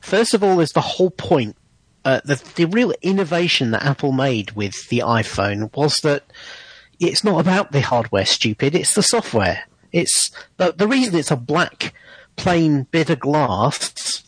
First 0.00 0.34
of 0.34 0.42
all, 0.42 0.60
is 0.60 0.70
the 0.70 0.80
whole 0.80 1.10
point. 1.10 1.56
Uh, 2.04 2.20
the, 2.24 2.42
the 2.56 2.64
real 2.64 2.92
innovation 3.02 3.72
that 3.72 3.84
Apple 3.84 4.12
made 4.12 4.52
with 4.52 4.88
the 4.88 5.00
iPhone 5.00 5.74
was 5.76 5.96
that 5.96 6.24
it's 6.98 7.22
not 7.22 7.40
about 7.40 7.72
the 7.72 7.80
hardware, 7.80 8.24
stupid. 8.24 8.74
It's 8.74 8.94
the 8.94 9.02
software. 9.02 9.64
It's 9.92 10.30
the, 10.56 10.72
the 10.72 10.88
reason 10.88 11.14
it's 11.16 11.30
a 11.30 11.36
black 11.36 11.94
plain 12.36 12.84
bit 12.90 13.10
of 13.10 13.20
glass, 13.20 14.24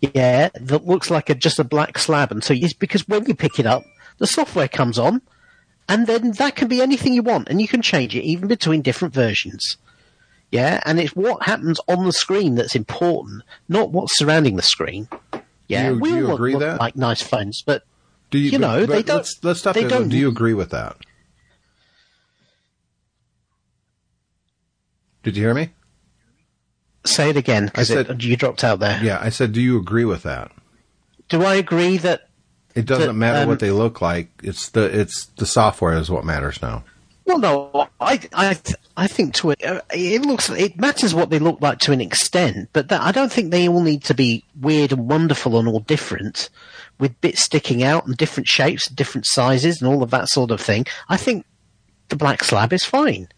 yeah, 0.00 0.48
that 0.54 0.86
looks 0.86 1.10
like 1.10 1.30
a, 1.30 1.34
just 1.34 1.58
a 1.58 1.64
black 1.64 1.98
slab, 1.98 2.30
and 2.32 2.42
so 2.42 2.54
it's 2.54 2.72
because 2.72 3.06
when 3.06 3.26
you 3.26 3.34
pick 3.34 3.58
it 3.58 3.66
up, 3.66 3.84
the 4.18 4.26
software 4.26 4.68
comes 4.68 4.98
on, 4.98 5.22
and 5.88 6.06
then 6.06 6.32
that 6.32 6.56
can 6.56 6.68
be 6.68 6.80
anything 6.80 7.14
you 7.14 7.22
want, 7.22 7.48
and 7.48 7.60
you 7.60 7.68
can 7.68 7.82
change 7.82 8.14
it 8.14 8.24
even 8.24 8.48
between 8.48 8.82
different 8.82 9.14
versions. 9.14 9.76
Yeah, 10.50 10.80
and 10.86 10.98
it's 10.98 11.14
what 11.14 11.42
happens 11.42 11.78
on 11.88 12.04
the 12.06 12.12
screen 12.12 12.54
that's 12.54 12.74
important, 12.74 13.42
not 13.68 13.90
what's 13.90 14.16
surrounding 14.18 14.56
the 14.56 14.62
screen. 14.62 15.08
Yeah, 15.68 15.90
Do 15.90 15.94
you- 15.96 16.00
we 16.00 16.08
do 16.10 16.16
you 16.16 16.26
all 16.28 16.34
agree 16.34 16.54
want, 16.54 16.60
that? 16.64 16.80
like 16.80 16.96
nice 16.96 17.20
phones, 17.22 17.62
but 17.62 17.84
Do 18.30 18.38
you, 18.38 18.50
You 18.52 18.58
know, 18.58 18.80
but 18.86 18.88
they 18.90 19.02
don't- 19.02 19.16
Let's, 19.18 19.38
let's 19.44 19.60
stop 19.60 19.74
they 19.74 19.82
there. 19.82 19.90
don't- 19.90 20.08
Do 20.08 20.16
you 20.16 20.28
agree 20.28 20.54
with 20.54 20.70
that? 20.70 20.96
Did 25.22 25.36
you 25.36 25.42
hear 25.44 25.54
me? 25.54 25.70
say 27.04 27.30
it 27.30 27.36
again 27.38 27.64
because 27.66 27.90
I 27.90 28.02
said- 28.04 28.22
you 28.22 28.36
dropped 28.36 28.62
out 28.62 28.80
there. 28.80 29.02
Yeah, 29.02 29.18
I 29.20 29.30
said, 29.30 29.52
do 29.52 29.62
you 29.62 29.78
agree 29.78 30.04
with 30.04 30.24
that? 30.24 30.50
Do 31.30 31.42
I 31.42 31.54
agree 31.54 31.96
that 31.98 32.28
It 32.74 32.84
doesn't 32.86 33.06
That, 33.06 33.12
matter 33.14 33.42
um, 33.42 33.48
what 33.48 33.60
they 33.60 33.70
look 33.70 34.00
like. 34.02 34.28
It's 34.42 34.68
the 34.68 34.82
it's 34.84 35.26
the 35.38 35.46
software 35.46 35.94
is 35.96 36.10
what 36.10 36.24
matters 36.24 36.60
now. 36.62 36.84
Well, 37.28 37.38
no, 37.38 37.88
I, 38.00 38.20
I, 38.32 38.58
I 38.96 39.06
think 39.06 39.34
to 39.34 39.50
it, 39.50 39.60
it 39.60 40.22
looks, 40.22 40.48
it 40.48 40.80
matters 40.80 41.12
what 41.12 41.28
they 41.28 41.38
look 41.38 41.60
like 41.60 41.78
to 41.80 41.92
an 41.92 42.00
extent, 42.00 42.70
but 42.72 42.88
that, 42.88 43.02
I 43.02 43.12
don't 43.12 43.30
think 43.30 43.50
they 43.50 43.68
all 43.68 43.82
need 43.82 44.02
to 44.04 44.14
be 44.14 44.44
weird 44.58 44.92
and 44.92 45.10
wonderful 45.10 45.58
and 45.58 45.68
all 45.68 45.80
different, 45.80 46.48
with 46.98 47.20
bits 47.20 47.42
sticking 47.42 47.82
out 47.82 48.06
and 48.06 48.16
different 48.16 48.48
shapes, 48.48 48.86
and 48.86 48.96
different 48.96 49.26
sizes, 49.26 49.82
and 49.82 49.92
all 49.92 50.02
of 50.02 50.10
that 50.10 50.30
sort 50.30 50.50
of 50.50 50.58
thing. 50.58 50.86
I 51.10 51.18
think 51.18 51.44
the 52.08 52.16
black 52.16 52.42
slab 52.42 52.72
is 52.72 52.84
fine. 52.84 53.28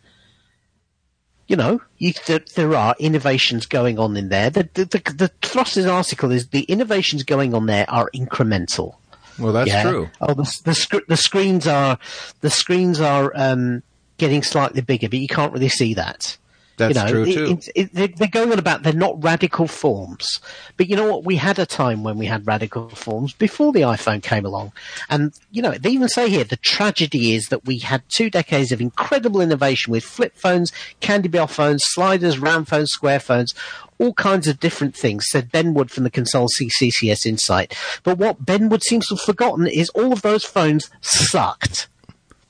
You 1.49 1.57
know, 1.57 1.83
you, 1.99 2.13
there, 2.29 2.45
there 2.55 2.77
are 2.77 2.95
innovations 3.01 3.67
going 3.67 3.99
on 3.99 4.17
in 4.17 4.29
there. 4.29 4.51
The, 4.51 4.69
the, 4.73 4.85
the, 4.85 5.15
the 5.15 5.33
thrust 5.43 5.77
of 5.77 5.83
the 5.83 5.91
article 5.91 6.31
is 6.31 6.51
the 6.51 6.63
innovations 6.63 7.25
going 7.25 7.55
on 7.55 7.67
there 7.67 7.91
are 7.91 8.09
incremental. 8.15 8.99
Well, 9.41 9.53
that's 9.53 9.69
Yeah. 9.69 9.83
true. 9.83 10.11
Oh, 10.21 10.35
the 10.35 10.61
the, 10.65 10.75
sc- 10.75 11.07
the 11.09 11.17
screens 11.17 11.67
are 11.67 11.99
the 12.41 12.51
screens 12.51 13.01
are 13.01 13.33
um, 13.35 13.83
getting 14.19 14.43
slightly 14.43 14.83
bigger, 14.83 15.09
but 15.09 15.19
you 15.19 15.29
can't 15.29 15.53
really 15.53 15.69
see 15.69 15.95
that. 15.95 16.37
That's 16.81 16.97
you 16.97 17.05
know, 17.05 17.11
true 17.11 17.25
too. 17.33 17.45
it- 17.53 17.69
it- 17.77 17.95
they're, 17.95 18.09
they're 18.09 18.29
going 18.29 18.51
on 18.53 18.59
about 18.59 18.83
they're 18.83 18.93
not 18.93 19.23
radical 19.23 19.67
forms, 19.69 20.41
but 20.77 20.89
you 20.89 20.97
know 20.97 21.11
what? 21.11 21.25
We 21.25 21.37
had 21.37 21.59
a 21.59 21.67
time 21.67 22.03
when 22.03 22.19
we 22.19 22.27
had 22.27 22.47
radical 22.47 22.89
forms 22.91 23.33
before 23.33 23.73
the 23.73 23.83
iPhone 23.83 24.23
came 24.23 24.45
along, 24.45 24.73
and 25.09 25.33
you 25.53 25.63
know 25.63 25.73
they 25.73 25.91
even 25.91 26.09
say 26.09 26.29
here 26.29 26.45
the 26.45 26.57
tragedy 26.57 27.35
is 27.35 27.49
that 27.51 27.65
we 27.67 27.79
had 27.79 28.03
two 28.09 28.31
decades 28.31 28.73
of 28.73 28.81
incredible 28.81 29.41
innovation 29.41 29.93
with 29.93 30.03
flip 30.05 30.37
phones, 30.37 30.73
Candy 31.01 31.29
Bell 31.29 31.47
phones, 31.47 31.83
sliders, 31.85 32.39
round 32.39 32.67
phones, 32.69 32.91
square 32.91 33.21
phones, 33.21 33.55
all 33.99 34.15
kinds 34.15 34.49
of 34.49 34.59
different 34.59 34.97
things. 34.97 35.27
Said 35.29 35.53
Ben 35.53 35.75
Wood 35.75 35.91
from 35.91 36.05
the 36.05 36.11
Consultancy 36.11 36.71
CCS 36.81 37.27
Insight. 37.27 37.75
But 38.03 38.19
what 38.19 38.45
Ben 38.45 38.69
Wood 38.69 38.83
seems 38.83 39.07
to 39.09 39.15
have 39.15 39.23
forgotten 39.25 39.67
is 39.67 39.91
all 39.91 40.13
of 40.13 40.23
those 40.23 40.45
phones 40.45 40.91
sucked. 41.01 41.89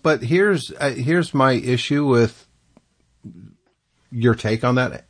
But 0.02 0.22
here's 0.22 0.72
uh, 0.80 0.90
here's 0.90 1.34
my 1.34 1.52
issue 1.52 2.06
with 2.06 2.46
your 4.10 4.34
take 4.34 4.64
on 4.64 4.74
that. 4.76 5.04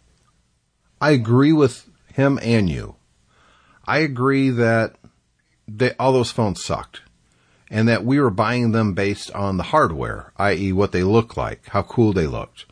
I 1.01 1.11
agree 1.13 1.53
with 1.53 1.89
him 2.13 2.39
and 2.43 2.69
you. 2.69 2.97
I 3.87 3.99
agree 3.99 4.51
that 4.51 4.97
they, 5.67 5.95
all 5.95 6.13
those 6.13 6.31
phones 6.31 6.63
sucked, 6.63 7.01
and 7.71 7.89
that 7.89 8.05
we 8.05 8.21
were 8.21 8.31
buying 8.31 8.73
them 8.73 8.95
based 8.95 9.31
on 9.33 9.57
the 9.57 9.65
hardware, 9.65 10.33
i.e., 10.37 10.73
what 10.73 10.93
they 10.93 11.03
look 11.03 11.37
like, 11.37 11.67
how 11.69 11.83
cool 11.83 12.13
they 12.13 12.27
looked. 12.27 12.67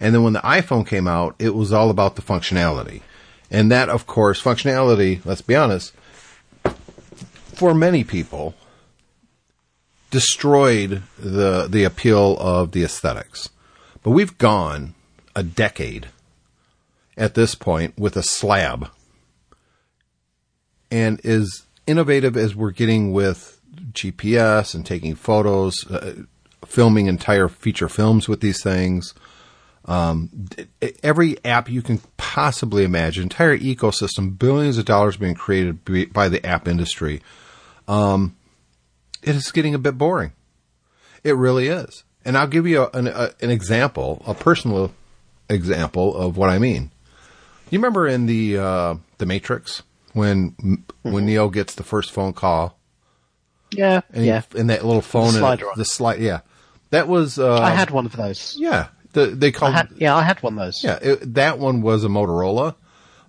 And 0.00 0.14
then 0.14 0.22
when 0.22 0.32
the 0.32 0.40
iPhone 0.40 0.86
came 0.86 1.08
out, 1.08 1.34
it 1.38 1.54
was 1.54 1.72
all 1.72 1.90
about 1.90 2.16
the 2.16 2.22
functionality, 2.22 3.02
and 3.50 3.70
that, 3.70 3.88
of 3.88 4.06
course, 4.06 4.42
functionality. 4.42 5.24
Let's 5.24 5.42
be 5.42 5.56
honest. 5.56 5.92
For 7.54 7.74
many 7.74 8.04
people, 8.04 8.54
destroyed 10.10 11.02
the 11.18 11.66
the 11.68 11.84
appeal 11.84 12.36
of 12.38 12.72
the 12.72 12.84
aesthetics. 12.84 13.50
But 14.02 14.10
we've 14.10 14.38
gone 14.38 14.94
a 15.38 15.42
decade 15.42 16.08
at 17.16 17.34
this 17.34 17.54
point 17.54 17.98
with 17.98 18.16
a 18.16 18.22
slab. 18.22 18.88
And 20.90 21.24
as 21.24 21.64
innovative 21.86 22.36
as 22.36 22.56
we're 22.56 22.70
getting 22.70 23.12
with 23.12 23.60
GPS 23.92 24.74
and 24.74 24.84
taking 24.84 25.14
photos, 25.14 25.88
uh, 25.90 26.22
filming 26.64 27.06
entire 27.06 27.48
feature 27.48 27.88
films 27.88 28.28
with 28.28 28.40
these 28.40 28.62
things, 28.62 29.14
um, 29.84 30.48
every 31.02 31.42
app 31.44 31.70
you 31.70 31.82
can 31.82 32.00
possibly 32.16 32.84
imagine, 32.84 33.22
entire 33.22 33.56
ecosystem, 33.56 34.38
billions 34.38 34.76
of 34.76 34.84
dollars 34.84 35.16
being 35.16 35.34
created 35.34 36.12
by- 36.12 36.28
the 36.28 36.44
app 36.44 36.66
industry 36.66 37.22
it 39.22 39.36
is 39.36 39.52
getting 39.52 39.74
a 39.74 39.78
bit 39.78 39.98
boring. 39.98 40.32
It 41.24 41.36
really 41.36 41.68
is. 41.68 42.04
And 42.24 42.36
I'll 42.36 42.46
give 42.46 42.66
you 42.66 42.88
an, 42.92 43.08
a, 43.08 43.30
an 43.40 43.50
example, 43.50 44.22
a 44.26 44.34
personal 44.34 44.92
example 45.48 46.16
of 46.16 46.36
what 46.36 46.50
I 46.50 46.58
mean. 46.58 46.90
You 47.70 47.78
remember 47.78 48.06
in 48.06 48.26
the 48.26 48.58
uh, 48.58 48.94
the 49.18 49.26
Matrix 49.26 49.82
when 50.12 50.84
when 51.02 51.26
Neo 51.26 51.48
gets 51.48 51.74
the 51.74 51.82
first 51.84 52.10
phone 52.12 52.32
call 52.32 52.78
Yeah, 53.70 54.00
and, 54.12 54.22
he- 54.22 54.28
yeah. 54.30 54.42
and 54.56 54.70
that 54.70 54.84
little 54.84 55.02
phone, 55.02 55.32
The 55.32 55.38
slider 55.38 55.66
the 55.76 55.84
slide, 55.84 56.20
yeah, 56.20 56.40
that 56.90 57.08
was 57.08 57.38
uh, 57.38 57.60
I 57.60 57.70
had 57.70 57.90
one 57.90 58.06
of 58.06 58.16
those. 58.16 58.56
yeah. 58.58 58.88
The, 59.12 59.26
they 59.26 59.48
I 59.48 59.50
called 59.52 59.74
had, 59.74 59.88
yeah, 59.96 60.14
I 60.14 60.22
had 60.22 60.42
one 60.42 60.52
of 60.58 60.58
those. 60.66 60.84
yeah, 60.84 60.98
it, 61.00 61.34
that 61.34 61.58
one 61.58 61.80
was 61.82 62.04
a 62.04 62.08
Motorola, 62.08 62.74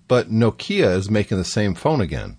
but 0.10 0.30
Nokia 0.30 0.94
is 0.96 1.10
making 1.10 1.38
the 1.38 1.46
same 1.46 1.74
phone 1.74 2.02
again. 2.02 2.38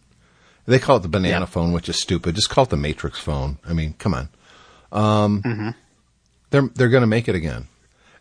They 0.67 0.79
call 0.79 0.99
it 0.99 1.01
the 1.01 1.09
banana 1.09 1.41
Yeah. 1.41 1.45
phone, 1.47 1.73
which 1.73 1.89
is 1.89 2.01
stupid. 2.01 2.35
Just 2.35 2.51
call 2.51 2.65
it 2.65 2.71
the 2.71 2.77
Matrix 2.77 3.19
phone. 3.19 3.59
I 3.67 3.73
mean, 3.73 3.95
come 3.99 4.13
on. 4.15 4.29
Um, 4.93 5.43
Mm-hmm. 5.43 5.71
They're 6.51 6.69
they're 6.75 6.89
going 6.91 7.01
to 7.03 7.07
make 7.07 7.29
it 7.29 7.35
again, 7.35 7.69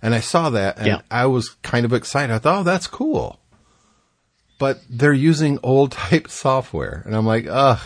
and 0.02 0.16
I 0.16 0.20
saw 0.20 0.50
that, 0.52 0.78
and 0.78 0.88
Yeah. 0.88 1.02
I 1.12 1.26
was 1.26 1.50
kind 1.62 1.86
of 1.86 1.94
excited. 1.94 2.34
I 2.34 2.40
thought, 2.40 2.60
oh, 2.60 2.64
that's 2.64 2.88
cool. 2.88 3.40
But 4.60 4.82
they're 4.90 5.14
using 5.14 5.60
old 5.64 5.92
type 6.10 6.30
software, 6.30 7.04
and 7.06 7.16
I'm 7.16 7.26
like, 7.26 7.48
ugh. 7.50 7.80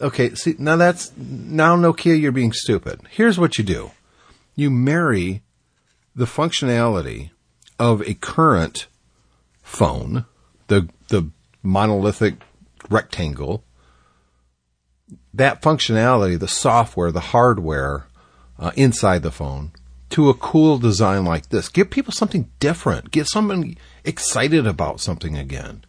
Okay, 0.00 0.34
see 0.34 0.54
now 0.58 0.76
that's 0.76 1.12
now 1.16 1.76
Nokia, 1.76 2.18
you're 2.18 2.32
being 2.32 2.52
stupid. 2.54 3.00
Here's 3.10 3.38
what 3.38 3.58
you 3.58 3.64
do: 3.64 3.90
you 4.56 4.70
marry 4.70 5.42
the 6.16 6.24
functionality 6.24 7.30
of 7.78 8.00
a 8.08 8.14
current 8.14 8.86
phone, 9.62 10.24
the 10.68 10.88
the 11.08 11.30
monolithic 11.62 12.36
rectangle, 12.88 13.62
that 15.34 15.60
functionality, 15.60 16.38
the 16.38 16.48
software, 16.48 17.12
the 17.12 17.20
hardware 17.20 18.06
uh, 18.58 18.70
inside 18.76 19.22
the 19.22 19.30
phone, 19.30 19.72
to 20.10 20.28
a 20.28 20.34
cool 20.34 20.78
design 20.78 21.24
like 21.24 21.48
this. 21.48 21.68
Give 21.68 21.88
people 21.88 22.12
something 22.12 22.50
different. 22.58 23.10
Get 23.10 23.28
someone 23.28 23.76
excited 24.04 24.66
about 24.66 25.00
something 25.00 25.36
again. 25.36 25.84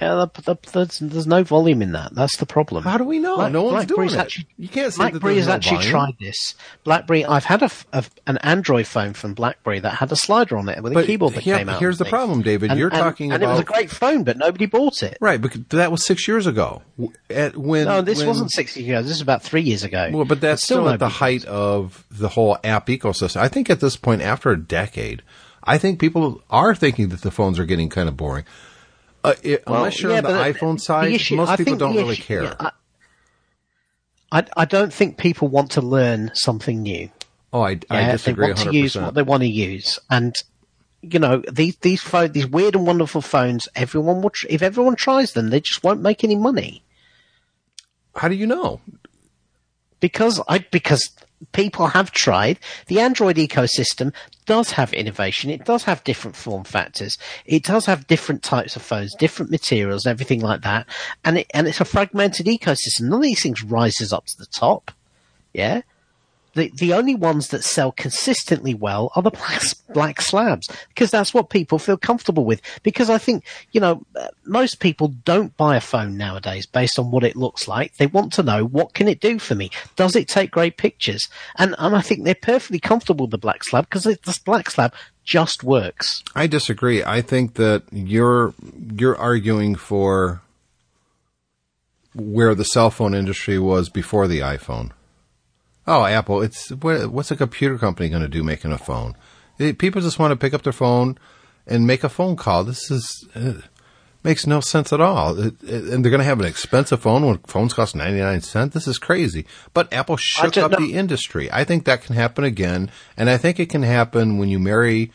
Yeah, 0.00 0.26
the, 0.34 0.42
the, 0.42 0.56
there's, 0.72 0.98
there's 0.98 1.26
no 1.28 1.44
volume 1.44 1.80
in 1.80 1.92
that. 1.92 2.14
That's 2.16 2.36
the 2.38 2.46
problem. 2.46 2.82
How 2.82 2.98
do 2.98 3.04
we 3.04 3.20
know? 3.20 3.36
Black- 3.36 3.52
no 3.52 3.62
one's 3.62 3.86
BlackBerry's 3.86 4.10
doing 4.10 4.20
it. 4.20 4.22
actually- 4.24 4.46
you 4.58 4.68
can't 4.68 4.92
say 4.92 4.98
BlackBerry 4.98 5.34
there's 5.34 5.46
has 5.46 5.48
no 5.48 5.54
actually 5.54 5.76
volume. 5.76 5.90
tried 5.92 6.14
this. 6.20 6.54
BlackBerry, 6.82 7.24
I've 7.24 7.44
had 7.44 7.62
a, 7.62 7.66
f- 7.66 7.86
a- 7.92 8.04
an 8.26 8.38
Android 8.38 8.88
phone 8.88 9.12
from 9.12 9.34
BlackBerry 9.34 9.78
that 9.80 9.90
had 9.94 10.10
a 10.10 10.16
slider 10.16 10.56
on 10.56 10.68
it 10.68 10.82
with 10.82 10.96
a 10.96 11.04
keyboard 11.04 11.34
that 11.34 11.44
here- 11.44 11.58
came 11.58 11.68
out. 11.68 11.78
here's 11.78 11.98
the 11.98 12.04
underneath. 12.04 12.10
problem, 12.10 12.42
David. 12.42 12.70
And- 12.72 12.80
You're 12.80 12.88
and- 12.88 12.98
talking 12.98 13.30
and 13.30 13.40
it 13.40 13.46
was 13.46 13.60
a 13.60 13.64
great 13.64 13.88
phone, 13.90 14.24
but 14.24 14.36
nobody 14.36 14.66
bought 14.66 15.02
it. 15.04 15.16
Right, 15.20 15.40
because 15.40 15.60
that 15.68 15.92
was 15.92 16.04
six 16.04 16.26
years 16.26 16.48
ago. 16.48 16.82
At 17.30 17.56
when 17.56 17.84
No, 17.84 18.02
this 18.02 18.18
when- 18.18 18.26
wasn't 18.26 18.50
six 18.50 18.76
years 18.76 18.88
ago. 18.88 19.02
This 19.02 19.12
is 19.12 19.20
about 19.20 19.42
three 19.44 19.62
years 19.62 19.84
ago. 19.84 20.10
Well, 20.12 20.24
but 20.24 20.40
that's 20.40 20.64
still, 20.64 20.88
at 20.88 20.98
the 20.98 21.08
height 21.08 21.44
of 21.44 22.04
the 22.10 22.30
whole 22.30 22.58
app 22.64 22.88
ecosystem. 22.88 23.36
I 23.36 23.46
think 23.46 23.70
at 23.70 23.78
this 23.78 23.94
point, 23.96 24.22
after 24.22 24.50
a 24.50 24.60
decade, 24.60 25.22
I 25.62 25.78
think 25.78 26.00
people 26.00 26.42
are 26.50 26.74
thinking 26.74 27.10
that 27.10 27.22
the 27.22 27.30
phones 27.30 27.60
are 27.60 27.64
getting 27.64 27.88
kind 27.88 28.08
of 28.08 28.16
boring. 28.16 28.44
Uh, 29.24 29.34
it, 29.42 29.64
Well, 29.66 29.78
unless 29.78 30.00
you're 30.00 30.12
yeah, 30.12 30.18
on 30.18 30.24
the 30.24 30.30
iPhone 30.30 30.74
the 30.76 30.82
side, 30.82 31.14
issue- 31.14 31.36
most 31.36 31.48
I 31.48 31.56
people 31.56 31.76
don't 31.76 31.96
the 31.96 32.02
really 32.02 32.16
care. 32.16 32.42
yeah, 32.44 32.54
I, 32.60 32.70
I, 34.32 34.44
I 34.58 34.64
don't 34.66 34.92
think 34.92 35.16
people 35.16 35.48
want 35.48 35.70
to 35.72 35.80
learn 35.80 36.30
something 36.34 36.82
new. 36.82 37.10
oh, 37.52 37.62
I, 37.62 37.70
I 37.70 38.00
Yeah, 38.00 38.12
disagree 38.12 38.48
They 38.48 38.52
want 38.54 38.68
100%. 38.68 38.70
to 38.72 38.76
use 38.76 38.96
what 38.96 39.14
they 39.14 39.22
want 39.22 39.42
to 39.42 39.48
use, 39.48 39.98
and 40.10 40.34
you 41.00 41.18
know 41.18 41.42
these 41.50 41.76
these 41.76 42.02
phone, 42.02 42.32
these 42.32 42.46
weird 42.46 42.74
and 42.76 42.86
wonderful 42.86 43.22
phones. 43.22 43.68
Everyone 43.74 44.20
will 44.22 44.30
tr- 44.30 44.46
if 44.50 44.60
everyone 44.62 44.96
tries 44.96 45.32
them, 45.32 45.50
they 45.50 45.60
just 45.60 45.82
won't 45.82 46.00
make 46.02 46.22
any 46.24 46.36
money 46.36 46.82
How 48.16 48.28
do 48.28 48.34
you 48.34 48.46
know? 48.46 48.80
because 50.00 50.40
I 50.48 50.58
because 50.58 51.10
people 51.52 51.88
have 51.88 52.10
tried. 52.10 52.58
The 52.86 53.00
Android 53.00 53.36
ecosystem 53.36 54.12
does 54.46 54.72
have 54.72 54.92
innovation. 54.92 55.50
It 55.50 55.64
does 55.64 55.84
have 55.84 56.04
different 56.04 56.36
form 56.36 56.64
factors. 56.64 57.18
It 57.46 57.64
does 57.64 57.86
have 57.86 58.06
different 58.06 58.42
types 58.42 58.76
of 58.76 58.82
phones, 58.82 59.14
different 59.14 59.50
materials, 59.50 60.06
everything 60.06 60.40
like 60.40 60.62
that. 60.62 60.86
And 61.24 61.38
it, 61.38 61.50
and 61.54 61.66
it's 61.66 61.80
a 61.80 61.84
fragmented 61.84 62.46
ecosystem. 62.46 63.02
None 63.02 63.18
of 63.18 63.22
these 63.22 63.42
things 63.42 63.62
rises 63.62 64.12
up 64.12 64.26
to 64.26 64.38
the 64.38 64.46
top. 64.46 64.90
Yeah. 65.52 65.82
The, 66.54 66.70
the 66.74 66.94
only 66.94 67.14
ones 67.14 67.48
that 67.48 67.64
sell 67.64 67.92
consistently 67.92 68.74
well 68.74 69.10
are 69.14 69.22
the 69.22 69.30
black, 69.88 70.20
slabs 70.20 70.68
because 70.88 71.10
that's 71.10 71.34
what 71.34 71.50
people 71.50 71.78
feel 71.78 71.96
comfortable 71.96 72.44
with. 72.44 72.60
Because 72.82 73.10
I 73.10 73.18
think, 73.18 73.44
you 73.72 73.80
know, 73.80 74.04
most 74.44 74.80
people 74.80 75.08
don't 75.24 75.56
buy 75.56 75.76
a 75.76 75.80
phone 75.80 76.16
nowadays 76.16 76.66
based 76.66 76.98
on 76.98 77.10
what 77.10 77.24
it 77.24 77.36
looks 77.36 77.68
like. 77.68 77.96
They 77.96 78.06
want 78.06 78.32
to 78.34 78.42
know 78.42 78.64
what 78.64 78.94
can 78.94 79.08
it 79.08 79.20
do 79.20 79.38
for 79.38 79.54
me? 79.54 79.70
Does 79.96 80.16
it 80.16 80.28
take 80.28 80.50
great 80.50 80.76
pictures? 80.76 81.28
And, 81.56 81.74
and 81.78 81.94
I 81.94 82.00
think 82.00 82.24
they're 82.24 82.34
perfectly 82.34 82.78
comfortable 82.78 83.26
with 83.26 83.32
the 83.32 83.38
black 83.38 83.64
slab 83.64 83.88
because 83.88 84.04
the 84.04 84.40
black 84.44 84.70
slab 84.70 84.94
just 85.24 85.64
works. 85.64 86.22
I 86.34 86.46
disagree. 86.46 87.02
I 87.02 87.22
think 87.22 87.54
that 87.54 87.82
you're 87.90 88.54
you're 88.94 89.16
arguing 89.16 89.74
for 89.74 90.42
where 92.14 92.54
the 92.54 92.64
cell 92.64 92.90
phone 92.90 93.14
industry 93.14 93.58
was 93.58 93.88
before 93.88 94.28
the 94.28 94.40
iPhone. 94.40 94.92
Oh, 95.86 96.04
Apple! 96.04 96.42
It's 96.42 96.70
what's 96.70 97.30
a 97.30 97.36
computer 97.36 97.78
company 97.78 98.08
going 98.08 98.22
to 98.22 98.28
do 98.28 98.42
making 98.42 98.72
a 98.72 98.78
phone? 98.78 99.16
It, 99.58 99.78
people 99.78 100.00
just 100.00 100.18
want 100.18 100.32
to 100.32 100.36
pick 100.36 100.54
up 100.54 100.62
their 100.62 100.72
phone 100.72 101.18
and 101.66 101.86
make 101.86 102.04
a 102.04 102.08
phone 102.08 102.36
call. 102.36 102.64
This 102.64 102.90
is 102.90 103.28
uh, 103.34 103.60
makes 104.22 104.46
no 104.46 104.60
sense 104.60 104.92
at 104.92 105.00
all. 105.00 105.38
It, 105.38 105.62
it, 105.62 105.84
and 105.84 106.02
they're 106.02 106.10
going 106.10 106.20
to 106.20 106.24
have 106.24 106.40
an 106.40 106.46
expensive 106.46 107.02
phone 107.02 107.26
when 107.26 107.38
phones 107.38 107.74
cost 107.74 107.94
ninety 107.94 108.20
nine 108.20 108.40
cents. 108.40 108.74
This 108.74 108.88
is 108.88 108.98
crazy. 108.98 109.46
But 109.74 109.92
Apple 109.92 110.16
shook 110.16 110.56
up 110.56 110.72
know. 110.72 110.78
the 110.78 110.94
industry. 110.94 111.50
I 111.52 111.64
think 111.64 111.84
that 111.84 112.02
can 112.02 112.14
happen 112.14 112.44
again, 112.44 112.90
and 113.16 113.28
I 113.28 113.36
think 113.36 113.60
it 113.60 113.68
can 113.68 113.82
happen 113.82 114.38
when 114.38 114.48
you 114.48 114.58
marry 114.58 115.12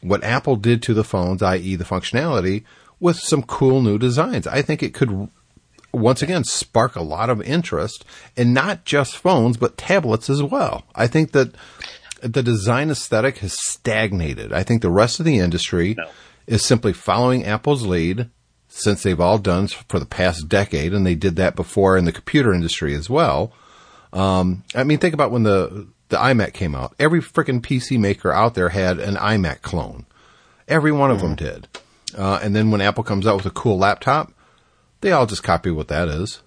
what 0.00 0.24
Apple 0.24 0.56
did 0.56 0.82
to 0.82 0.94
the 0.94 1.04
phones, 1.04 1.42
i.e., 1.42 1.76
the 1.76 1.84
functionality, 1.84 2.64
with 3.00 3.16
some 3.16 3.42
cool 3.42 3.82
new 3.82 3.98
designs. 3.98 4.46
I 4.46 4.62
think 4.62 4.82
it 4.82 4.94
could 4.94 5.30
once 5.96 6.22
again 6.22 6.44
spark 6.44 6.96
a 6.96 7.02
lot 7.02 7.30
of 7.30 7.42
interest 7.42 8.04
in 8.36 8.52
not 8.52 8.84
just 8.84 9.16
phones 9.16 9.56
but 9.56 9.76
tablets 9.76 10.30
as 10.30 10.42
well. 10.42 10.84
I 10.94 11.06
think 11.06 11.32
that 11.32 11.54
the 12.20 12.42
design 12.42 12.90
aesthetic 12.90 13.38
has 13.38 13.56
stagnated. 13.58 14.52
I 14.52 14.62
think 14.62 14.82
the 14.82 14.90
rest 14.90 15.20
of 15.20 15.26
the 15.26 15.38
industry 15.38 15.94
no. 15.96 16.08
is 16.46 16.64
simply 16.64 16.92
following 16.92 17.44
Apple's 17.44 17.84
lead 17.84 18.30
since 18.68 19.02
they've 19.02 19.20
all 19.20 19.38
done 19.38 19.68
for 19.68 19.98
the 19.98 20.06
past 20.06 20.48
decade, 20.48 20.92
and 20.92 21.06
they 21.06 21.14
did 21.14 21.36
that 21.36 21.56
before 21.56 21.96
in 21.96 22.04
the 22.04 22.12
computer 22.12 22.52
industry 22.52 22.94
as 22.94 23.08
well. 23.08 23.52
Um, 24.12 24.64
I 24.74 24.84
mean, 24.84 24.98
think 24.98 25.14
about 25.14 25.30
when 25.30 25.44
the 25.44 25.88
the 26.08 26.16
iMac 26.16 26.52
came 26.52 26.74
out. 26.74 26.94
Every 26.98 27.20
freaking 27.20 27.60
PC 27.60 27.98
maker 27.98 28.32
out 28.32 28.54
there 28.54 28.68
had 28.68 28.98
an 28.98 29.16
iMac 29.16 29.62
clone. 29.62 30.06
Every 30.68 30.92
one 30.92 31.10
of 31.10 31.18
mm. 31.18 31.22
them 31.22 31.34
did. 31.34 31.68
Uh, 32.16 32.38
and 32.42 32.54
then 32.54 32.70
when 32.70 32.80
Apple 32.80 33.02
comes 33.02 33.26
out 33.26 33.36
with 33.36 33.46
a 33.46 33.50
cool 33.50 33.78
laptop, 33.78 34.32
they 35.00 35.12
all 35.12 35.26
just 35.26 35.42
copy 35.42 35.70
what 35.70 35.88
that 35.88 36.08
is. 36.08 36.42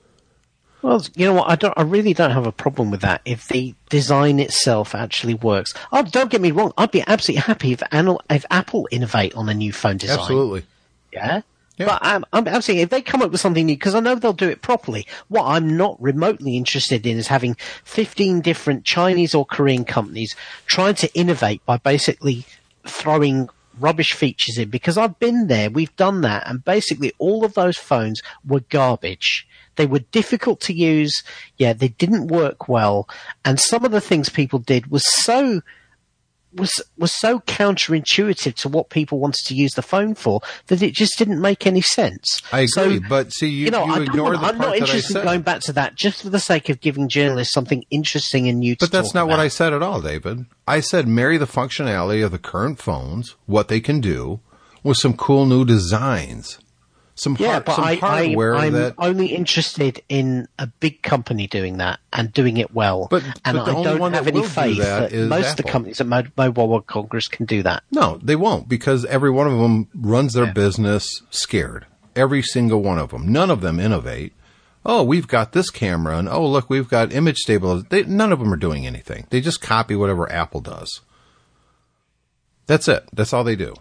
Well, 0.82 1.06
you 1.16 1.26
know 1.26 1.34
what? 1.34 1.50
I 1.50 1.56
don't. 1.56 1.74
I 1.76 1.82
really 1.82 2.14
don't 2.14 2.32
have 2.32 2.48
a 2.48 2.54
problem 2.54 2.90
with 2.90 3.02
that 3.02 3.22
if 3.26 3.48
the 3.48 3.76
design 3.90 4.40
itself 4.40 4.96
actually 4.96 5.34
works. 5.34 5.74
Oh, 5.92 6.04
don't 6.04 6.32
get 6.32 6.40
me 6.40 6.52
wrong. 6.52 6.72
I'd 6.78 6.92
be 6.92 7.04
absolutely 7.06 7.42
happy 7.42 7.74
if, 7.74 7.84
if 8.30 8.46
Apple 8.50 8.88
innovate 8.90 9.36
on 9.36 9.50
a 9.50 9.54
new 9.54 9.74
phone 9.74 9.98
design. 9.98 10.20
Absolutely. 10.20 10.64
Yeah. 11.12 11.42
Yeah. 11.78 11.86
But 11.86 12.06
um, 12.06 12.26
I'm, 12.34 12.48
I'm, 12.48 12.56
I'm 12.56 12.62
saying 12.62 12.80
if 12.80 12.90
they 12.90 13.02
come 13.02 13.22
up 13.22 13.32
with 13.32 13.40
something 13.40 13.66
new, 13.66 13.76
because 13.76 13.96
I 13.96 14.02
know 14.02 14.16
they'll 14.16 14.34
do 14.34 14.50
it 14.50 14.62
properly. 14.62 15.08
What 15.30 15.46
I'm 15.46 15.78
not 15.78 16.02
remotely 16.02 16.58
interested 16.58 17.08
in 17.08 17.18
is 17.18 17.28
having 17.28 17.56
15 17.86 18.42
different 18.42 18.84
Chinese 18.84 19.34
or 19.34 19.46
Korean 19.46 19.86
companies 19.86 20.36
trying 20.66 20.96
to 20.96 21.14
innovate 21.14 21.66
by 21.66 21.78
basically 21.78 22.46
throwing 22.86 23.50
rubbish 23.80 24.14
features 24.14 24.58
in 24.58 24.70
because 24.70 24.98
I've 24.98 25.20
been 25.20 25.48
there, 25.48 25.70
we've 25.70 25.96
done 25.96 26.22
that, 26.22 26.48
and 26.48 26.64
basically 26.64 27.14
all 27.18 27.46
of 27.46 27.54
those 27.54 27.78
phones 27.78 28.22
were 28.46 28.62
garbage. 28.62 29.48
They 29.76 29.86
were 29.86 30.00
difficult 30.00 30.60
to 30.62 30.74
use. 30.74 31.24
Yeah, 31.58 31.74
they 31.74 31.88
didn't 31.88 32.28
work 32.28 32.68
well. 32.68 33.08
And 33.46 33.60
some 33.60 33.86
of 33.86 33.92
the 33.92 34.02
things 34.02 34.28
people 34.28 34.60
did 34.60 34.92
was 34.92 35.06
so 35.06 35.62
was 36.54 36.82
was 36.98 37.14
so 37.14 37.40
counterintuitive 37.40 38.56
to 38.56 38.70
what 38.70 38.90
people 38.90 39.20
wanted 39.20 39.46
to 39.46 39.56
use 39.56 39.74
the 39.74 39.82
phone 39.82 40.16
for 40.16 40.42
that 40.68 40.82
it 40.82 40.94
just 40.94 41.18
didn't 41.18 41.42
make 41.42 41.68
any 41.68 41.82
sense. 41.82 42.42
I 42.52 42.62
agree, 42.62 42.68
so, 42.68 43.00
but 43.08 43.32
see, 43.34 43.48
you, 43.48 43.66
you 43.66 43.72
know, 43.72 43.86
you 43.86 44.04
ignore 44.04 44.32
want, 44.32 44.42
the 44.42 44.48
I'm 44.48 44.58
not 44.58 44.78
interested 44.78 45.18
in 45.18 45.24
going 45.24 45.42
back 45.42 45.62
to 45.62 45.74
that 45.74 45.96
just 45.96 46.24
for 46.24 46.30
the 46.30 46.40
sake 46.40 46.70
of 46.70 46.82
giving 46.82 47.08
journalists 47.08 47.54
something 47.54 47.84
interesting 47.92 48.48
and 48.48 48.60
new. 48.60 48.76
But 48.80 48.92
that's 48.92 49.14
not 49.14 49.24
about. 49.24 49.38
what 49.38 49.40
I 49.40 49.48
said 49.48 49.74
at 49.74 49.84
all, 49.84 50.02
David. 50.02 50.46
I 50.68 50.80
said 50.80 51.08
marry 51.08 51.38
the 51.38 51.48
functionality 51.48 52.24
of 52.24 52.32
the 52.32 52.40
current 52.40 52.80
phones, 52.80 53.36
what 53.46 53.68
they 53.68 53.80
can 53.80 54.02
do, 54.02 54.40
with 54.84 54.98
some 54.98 55.16
cool 55.16 55.46
new 55.46 55.66
designs 55.66 56.60
some, 57.20 57.36
yeah, 57.40 57.52
hard, 57.52 57.66
but 57.66 57.76
some 57.76 57.84
I, 57.86 57.96
hardware 57.96 58.56
I, 58.56 58.68
am 58.68 58.74
that... 58.74 58.96
only 58.98 59.28
interested 59.28 60.02
in 60.08 60.48
a 60.58 60.68
big 60.68 61.02
company 61.02 61.48
doing 61.48 61.78
that 61.78 62.00
and 62.14 62.32
doing 62.32 62.58
it 62.58 62.74
well. 62.74 63.08
But, 63.10 63.24
and 63.46 63.58
but 63.58 63.68
I 63.68 63.84
don't 63.84 64.14
have 64.14 64.28
any 64.28 64.44
faith 64.44 64.78
that, 64.78 65.12
that 65.12 65.28
most 65.28 65.46
Apple. 65.46 65.52
of 65.52 65.58
the 65.58 65.64
companies 65.64 66.02
at 66.02 66.08
Mobile 66.08 66.68
World 66.68 66.88
Congress 66.88 67.28
can 67.28 67.46
do 67.46 67.62
that. 67.64 67.84
No, 67.92 68.20
they 68.24 68.36
won't 68.36 68.70
because 68.70 69.06
every 69.06 69.30
one 69.30 69.48
of 69.48 69.60
them 69.60 69.90
runs 69.94 70.34
their 70.34 70.46
yeah. 70.46 70.54
business 70.54 71.22
scared. 71.30 71.86
Every 72.16 72.42
single 72.42 72.82
one 72.82 72.98
of 72.98 73.12
them. 73.12 73.32
None 73.32 73.52
of 73.52 73.62
them 73.62 73.80
innovate. 73.80 74.34
Oh, 74.86 75.04
we've 75.04 75.28
got 75.28 75.52
this 75.52 75.70
camera, 75.70 76.18
and 76.18 76.30
oh, 76.30 76.48
look, 76.48 76.70
we've 76.70 76.88
got 76.88 77.14
image 77.14 77.38
stabilization. 77.38 78.16
None 78.16 78.32
of 78.32 78.40
them 78.40 78.54
are 78.54 78.58
doing 78.58 78.88
anything. 78.88 79.28
They 79.30 79.42
just 79.42 79.62
copy 79.62 79.96
whatever 79.96 80.32
Apple 80.32 80.62
does. 80.62 81.02
That's 82.66 82.88
it. 82.88 83.04
That's 83.12 83.34
all 83.34 83.44
they 83.44 83.56
do. 83.58 83.74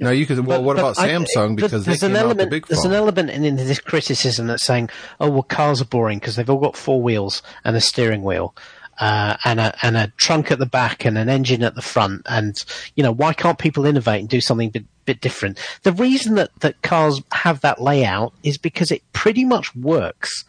Now 0.00 0.10
you 0.10 0.26
could. 0.26 0.38
Well, 0.38 0.58
but, 0.58 0.64
what 0.64 0.78
about 0.78 0.98
I, 0.98 1.08
Samsung? 1.08 1.56
Because 1.56 1.84
there's 1.84 2.02
an 2.02 2.16
element. 2.16 2.50
The 2.50 2.60
there's 2.68 2.84
an 2.84 2.92
element 2.92 3.30
in, 3.30 3.44
in 3.44 3.56
this 3.56 3.80
criticism 3.80 4.46
that's 4.46 4.64
saying, 4.64 4.90
"Oh, 5.20 5.30
well, 5.30 5.42
cars 5.42 5.80
are 5.80 5.86
boring 5.86 6.18
because 6.18 6.36
they've 6.36 6.48
all 6.48 6.60
got 6.60 6.76
four 6.76 7.00
wheels 7.00 7.42
and 7.64 7.76
a 7.76 7.80
steering 7.80 8.22
wheel." 8.22 8.54
Uh, 9.00 9.36
and 9.44 9.58
a 9.58 9.74
and 9.82 9.96
a 9.96 10.12
trunk 10.18 10.52
at 10.52 10.60
the 10.60 10.66
back 10.66 11.04
and 11.04 11.18
an 11.18 11.28
engine 11.28 11.64
at 11.64 11.74
the 11.74 11.82
front. 11.82 12.22
And 12.26 12.56
you 12.94 13.02
know, 13.02 13.12
why 13.12 13.32
can't 13.32 13.58
people 13.58 13.86
innovate 13.86 14.20
and 14.20 14.28
do 14.28 14.40
something 14.40 14.70
bit, 14.70 14.84
bit 15.04 15.20
different? 15.20 15.58
The 15.82 15.92
reason 15.92 16.36
that 16.36 16.50
that 16.60 16.80
cars 16.82 17.20
have 17.32 17.60
that 17.62 17.80
layout 17.82 18.32
is 18.44 18.56
because 18.56 18.92
it 18.92 19.02
pretty 19.12 19.44
much 19.44 19.74
works. 19.74 20.44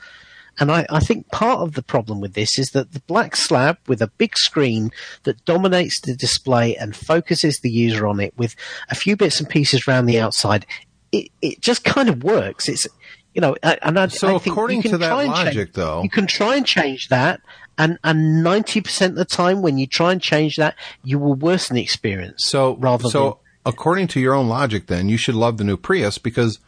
And 0.58 0.72
I, 0.72 0.86
I, 0.89 0.99
think 0.99 1.30
part 1.32 1.60
of 1.60 1.74
the 1.74 1.84
problem 1.84 2.22
with 2.22 2.34
this 2.34 2.58
is 2.58 2.70
that 2.70 2.93
the 2.93 3.01
black 3.01 3.36
slab 3.36 3.78
with 3.88 4.01
a 4.01 4.08
big 4.08 4.38
screen 4.38 4.91
that 5.24 5.43
dominates 5.43 5.99
the 5.99 6.16
display 6.16 6.78
and 6.78 6.95
focuses 6.95 7.60
the 7.62 7.70
user 7.70 8.08
on 8.08 8.20
it 8.20 8.38
with 8.38 8.56
a 8.89 8.95
few 8.95 9.18
bits 9.18 9.39
and 9.39 9.49
pieces 9.49 9.86
around 9.88 10.06
the 10.06 10.20
outside, 10.20 10.66
it, 11.12 11.30
it 11.41 11.60
just 11.60 11.84
kind 11.84 12.08
of 12.08 12.24
works. 12.24 12.70
It's, 12.70 12.88
you 13.34 13.41
know, 13.41 13.58
and 13.62 13.99
I, 13.99 14.08
so 14.08 14.36
I 14.36 14.38
think 14.38 14.53
according 14.53 14.82
to 14.84 14.97
that 14.97 15.12
logic, 15.12 15.53
change, 15.53 15.72
though, 15.74 16.01
you 16.03 16.10
can 16.10 16.26
try 16.26 16.56
and 16.56 16.66
change 16.66 17.10
that, 17.10 17.41
and 17.78 17.99
and 18.01 18.41
ninety 18.41 18.80
percent 18.80 19.12
of 19.12 19.18
the 19.18 19.26
time, 19.26 19.62
when 19.62 19.78
you 19.78 19.88
try 19.88 20.14
and 20.14 20.22
change 20.22 20.56
that, 20.56 20.76
you 21.03 21.20
will 21.20 21.36
worsen 21.36 21.76
the 21.76 21.82
experience. 21.82 22.45
So 22.45 22.78
rather 22.78 23.10
so 23.10 23.24
than, 23.24 23.74
according 23.74 24.08
to 24.10 24.22
your 24.22 24.34
own 24.34 24.47
logic, 24.47 24.88
then 24.88 25.10
you 25.10 25.18
should 25.18 25.36
love 25.36 25.58
the 25.58 25.66
new 25.66 25.76
Prius 25.76 26.18
because 26.18 26.60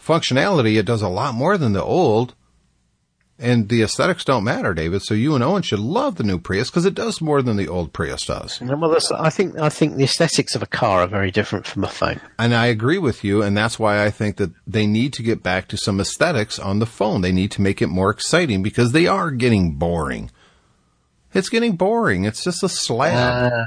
functionality 0.00 0.78
it 0.78 0.86
does 0.86 1.02
a 1.02 1.08
lot 1.08 1.34
more 1.34 1.58
than 1.58 1.74
the 1.74 1.82
old. 1.84 2.34
And 3.36 3.68
the 3.68 3.82
aesthetics 3.82 4.24
don't 4.24 4.44
matter, 4.44 4.74
David. 4.74 5.02
So 5.02 5.12
you 5.12 5.34
and 5.34 5.42
Owen 5.42 5.62
should 5.62 5.80
love 5.80 6.16
the 6.16 6.22
new 6.22 6.38
Prius 6.38 6.70
because 6.70 6.84
it 6.84 6.94
does 6.94 7.20
more 7.20 7.42
than 7.42 7.56
the 7.56 7.66
old 7.66 7.92
Prius 7.92 8.24
does. 8.26 8.60
Well, 8.60 8.96
I 9.18 9.30
think 9.30 9.58
I 9.58 9.68
think 9.68 9.96
the 9.96 10.04
aesthetics 10.04 10.54
of 10.54 10.62
a 10.62 10.66
car 10.66 11.00
are 11.00 11.08
very 11.08 11.32
different 11.32 11.66
from 11.66 11.82
a 11.82 11.88
phone. 11.88 12.20
And 12.38 12.54
I 12.54 12.66
agree 12.66 12.98
with 12.98 13.24
you, 13.24 13.42
and 13.42 13.56
that's 13.56 13.76
why 13.76 14.04
I 14.04 14.10
think 14.10 14.36
that 14.36 14.52
they 14.68 14.86
need 14.86 15.12
to 15.14 15.22
get 15.24 15.42
back 15.42 15.66
to 15.68 15.76
some 15.76 16.00
aesthetics 16.00 16.60
on 16.60 16.78
the 16.78 16.86
phone. 16.86 17.22
They 17.22 17.32
need 17.32 17.50
to 17.52 17.60
make 17.60 17.82
it 17.82 17.88
more 17.88 18.10
exciting 18.10 18.62
because 18.62 18.92
they 18.92 19.08
are 19.08 19.32
getting 19.32 19.72
boring. 19.72 20.30
It's 21.32 21.48
getting 21.48 21.74
boring. 21.74 22.24
It's 22.24 22.44
just 22.44 22.62
a 22.62 22.68
slab. 22.68 23.52
Uh, 23.52 23.66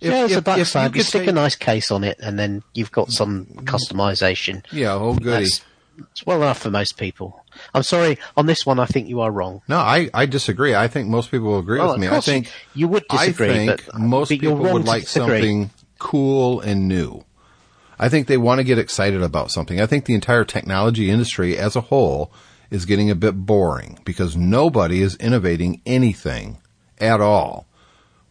if, 0.00 0.10
yeah, 0.10 0.24
it's 0.24 0.32
if, 0.32 0.38
a 0.38 0.42
black 0.42 0.66
slab. 0.66 0.94
You, 0.94 1.00
you 1.00 1.04
stick 1.04 1.22
take... 1.22 1.28
a 1.28 1.32
nice 1.32 1.54
case 1.54 1.90
on 1.90 2.02
it, 2.02 2.18
and 2.18 2.38
then 2.38 2.62
you've 2.72 2.92
got 2.92 3.10
some 3.10 3.44
customization. 3.64 4.64
Yeah, 4.72 4.94
oh 4.94 5.14
goody. 5.14 5.44
That's, 5.44 5.60
it's 5.98 6.24
well 6.26 6.42
enough 6.42 6.58
for 6.58 6.70
most 6.70 6.96
people. 6.96 7.44
I'm 7.74 7.82
sorry, 7.82 8.18
on 8.36 8.46
this 8.46 8.66
one, 8.66 8.78
I 8.78 8.86
think 8.86 9.08
you 9.08 9.20
are 9.20 9.30
wrong. 9.30 9.62
No, 9.68 9.78
I, 9.78 10.10
I 10.12 10.26
disagree. 10.26 10.74
I 10.74 10.88
think 10.88 11.08
most 11.08 11.30
people 11.30 11.48
will 11.48 11.58
agree 11.58 11.78
well, 11.78 11.92
with 11.92 12.00
me. 12.00 12.08
I 12.08 12.20
think 12.20 12.50
you 12.74 12.88
would 12.88 13.06
disagree. 13.08 13.50
I 13.50 13.52
think 13.52 13.86
but, 13.86 13.94
uh, 13.94 13.98
most 13.98 14.28
but 14.28 14.38
people 14.38 14.56
would 14.56 14.84
like 14.84 15.02
disagree. 15.02 15.40
something 15.40 15.70
cool 15.98 16.60
and 16.60 16.88
new. 16.88 17.24
I 17.98 18.08
think 18.08 18.26
they 18.26 18.36
want 18.36 18.58
to 18.58 18.64
get 18.64 18.78
excited 18.78 19.22
about 19.22 19.50
something. 19.50 19.80
I 19.80 19.86
think 19.86 20.04
the 20.04 20.14
entire 20.14 20.44
technology 20.44 21.10
industry 21.10 21.56
as 21.56 21.76
a 21.76 21.80
whole 21.82 22.30
is 22.70 22.84
getting 22.84 23.10
a 23.10 23.14
bit 23.14 23.32
boring 23.46 23.98
because 24.04 24.36
nobody 24.36 25.00
is 25.00 25.16
innovating 25.16 25.80
anything 25.86 26.58
at 26.98 27.20
all 27.20 27.65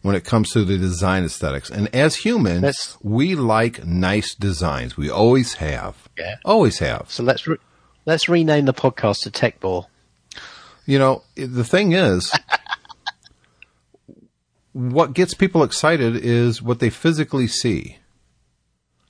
when 0.06 0.14
it 0.14 0.24
comes 0.24 0.52
to 0.52 0.64
the 0.64 0.78
design 0.78 1.24
aesthetics. 1.24 1.68
And 1.68 1.92
as 1.94 2.14
humans, 2.16 2.62
That's, 2.62 2.96
we 3.02 3.34
like 3.34 3.84
nice 3.84 4.34
designs. 4.36 4.96
We 4.96 5.10
always 5.10 5.54
have. 5.54 6.08
Yeah. 6.16 6.36
Always 6.44 6.78
have. 6.78 7.10
So 7.10 7.24
let's 7.24 7.46
re- 7.46 7.58
let's 8.04 8.28
rename 8.28 8.66
the 8.66 8.72
podcast 8.72 9.22
to 9.22 9.30
Tech 9.32 9.58
Ball. 9.58 9.90
You 10.86 11.00
know, 11.00 11.24
the 11.34 11.64
thing 11.64 11.92
is, 11.92 12.32
what 14.72 15.12
gets 15.12 15.34
people 15.34 15.64
excited 15.64 16.14
is 16.16 16.62
what 16.62 16.78
they 16.78 16.90
physically 16.90 17.48
see. 17.48 17.98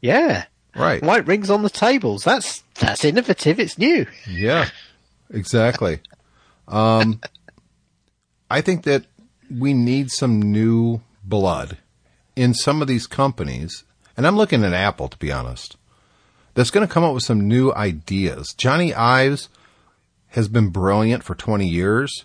Yeah. 0.00 0.46
Right. 0.74 1.02
White 1.02 1.26
rings 1.26 1.50
on 1.50 1.62
the 1.62 1.70
tables. 1.70 2.24
That's 2.24 2.62
that's 2.80 3.04
innovative. 3.04 3.60
It's 3.60 3.76
new. 3.76 4.06
Yeah. 4.26 4.68
Exactly. 5.30 6.00
um, 6.68 7.20
I 8.50 8.60
think 8.60 8.84
that 8.84 9.04
we 9.50 9.74
need 9.74 10.10
some 10.10 10.40
new 10.40 11.00
blood 11.24 11.78
in 12.34 12.54
some 12.54 12.82
of 12.82 12.88
these 12.88 13.06
companies, 13.06 13.84
and 14.16 14.26
I'm 14.26 14.36
looking 14.36 14.64
at 14.64 14.72
Apple 14.72 15.08
to 15.08 15.16
be 15.18 15.32
honest, 15.32 15.76
that's 16.54 16.70
going 16.70 16.86
to 16.86 16.92
come 16.92 17.04
up 17.04 17.14
with 17.14 17.22
some 17.22 17.46
new 17.46 17.72
ideas. 17.72 18.54
Jony 18.56 18.94
Ives 18.94 19.48
has 20.28 20.48
been 20.48 20.68
brilliant 20.68 21.22
for 21.22 21.34
20 21.34 21.66
years. 21.66 22.24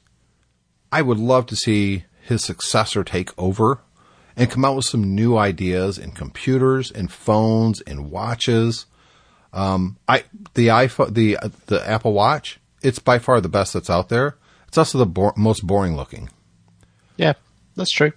I 0.91 1.01
would 1.01 1.19
love 1.19 1.45
to 1.47 1.55
see 1.55 2.05
his 2.22 2.43
successor 2.43 3.03
take 3.03 3.30
over 3.38 3.82
and 4.36 4.49
come 4.49 4.65
out 4.65 4.76
with 4.76 4.86
some 4.86 5.15
new 5.15 5.38
ideas 5.38 5.97
in 5.97 6.11
computers 6.11 6.91
and 6.91 7.11
phones 7.11 7.82
and 7.82 8.11
watches. 8.11 8.86
Um, 9.53 9.97
I 10.07 10.24
the 10.53 10.67
iPhone, 10.67 11.13
the 11.13 11.38
the 11.65 11.86
Apple 11.88 12.13
Watch, 12.13 12.59
it's 12.82 12.99
by 12.99 13.19
far 13.19 13.41
the 13.41 13.49
best 13.49 13.74
that's 13.74 13.89
out 13.89 14.09
there. 14.09 14.38
It's 14.67 14.78
also 14.78 14.97
the 14.97 15.05
bo- 15.05 15.34
most 15.36 15.67
boring 15.67 15.97
looking. 15.97 16.30
Yeah, 17.22 17.34
that's 17.76 17.91
true. 17.91 18.11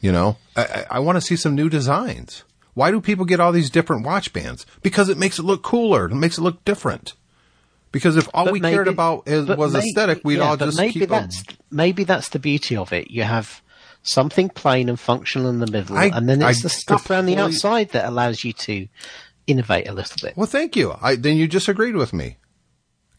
You 0.00 0.12
know, 0.12 0.36
I, 0.56 0.62
I, 0.64 0.86
I 0.92 0.98
want 0.98 1.16
to 1.16 1.20
see 1.20 1.36
some 1.36 1.54
new 1.54 1.68
designs. 1.68 2.42
Why 2.74 2.90
do 2.90 3.00
people 3.00 3.24
get 3.24 3.40
all 3.40 3.52
these 3.52 3.70
different 3.70 4.04
watch 4.04 4.32
bands? 4.32 4.66
Because 4.82 5.08
it 5.08 5.16
makes 5.18 5.38
it 5.38 5.42
look 5.44 5.62
cooler. 5.62 6.06
It 6.06 6.14
makes 6.14 6.38
it 6.38 6.42
look 6.42 6.64
different. 6.64 7.14
Because 7.92 8.16
if 8.16 8.28
all 8.34 8.44
But 8.44 8.52
we 8.52 8.60
maybe- 8.60 8.74
cared 8.74 8.88
about 8.88 9.26
is, 9.26 9.46
was 9.46 9.72
maybe- 9.72 9.86
aesthetic, 9.88 10.20
we'd 10.24 10.36
yeah, 10.38 10.42
all 10.44 10.56
just 10.56 10.76
maybe 10.76 10.92
keep 11.00 11.08
that's 11.08 11.42
maybe 11.70 12.04
that's 12.04 12.28
the 12.30 12.38
beauty 12.38 12.76
of 12.76 12.92
it. 12.92 13.10
You 13.10 13.22
have 13.22 13.62
something 14.02 14.48
plain 14.50 14.88
and 14.88 15.00
functional 15.00 15.48
in 15.48 15.60
the 15.60 15.66
middle, 15.70 15.96
I- 15.96 16.10
and 16.12 16.28
then 16.28 16.42
it's 16.42 16.60
I 16.60 16.62
the 16.62 16.68
stuff 16.68 17.08
around 17.10 17.26
the 17.26 17.36
outside 17.38 17.90
that 17.90 18.04
allows 18.06 18.44
you 18.44 18.52
to 18.52 18.86
innovate 19.46 19.88
a 19.88 19.92
little 19.92 20.16
bit. 20.20 20.36
Well, 20.36 20.46
thank 20.46 20.76
you. 20.76 20.94
I, 21.00 21.14
then 21.16 21.36
you 21.36 21.48
just 21.48 21.68
agreed 21.68 21.96
with 21.96 22.12
me. 22.12 22.36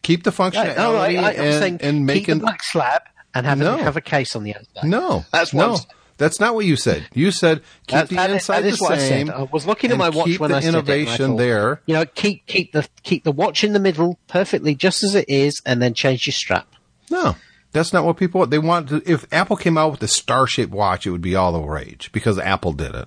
Keep 0.02 0.22
the 0.22 0.30
functionality 0.30 0.78
all 0.78 0.94
right, 0.94 1.18
I, 1.18 1.32
and, 1.32 1.54
saying 1.60 1.78
and 1.82 1.96
keep 1.98 2.06
making 2.06 2.34
the 2.38 2.42
black 2.44 2.62
slab 2.62 3.02
and 3.38 3.46
have 3.46 3.58
No. 3.58 3.74
a, 3.78 3.82
have 3.82 3.96
a 3.96 4.00
case 4.00 4.34
on 4.36 4.44
the 4.44 4.54
outside. 4.54 4.84
no. 4.84 5.24
That's 5.32 5.52
what 5.52 5.66
no. 5.68 5.78
That's 6.18 6.40
not 6.40 6.56
what 6.56 6.66
you 6.66 6.74
said. 6.74 7.06
You 7.14 7.30
said 7.30 7.58
keep 7.86 7.94
That- 7.96 8.08
the 8.08 8.14
that 8.16 8.30
is- 8.30 8.34
inside 8.34 8.62
that 8.62 8.68
is 8.68 8.78
the 8.78 8.82
what 8.84 8.92
I 8.94 8.98
same. 8.98 9.26
said. 9.28 9.36
I 9.36 9.42
was 9.44 9.66
looking 9.66 9.92
at 9.92 9.98
my 9.98 10.08
watch 10.08 10.26
keep 10.26 10.40
when 10.40 10.50
the 10.50 10.56
I 10.56 10.60
said 10.60 10.74
it, 10.74 10.76
I 10.76 10.78
innovation 10.80 11.26
thought, 11.32 11.38
there. 11.38 11.80
You 11.86 11.94
know, 11.94 12.04
keep 12.06 12.44
keep 12.46 12.72
the 12.72 12.88
keep 13.04 13.22
the 13.24 13.30
watch 13.32 13.62
in 13.62 13.72
the 13.72 13.78
middle 13.78 14.18
perfectly 14.26 14.74
just 14.74 15.04
as 15.04 15.14
it 15.14 15.28
is, 15.28 15.62
and 15.64 15.80
then 15.80 15.94
change 15.94 16.26
your 16.26 16.32
strap. 16.34 16.66
No, 17.10 17.36
that's 17.72 17.92
not 17.92 18.04
what 18.04 18.16
people 18.16 18.40
want. 18.40 18.50
They 18.50 18.58
want 18.58 18.88
to, 18.88 19.02
if 19.06 19.26
Apple 19.32 19.56
came 19.56 19.78
out 19.78 19.92
with 19.92 20.02
a 20.02 20.08
star 20.08 20.46
shaped 20.48 20.72
watch, 20.72 21.06
it 21.06 21.10
would 21.12 21.22
be 21.22 21.36
all 21.36 21.52
the 21.52 21.60
rage 21.60 22.10
because 22.12 22.36
Apple 22.38 22.72
did 22.72 22.94
it. 22.96 23.06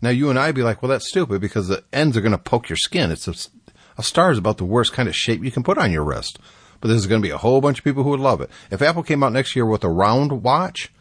Now 0.00 0.10
you 0.10 0.28
and 0.28 0.36
I 0.38 0.46
would 0.46 0.56
be 0.56 0.64
like, 0.64 0.82
well, 0.82 0.88
that's 0.90 1.08
stupid 1.08 1.40
because 1.40 1.68
the 1.68 1.84
ends 1.92 2.16
are 2.16 2.20
going 2.20 2.32
to 2.32 2.38
poke 2.38 2.68
your 2.68 2.76
skin. 2.76 3.12
It's 3.12 3.28
a, 3.28 3.34
a 3.96 4.02
star 4.02 4.32
is 4.32 4.38
about 4.38 4.58
the 4.58 4.64
worst 4.64 4.92
kind 4.92 5.08
of 5.08 5.14
shape 5.14 5.44
you 5.44 5.52
can 5.52 5.62
put 5.62 5.78
on 5.78 5.92
your 5.92 6.02
wrist. 6.02 6.40
But 6.82 6.88
there's 6.88 7.06
going 7.06 7.22
to 7.22 7.26
be 7.26 7.32
a 7.32 7.38
whole 7.38 7.62
bunch 7.62 7.78
of 7.78 7.84
people 7.84 8.02
who 8.02 8.10
would 8.10 8.20
love 8.20 8.42
it. 8.42 8.50
If 8.70 8.82
Apple 8.82 9.02
came 9.04 9.22
out 9.22 9.32
next 9.32 9.56
year 9.56 9.64
with 9.64 9.84
a 9.84 9.88
round 9.88 10.42
watch, 10.42 10.92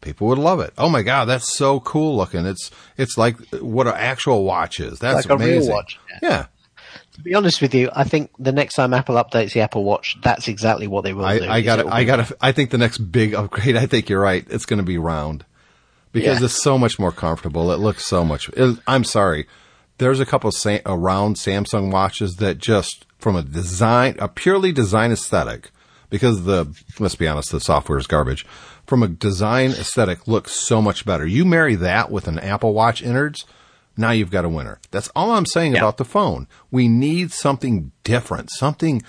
people 0.00 0.28
would 0.28 0.38
love 0.38 0.60
it. 0.60 0.72
Oh 0.78 0.88
my 0.88 1.02
god, 1.02 1.26
that's 1.26 1.54
so 1.54 1.80
cool 1.80 2.16
looking. 2.16 2.46
It's 2.46 2.70
it's 2.96 3.18
like 3.18 3.36
what 3.56 3.86
an 3.86 3.94
actual 3.96 4.44
watch 4.44 4.80
is. 4.80 4.98
That's 5.00 5.28
Like 5.28 5.38
a 5.40 5.44
real 5.44 5.52
amazing. 5.56 5.72
watch, 5.72 5.98
Yeah. 6.22 6.46
To 7.14 7.20
be 7.22 7.34
honest 7.34 7.60
with 7.62 7.74
you, 7.74 7.90
I 7.94 8.02
think 8.04 8.30
the 8.40 8.50
next 8.52 8.74
time 8.74 8.92
Apple 8.94 9.14
updates 9.16 9.52
the 9.52 9.60
Apple 9.60 9.84
Watch, 9.84 10.16
that's 10.22 10.48
exactly 10.48 10.86
what 10.88 11.02
they 11.04 11.12
will 11.12 11.22
do. 11.22 11.44
I, 11.44 11.56
I 11.56 11.60
got 11.60 11.86
I 11.92 12.02
got 12.04 12.32
I 12.40 12.50
think 12.52 12.70
the 12.70 12.78
next 12.78 12.98
big 12.98 13.34
upgrade. 13.34 13.76
I 13.84 13.86
think 13.86 14.08
you're 14.08 14.20
right. 14.20 14.44
It's 14.50 14.66
going 14.66 14.78
to 14.78 14.84
be 14.84 14.98
round 14.98 15.44
because 16.12 16.40
Yeah. 16.40 16.44
it's 16.46 16.60
so 16.62 16.76
much 16.78 16.98
more 16.98 17.12
comfortable. 17.12 17.70
It 17.72 17.78
looks 17.78 18.04
so 18.04 18.24
much. 18.24 18.48
It, 18.50 18.78
I'm 18.86 19.04
sorry. 19.04 19.46
There's 19.98 20.18
a 20.20 20.26
couple 20.26 20.48
of 20.48 20.54
sa- 20.54 20.78
uh, 20.86 20.96
around 20.96 21.36
Samsung 21.36 21.92
watches 21.92 22.36
that 22.36 22.58
just 22.58 23.06
from 23.24 23.36
a 23.36 23.42
design, 23.42 24.14
a 24.18 24.28
purely 24.28 24.70
design 24.70 25.10
aesthetic, 25.10 25.70
because 26.10 26.44
the 26.44 26.66
let's 26.98 27.16
be 27.16 27.26
honest, 27.26 27.50
the 27.52 27.58
software 27.58 27.96
is 27.96 28.06
garbage. 28.06 28.44
From 28.86 29.02
a 29.02 29.08
design 29.08 29.70
aesthetic, 29.70 30.28
looks 30.28 30.52
so 30.52 30.82
much 30.82 31.06
better. 31.06 31.26
You 31.26 31.46
marry 31.46 31.74
that 31.74 32.10
with 32.10 32.28
an 32.28 32.38
Apple 32.38 32.74
Watch 32.74 33.00
innards, 33.02 33.46
now 33.96 34.10
you've 34.10 34.30
got 34.30 34.44
a 34.44 34.48
winner. 34.50 34.78
That's 34.90 35.08
all 35.16 35.32
I'm 35.32 35.46
saying 35.46 35.72
Yeah. 35.72 35.78
about 35.78 35.96
the 35.96 36.04
phone. 36.04 36.46
We 36.70 36.86
need 36.86 37.32
something 37.32 37.92
different, 38.04 38.50
something 38.50 39.02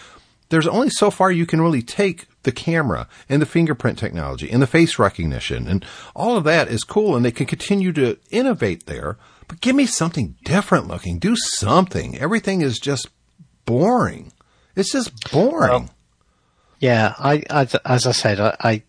there's 0.48 0.68
only 0.68 0.92
so 0.92 1.12
far 1.12 1.30
you 1.30 1.46
can 1.46 1.60
really 1.60 1.82
take 1.82 2.28
the 2.44 2.52
camera 2.54 3.10
and 3.28 3.42
the 3.42 3.46
fingerprint 3.48 3.98
technology 3.98 4.50
and 4.50 4.62
the 4.62 4.68
face 4.68 4.98
recognition 4.98 5.68
and 5.68 5.84
all 6.16 6.38
of 6.38 6.44
that 6.46 6.70
is 6.70 6.84
cool 6.86 7.16
and 7.18 7.26
they 7.26 7.32
can 7.32 7.48
continue 7.48 7.92
to 7.92 8.18
innovate 8.30 8.86
there. 8.86 9.18
But 9.48 9.60
give 9.60 9.76
me 9.76 9.88
something 9.88 10.36
different 10.46 10.88
looking. 10.88 11.18
Do 11.20 11.36
something. 11.36 12.18
Everything 12.18 12.62
is 12.62 12.78
just 12.80 13.10
boring. 13.66 14.32
It's 14.76 14.92
just 14.92 15.32
boring. 15.32 15.70
Well, 15.70 15.90
Yeah, 16.80 17.14
I, 17.18 17.44
I 17.50 17.68
as 17.86 18.06
I 18.06 18.12
said, 18.12 18.40
I, 18.40 18.56
I, 18.60 18.84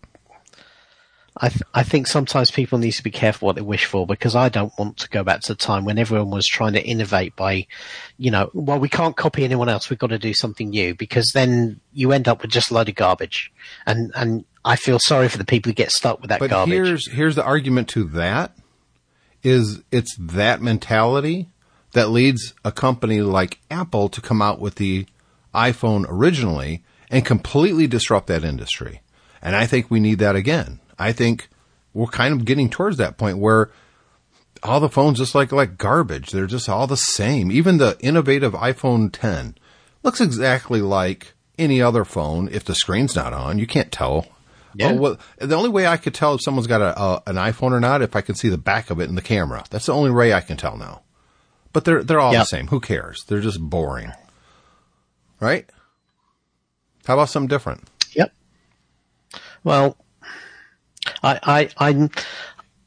I, 1.39 1.49
th- 1.49 1.61
I 1.73 1.83
think 1.83 2.07
sometimes 2.07 2.49
people 2.49 2.79
need 2.79 2.93
to 2.93 3.03
be 3.03 3.11
careful 3.11 3.45
what 3.45 3.55
they 3.55 3.61
wish 3.61 3.85
for 3.85 4.07
because 4.07 4.35
I 4.35 4.49
don't 4.49 4.73
want 4.77 4.97
to 4.97 5.09
go 5.09 5.23
back 5.23 5.41
to 5.41 5.49
the 5.49 5.55
time 5.55 5.85
when 5.85 5.99
everyone 5.99 6.31
was 6.31 6.47
trying 6.47 6.73
to 6.73 6.83
innovate 6.83 7.35
by, 7.35 7.67
you 8.17 8.31
know, 8.31 8.49
well, 8.53 8.79
we 8.79 8.89
can't 8.89 9.15
copy 9.15 9.43
anyone 9.43 9.69
else. 9.69 9.89
We've 9.89 9.99
got 9.99 10.09
to 10.09 10.17
do 10.19 10.33
something 10.33 10.69
new 10.69 10.95
because 10.95 11.31
then 11.33 11.79
you 11.93 12.11
end 12.11 12.27
up 12.27 12.41
with 12.41 12.51
just 12.51 12.71
a 12.71 12.73
load 12.73 12.89
of 12.89 12.95
garbage. 12.95 13.51
And, 13.85 14.11
and 14.15 14.45
I 14.65 14.75
feel 14.77 14.99
sorry 14.99 15.29
for 15.29 15.37
the 15.37 15.45
people 15.45 15.69
who 15.69 15.75
get 15.75 15.91
stuck 15.91 16.19
with 16.21 16.29
that 16.29 16.39
but 16.39 16.49
garbage. 16.49 16.73
here's 16.73 17.11
here's 17.11 17.35
the 17.35 17.43
argument 17.43 17.87
to 17.89 18.03
that 18.05 18.57
is 19.43 19.81
it's 19.91 20.15
that 20.19 20.61
mentality 20.61 21.49
that 21.97 22.09
leads 22.11 22.53
a 22.63 22.71
company 22.71 23.21
like 23.21 23.59
Apple 23.71 24.07
to 24.09 24.21
come 24.21 24.39
out 24.39 24.59
with 24.59 24.75
the 24.75 25.07
iPhone 25.55 26.05
originally 26.07 26.83
and 27.09 27.25
completely 27.25 27.87
disrupt 27.87 28.27
that 28.27 28.43
industry. 28.43 29.01
And 29.41 29.55
I 29.55 29.65
think 29.65 29.89
we 29.89 29.99
need 29.99 30.19
that 30.19 30.35
again. 30.35 30.79
I 30.99 31.11
think 31.11 31.49
we're 31.95 32.05
kind 32.05 32.35
of 32.35 32.45
getting 32.45 32.69
towards 32.69 32.97
that 32.97 33.17
point 33.17 33.39
where 33.39 33.71
all 34.61 34.79
the 34.79 34.89
phones 34.89 35.17
just 35.17 35.33
like 35.33 35.51
like 35.51 35.79
garbage. 35.79 36.29
They're 36.29 36.45
just 36.45 36.69
all 36.69 36.85
the 36.85 36.95
same. 36.95 37.51
Even 37.51 37.79
the 37.79 37.97
innovative 37.99 38.53
iPhone 38.53 39.11
10 39.11 39.55
looks 40.03 40.21
exactly 40.21 40.81
like 40.81 41.33
any 41.57 41.81
other 41.81 42.05
phone 42.05 42.47
if 42.51 42.63
the 42.63 42.75
screen's 42.75 43.15
not 43.15 43.33
on. 43.33 43.57
You 43.57 43.65
can't 43.65 43.91
tell. 43.91 44.27
Oh, 44.27 44.35
yeah. 44.75 44.91
Oh, 44.91 44.95
well, 44.97 45.19
the 45.39 45.55
only 45.55 45.69
way 45.69 45.87
I 45.87 45.97
could 45.97 46.13
tell 46.13 46.35
if 46.35 46.43
someone's 46.43 46.67
got 46.67 46.81
a, 46.81 47.01
a 47.01 47.23
an 47.25 47.37
iPhone 47.37 47.71
or 47.71 47.79
not 47.79 48.03
if 48.03 48.15
I 48.15 48.21
can 48.21 48.35
see 48.35 48.49
the 48.49 48.57
back 48.59 48.91
of 48.91 48.99
it 48.99 49.09
in 49.09 49.15
the 49.15 49.23
camera. 49.23 49.63
That's 49.71 49.87
the 49.87 49.95
only 49.95 50.11
way 50.11 50.31
I 50.31 50.41
can 50.41 50.57
tell 50.57 50.77
now. 50.77 51.01
But 51.77 51.85
they're 51.85 52.03
they're 52.03 52.19
all 52.19 52.31
the 52.33 52.43
same. 52.43 52.65
Who 52.69 52.79
cares? 52.79 53.23
They're 53.25 53.39
just 53.39 53.61
boring. 53.61 54.11
Right? 55.39 55.69
How 57.05 57.13
about 57.13 57.29
something 57.29 57.47
different? 57.47 57.83
Yep. 58.15 58.33
Well, 59.63 59.95
I, 61.21 61.39
I, 61.43 61.69
I'm, 61.77 62.09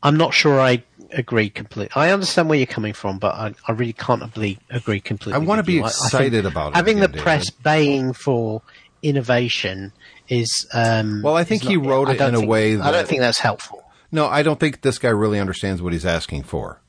I'm 0.03 0.17
not 0.17 0.35
sure 0.35 0.59
I 0.59 0.83
agree 1.13 1.51
completely. 1.51 1.93
I 1.95 2.11
understand 2.11 2.49
where 2.49 2.59
you're 2.59 2.67
coming 2.67 2.93
from, 2.93 3.21
but 3.21 3.33
I, 3.37 3.55
I 3.69 3.73
really 3.75 3.93
can't 3.93 4.25
agree, 4.25 4.59
agree 4.71 4.99
completely. 4.99 5.41
I 5.41 5.45
wanna 5.45 5.63
be 5.63 5.75
you. 5.75 5.87
Excited 5.87 6.45
about 6.45 6.73
it 6.73 6.75
Having 6.75 6.99
the 6.99 7.11
press 7.11 7.49
baying 7.49 8.13
for 8.13 8.61
innovation 9.05 9.93
is. 10.29 10.67
Um, 10.75 11.23
Well, 11.23 11.37
I 11.37 11.45
think 11.45 11.63
he 11.63 11.77
not- 11.77 11.87
wrote 11.87 12.09
it 12.09 12.21
in 12.21 12.35
a 12.35 12.39
think- 12.39 12.51
way 12.51 12.77
I 12.81 12.91
don't 12.91 13.07
think 13.07 13.21
that's 13.21 13.39
helpful. 13.39 13.85
No, 14.11 14.27
I 14.27 14.43
don't 14.43 14.59
think 14.59 14.81
this 14.81 14.99
guy 14.99 15.11
really 15.11 15.39
understands 15.39 15.81
what 15.81 15.93
he's 15.93 16.05
asking 16.05 16.43
for. 16.43 16.81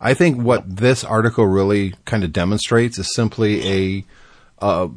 I 0.00 0.14
think 0.14 0.40
what 0.40 0.64
this 0.76 1.04
article 1.04 1.46
really 1.46 1.94
kind 2.06 2.24
of 2.24 2.32
demonstrates 2.32 2.98
is 2.98 3.14
simply 3.14 3.68
a 3.68 4.04
uh, 4.64 4.88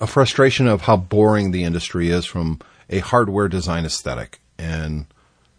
a 0.00 0.06
frustration 0.06 0.66
of 0.66 0.82
how 0.82 0.96
boring 0.96 1.50
the 1.50 1.64
industry 1.64 2.10
is 2.10 2.24
from 2.24 2.60
a 2.90 2.98
hardware 3.00 3.48
design 3.48 3.84
aesthetic, 3.84 4.40
and 4.58 5.06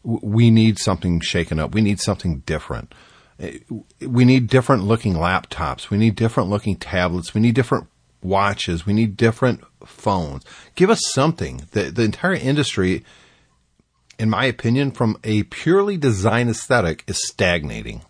we 0.04 0.50
need 0.50 0.80
something 0.80 1.20
shaken 1.22 1.60
up. 1.60 1.74
We 1.74 1.82
need 1.82 2.00
something 2.00 2.40
different. 2.46 2.94
Eh, 3.40 3.60
We 4.02 4.26
need 4.26 4.48
different 4.48 4.84
looking 4.84 5.14
laptops. 5.14 5.90
We 5.90 5.98
need 5.98 6.16
different 6.16 6.50
looking 6.50 6.76
tablets. 6.76 7.34
We 7.34 7.42
need 7.42 7.56
different 7.56 7.88
watches. 8.22 8.86
We 8.86 8.94
need 8.94 9.16
different 9.16 9.64
phones. 9.86 10.44
Give 10.76 10.90
us 10.90 11.02
something. 11.14 11.64
The 11.72 11.92
the 11.92 12.04
entire 12.04 12.34
industry 12.34 13.04
in 14.18 14.30
my 14.30 14.44
opinion, 14.44 14.92
from 14.92 15.18
a 15.24 15.44
purely 15.44 15.96
design 15.96 16.50
aesthetic, 16.50 17.06
is 17.08 17.26
stagnating. 17.26 18.02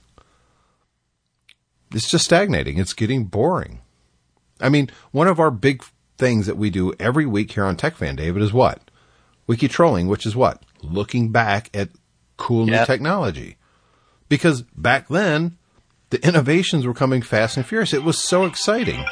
It's 1.93 2.09
just 2.09 2.25
stagnating. 2.25 2.77
It's 2.77 2.93
getting 2.93 3.25
boring. 3.25 3.81
I 4.61 4.69
mean, 4.69 4.89
one 5.11 5.27
of 5.27 5.39
our 5.39 5.51
big 5.51 5.83
things 6.17 6.45
that 6.45 6.57
we 6.57 6.69
do 6.69 6.93
every 6.99 7.25
week 7.25 7.51
here 7.51 7.63
on 7.65 7.77
Tech 7.77 7.95
Fan, 7.95 8.15
David, 8.15 8.41
is 8.41 8.53
what? 8.53 8.91
Wiki 9.47 9.67
trolling, 9.67 10.07
which 10.07 10.25
is 10.25 10.35
what? 10.35 10.63
Looking 10.81 11.31
back 11.31 11.69
at 11.73 11.89
cool 12.37 12.65
new 12.65 12.85
technology. 12.85 13.57
Because 14.27 14.61
back 14.61 15.07
then, 15.07 15.57
the 16.11 16.25
innovations 16.25 16.85
were 16.85 16.93
coming 16.93 17.21
fast 17.21 17.57
and 17.57 17.65
furious. 17.65 17.93
It 17.93 18.03
was 18.03 18.21
so 18.23 18.45
exciting. 18.45 19.03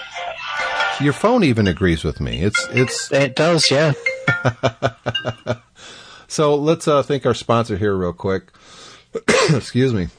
Your 0.99 1.13
phone 1.13 1.43
even 1.43 1.67
agrees 1.67 2.03
with 2.03 2.19
me. 2.19 2.41
It's 2.41 2.67
it's 2.71 3.11
It 3.11 3.35
does, 3.35 3.69
yeah. 3.71 3.93
So 6.27 6.55
let's 6.55 6.87
uh, 6.87 7.03
thank 7.03 7.25
our 7.25 7.33
sponsor 7.33 7.77
here 7.77 7.95
real 7.95 8.13
quick. 8.13 8.51
Excuse 9.49 9.93
me. 9.93 10.09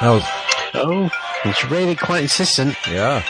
That 0.00 0.10
was 0.10 0.24
Oh, 0.72 1.10
it's 1.44 1.64
really 1.70 1.94
quite 1.96 2.22
insistent. 2.22 2.76
yeah. 2.88 3.22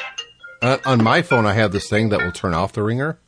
Uh, 0.63 0.77
on 0.85 1.03
my 1.03 1.23
phone, 1.23 1.47
I 1.47 1.55
have 1.55 1.73
this 1.73 1.89
thing 1.89 2.11
that 2.11 2.21
will 2.23 2.33
turn 2.33 2.53
off 2.55 2.73
the 2.75 2.83
ringer. 2.83 3.19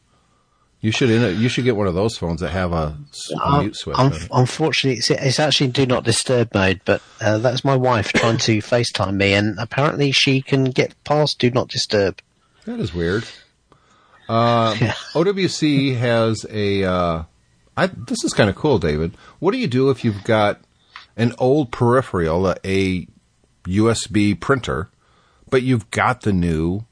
You 0.81 0.91
should 0.91 1.09
in. 1.11 1.41
You 1.41 1.49
should 1.49 1.65
get 1.65 1.77
one 1.77 1.87
of 1.87 1.95
those 1.95 2.19
phones 2.19 2.41
that 2.41 2.51
have 2.51 2.73
a, 2.73 2.99
Uh, 3.41 3.61
mute 3.61 3.77
switch. 3.77 3.97
on 3.97 4.13
unfortunately, 4.33 4.99
it's, 4.99 5.11
it's 5.11 5.39
actually 5.41 5.69
do 5.69 5.87
not 5.87 6.03
disturb 6.05 6.53
mode, 6.55 6.81
but 6.85 7.01
uh, 7.21 7.39
that's 7.39 7.65
my 7.65 7.77
wife 7.77 8.13
trying 8.13 8.37
to 8.39 8.59
FaceTime 8.59 9.15
me, 9.15 9.33
and 9.33 9.59
apparently 9.61 10.11
she 10.11 10.43
can 10.43 10.65
get 10.65 10.93
past 11.05 11.39
do 11.39 11.51
not 11.53 11.69
disturb. 11.69 12.19
That 12.67 12.81
is 12.81 12.93
weird. 12.93 13.25
Uh, 14.29 14.75
Yeah. 14.81 14.93
OWC 15.15 15.97
has 15.97 16.45
a. 16.51 16.85
Uh, 16.85 17.23
I, 17.77 17.87
this 17.87 18.25
is 18.25 18.35
kind 18.35 18.51
of 18.51 18.57
cool, 18.57 18.79
David. 18.79 19.17
What 19.39 19.53
do 19.53 19.59
you 19.59 19.69
do 19.69 19.89
if 19.91 20.05
you've 20.05 20.25
got 20.25 20.61
an 21.17 21.33
old 21.39 21.71
peripheral, 21.71 22.49
a, 22.49 22.57
a 22.65 23.07
USB 23.65 24.39
printer, 24.39 24.89
but 25.51 25.63
you've 25.63 25.91
got 25.91 26.23
the 26.23 26.33
new 26.33 26.85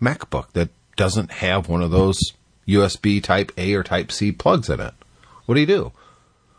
MacBook 0.00 0.52
that 0.52 0.70
doesn't 0.96 1.30
have 1.30 1.68
one 1.68 1.82
of 1.82 1.90
those 1.90 2.18
USB 2.66 3.22
Type 3.22 3.52
A 3.56 3.74
or 3.74 3.82
Type 3.82 4.10
C 4.10 4.32
plugs 4.32 4.68
in 4.70 4.80
it? 4.80 4.94
What 5.46 5.54
do 5.54 5.60
you 5.60 5.66
do? 5.66 5.92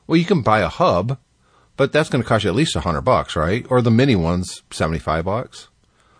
Well, 0.05 0.18
you 0.18 0.26
can 0.26 0.41
buy 0.41 0.59
a 0.59 0.70
hub, 0.70 1.18
but 1.76 1.91
that's 1.91 2.09
going 2.09 2.22
to 2.24 2.28
cost 2.28 2.43
you 2.43 2.49
at 2.49 2.55
least 2.55 2.76
a 2.76 2.80
hundred 2.82 3.01
bucks, 3.01 3.36
right? 3.36 3.65
Or 3.70 3.82
the 3.82 3.91
mini 3.91 4.15
ones, 4.15 4.61
seventy-five 4.72 5.26
bucks. 5.26 5.68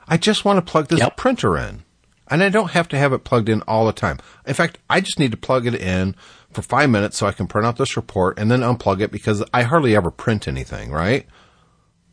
I 0.08 0.18
just 0.18 0.46
want 0.46 0.58
to 0.66 0.72
plug 0.72 0.88
this 0.88 1.00
Yep. 1.00 1.18
printer 1.18 1.58
in. 1.58 1.84
And 2.30 2.44
I 2.44 2.50
don't 2.50 2.72
have 2.72 2.90
to 2.90 2.98
have 2.98 3.14
it 3.14 3.24
plugged 3.24 3.48
in 3.48 3.62
all 3.62 3.86
the 3.86 3.94
time. 3.94 4.20
In 4.46 4.54
fact, 4.54 4.80
I 4.90 5.00
just 5.00 5.18
need 5.18 5.32
to 5.32 5.38
plug 5.38 5.66
it 5.66 5.76
in 5.76 6.14
for 6.52 6.62
five 6.62 6.90
minutes 6.90 7.18
so 7.18 7.26
I 7.28 7.32
can 7.32 7.48
print 7.48 7.66
out 7.66 7.78
this 7.78 7.96
report 7.96 8.38
and 8.38 8.52
then 8.52 8.60
unplug 8.62 9.00
it 9.02 9.12
because 9.12 9.44
I 9.54 9.64
hardly 9.64 9.96
ever 9.96 10.12
print 10.12 10.46
anything, 10.48 10.92
right? 10.92 11.26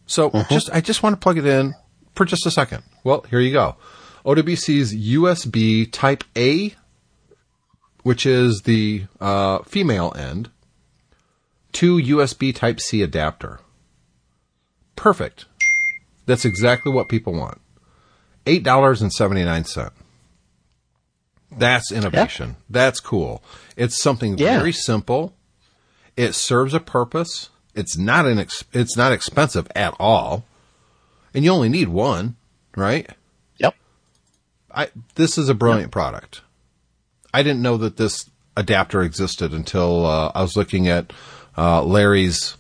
So 0.07 0.31
just, 0.51 0.71
I 0.73 0.81
just 0.81 1.03
want 1.03 1.15
to 1.15 1.21
plug 1.21 1.39
it 1.39 1.47
in 1.47 1.75
for 2.15 2.25
just 2.25 2.47
a 2.47 2.51
second. 2.51 2.83
Well, 3.05 3.25
here 3.31 3.41
you 3.41 3.53
go. 3.53 3.77
OWC's 4.25 4.95
USB 4.95 5.91
Type 5.91 6.25
A, 6.37 6.75
which 8.03 8.27
is 8.27 8.63
the 8.63 9.05
uh, 9.21 9.59
female 9.65 10.13
end, 10.17 10.51
to 11.73 11.97
USB 11.97 12.55
Type 12.55 12.81
C 12.81 13.03
adapter. 13.03 13.61
Perfect. 14.97 15.47
That's 16.27 16.45
exactly 16.45 16.93
what 16.93 17.09
people 17.09 17.33
want. 17.35 17.61
Eight 18.47 18.63
dollars 18.63 19.01
and 19.03 19.13
seventy 19.13 19.45
nine 19.45 19.65
cent. 19.65 19.93
That's 21.57 21.91
innovation. 21.93 22.57
That's 22.69 23.01
cool. 23.01 23.43
It's 23.77 24.01
something 24.03 24.39
Yeah. 24.39 24.59
very 24.59 24.73
simple. 24.73 25.35
It 26.17 26.35
serves 26.35 26.75
a 26.75 26.81
purpose. 26.81 27.49
It's 27.75 27.97
not 27.97 28.27
an 28.27 28.39
ex- 28.39 28.65
it's 28.73 28.97
not 28.97 29.13
expensive 29.13 29.69
at 29.75 29.95
all, 29.99 30.45
and 31.35 31.45
you 31.45 31.51
only 31.51 31.69
need 31.69 31.89
one, 31.89 32.37
right? 32.77 33.09
Yep. 33.59 33.75
I 34.75 34.89
this 35.17 35.37
is 35.39 35.49
a 35.49 35.55
brilliant 35.55 35.91
product. 35.93 36.41
I 37.33 37.43
didn't 37.43 37.63
know 37.63 37.77
that 37.79 37.97
this 37.97 38.31
adapter 38.57 39.03
existed 39.03 39.53
until 39.53 40.07
uh, 40.07 40.31
I 40.35 40.43
was 40.43 40.57
looking 40.57 40.87
at 40.89 41.13
uh, 41.59 41.83
Larry's 41.83 42.57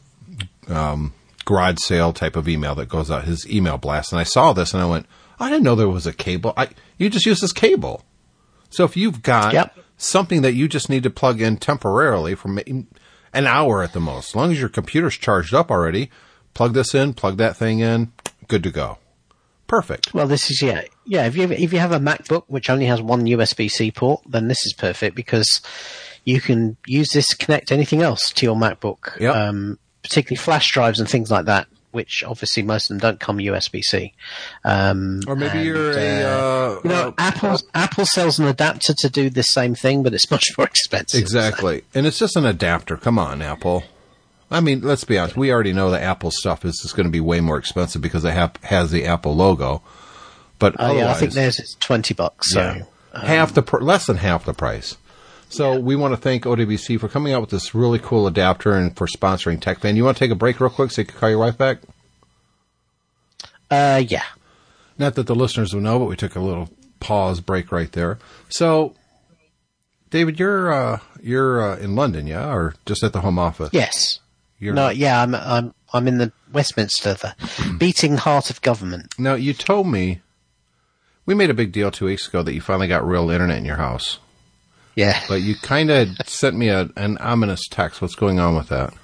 um, 0.68 1.12
garage 1.44 1.78
sale 1.78 2.12
type 2.12 2.34
of 2.36 2.48
email 2.48 2.74
that 2.74 2.88
goes 2.88 3.10
out, 3.10 3.24
his 3.24 3.48
email 3.48 3.78
blast, 3.78 4.12
and 4.12 4.18
I 4.18 4.24
saw 4.24 4.52
this 4.52 4.74
and 4.74 4.82
I 4.82 4.86
went, 4.86 5.06
I 5.38 5.48
didn't 5.50 5.62
know 5.64 5.76
there 5.76 5.88
was 5.88 6.06
a 6.06 6.12
cable. 6.12 6.52
I 6.56 6.70
you 6.98 7.08
just 7.08 7.26
use 7.26 7.40
this 7.40 7.52
cable. 7.52 8.04
So 8.70 8.84
if 8.84 8.96
you've 8.96 9.22
got 9.22 9.52
Yep. 9.52 9.78
something 9.96 10.42
that 10.42 10.54
you 10.54 10.66
just 10.66 10.88
need 10.90 11.04
to 11.04 11.10
plug 11.10 11.40
in 11.40 11.56
temporarily 11.58 12.34
for 12.34 12.48
ma- 12.48 12.62
an 13.34 13.46
hour 13.46 13.82
at 13.82 13.92
the 13.92 14.00
most, 14.00 14.30
as 14.30 14.36
long 14.36 14.52
as 14.52 14.60
your 14.60 14.68
computer's 14.68 15.16
charged 15.16 15.52
up 15.54 15.70
already, 15.70 16.10
plug 16.54 16.72
this 16.74 16.94
in, 16.94 17.14
plug 17.14 17.36
that 17.38 17.56
thing 17.56 17.80
in, 17.80 18.12
good 18.48 18.62
to 18.62 18.70
go. 18.70 18.98
Perfect. 19.66 20.12
Well, 20.14 20.26
this 20.26 20.50
is 20.50 20.60
yeah, 20.62 20.82
yeah. 21.06 21.26
If 21.26 21.36
you 21.36 21.44
if 21.50 21.72
you 21.72 21.78
have 21.78 21.92
a 21.92 21.98
MacBook 21.98 22.44
which 22.48 22.68
only 22.68 22.84
has 22.86 23.00
one 23.00 23.24
USB 23.24 23.70
C 23.70 23.90
port, 23.90 24.20
then 24.28 24.46
this 24.48 24.64
is 24.66 24.74
perfect 24.74 25.16
because 25.16 25.62
you 26.24 26.40
can 26.40 26.76
use 26.86 27.10
this 27.10 27.28
to 27.28 27.36
connect 27.36 27.72
anything 27.72 28.02
else 28.02 28.30
to 28.32 28.46
your 28.46 28.56
MacBook, 28.56 29.18
Yep. 29.18 29.34
um, 29.34 29.78
particularly 30.02 30.36
flash 30.36 30.70
drives 30.70 31.00
and 31.00 31.08
things 31.08 31.30
like 31.30 31.46
that. 31.46 31.66
Which 31.94 32.24
obviously 32.26 32.62
most 32.62 32.90
of 32.90 32.94
them 32.96 32.98
don't 32.98 33.20
come 33.20 33.38
USB 33.38 33.80
C. 33.82 34.12
Um, 34.64 35.20
Or 35.28 35.36
maybe 35.36 35.58
and, 35.58 35.64
you're 35.66 35.90
a, 35.92 36.22
uh, 36.22 36.80
you 36.82 36.90
know, 36.90 37.14
Apple 37.18 37.58
Apple 37.74 38.04
sells 38.04 38.38
an 38.38 38.46
adapter 38.46 38.92
to 38.98 39.08
do 39.08 39.30
the 39.30 39.42
same 39.42 39.74
thing, 39.74 40.02
but 40.02 40.12
it's 40.12 40.30
much 40.30 40.46
more 40.58 40.66
expensive. 40.66 41.20
Exactly. 41.20 41.82
And 41.94 42.06
it's 42.06 42.18
just 42.18 42.36
an 42.36 42.44
adapter. 42.44 42.96
Come 42.96 43.18
on, 43.18 43.40
Apple. 43.42 43.84
I 44.50 44.60
mean, 44.60 44.82
let's 44.82 45.04
be 45.04 45.18
honest. 45.18 45.36
We 45.36 45.52
already 45.52 45.72
know 45.72 45.90
the 45.90 46.00
Apple 46.00 46.30
stuff 46.30 46.64
is 46.64 46.80
just 46.82 46.96
going 46.96 47.06
to 47.06 47.10
be 47.12 47.20
way 47.20 47.40
more 47.40 47.56
expensive 47.58 48.02
because 48.02 48.24
it 48.24 48.34
ha- 48.34 48.52
has 48.62 48.90
the 48.90 49.04
Apple 49.06 49.34
logo. 49.34 49.82
But 50.58 50.76
Oh, 50.78 50.96
yeah, 50.96 51.10
I 51.10 51.14
think 51.14 51.32
theirs 51.32 51.58
is 51.60 51.76
twenty 51.80 52.12
bucks. 52.14 52.52
So 52.52 52.60
Yeah. 53.14 53.24
half 53.26 53.54
the 53.54 53.62
pr- 53.62 53.78
less 53.80 54.06
than 54.06 54.16
half 54.18 54.44
the 54.44 54.54
price. 54.54 54.96
So 55.48 55.78
we 55.78 55.94
want 55.94 56.12
to 56.12 56.16
thank 56.16 56.44
OWC 56.44 56.98
for 56.98 57.08
coming 57.08 57.32
out 57.32 57.40
with 57.40 57.50
this 57.50 57.74
really 57.74 57.98
cool 58.00 58.26
adapter 58.26 58.72
and 58.74 58.96
for 58.96 59.06
sponsoring 59.06 59.60
TechFan. 59.60 59.94
You 59.96 60.04
want 60.04 60.16
to 60.16 60.24
take 60.24 60.32
a 60.32 60.36
break 60.36 60.58
real 60.60 60.70
quick 60.70 60.90
so 60.90 61.02
you 61.02 61.06
can 61.06 61.16
call 61.18 61.30
your 61.30 61.38
wife 61.38 61.56
back? 61.56 61.78
uh, 63.70 64.02
yeah, 64.06 64.24
Not 64.98 65.14
that 65.14 65.26
the 65.26 65.34
listeners 65.34 65.72
will 65.74 65.80
know, 65.80 65.98
but 65.98 66.06
we 66.06 66.16
took 66.16 66.36
a 66.36 66.40
little 66.40 66.70
pause 67.00 67.40
break 67.40 67.70
right 67.72 67.90
there. 67.92 68.18
So, 68.48 68.94
David, 70.10 70.38
you're 70.38 70.72
uh, 70.72 70.98
you're 71.22 71.62
uh, 71.72 71.76
in 71.78 71.94
London, 71.96 72.26
yeah, 72.26 72.52
or 72.52 72.74
just 72.86 73.02
at 73.02 73.12
the 73.12 73.20
home 73.20 73.38
office? 73.38 73.70
yes. 73.72 74.20
You're, 74.60 74.74
No, 74.74 74.88
yeah, 74.88 75.20
I'm 75.22 75.34
I'm 75.34 75.74
I'm 75.92 76.06
in 76.08 76.18
the 76.18 76.32
Westminster, 76.52 77.14
the 77.14 77.34
beating 77.78 78.16
heart 78.16 78.50
of 78.50 78.62
government. 78.62 79.12
Now 79.18 79.34
you 79.34 79.52
told 79.52 79.88
me 79.88 80.20
we 81.26 81.34
made 81.34 81.50
a 81.50 81.54
big 81.54 81.72
deal 81.72 81.90
two 81.90 82.06
weeks 82.06 82.28
ago 82.28 82.42
that 82.42 82.54
you 82.54 82.60
finally 82.60 82.86
got 82.88 83.06
real 83.06 83.30
internet 83.30 83.58
in 83.58 83.64
your 83.64 83.76
house, 83.76 84.18
Yeah. 84.96 85.20
but 85.28 85.42
you 85.42 85.54
kind 85.56 85.90
of 85.90 86.08
sent 86.26 86.56
me 86.56 86.68
a, 86.68 86.88
an 86.96 87.18
ominous 87.18 87.66
text. 87.68 88.00
What's 88.00 88.14
going 88.14 88.38
on 88.38 88.54
with 88.56 88.68
that? 88.68 88.94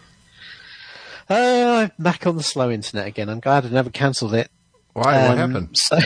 Uh, 1.28 1.88
I'm 1.98 2.02
back 2.02 2.26
on 2.26 2.36
the 2.36 2.42
slow 2.42 2.70
internet 2.70 3.06
again. 3.06 3.28
I'm 3.28 3.40
glad 3.40 3.64
I 3.64 3.68
never 3.68 3.90
cancelled 3.90 4.34
it. 4.34 4.50
Why? 4.94 5.28
what 5.28 5.38
Um, 5.38 5.50
happened? 5.52 5.76
So, 5.78 5.98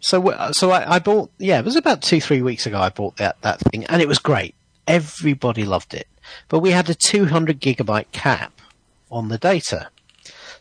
so, 0.00 0.50
so 0.52 0.70
I, 0.70 0.94
I 0.94 0.98
bought. 0.98 1.30
Yeah, 1.38 1.58
it 1.58 1.64
was 1.64 1.76
about 1.76 2.00
two, 2.02 2.20
three 2.20 2.40
weeks 2.42 2.66
ago. 2.66 2.78
I 2.80 2.88
bought 2.88 3.16
that 3.18 3.40
that 3.42 3.60
thing, 3.60 3.84
and 3.86 4.00
it 4.00 4.08
was 4.08 4.18
great. 4.18 4.54
Everybody 4.86 5.64
loved 5.64 5.92
it, 5.94 6.08
but 6.48 6.60
we 6.60 6.70
had 6.70 6.88
a 6.88 6.94
200 6.94 7.60
gigabyte 7.60 8.10
cap 8.12 8.52
on 9.10 9.28
the 9.28 9.36
data. 9.38 9.88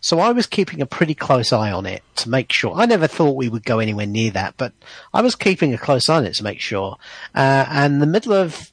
So 0.02 0.20
I 0.20 0.32
was 0.32 0.48
keeping 0.48 0.82
a 0.82 0.86
pretty 0.86 1.14
close 1.14 1.52
eye 1.52 1.72
on 1.72 1.86
it 1.86 2.04
to 2.18 2.30
make 2.30 2.52
sure. 2.52 2.74
I 2.76 2.86
never 2.86 3.08
thought 3.08 3.36
we 3.36 3.50
would 3.50 3.66
go 3.66 3.80
anywhere 3.80 4.06
near 4.06 4.32
that, 4.32 4.56
but 4.58 4.74
I 5.14 5.22
was 5.22 5.36
keeping 5.36 5.74
a 5.74 5.78
close 5.78 6.10
eye 6.10 6.18
on 6.18 6.26
it 6.26 6.36
to 6.36 6.44
make 6.44 6.62
sure. 6.62 6.98
Uh, 7.36 7.66
and 7.70 8.02
the 8.02 8.08
middle 8.08 8.34
of, 8.34 8.72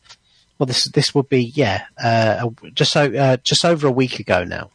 well, 0.59 0.67
this 0.67 0.85
this 0.85 1.15
would 1.15 1.29
be 1.29 1.53
yeah, 1.55 1.85
uh, 2.03 2.49
just 2.73 2.93
so 2.93 3.13
uh, 3.13 3.37
just 3.39 3.65
over 3.65 3.87
a 3.87 3.93
week 3.93 4.21
ago 4.21 4.45
now. 4.45 4.71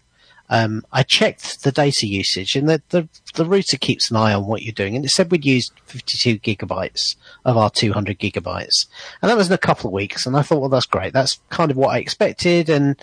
Um, 0.54 0.86
I 0.92 1.04
checked 1.04 1.64
the 1.64 1.72
data 1.72 2.06
usage, 2.06 2.58
and 2.58 2.68
the, 2.68 2.82
the 2.90 3.08
the 3.36 3.46
router 3.46 3.78
keeps 3.78 4.12
an 4.12 4.18
eye 4.18 4.34
on 4.34 4.48
what 4.48 4.64
you're 4.64 4.74
doing, 4.74 4.98
and 4.98 5.06
it 5.06 5.10
said 5.10 5.32
we'd 5.32 5.46
used 5.46 5.72
52 5.86 6.40
gigabytes 6.40 7.16
of 7.46 7.56
our 7.56 7.70
200 7.70 8.20
gigabytes, 8.20 8.88
and 9.22 9.32
that 9.32 9.38
was 9.38 9.48
in 9.48 9.54
a 9.54 9.58
couple 9.58 9.88
of 9.88 9.94
weeks. 9.94 10.26
And 10.26 10.36
I 10.36 10.42
thought, 10.42 10.60
well, 10.60 10.70
that's 10.70 10.86
great. 10.86 11.14
That's 11.14 11.40
kind 11.50 11.72
of 11.72 11.78
what 11.78 11.96
I 11.96 12.00
expected, 12.00 12.70
and 12.70 12.98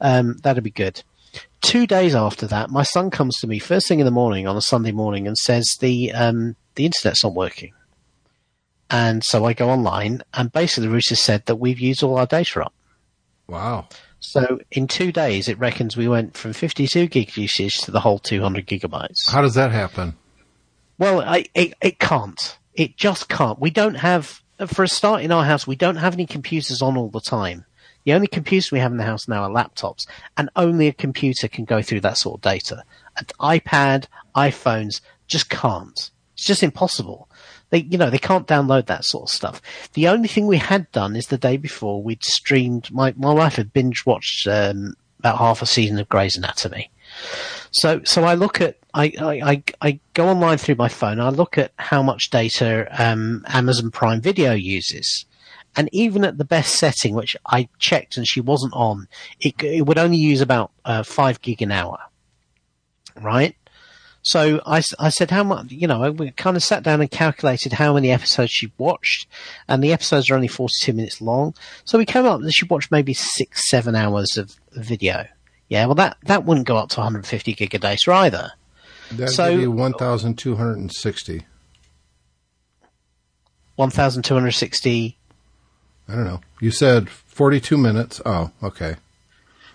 um, 0.00 0.36
that'd 0.44 0.62
be 0.62 0.70
good. 0.70 1.02
Two 1.62 1.86
days 1.86 2.14
after 2.14 2.46
that, 2.48 2.70
my 2.70 2.82
son 2.82 3.10
comes 3.10 3.38
to 3.38 3.46
me 3.46 3.58
first 3.58 3.88
thing 3.88 4.00
in 4.00 4.04
the 4.04 4.10
morning 4.10 4.46
on 4.46 4.56
a 4.56 4.60
Sunday 4.60 4.92
morning 4.92 5.26
and 5.26 5.38
says 5.38 5.64
the 5.80 6.12
um, 6.12 6.56
the 6.74 6.84
internet's 6.84 7.24
not 7.24 7.34
working. 7.34 7.72
And 8.90 9.24
so 9.24 9.46
I 9.46 9.54
go 9.54 9.70
online, 9.70 10.22
and 10.34 10.52
basically 10.52 10.88
the 10.88 10.92
router 10.92 11.16
said 11.16 11.46
that 11.46 11.56
we've 11.56 11.80
used 11.80 12.02
all 12.02 12.18
our 12.18 12.26
data 12.26 12.64
up. 12.64 12.74
Wow. 13.46 13.88
So 14.20 14.60
in 14.70 14.86
two 14.86 15.12
days, 15.12 15.48
it 15.48 15.58
reckons 15.58 15.96
we 15.96 16.08
went 16.08 16.36
from 16.36 16.52
52 16.52 17.06
gig 17.06 17.36
usage 17.36 17.72
to 17.82 17.90
the 17.90 18.00
whole 18.00 18.18
200 18.18 18.66
gigabytes. 18.66 19.30
How 19.30 19.40
does 19.40 19.54
that 19.54 19.72
happen? 19.72 20.14
Well, 20.98 21.22
I, 21.22 21.46
it, 21.54 21.74
it 21.80 21.98
can't. 21.98 22.58
It 22.74 22.96
just 22.96 23.28
can't. 23.28 23.58
We 23.58 23.70
don't 23.70 23.94
have, 23.94 24.40
for 24.66 24.84
a 24.84 24.88
start 24.88 25.22
in 25.22 25.32
our 25.32 25.44
house, 25.44 25.66
we 25.66 25.74
don't 25.74 25.96
have 25.96 26.14
any 26.14 26.26
computers 26.26 26.82
on 26.82 26.96
all 26.96 27.08
the 27.08 27.20
time. 27.20 27.64
The 28.04 28.14
only 28.14 28.26
computers 28.26 28.72
we 28.72 28.80
have 28.80 28.92
in 28.92 28.98
the 28.98 29.04
house 29.04 29.28
now 29.28 29.42
are 29.44 29.50
laptops, 29.50 30.06
and 30.36 30.50
only 30.56 30.88
a 30.88 30.92
computer 30.92 31.48
can 31.48 31.64
go 31.64 31.82
through 31.82 32.00
that 32.00 32.18
sort 32.18 32.38
of 32.38 32.42
data. 32.42 32.84
An 33.16 33.26
iPad, 33.40 34.06
iPhones 34.34 35.00
just 35.26 35.48
can't. 35.48 36.10
It's 36.34 36.44
just 36.44 36.62
impossible. 36.62 37.28
They, 37.70 37.78
you 37.78 37.96
know, 37.96 38.10
they 38.10 38.18
can't 38.18 38.46
download 38.46 38.86
that 38.86 39.04
sort 39.04 39.24
of 39.24 39.34
stuff. 39.34 39.62
The 39.94 40.08
only 40.08 40.28
thing 40.28 40.46
we 40.46 40.58
had 40.58 40.90
done 40.92 41.16
is 41.16 41.28
the 41.28 41.38
day 41.38 41.56
before 41.56 42.02
we'd 42.02 42.24
streamed. 42.24 42.90
My 42.90 43.14
my 43.16 43.32
wife 43.32 43.56
had 43.56 43.72
binge 43.72 44.04
watched 44.04 44.46
um, 44.46 44.94
about 45.20 45.38
half 45.38 45.62
a 45.62 45.66
season 45.66 45.98
of 45.98 46.08
Grey's 46.08 46.36
Anatomy. 46.36 46.90
So, 47.70 48.00
so 48.04 48.24
I 48.24 48.34
look 48.34 48.60
at, 48.60 48.76
I, 48.92 49.12
I, 49.20 49.62
I, 49.80 49.98
go 50.14 50.28
online 50.28 50.58
through 50.58 50.74
my 50.74 50.88
phone. 50.88 51.20
I 51.20 51.30
look 51.30 51.56
at 51.56 51.72
how 51.76 52.02
much 52.02 52.30
data 52.30 52.86
um, 53.02 53.44
Amazon 53.48 53.90
Prime 53.90 54.20
Video 54.20 54.52
uses, 54.52 55.24
and 55.76 55.88
even 55.92 56.24
at 56.24 56.38
the 56.38 56.44
best 56.44 56.74
setting, 56.76 57.14
which 57.14 57.36
I 57.46 57.68
checked 57.78 58.16
and 58.16 58.26
she 58.26 58.40
wasn't 58.40 58.74
on, 58.74 59.08
it, 59.40 59.62
it 59.62 59.86
would 59.86 59.98
only 59.98 60.18
use 60.18 60.40
about 60.40 60.70
uh, 60.84 61.02
five 61.02 61.40
gig 61.40 61.62
an 61.62 61.72
hour, 61.72 61.98
right? 63.20 63.56
So 64.24 64.60
I, 64.64 64.82
I 65.00 65.08
said, 65.08 65.30
how 65.32 65.42
much, 65.42 65.72
you 65.72 65.88
know, 65.88 66.12
we 66.12 66.30
kind 66.30 66.56
of 66.56 66.62
sat 66.62 66.84
down 66.84 67.00
and 67.00 67.10
calculated 67.10 67.72
how 67.72 67.94
many 67.94 68.10
episodes 68.12 68.52
she 68.52 68.70
watched, 68.78 69.26
and 69.66 69.82
the 69.82 69.92
episodes 69.92 70.30
are 70.30 70.36
only 70.36 70.46
42 70.46 70.92
minutes 70.92 71.20
long. 71.20 71.54
So 71.84 71.98
we 71.98 72.04
came 72.06 72.24
up 72.24 72.40
that 72.40 72.52
she 72.52 72.64
watched 72.66 72.92
maybe 72.92 73.14
six, 73.14 73.68
seven 73.68 73.96
hours 73.96 74.36
of 74.36 74.54
video. 74.72 75.26
Yeah, 75.68 75.86
well, 75.86 75.96
that, 75.96 76.18
that 76.24 76.44
wouldn't 76.44 76.66
go 76.68 76.76
up 76.76 76.90
to 76.90 77.00
150 77.00 77.54
gig 77.54 77.74
a 77.74 77.78
data 77.78 78.12
either. 78.12 78.52
That'd 79.10 79.34
So- 79.34 79.48
you 79.48 79.70
1,260. 79.72 81.46
1,260, 83.76 85.18
I 86.08 86.14
don't 86.14 86.24
know. 86.24 86.40
You 86.60 86.70
said 86.70 87.08
42 87.08 87.76
minutes. 87.76 88.20
Oh, 88.26 88.50
okay. 88.62 88.96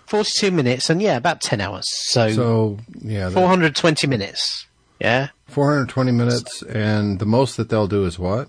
42 0.06 0.50
minutes, 0.50 0.88
and 0.88 1.02
yeah, 1.02 1.16
about 1.16 1.40
10 1.40 1.60
hours. 1.60 1.84
So, 2.10 2.30
So, 2.32 2.78
yeah, 3.02 3.28
that- 3.28 3.34
420 3.34 4.06
minutes. 4.06 4.66
Yeah. 5.00 5.28
420 5.48 6.12
minutes, 6.12 6.62
and 6.62 7.18
the 7.18 7.26
most 7.26 7.56
that 7.56 7.68
they'll 7.68 7.86
do 7.88 8.04
is 8.04 8.18
what? 8.18 8.48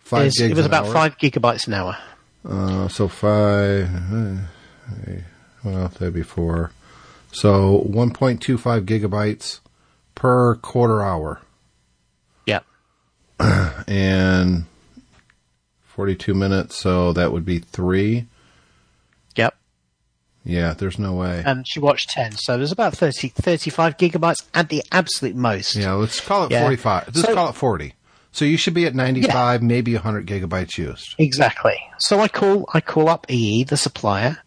Five 0.00 0.26
Is- 0.26 0.38
gigs 0.38 0.50
it 0.50 0.56
was 0.56 0.66
about 0.66 0.86
hour? 0.86 0.92
five 0.92 1.18
gigabytes 1.18 1.66
an 1.66 1.74
hour. 1.74 1.96
Uh, 2.48 2.88
so 2.88 3.08
five. 3.08 3.88
uh, 4.12 4.36
well, 5.64 5.88
that'd 5.88 6.14
be 6.14 6.22
four. 6.22 6.72
So 7.32 7.84
1.25 7.88 8.84
gigabytes 8.86 9.60
per 10.14 10.56
quarter 10.56 11.02
hour, 11.02 11.40
Yeah. 12.46 12.60
and 13.86 14.64
42 16.00 16.32
minutes. 16.32 16.76
So 16.76 17.12
that 17.12 17.30
would 17.30 17.44
be 17.44 17.58
three. 17.58 18.26
Yep. 19.36 19.54
Yeah, 20.46 20.72
there's 20.72 20.98
no 20.98 21.12
way. 21.12 21.42
And 21.44 21.68
she 21.68 21.78
watched 21.78 22.08
10. 22.08 22.32
So 22.38 22.56
there's 22.56 22.72
about 22.72 22.94
30, 22.96 23.28
35 23.28 23.98
gigabytes 23.98 24.46
at 24.54 24.70
the 24.70 24.82
absolute 24.90 25.36
most. 25.36 25.76
Yeah, 25.76 25.92
let's 25.92 26.18
call 26.18 26.44
it 26.44 26.52
Yeah. 26.52 26.62
45. 26.62 27.04
Let's 27.08 27.20
So- 27.20 27.34
call 27.34 27.50
it 27.50 27.54
40. 27.54 27.92
So 28.32 28.46
you 28.46 28.56
should 28.56 28.72
be 28.72 28.86
at 28.86 28.94
95, 28.94 29.60
maybe 29.62 29.94
100 29.94 30.26
gigabytes 30.26 30.78
used. 30.78 31.16
Exactly. 31.18 31.76
So 31.98 32.20
I 32.20 32.28
call 32.28 32.64
I 32.72 32.80
call 32.80 33.10
up 33.10 33.26
EE, 33.28 33.64
the 33.64 33.76
supplier, 33.76 34.38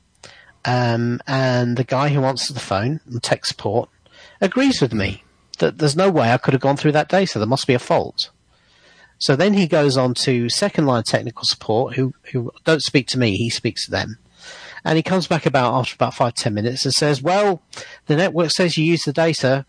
um, 0.66 1.22
and 1.28 1.78
the 1.78 1.84
guy 1.84 2.10
who 2.10 2.24
answers 2.24 2.56
the 2.56 2.60
phone, 2.62 3.00
and 3.06 3.22
tech 3.22 3.46
support, 3.46 3.90
agrees 4.42 4.82
with 4.82 4.94
me 4.94 5.22
that 5.60 5.78
there's 5.78 5.96
no 5.96 6.10
way 6.10 6.32
I 6.32 6.38
could 6.38 6.56
have 6.56 6.62
gone 6.62 6.78
through 6.78 6.94
that 6.94 7.10
data. 7.10 7.28
So 7.28 7.40
there 7.40 7.48
must 7.48 7.68
be 7.68 7.76
a 7.76 7.80
fault. 7.80 8.32
So 9.24 9.38
then 9.38 9.54
he 9.54 9.68
goes 9.68 9.96
on 9.96 10.16
to 10.16 10.50
second 10.50 10.86
line 10.86 11.04
technical 11.04 11.46
support, 11.46 11.96
who 11.96 12.14
who 12.34 12.52
don't 12.66 12.82
speak 12.82 13.08
to 13.08 13.18
me, 13.18 13.38
he 13.38 13.50
speaks 13.50 13.86
to 13.86 13.92
them. 13.92 14.18
And 14.84 14.98
he 14.98 15.02
comes 15.02 15.28
back 15.28 15.46
about 15.46 15.76
after 15.76 15.96
about 15.96 16.14
five, 16.14 16.34
ten 16.34 16.54
minutes 16.54 16.84
and 16.84 16.94
says, 16.94 17.22
Well, 17.22 17.62
the 18.08 18.18
network 18.18 18.52
says 18.52 18.78
you 18.78 18.84
use 18.84 19.04
the 19.04 19.14
data. 19.14 19.66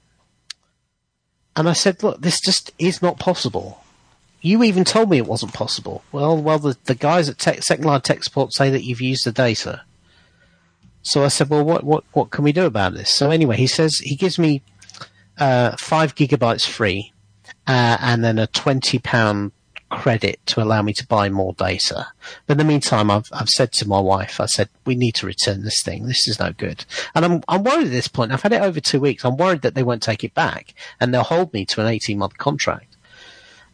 And 1.55 1.69
I 1.69 1.73
said, 1.73 2.03
Look, 2.03 2.21
this 2.21 2.41
just 2.41 2.73
is 2.81 3.01
not 3.01 3.21
possible. 3.21 3.85
You 4.41 4.65
even 4.65 4.83
told 4.83 5.09
me 5.09 5.19
it 5.19 5.27
wasn't 5.29 5.55
possible. 5.55 6.03
Well, 6.11 6.37
well, 6.37 6.59
the, 6.59 6.77
the 6.87 6.97
guys 6.97 7.29
at 7.29 7.39
tech, 7.39 7.63
Second 7.63 7.85
Line 7.85 8.01
Tech 8.01 8.25
Support 8.25 8.55
say 8.55 8.71
that 8.71 8.83
you've 8.83 9.01
used 9.01 9.25
the 9.25 9.31
data. 9.31 9.83
So 11.03 11.23
I 11.23 11.29
said, 11.29 11.49
well, 11.49 11.65
what, 11.65 11.85
what, 11.85 12.03
what 12.11 12.31
can 12.33 12.43
we 12.43 12.51
do 12.53 12.67
about 12.67 12.95
this? 12.95 13.15
So 13.15 13.31
anyway, 13.31 13.57
he 13.57 13.69
says 13.69 14.01
he 14.03 14.17
gives 14.17 14.37
me 14.37 14.63
uh, 15.39 15.77
five 15.79 16.17
gigabytes 16.17 16.67
free, 16.67 17.13
uh, 17.67 17.97
and 18.01 18.25
then 18.25 18.39
a 18.39 18.47
twenty 18.47 18.99
pound 18.99 19.53
credit 19.91 20.41
to 20.47 20.61
allow 20.61 20.83
me 20.83 20.93
to 20.93 21.07
buy 21.07 21.29
more 21.29 21.53
data. 21.55 22.09
But 22.47 22.55
in 22.55 22.59
the 22.59 22.65
meantime, 22.65 23.11
I've 23.11 23.29
I've 23.33 23.49
said 23.49 23.73
to 23.73 23.89
my 23.89 24.01
wife, 24.01 24.41
I 24.41 24.47
said 24.47 24.69
we 24.85 24.95
need 24.95 25.15
to 25.17 25.27
return 25.27 25.62
this 25.62 25.83
thing. 25.83 26.07
This 26.07 26.27
is 26.27 26.41
no 26.41 26.53
good, 26.53 26.85
and 27.15 27.25
I'm 27.25 27.43
I'm 27.49 27.62
worried 27.62 27.87
at 27.87 27.93
this 27.93 28.09
point. 28.09 28.33
I've 28.33 28.43
had 28.43 28.53
it 28.53 28.62
over 28.62 28.81
two 28.81 29.01
weeks. 29.01 29.25
I'm 29.25 29.37
worried 29.37 29.62
that 29.62 29.75
they 29.75 29.83
won't 29.83 30.03
take 30.03 30.25
it 30.25 30.35
back, 30.35 30.75
and 31.01 31.12
they'll 31.12 31.23
hold 31.23 31.53
me 31.53 31.65
to 31.67 31.81
an 31.81 31.87
eighteen 31.87 32.19
month 32.19 32.39
contract. 32.39 32.97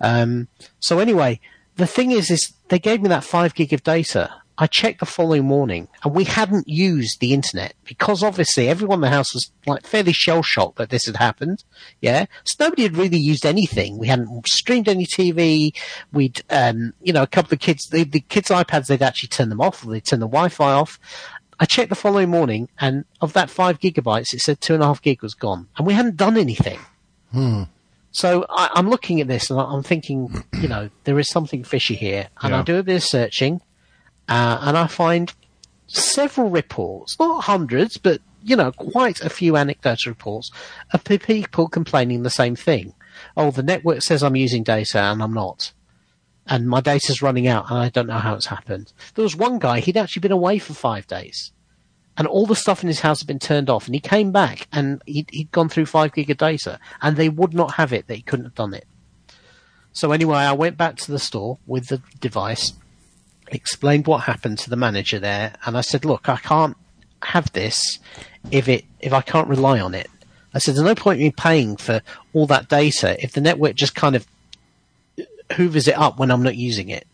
Um, 0.00 0.48
so 0.78 0.98
anyway, 0.98 1.40
the 1.76 1.86
thing 1.86 2.10
is, 2.10 2.30
is 2.30 2.52
they 2.68 2.78
gave 2.78 3.02
me 3.02 3.08
that 3.08 3.24
five 3.24 3.54
gig 3.54 3.72
of 3.72 3.82
data. 3.82 4.39
I 4.60 4.66
checked 4.66 5.00
the 5.00 5.06
following 5.06 5.46
morning, 5.46 5.88
and 6.04 6.14
we 6.14 6.24
hadn't 6.24 6.68
used 6.68 7.18
the 7.20 7.32
internet 7.32 7.72
because 7.84 8.22
obviously 8.22 8.68
everyone 8.68 8.98
in 8.98 9.00
the 9.00 9.08
house 9.08 9.32
was 9.32 9.50
like 9.66 9.86
fairly 9.86 10.12
shell 10.12 10.42
shocked 10.42 10.76
that 10.76 10.90
this 10.90 11.06
had 11.06 11.16
happened. 11.16 11.64
Yeah, 12.02 12.26
so 12.44 12.64
nobody 12.66 12.82
had 12.82 12.96
really 12.96 13.18
used 13.18 13.46
anything. 13.46 13.96
We 13.96 14.08
hadn't 14.08 14.46
streamed 14.46 14.86
any 14.86 15.06
TV. 15.06 15.74
We'd, 16.12 16.42
um, 16.50 16.92
you 17.00 17.14
know, 17.14 17.22
a 17.22 17.26
couple 17.26 17.54
of 17.54 17.60
kids, 17.60 17.88
the, 17.88 18.04
the 18.04 18.20
kids' 18.20 18.50
iPads, 18.50 18.86
they'd 18.88 19.00
actually 19.02 19.30
turn 19.30 19.48
them 19.48 19.62
off. 19.62 19.82
Or 19.84 19.92
they'd 19.92 20.04
turn 20.04 20.20
the 20.20 20.28
Wi-Fi 20.28 20.72
off. 20.72 21.00
I 21.58 21.64
checked 21.64 21.88
the 21.88 21.94
following 21.94 22.28
morning, 22.28 22.68
and 22.78 23.06
of 23.22 23.32
that 23.32 23.48
five 23.48 23.80
gigabytes, 23.80 24.34
it 24.34 24.40
said 24.40 24.60
two 24.60 24.74
and 24.74 24.82
a 24.82 24.86
half 24.86 25.00
gig 25.00 25.22
was 25.22 25.32
gone, 25.34 25.68
and 25.78 25.86
we 25.86 25.94
hadn't 25.94 26.16
done 26.18 26.36
anything. 26.36 26.78
So 28.12 28.44
I, 28.50 28.70
I'm 28.74 28.90
looking 28.90 29.20
at 29.20 29.28
this 29.28 29.50
and 29.50 29.60
I'm 29.60 29.82
thinking, 29.84 30.44
you 30.60 30.68
know, 30.68 30.90
there 31.04 31.18
is 31.18 31.28
something 31.30 31.62
fishy 31.64 31.94
here. 31.94 32.28
And 32.42 32.54
I 32.54 32.62
do 32.62 32.76
a 32.78 32.82
bit 32.82 32.96
of 32.96 33.04
searching, 33.04 33.60
uh, 34.30 34.58
and 34.62 34.78
I 34.78 34.86
find 34.86 35.34
several 35.88 36.48
reports, 36.48 37.18
not 37.18 37.44
hundreds, 37.44 37.98
but 37.98 38.20
you 38.42 38.56
know, 38.56 38.72
quite 38.72 39.20
a 39.20 39.28
few 39.28 39.56
anecdotal 39.56 40.10
reports 40.10 40.50
of 40.92 41.04
people 41.04 41.68
complaining 41.68 42.22
the 42.22 42.30
same 42.30 42.56
thing. 42.56 42.94
Oh, 43.36 43.50
the 43.50 43.62
network 43.62 44.00
says 44.00 44.22
I'm 44.22 44.36
using 44.36 44.62
data 44.62 44.98
and 44.98 45.22
I'm 45.22 45.34
not. 45.34 45.72
And 46.46 46.68
my 46.68 46.80
data's 46.80 47.20
running 47.20 47.46
out 47.46 47.68
and 47.70 47.78
I 47.78 47.90
don't 47.90 48.06
know 48.06 48.14
how 48.14 48.34
it's 48.34 48.46
happened. 48.46 48.92
There 49.14 49.22
was 49.22 49.36
one 49.36 49.58
guy, 49.58 49.80
he'd 49.80 49.96
actually 49.96 50.20
been 50.20 50.32
away 50.32 50.58
for 50.58 50.72
five 50.72 51.06
days. 51.06 51.52
And 52.16 52.26
all 52.26 52.46
the 52.46 52.56
stuff 52.56 52.82
in 52.82 52.88
his 52.88 53.00
house 53.00 53.20
had 53.20 53.28
been 53.28 53.38
turned 53.38 53.68
off 53.68 53.86
and 53.86 53.94
he 53.94 54.00
came 54.00 54.32
back 54.32 54.68
and 54.72 55.02
he'd, 55.06 55.28
he'd 55.30 55.52
gone 55.52 55.68
through 55.68 55.86
five 55.86 56.12
gig 56.12 56.30
of 56.30 56.38
data 56.38 56.78
and 57.02 57.16
they 57.16 57.28
would 57.28 57.54
not 57.54 57.74
have 57.74 57.92
it 57.92 58.06
he 58.08 58.22
couldn't 58.22 58.46
have 58.46 58.54
done 58.54 58.74
it. 58.74 58.86
So 59.92 60.12
anyway, 60.12 60.38
I 60.38 60.52
went 60.52 60.76
back 60.76 60.96
to 60.96 61.10
the 61.10 61.18
store 61.18 61.58
with 61.66 61.88
the 61.88 62.02
device, 62.20 62.72
explained 63.50 64.06
what 64.06 64.22
happened 64.22 64.58
to 64.60 64.70
the 64.70 64.76
manager 64.76 65.18
there, 65.18 65.54
and 65.64 65.76
I 65.76 65.80
said, 65.80 66.04
"Look, 66.04 66.28
I 66.28 66.36
can't 66.36 66.76
have 67.22 67.52
this 67.52 67.98
if 68.50 68.68
it 68.68 68.84
if 69.00 69.12
I 69.12 69.20
can't 69.20 69.48
rely 69.48 69.80
on 69.80 69.94
it." 69.94 70.08
I 70.54 70.58
said, 70.58 70.74
"There's 70.74 70.84
no 70.84 70.94
point 70.94 71.20
in 71.20 71.26
me 71.26 71.30
paying 71.32 71.76
for 71.76 72.02
all 72.32 72.46
that 72.46 72.68
data 72.68 73.22
if 73.22 73.32
the 73.32 73.40
network 73.40 73.76
just 73.76 73.94
kind 73.94 74.16
of 74.16 74.26
hoovers 75.52 75.88
it 75.88 75.96
up 75.98 76.18
when 76.18 76.30
I'm 76.30 76.42
not 76.42 76.56
using 76.56 76.88
it." 76.88 77.06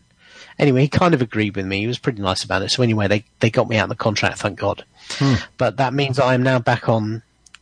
Anyway, 0.59 0.81
he 0.81 0.87
kind 0.87 1.13
of 1.13 1.21
agreed 1.21 1.55
with 1.55 1.65
me. 1.67 1.81
He 1.81 1.87
was 1.87 1.99
pretty 1.99 2.21
nice 2.21 2.43
about 2.43 2.63
it. 2.63 2.71
So 2.71 2.81
anyway, 2.81 3.07
they 3.07 3.23
they 3.39 3.49
got 3.49 3.69
me 3.69 3.77
out 3.77 3.83
of 3.83 3.89
the 3.89 3.95
contract, 3.95 4.39
thank 4.39 4.57
God. 4.59 4.83
But 5.57 5.77
that 5.77 5.93
means 5.93 6.19
I 6.19 6.33
am 6.33 6.43
now 6.43 6.59
back 6.59 6.89
on 6.89 7.21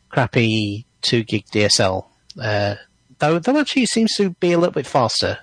crappy 0.10 0.86
two 1.02 1.24
gig 1.24 1.46
DSL. 1.48 2.06
Uh, 2.42 2.76
though, 3.20 3.38
though 3.40 3.60
actually 3.60 3.84
it 3.84 3.90
seems 3.90 4.14
to 4.16 4.30
be 4.32 4.52
a 4.54 4.58
little 4.58 4.74
bit 4.74 4.88
faster. 4.88 5.40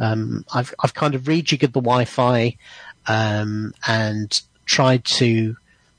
Um, 0.00 0.44
I've 0.52 0.74
I've 0.80 0.94
kind 0.94 1.14
of 1.14 1.22
rejiggered 1.22 1.72
the 1.72 1.80
Wi-Fi 1.80 2.56
um, 3.06 3.74
and 3.86 4.40
tried 4.66 5.04
to 5.04 5.56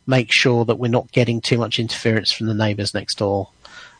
make 0.07 0.33
sure 0.33 0.65
that 0.65 0.75
we're 0.75 0.89
not 0.89 1.11
getting 1.11 1.39
too 1.39 1.57
much 1.57 1.79
interference 1.79 2.31
from 2.31 2.47
the 2.47 2.53
neighbours 2.53 2.93
next 2.93 3.19
door 3.19 3.49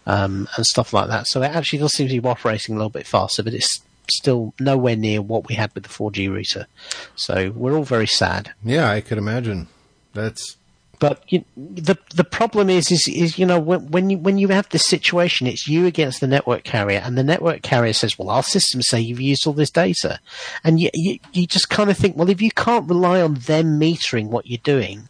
um, 0.06 0.48
and 0.56 0.66
stuff 0.66 0.94
like 0.94 1.08
that. 1.08 1.28
So 1.28 1.42
it 1.42 1.52
actually 1.52 1.80
does 1.80 1.94
seem 1.94 2.08
to 2.10 2.22
be 2.22 2.28
operating 2.28 2.76
a 2.76 2.78
little 2.78 2.90
bit 2.90 3.08
faster, 3.08 3.44
but 3.44 3.54
it's 3.54 3.82
still 4.10 4.54
nowhere 4.60 4.96
near 4.96 5.22
what 5.22 5.48
we 5.48 5.56
had 5.56 5.74
with 5.74 5.84
the 5.84 5.90
4G 5.90 6.34
router. 6.34 6.68
So 7.16 7.52
we're 7.52 7.76
all 7.78 7.84
very 7.84 8.08
sad. 8.08 8.54
Yeah, 8.64 8.90
I 8.90 9.02
could 9.02 9.18
imagine. 9.18 9.68
That's 10.14 10.58
But 11.02 11.24
you, 11.30 11.44
the 11.58 11.98
the 12.14 12.24
problem 12.24 12.70
is 12.70 12.92
is 12.92 13.08
is 13.08 13.40
you 13.40 13.46
know 13.48 13.60
when 13.60 13.90
when 13.90 14.12
you 14.12 14.20
when 14.20 14.38
you 14.38 14.50
have 14.50 14.70
this 14.70 14.86
situation, 14.86 15.48
it's 15.48 15.68
you 15.68 15.88
against 15.88 16.22
the 16.22 16.28
network 16.28 16.64
carrier, 16.64 17.02
and 17.04 17.18
the 17.18 17.24
network 17.24 17.64
carrier 17.64 17.94
says, 17.94 18.20
"Well, 18.20 18.30
our 18.30 18.44
systems 18.44 18.88
say 18.88 19.02
you've 19.02 19.20
used 19.20 19.48
all 19.48 19.54
this 19.54 19.72
data," 19.72 20.20
and 20.64 20.80
you 20.80 20.92
you, 20.94 21.18
you 21.34 21.48
just 21.48 21.72
kind 21.72 21.90
of 21.90 21.98
think, 21.98 22.16
well, 22.16 22.30
if 22.30 22.40
you 22.40 22.52
can't 22.52 22.88
rely 22.88 23.20
on 23.20 23.34
them 23.34 23.80
metering 23.80 24.28
what 24.28 24.46
you're 24.46 24.60
doing, 24.64 25.10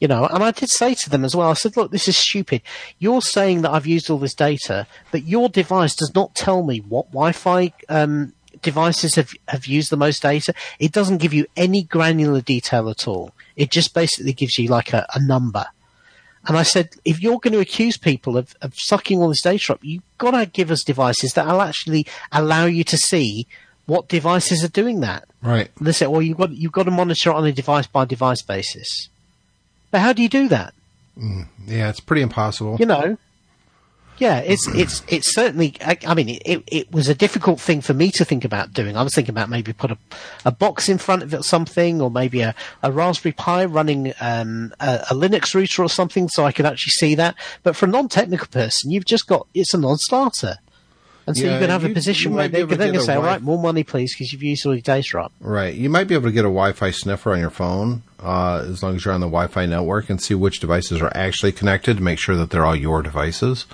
you 0.00 0.06
know. 0.06 0.26
And 0.26 0.44
I 0.44 0.50
did 0.50 0.68
say 0.68 0.92
to 0.92 1.08
them 1.08 1.24
as 1.24 1.34
well. 1.34 1.48
I 1.48 1.54
said, 1.54 1.78
"Look, 1.78 1.92
this 1.92 2.06
is 2.06 2.18
stupid. 2.18 2.60
You're 2.98 3.22
saying 3.22 3.62
that 3.62 3.70
I've 3.70 3.86
used 3.86 4.10
all 4.10 4.18
this 4.18 4.34
data, 4.34 4.86
but 5.10 5.24
your 5.24 5.48
device 5.48 5.94
does 5.94 6.14
not 6.14 6.34
tell 6.34 6.62
me 6.62 6.80
what 6.80 7.06
Wi-Fi." 7.12 7.72
Um, 7.88 8.34
devices 8.62 9.14
have, 9.16 9.32
have 9.48 9.66
used 9.66 9.90
the 9.90 9.96
most 9.96 10.22
data. 10.22 10.54
It 10.78 10.92
doesn't 10.92 11.18
give 11.18 11.34
you 11.34 11.46
any 11.56 11.82
granular 11.82 12.40
detail 12.40 12.88
at 12.88 13.06
all. 13.08 13.32
It 13.56 13.70
just 13.70 13.94
basically 13.94 14.32
gives 14.32 14.58
you 14.58 14.68
like 14.68 14.92
a, 14.92 15.06
a 15.14 15.20
number. 15.20 15.66
And 16.46 16.56
I 16.56 16.62
said, 16.62 16.90
if 17.04 17.20
you're 17.20 17.38
going 17.38 17.52
to 17.52 17.60
accuse 17.60 17.96
people 17.98 18.36
of, 18.36 18.54
of 18.62 18.74
sucking 18.74 19.20
all 19.20 19.28
this 19.28 19.42
data 19.42 19.74
up, 19.74 19.80
you've 19.82 20.02
got 20.18 20.30
to 20.30 20.46
give 20.46 20.70
us 20.70 20.82
devices 20.82 21.34
that 21.34 21.46
will 21.46 21.60
actually 21.60 22.06
allow 22.32 22.64
you 22.64 22.82
to 22.84 22.96
see 22.96 23.46
what 23.86 24.08
devices 24.08 24.64
are 24.64 24.68
doing 24.68 25.00
that. 25.00 25.28
right. 25.42 25.70
And 25.78 25.86
they 25.86 25.92
said, 25.92 26.08
well, 26.08 26.22
you've 26.22 26.38
got, 26.38 26.52
you've 26.52 26.72
got 26.72 26.84
to 26.84 26.90
monitor 26.90 27.30
it 27.30 27.34
on 27.34 27.46
a 27.46 27.52
device 27.52 27.86
by 27.86 28.04
device 28.04 28.40
basis. 28.40 29.08
But 29.90 30.00
how 30.00 30.12
do 30.12 30.22
you 30.22 30.28
do 30.28 30.48
that? 30.48 30.72
Mm, 31.18 31.48
yeah, 31.66 31.90
it's 31.90 32.00
pretty 32.00 32.22
impossible. 32.22 32.76
You 32.78 32.86
know? 32.86 33.18
Yeah, 34.20 34.40
it's 34.40 34.68
it's 34.74 35.02
it's 35.08 35.34
certainly. 35.34 35.74
I, 35.80 35.96
I 36.06 36.12
mean, 36.14 36.28
it, 36.44 36.62
it 36.66 36.92
was 36.92 37.08
a 37.08 37.14
difficult 37.14 37.58
thing 37.58 37.80
for 37.80 37.94
me 37.94 38.10
to 38.12 38.24
think 38.24 38.44
about 38.44 38.74
doing. 38.74 38.94
I 38.94 39.02
was 39.02 39.14
thinking 39.14 39.32
about 39.32 39.48
maybe 39.48 39.72
put 39.72 39.90
a, 39.90 39.98
a 40.44 40.52
box 40.52 40.90
in 40.90 40.98
front 40.98 41.22
of 41.22 41.32
it 41.32 41.38
or 41.38 41.42
something, 41.42 42.02
or 42.02 42.10
maybe 42.10 42.42
a, 42.42 42.54
a 42.82 42.92
Raspberry 42.92 43.32
Pi 43.32 43.64
running 43.64 44.12
um, 44.20 44.74
a, 44.78 45.06
a 45.10 45.14
Linux 45.14 45.54
router 45.54 45.82
or 45.82 45.88
something, 45.88 46.28
so 46.28 46.44
I 46.44 46.52
could 46.52 46.66
actually 46.66 46.90
see 46.90 47.14
that. 47.14 47.34
But 47.62 47.76
for 47.76 47.86
a 47.86 47.88
non-technical 47.88 48.48
person, 48.48 48.90
you've 48.90 49.06
just 49.06 49.26
got 49.26 49.46
it's 49.54 49.72
a 49.72 49.78
non-starter, 49.78 50.56
and 51.26 51.34
so 51.34 51.44
Yeah, 51.46 51.54
you 51.54 51.58
can 51.60 51.70
have 51.70 51.84
you- 51.84 51.90
a 51.92 51.94
position 51.94 52.34
where 52.34 52.44
might 52.44 52.52
they 52.52 52.58
able 52.58 52.68
can 52.76 52.78
to 52.78 52.92
then 52.92 53.00
say, 53.00 53.14
"All 53.14 53.22
right, 53.22 53.40
more 53.40 53.58
money, 53.58 53.84
please, 53.84 54.14
because 54.14 54.34
you've 54.34 54.42
used 54.42 54.66
all 54.66 54.74
your 54.74 54.82
data 54.82 55.18
up." 55.18 55.32
Right. 55.40 55.74
You 55.74 55.88
might 55.88 56.08
be 56.08 56.14
able 56.14 56.28
to 56.28 56.32
get 56.32 56.44
a 56.44 56.52
Wi-Fi 56.52 56.90
sniffer 56.90 57.32
on 57.32 57.40
your 57.40 57.48
phone, 57.48 58.02
uh, 58.22 58.66
as 58.68 58.82
long 58.82 58.96
as 58.96 59.04
you're 59.06 59.14
on 59.14 59.20
the 59.20 59.28
Wi-Fi 59.28 59.64
network, 59.64 60.10
and 60.10 60.20
see 60.20 60.34
which 60.34 60.60
devices 60.60 61.00
are 61.00 61.10
actually 61.14 61.52
connected 61.52 61.96
to 61.96 62.02
make 62.02 62.18
sure 62.18 62.36
that 62.36 62.50
they're 62.50 62.66
all 62.66 62.76
your 62.76 63.00
devices. 63.00 63.64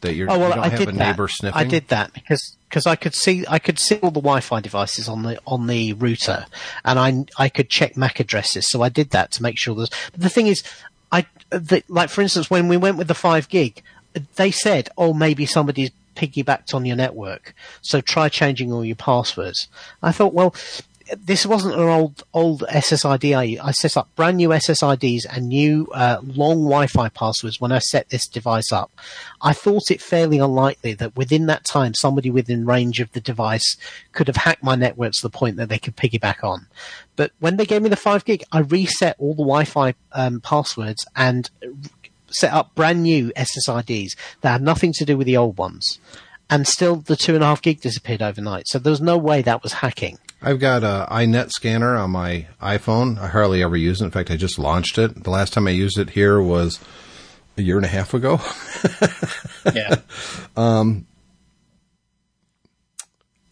That 0.00 0.14
you're, 0.14 0.30
Oh 0.30 0.38
well, 0.38 0.48
you 0.48 0.54
don't 0.54 0.64
I 0.64 0.68
have 0.68 0.78
did 0.78 0.88
a 0.88 0.92
that. 0.92 1.30
sniffing. 1.30 1.58
I 1.60 1.64
did 1.64 1.88
that 1.88 2.12
because 2.14 2.56
because 2.68 2.86
I 2.86 2.96
could 2.96 3.14
see 3.14 3.44
I 3.48 3.58
could 3.58 3.78
see 3.78 3.96
all 3.96 4.10
the 4.10 4.20
Wi-Fi 4.20 4.60
devices 4.60 5.08
on 5.08 5.22
the 5.22 5.38
on 5.46 5.66
the 5.66 5.92
router, 5.92 6.46
and 6.84 6.98
I 6.98 7.24
I 7.36 7.48
could 7.48 7.68
check 7.68 7.96
MAC 7.96 8.20
addresses. 8.20 8.68
So 8.70 8.82
I 8.82 8.88
did 8.88 9.10
that 9.10 9.30
to 9.32 9.42
make 9.42 9.58
sure. 9.58 9.74
But 9.74 9.90
the 10.16 10.28
thing 10.30 10.46
is, 10.46 10.62
I 11.12 11.26
the, 11.50 11.82
like 11.88 12.10
for 12.10 12.22
instance 12.22 12.48
when 12.50 12.68
we 12.68 12.76
went 12.76 12.96
with 12.96 13.08
the 13.08 13.14
five 13.14 13.48
gig, 13.48 13.82
they 14.36 14.50
said, 14.50 14.88
oh 14.96 15.12
maybe 15.12 15.44
somebody's 15.46 15.90
piggybacked 16.16 16.74
on 16.74 16.84
your 16.86 16.96
network, 16.96 17.54
so 17.82 18.00
try 18.00 18.28
changing 18.28 18.72
all 18.72 18.84
your 18.84 18.96
passwords. 18.96 19.68
I 20.02 20.12
thought, 20.12 20.32
well. 20.34 20.54
This 21.16 21.44
wasn't 21.44 21.74
an 21.74 21.88
old 21.88 22.22
old 22.32 22.62
SSID. 22.68 23.36
I, 23.36 23.66
I 23.66 23.72
set 23.72 23.96
up 23.96 24.08
brand 24.14 24.36
new 24.36 24.50
SSIDs 24.50 25.26
and 25.28 25.48
new 25.48 25.88
uh, 25.92 26.18
long 26.22 26.58
Wi-Fi 26.58 27.08
passwords 27.08 27.60
when 27.60 27.72
I 27.72 27.78
set 27.78 28.10
this 28.10 28.28
device 28.28 28.72
up. 28.72 28.90
I 29.40 29.52
thought 29.52 29.90
it 29.90 30.00
fairly 30.00 30.38
unlikely 30.38 30.94
that 30.94 31.16
within 31.16 31.46
that 31.46 31.64
time 31.64 31.94
somebody 31.94 32.30
within 32.30 32.66
range 32.66 33.00
of 33.00 33.10
the 33.12 33.20
device 33.20 33.76
could 34.12 34.28
have 34.28 34.36
hacked 34.36 34.62
my 34.62 34.76
network 34.76 35.12
to 35.14 35.22
the 35.22 35.30
point 35.30 35.56
that 35.56 35.68
they 35.68 35.78
could 35.78 35.96
piggyback 35.96 36.44
on. 36.44 36.66
But 37.16 37.32
when 37.40 37.56
they 37.56 37.66
gave 37.66 37.82
me 37.82 37.88
the 37.88 37.96
five 37.96 38.24
gig, 38.24 38.44
I 38.52 38.60
reset 38.60 39.16
all 39.18 39.34
the 39.34 39.42
Wi-Fi 39.42 39.94
um, 40.12 40.40
passwords 40.40 41.06
and 41.16 41.50
set 42.28 42.52
up 42.52 42.74
brand 42.74 43.02
new 43.02 43.32
SSIDs 43.36 44.16
that 44.40 44.52
had 44.52 44.62
nothing 44.62 44.92
to 44.94 45.04
do 45.04 45.16
with 45.16 45.26
the 45.26 45.36
old 45.36 45.58
ones. 45.58 45.98
And 46.48 46.66
still, 46.66 46.96
the 46.96 47.16
two 47.16 47.34
and 47.34 47.44
a 47.44 47.46
half 47.46 47.62
gig 47.62 47.80
disappeared 47.80 48.22
overnight. 48.22 48.66
So 48.66 48.78
there 48.78 48.90
was 48.90 49.00
no 49.00 49.16
way 49.16 49.42
that 49.42 49.62
was 49.62 49.74
hacking. 49.74 50.18
I've 50.42 50.58
got 50.58 50.82
a 50.82 51.06
iNet 51.10 51.50
scanner 51.50 51.96
on 51.96 52.10
my 52.12 52.46
iPhone. 52.62 53.18
I 53.18 53.28
hardly 53.28 53.62
ever 53.62 53.76
use 53.76 54.00
it. 54.00 54.04
In 54.06 54.10
fact, 54.10 54.30
I 54.30 54.36
just 54.36 54.58
launched 54.58 54.96
it. 54.98 55.24
The 55.24 55.30
last 55.30 55.52
time 55.52 55.66
I 55.66 55.70
used 55.70 55.98
it 55.98 56.10
here 56.10 56.40
was 56.40 56.80
a 57.58 57.62
year 57.62 57.76
and 57.76 57.84
a 57.84 57.88
half 57.88 58.14
ago. 58.14 58.40
Yeah. 59.74 59.96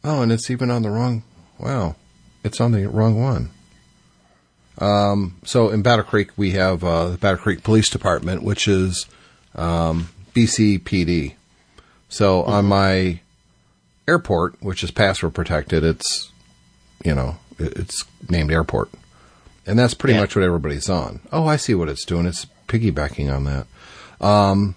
Oh, 0.04 0.22
and 0.22 0.32
it's 0.32 0.50
even 0.50 0.70
on 0.70 0.82
the 0.82 0.90
wrong. 0.90 1.22
Wow, 1.58 1.96
it's 2.42 2.60
on 2.60 2.72
the 2.72 2.88
wrong 2.88 3.20
one. 3.20 3.50
Um, 4.78 5.36
so 5.44 5.68
in 5.68 5.82
Battle 5.82 6.04
Creek, 6.04 6.30
we 6.36 6.52
have 6.52 6.82
uh, 6.82 7.10
the 7.10 7.18
Battle 7.18 7.38
Creek 7.38 7.62
Police 7.62 7.90
Department, 7.90 8.42
which 8.42 8.68
is 8.68 9.06
um, 9.54 10.08
BCPD. 10.34 11.34
So 12.08 12.42
on 12.44 12.64
my 12.64 13.20
airport, 14.06 14.62
which 14.62 14.82
is 14.82 14.90
password 14.90 15.34
protected, 15.34 15.84
it's 15.84 16.32
you 17.04 17.14
know 17.14 17.36
it's 17.58 18.04
named 18.28 18.50
airport, 18.52 18.90
and 19.66 19.78
that's 19.78 19.94
pretty 19.94 20.14
Yeah. 20.14 20.20
much 20.20 20.36
what 20.36 20.44
everybody's 20.44 20.88
on. 20.88 21.20
Oh, 21.32 21.46
I 21.46 21.56
see 21.56 21.74
what 21.74 21.88
it's 21.88 22.04
doing. 22.04 22.26
It's 22.26 22.46
piggybacking 22.68 23.34
on 23.34 23.44
that. 23.44 23.66
Um, 24.24 24.74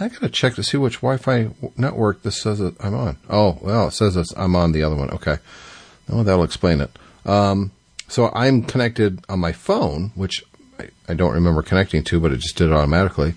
I 0.00 0.08
gotta 0.08 0.28
check 0.28 0.54
to 0.54 0.62
see 0.62 0.76
which 0.78 0.96
Wi-Fi 0.96 1.50
network 1.76 2.22
this 2.22 2.40
says 2.40 2.58
that 2.58 2.74
I'm 2.82 2.94
on. 2.94 3.18
Oh, 3.30 3.58
well, 3.60 3.88
it 3.88 3.92
says 3.92 4.16
it's, 4.16 4.32
I'm 4.36 4.56
on 4.56 4.72
the 4.72 4.82
other 4.82 4.96
one. 4.96 5.10
Okay, 5.10 5.38
oh, 6.10 6.22
that'll 6.22 6.44
explain 6.44 6.80
it. 6.80 6.90
Um, 7.24 7.70
so 8.08 8.30
I'm 8.34 8.62
connected 8.62 9.24
on 9.28 9.38
my 9.40 9.52
phone, 9.52 10.10
which 10.14 10.42
I, 10.80 10.88
I 11.08 11.14
don't 11.14 11.34
remember 11.34 11.62
connecting 11.62 12.02
to, 12.04 12.18
but 12.20 12.32
it 12.32 12.40
just 12.40 12.56
did 12.56 12.68
it 12.70 12.72
automatically 12.74 13.34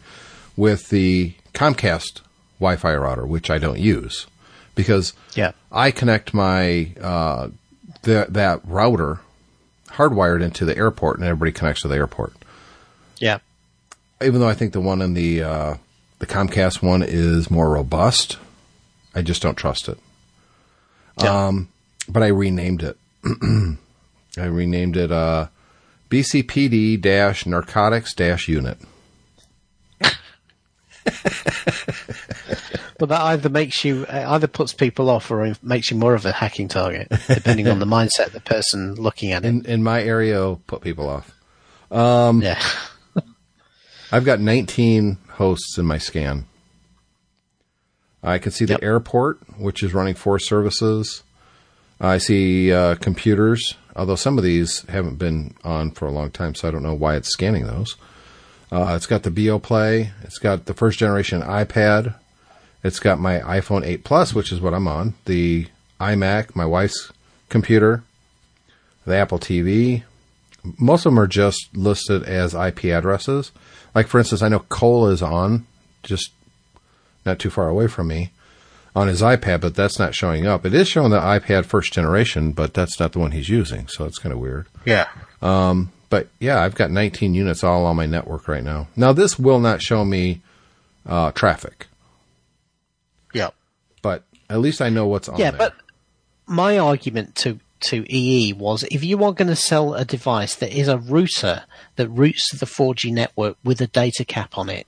with 0.58 0.90
the 0.90 1.34
Comcast 1.54 2.22
Wi-Fi 2.60 2.96
router, 2.96 3.26
which 3.28 3.50
I 3.50 3.58
don't 3.58 3.80
use 3.80 4.26
because 4.74 5.14
Yeah. 5.36 5.52
I 5.72 5.92
connect 5.92 6.34
my 6.34 6.92
uh, 7.00 7.50
the, 8.06 8.26
that 8.30 8.62
router 8.66 9.20
hardwired 9.90 10.42
into 10.42 10.66
the 10.66 10.76
airport, 10.78 11.18
and 11.20 11.28
everybody 11.28 11.52
connects 11.52 11.82
to 11.84 11.88
the 11.88 11.96
airport 11.96 12.34
Yeah. 13.20 13.38
even 14.24 14.40
though 14.42 14.48
I 14.50 14.54
think 14.56 14.74
the 14.74 14.82
one 14.82 15.02
in 15.02 15.14
the 15.14 15.44
uh, 15.44 15.76
the 16.20 16.26
Comcast 16.26 16.82
one 16.82 17.04
is 17.06 17.52
more 17.52 17.70
robust, 17.70 18.38
I 19.14 19.22
just 19.22 19.42
don't 19.42 19.56
trust 19.56 19.88
it. 19.90 19.98
Yeah. 21.22 21.48
Um, 21.48 21.68
but 22.10 22.24
I 22.24 22.28
renamed 22.28 22.84
it. 22.84 22.98
I 24.38 24.46
renamed 24.46 24.98
it 24.98 25.12
uh, 25.12 25.48
BCPD 26.10 27.00
dash 27.02 27.46
narcotics 27.46 28.14
dash 28.14 28.48
unit. 28.48 28.78
Well, 33.00 33.08
that 33.08 33.22
either 33.22 33.50
makes 33.50 33.84
you, 33.84 34.06
uh, 34.08 34.26
either 34.30 34.48
puts 34.48 34.72
people 34.74 35.10
off 35.10 35.30
or 35.30 35.54
makes 35.62 35.92
you 35.92 35.98
more 35.98 36.14
of 36.16 36.26
a 36.26 36.32
hacking 36.32 36.68
target, 36.70 37.10
depending 37.28 37.68
on 37.68 37.80
the 37.80 37.86
mindset 37.98 38.28
of 38.28 38.34
the 38.34 38.40
person 38.40 38.96
looking 38.96 39.32
at 39.34 39.44
it. 39.44 39.48
In 39.50 39.66
in 39.66 39.84
my 39.84 40.02
area, 40.02 40.56
put 40.68 40.82
people 40.82 41.10
off. 41.10 41.32
Um, 41.92 42.42
yeah. 42.42 42.62
I've 44.12 44.24
got 44.26 44.40
19 44.40 45.18
hosts 45.30 45.78
in 45.78 45.86
my 45.86 45.98
scan. 45.98 46.46
I 48.24 48.38
can 48.40 48.52
see 48.52 48.66
the 48.66 48.74
Yep. 48.74 48.84
airport, 48.84 49.40
which 49.60 49.84
is 49.84 49.94
running 49.94 50.16
four 50.16 50.40
services. 50.40 51.22
I 52.00 52.18
see 52.18 52.72
uh, 52.74 52.96
computers, 52.96 53.76
although 53.96 54.16
some 54.16 54.38
of 54.38 54.44
these 54.44 54.82
haven't 54.90 55.16
been 55.18 55.54
on 55.64 55.92
for 55.92 56.08
a 56.08 56.12
long 56.12 56.32
time, 56.32 56.56
so 56.56 56.68
I 56.68 56.72
don't 56.72 56.84
know 56.84 56.94
why 56.94 57.16
it's 57.16 57.30
scanning 57.30 57.66
those. 57.68 57.96
Uh, 58.72 58.94
it's 58.96 59.06
got 59.06 59.24
the 59.24 59.32
BO 59.32 59.60
Play. 59.60 60.12
It's 60.24 60.40
got 60.40 60.66
the 60.66 60.74
first 60.74 60.98
generation 61.00 61.42
iPad. 61.42 62.16
It's 62.86 63.00
got 63.00 63.20
my 63.20 63.40
iPhone 63.40 63.84
8 63.84 64.04
Plus, 64.04 64.36
which 64.36 64.52
is 64.52 64.62
what 64.62 64.76
I'm 64.76 64.88
on. 64.88 65.16
The 65.26 65.66
iMac, 66.00 66.56
my 66.56 66.68
wife's 66.68 67.12
computer, 67.50 68.04
the 69.06 69.16
Apple 69.16 69.40
TV. 69.40 70.04
Most 70.78 71.04
of 71.04 71.12
them 71.12 71.20
are 71.20 71.26
just 71.26 71.76
listed 71.76 72.22
as 72.22 72.54
IP 72.54 72.86
addresses. 72.86 73.52
Like, 73.96 74.06
for 74.06 74.20
instance, 74.20 74.44
I 74.44 74.50
know 74.50 74.60
Cole 74.60 75.08
is 75.08 75.24
on, 75.24 75.66
just 76.04 76.30
not 77.26 77.40
too 77.40 77.50
far 77.50 77.70
away 77.70 77.88
from 77.88 78.08
me, 78.08 78.30
on 78.96 79.08
his 79.08 79.24
iPad, 79.24 79.62
but 79.62 79.74
that's 79.74 79.98
not 79.98 80.14
showing 80.14 80.46
up. 80.46 80.64
It 80.64 80.76
is 80.76 80.88
showing 80.88 81.10
the 81.10 81.20
iPad 81.20 81.66
first 81.66 81.92
generation, 81.92 82.52
but 82.52 82.76
that's 82.76 83.00
not 83.00 83.14
the 83.14 83.20
one 83.20 83.32
he's 83.32 83.50
using, 83.50 83.88
so 83.88 84.06
it's 84.06 84.20
kind 84.20 84.32
of 84.32 84.38
weird. 84.38 84.68
Yeah. 84.86 85.08
But 86.12 86.28
yeah, 86.40 86.62
I've 86.62 86.76
got 86.76 86.92
19 86.92 87.34
units 87.34 87.64
all 87.64 87.88
on 87.88 87.96
my 87.96 88.06
network 88.06 88.48
right 88.48 88.64
now. 88.64 88.90
Now, 88.96 89.12
this 89.12 89.40
will 89.40 89.60
not 89.60 89.82
show 89.82 90.06
me 90.06 90.44
uh, 91.08 91.32
traffic, 91.32 91.88
at 94.50 94.60
least 94.60 94.82
I 94.82 94.90
know 94.90 95.08
what's 95.08 95.28
on 95.30 95.40
Yeah, 95.40 95.52
there. 95.52 95.58
but 95.58 95.76
my 96.48 96.78
argument 96.78 97.36
to 97.38 97.60
to 97.82 98.06
EE 98.12 98.54
was 98.54 98.84
if 98.90 99.04
you 99.04 99.24
are 99.24 99.34
going 99.34 99.50
to 99.50 99.56
sell 99.56 99.94
a 99.94 100.06
device 100.06 100.56
that 100.56 100.72
is 100.76 100.88
a 100.88 100.98
router 100.98 101.66
that 101.98 102.08
routes 102.10 102.50
to 102.50 102.58
the 102.58 102.66
4G 102.66 103.12
network 103.12 103.58
with 103.64 103.80
a 103.82 103.88
data 103.88 104.24
cap 104.26 104.58
on 104.58 104.70
it, 104.70 104.88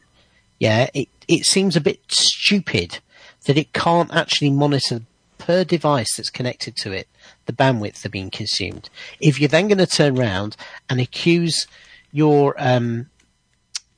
yeah, 0.59 0.89
it 0.93 1.09
it 1.27 1.45
seems 1.45 1.75
a 1.75 1.81
bit 1.81 1.99
stupid 2.09 2.99
that 3.45 3.57
it 3.57 3.73
can't 3.73 4.13
actually 4.13 4.49
monitor 4.49 5.01
per 5.37 5.63
device 5.63 6.15
that's 6.15 6.29
connected 6.31 6.75
to 6.75 6.91
it 6.91 7.07
the 7.45 7.53
bandwidth 7.53 8.01
that's 8.01 8.07
being 8.11 8.29
consumed. 8.31 8.89
If 9.19 9.39
you're 9.39 9.47
then 9.49 9.67
going 9.67 9.77
to 9.77 9.85
turn 9.85 10.17
around 10.17 10.55
and 10.89 10.99
accuse 10.99 11.67
your 12.11 12.55
um, 12.57 13.09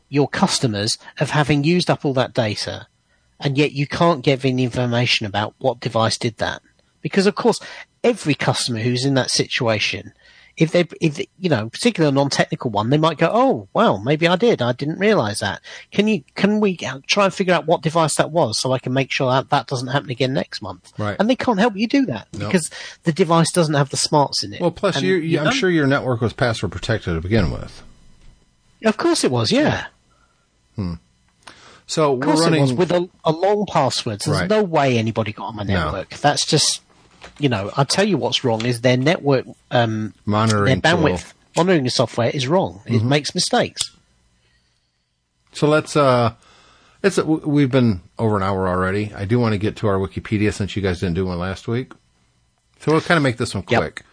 your 0.09 0.27
customers 0.27 0.97
of 1.19 1.29
having 1.29 1.63
used 1.63 1.89
up 1.89 2.03
all 2.03 2.13
that 2.15 2.33
data, 2.33 2.87
and 3.39 3.57
yet 3.57 3.71
you 3.71 3.87
can't 3.87 4.23
get 4.23 4.43
any 4.45 4.63
information 4.63 5.25
about 5.25 5.53
what 5.59 5.79
device 5.79 6.17
did 6.17 6.37
that. 6.37 6.61
Because 7.01 7.27
of 7.27 7.35
course, 7.35 7.59
every 8.03 8.33
customer 8.33 8.79
who's 8.79 9.05
in 9.05 9.13
that 9.15 9.31
situation, 9.31 10.13
if 10.57 10.73
they, 10.73 10.85
if 10.99 11.15
they- 11.15 11.29
you 11.39 11.47
know, 11.49 11.69
particularly 11.69 12.11
a 12.11 12.15
non-technical 12.15 12.69
one, 12.69 12.89
they 12.89 12.97
might 12.97 13.17
go, 13.17 13.29
"Oh, 13.33 13.69
well, 13.73 13.97
maybe 13.99 14.27
I 14.27 14.35
did. 14.35 14.61
I 14.61 14.73
didn't 14.73 14.99
realize 14.99 15.39
that." 15.39 15.61
Can 15.91 16.09
you, 16.09 16.23
can 16.35 16.59
we 16.59 16.75
try 17.07 17.23
and 17.25 17.33
figure 17.33 17.53
out 17.53 17.65
what 17.65 17.81
device 17.81 18.15
that 18.15 18.31
was 18.31 18.59
so 18.59 18.73
I 18.73 18.79
can 18.79 18.91
make 18.91 19.09
sure 19.09 19.31
that 19.31 19.49
that 19.51 19.67
doesn't 19.67 19.87
happen 19.87 20.09
again 20.09 20.33
next 20.33 20.61
month? 20.61 20.91
Right. 20.97 21.15
And 21.17 21.29
they 21.29 21.37
can't 21.37 21.59
help 21.59 21.77
you 21.77 21.87
do 21.87 22.05
that 22.07 22.27
No. 22.33 22.47
because 22.47 22.69
the 23.03 23.13
device 23.13 23.53
doesn't 23.53 23.73
have 23.75 23.89
the 23.89 23.95
smarts 23.97 24.43
in 24.43 24.51
it. 24.53 24.59
well, 24.59 24.71
plus, 24.71 25.01
you, 25.01 25.15
you, 25.15 25.39
I'm 25.39 25.53
sure 25.53 25.69
your 25.69 25.87
network 25.87 26.19
was 26.19 26.33
password 26.33 26.73
protected 26.73 27.15
to 27.15 27.21
begin 27.21 27.51
with. 27.51 27.81
Of 28.83 28.97
course 28.97 29.23
it 29.23 29.31
was, 29.31 29.53
yeah. 29.53 29.85
Hmm. 30.75 30.95
So 31.89 32.13
we're 32.13 32.35
running 32.39 32.61
was 32.61 32.73
with 32.73 32.91
a, 32.91 33.09
a 33.25 33.31
long 33.31 33.65
password. 33.67 34.21
So 34.21 34.31
Right. 34.31 34.47
there's 34.47 34.49
no 34.49 34.61
way 34.63 34.99
anybody 34.99 35.31
got 35.33 35.45
on 35.47 35.55
my 35.55 35.63
No. 35.63 35.85
network. 35.85 36.09
That's 36.21 36.45
just, 36.45 36.81
you 37.39 37.49
know, 37.49 37.71
I'll 37.75 37.85
tell 37.85 38.07
you 38.07 38.15
what's 38.15 38.43
wrong 38.43 38.63
is 38.63 38.81
their 38.81 38.95
network, 38.95 39.45
um, 39.71 40.13
their 40.25 40.31
monitoring 40.31 40.81
tool. 40.81 40.99
bandwidth 40.99 41.33
monitoring 41.55 41.89
software 41.89 42.29
is 42.29 42.47
wrong. 42.47 42.81
It 42.85 43.01
makes 43.03 43.33
mistakes. 43.33 43.81
So 45.53 45.67
let's 45.67 45.95
uh 45.95 46.33
It's 47.01 47.17
we've 47.17 47.71
been 47.71 48.01
over 48.19 48.37
an 48.37 48.43
hour 48.43 48.67
already. 48.67 49.11
I 49.15 49.25
do 49.25 49.39
want 49.39 49.53
to 49.53 49.57
get 49.57 49.75
to 49.77 49.87
our 49.87 49.97
Wikipedia 49.97 50.53
since 50.53 50.75
you 50.75 50.83
guys 50.83 50.99
didn't 50.99 51.15
do 51.15 51.25
one 51.25 51.39
last 51.39 51.67
week, 51.67 51.93
so 52.79 52.91
we'll 52.91 53.01
kind 53.01 53.17
of 53.17 53.23
make 53.23 53.37
this 53.37 53.55
one 53.55 53.63
Yep. 53.67 53.79
quick. 53.81 54.03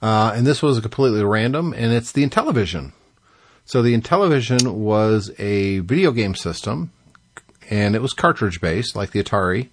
Uh, 0.00 0.32
and 0.36 0.46
this 0.46 0.62
was 0.62 0.78
completely 0.78 1.24
random, 1.24 1.72
and 1.72 1.92
it's 1.92 2.12
the 2.12 2.24
Intellivision. 2.24 2.92
So 3.64 3.82
the 3.82 3.98
Intellivision 3.98 4.74
was 4.74 5.32
a 5.38 5.80
video 5.80 6.12
game 6.12 6.34
system, 6.36 6.92
and 7.70 7.94
it 7.94 8.02
was 8.02 8.12
cartridge 8.12 8.60
based, 8.60 8.94
like 8.96 9.10
the 9.10 9.22
Atari. 9.22 9.68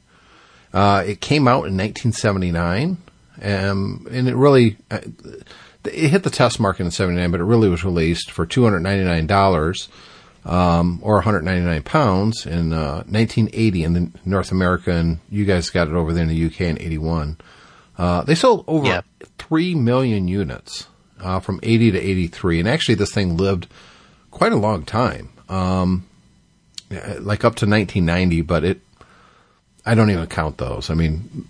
Uh, 0.74 1.04
it 1.06 1.22
came 1.22 1.48
out 1.48 1.68
in 1.68 1.78
1979, 1.78 2.98
um, 3.44 4.08
and 4.12 4.28
it 4.28 4.36
really 4.36 4.78
uh, 4.90 5.00
it 5.86 6.10
hit 6.10 6.24
the 6.24 6.30
test 6.30 6.60
market 6.60 6.84
in 6.84 6.92
'79, 6.92 7.32
but 7.32 7.40
it 7.40 7.44
really 7.46 7.70
was 7.70 7.84
released 7.84 8.32
for 8.32 8.46
299 8.46 9.28
dollars 9.28 9.90
um, 10.46 11.00
or 11.04 11.16
199 11.16 11.84
pounds 11.84 12.46
in 12.46 12.74
uh, 12.74 13.04
1980 13.08 13.84
in 13.84 13.94
the 13.94 14.12
North 14.26 14.52
America, 14.52 14.92
and 14.92 15.20
you 15.30 15.46
guys 15.46 15.70
got 15.70 15.88
it 15.88 15.94
over 15.94 16.12
there 16.14 16.24
in 16.24 16.30
the 16.30 16.46
UK 16.46 16.62
in 16.62 16.82
'81. 16.82 17.38
Uh, 17.98 18.24
they 18.24 18.34
sold 18.36 18.64
over 18.68 18.88
Yeah. 18.88 19.02
three 19.38 19.76
million 19.76 20.28
units 20.28 20.88
uh, 21.22 21.40
from 21.40 21.60
80 21.62 21.92
to 21.92 22.00
83, 22.02 22.60
and 22.62 22.68
actually 22.68 22.96
this 22.96 23.12
thing 23.14 23.38
lived 23.38 23.68
quite 24.32 24.52
a 24.52 24.56
long 24.58 24.84
time, 24.84 25.30
um, 25.48 26.06
Uh, 26.94 27.20
like 27.22 27.44
up 27.44 27.56
to 27.56 27.66
1990. 27.66 28.42
But 28.42 28.64
it, 28.64 28.82
I 29.86 29.96
don't 29.96 30.10
even 30.12 30.28
count 30.28 30.58
those. 30.58 30.90
I 30.90 30.94
mean, 30.94 31.48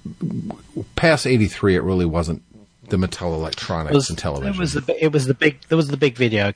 past 0.96 1.28
83, 1.28 1.76
it 1.76 1.84
really 1.84 2.06
wasn't 2.06 2.42
the 2.90 2.98
Mattel 2.98 3.34
Electronics 3.34 3.94
was, 3.94 4.10
Intellivision. 4.10 4.54
It 4.54 4.58
was 4.60 4.74
the 4.74 5.04
it 5.06 5.12
was 5.12 5.26
the 5.26 5.34
big 5.34 5.60
there 5.70 5.78
was 5.78 5.88
the 5.88 5.98
big 5.98 6.16
video 6.18 6.52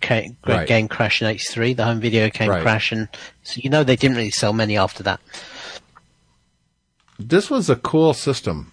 Right. 0.45 0.67
game 0.67 0.87
crash 0.87 1.21
in 1.21 1.27
'83, 1.27 1.73
the 1.73 1.85
home 1.85 1.99
video 1.99 2.29
game 2.29 2.49
Right. 2.49 2.61
crash, 2.61 2.91
and 2.91 3.07
so 3.43 3.61
you 3.63 3.69
know 3.69 3.83
they 3.83 3.95
didn't 3.95 4.17
really 4.17 4.29
sell 4.31 4.53
many 4.53 4.77
after 4.77 5.03
that. 5.03 5.19
this 7.19 7.49
was 7.49 7.69
a 7.69 7.75
cool 7.75 8.13
system. 8.13 8.71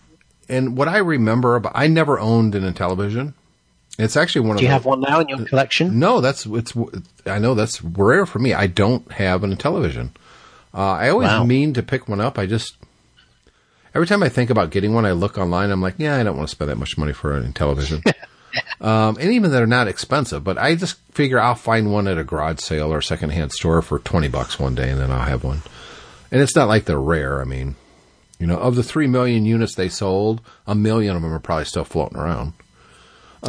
And 0.48 0.76
what 0.76 0.88
I 0.88 0.98
remember 0.98 1.56
about, 1.56 1.72
I 1.74 1.86
never 1.86 2.18
owned 2.20 2.54
an 2.54 2.70
Intellivision. 2.70 3.32
It's 3.98 4.16
actually 4.16 4.42
one 4.42 4.52
of 4.56 4.58
Do 4.58 4.64
you 4.64 4.68
the, 4.68 4.74
have 4.74 4.84
one 4.84 5.00
now 5.00 5.20
in 5.20 5.28
your 5.28 5.44
collection? 5.46 5.98
No, 6.00 6.20
that's 6.20 6.46
it's. 6.46 6.72
I 7.26 7.38
know 7.38 7.54
that's 7.54 7.82
rare 7.82 8.26
for 8.26 8.38
me. 8.40 8.52
I 8.52 8.66
don't 8.66 9.10
have 9.12 9.44
an 9.44 9.54
Intellivision. 9.54 10.10
Uh, 10.74 10.92
I 10.92 11.08
always 11.10 11.28
Wow. 11.28 11.44
mean 11.44 11.72
to 11.74 11.82
pick 11.82 12.08
one 12.08 12.20
up. 12.20 12.36
I 12.38 12.46
just 12.46 12.76
every 13.94 14.06
time 14.08 14.22
I 14.24 14.28
think 14.28 14.50
about 14.50 14.70
getting 14.70 14.92
one, 14.94 15.06
I 15.06 15.12
look 15.12 15.38
online. 15.38 15.70
I'm 15.70 15.80
like, 15.80 15.94
yeah, 15.98 16.16
I 16.16 16.24
don't 16.24 16.36
want 16.36 16.48
to 16.48 16.54
spend 16.54 16.70
that 16.70 16.78
much 16.78 16.98
money 16.98 17.12
for 17.12 17.36
a 17.36 17.52
television. 17.52 18.02
um, 18.80 19.16
and 19.20 19.32
even 19.32 19.52
they're 19.52 19.66
not 19.66 19.86
expensive, 19.86 20.42
but 20.42 20.58
I 20.58 20.74
just 20.74 20.96
figure 21.12 21.38
I'll 21.38 21.54
find 21.54 21.92
one 21.92 22.08
at 22.08 22.18
a 22.18 22.24
garage 22.24 22.58
sale 22.58 22.92
or 22.92 23.00
secondhand 23.00 23.52
store 23.52 23.80
for 23.82 24.00
twenty 24.00 24.28
bucks 24.28 24.58
one 24.58 24.74
day, 24.74 24.90
and 24.90 25.00
then 25.00 25.12
I'll 25.12 25.20
have 25.26 25.44
one. 25.44 25.62
And 26.32 26.42
it's 26.42 26.56
not 26.56 26.66
like 26.66 26.86
they're 26.86 26.98
rare. 27.00 27.40
I 27.40 27.44
mean, 27.44 27.76
you 28.40 28.48
know, 28.48 28.58
of 28.58 28.74
the 28.74 28.82
three 28.82 29.06
million 29.06 29.44
units 29.46 29.76
they 29.76 29.88
sold, 29.88 30.40
a 30.66 30.74
million 30.74 31.14
of 31.14 31.22
them 31.22 31.32
are 31.32 31.38
probably 31.38 31.66
still 31.66 31.84
floating 31.84 32.18
around. 32.18 32.54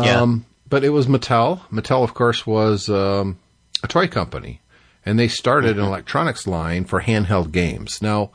Yeah. 0.01 0.21
Um, 0.21 0.45
but 0.69 0.83
it 0.83 0.89
was 0.89 1.07
Mattel. 1.07 1.61
Mattel, 1.71 2.03
of 2.03 2.13
course, 2.13 2.45
was 2.45 2.89
um, 2.89 3.37
a 3.83 3.87
toy 3.87 4.07
company, 4.07 4.61
and 5.05 5.17
they 5.19 5.27
started 5.27 5.77
an 5.77 5.85
electronics 5.85 6.47
line 6.47 6.85
for 6.85 7.01
handheld 7.01 7.51
games. 7.51 8.01
Now, 8.01 8.31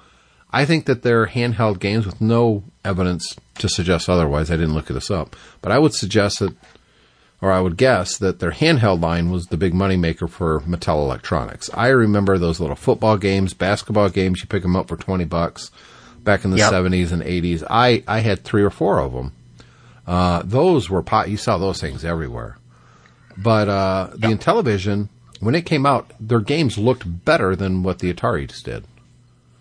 I 0.53 0.65
think 0.65 0.87
that 0.87 1.03
they're 1.03 1.27
handheld 1.27 1.79
games 1.81 2.07
with 2.07 2.21
no 2.21 2.63
evidence 2.85 3.37
to 3.59 3.69
suggest 3.69 4.09
otherwise. 4.09 4.51
I 4.51 4.57
didn't 4.57 4.75
look 4.75 4.87
this 4.87 5.11
up, 5.11 5.37
but 5.61 5.73
I 5.73 5.79
would 5.79 5.93
suggest 5.95 6.39
that, 6.39 6.55
or 7.43 7.51
I 7.53 7.61
would 7.61 7.77
guess 7.77 8.17
that 8.19 8.39
their 8.39 8.53
handheld 8.53 9.01
line 9.03 9.31
was 9.31 9.47
the 9.47 9.57
big 9.57 9.75
moneymaker 9.75 10.29
for 10.31 10.61
Mattel 10.61 11.03
Electronics. 11.05 11.69
I 11.75 11.89
remember 11.89 12.39
those 12.39 12.61
little 12.61 12.77
football 12.77 13.17
games, 13.17 13.55
basketball 13.55 14.09
games. 14.09 14.41
You 14.41 14.47
pick 14.47 14.63
them 14.63 14.77
up 14.77 14.89
for 14.89 14.97
twenty 14.97 15.25
bucks 15.25 15.71
back 16.23 16.45
in 16.45 16.51
the 16.53 16.59
Yep. 16.59 16.71
seventies 16.71 17.13
and 17.13 17.23
eighties. 17.23 17.63
I 17.69 18.03
I 18.07 18.21
had 18.21 18.45
three 18.45 18.63
or 18.63 18.71
four 18.71 19.01
of 19.01 19.13
them. 19.13 19.33
Uh, 20.11 20.43
those 20.45 20.91
were 20.91 21.03
pot. 21.03 21.31
You 21.31 21.37
saw 21.37 21.57
those 21.57 21.81
things 21.81 22.05
everywhere. 22.05 22.59
But 23.39 23.69
uh, 23.69 24.09
the 24.15 24.27
Intellivision, 24.27 25.09
when 25.39 25.55
it 25.55 25.65
came 25.65 25.87
out, 25.87 26.11
their 26.19 26.41
games 26.41 26.77
looked 26.77 27.25
better 27.25 27.55
than 27.55 27.85
what 27.85 28.01
the 28.01 28.13
Ataris 28.13 28.61
did. 28.61 28.85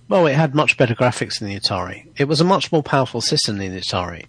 Well, 0.08 0.26
it 0.26 0.34
had 0.34 0.56
much 0.56 0.76
better 0.76 0.95
graphics 0.95 1.38
than 1.38 1.50
the 1.50 1.60
Atari. 1.60 2.08
It 2.18 2.28
was 2.28 2.41
a 2.41 2.43
much 2.43 2.72
more 2.72 2.82
powerful 2.82 3.22
system 3.22 3.60
than 3.60 3.76
the 3.76 3.80
Atari. 3.80 4.26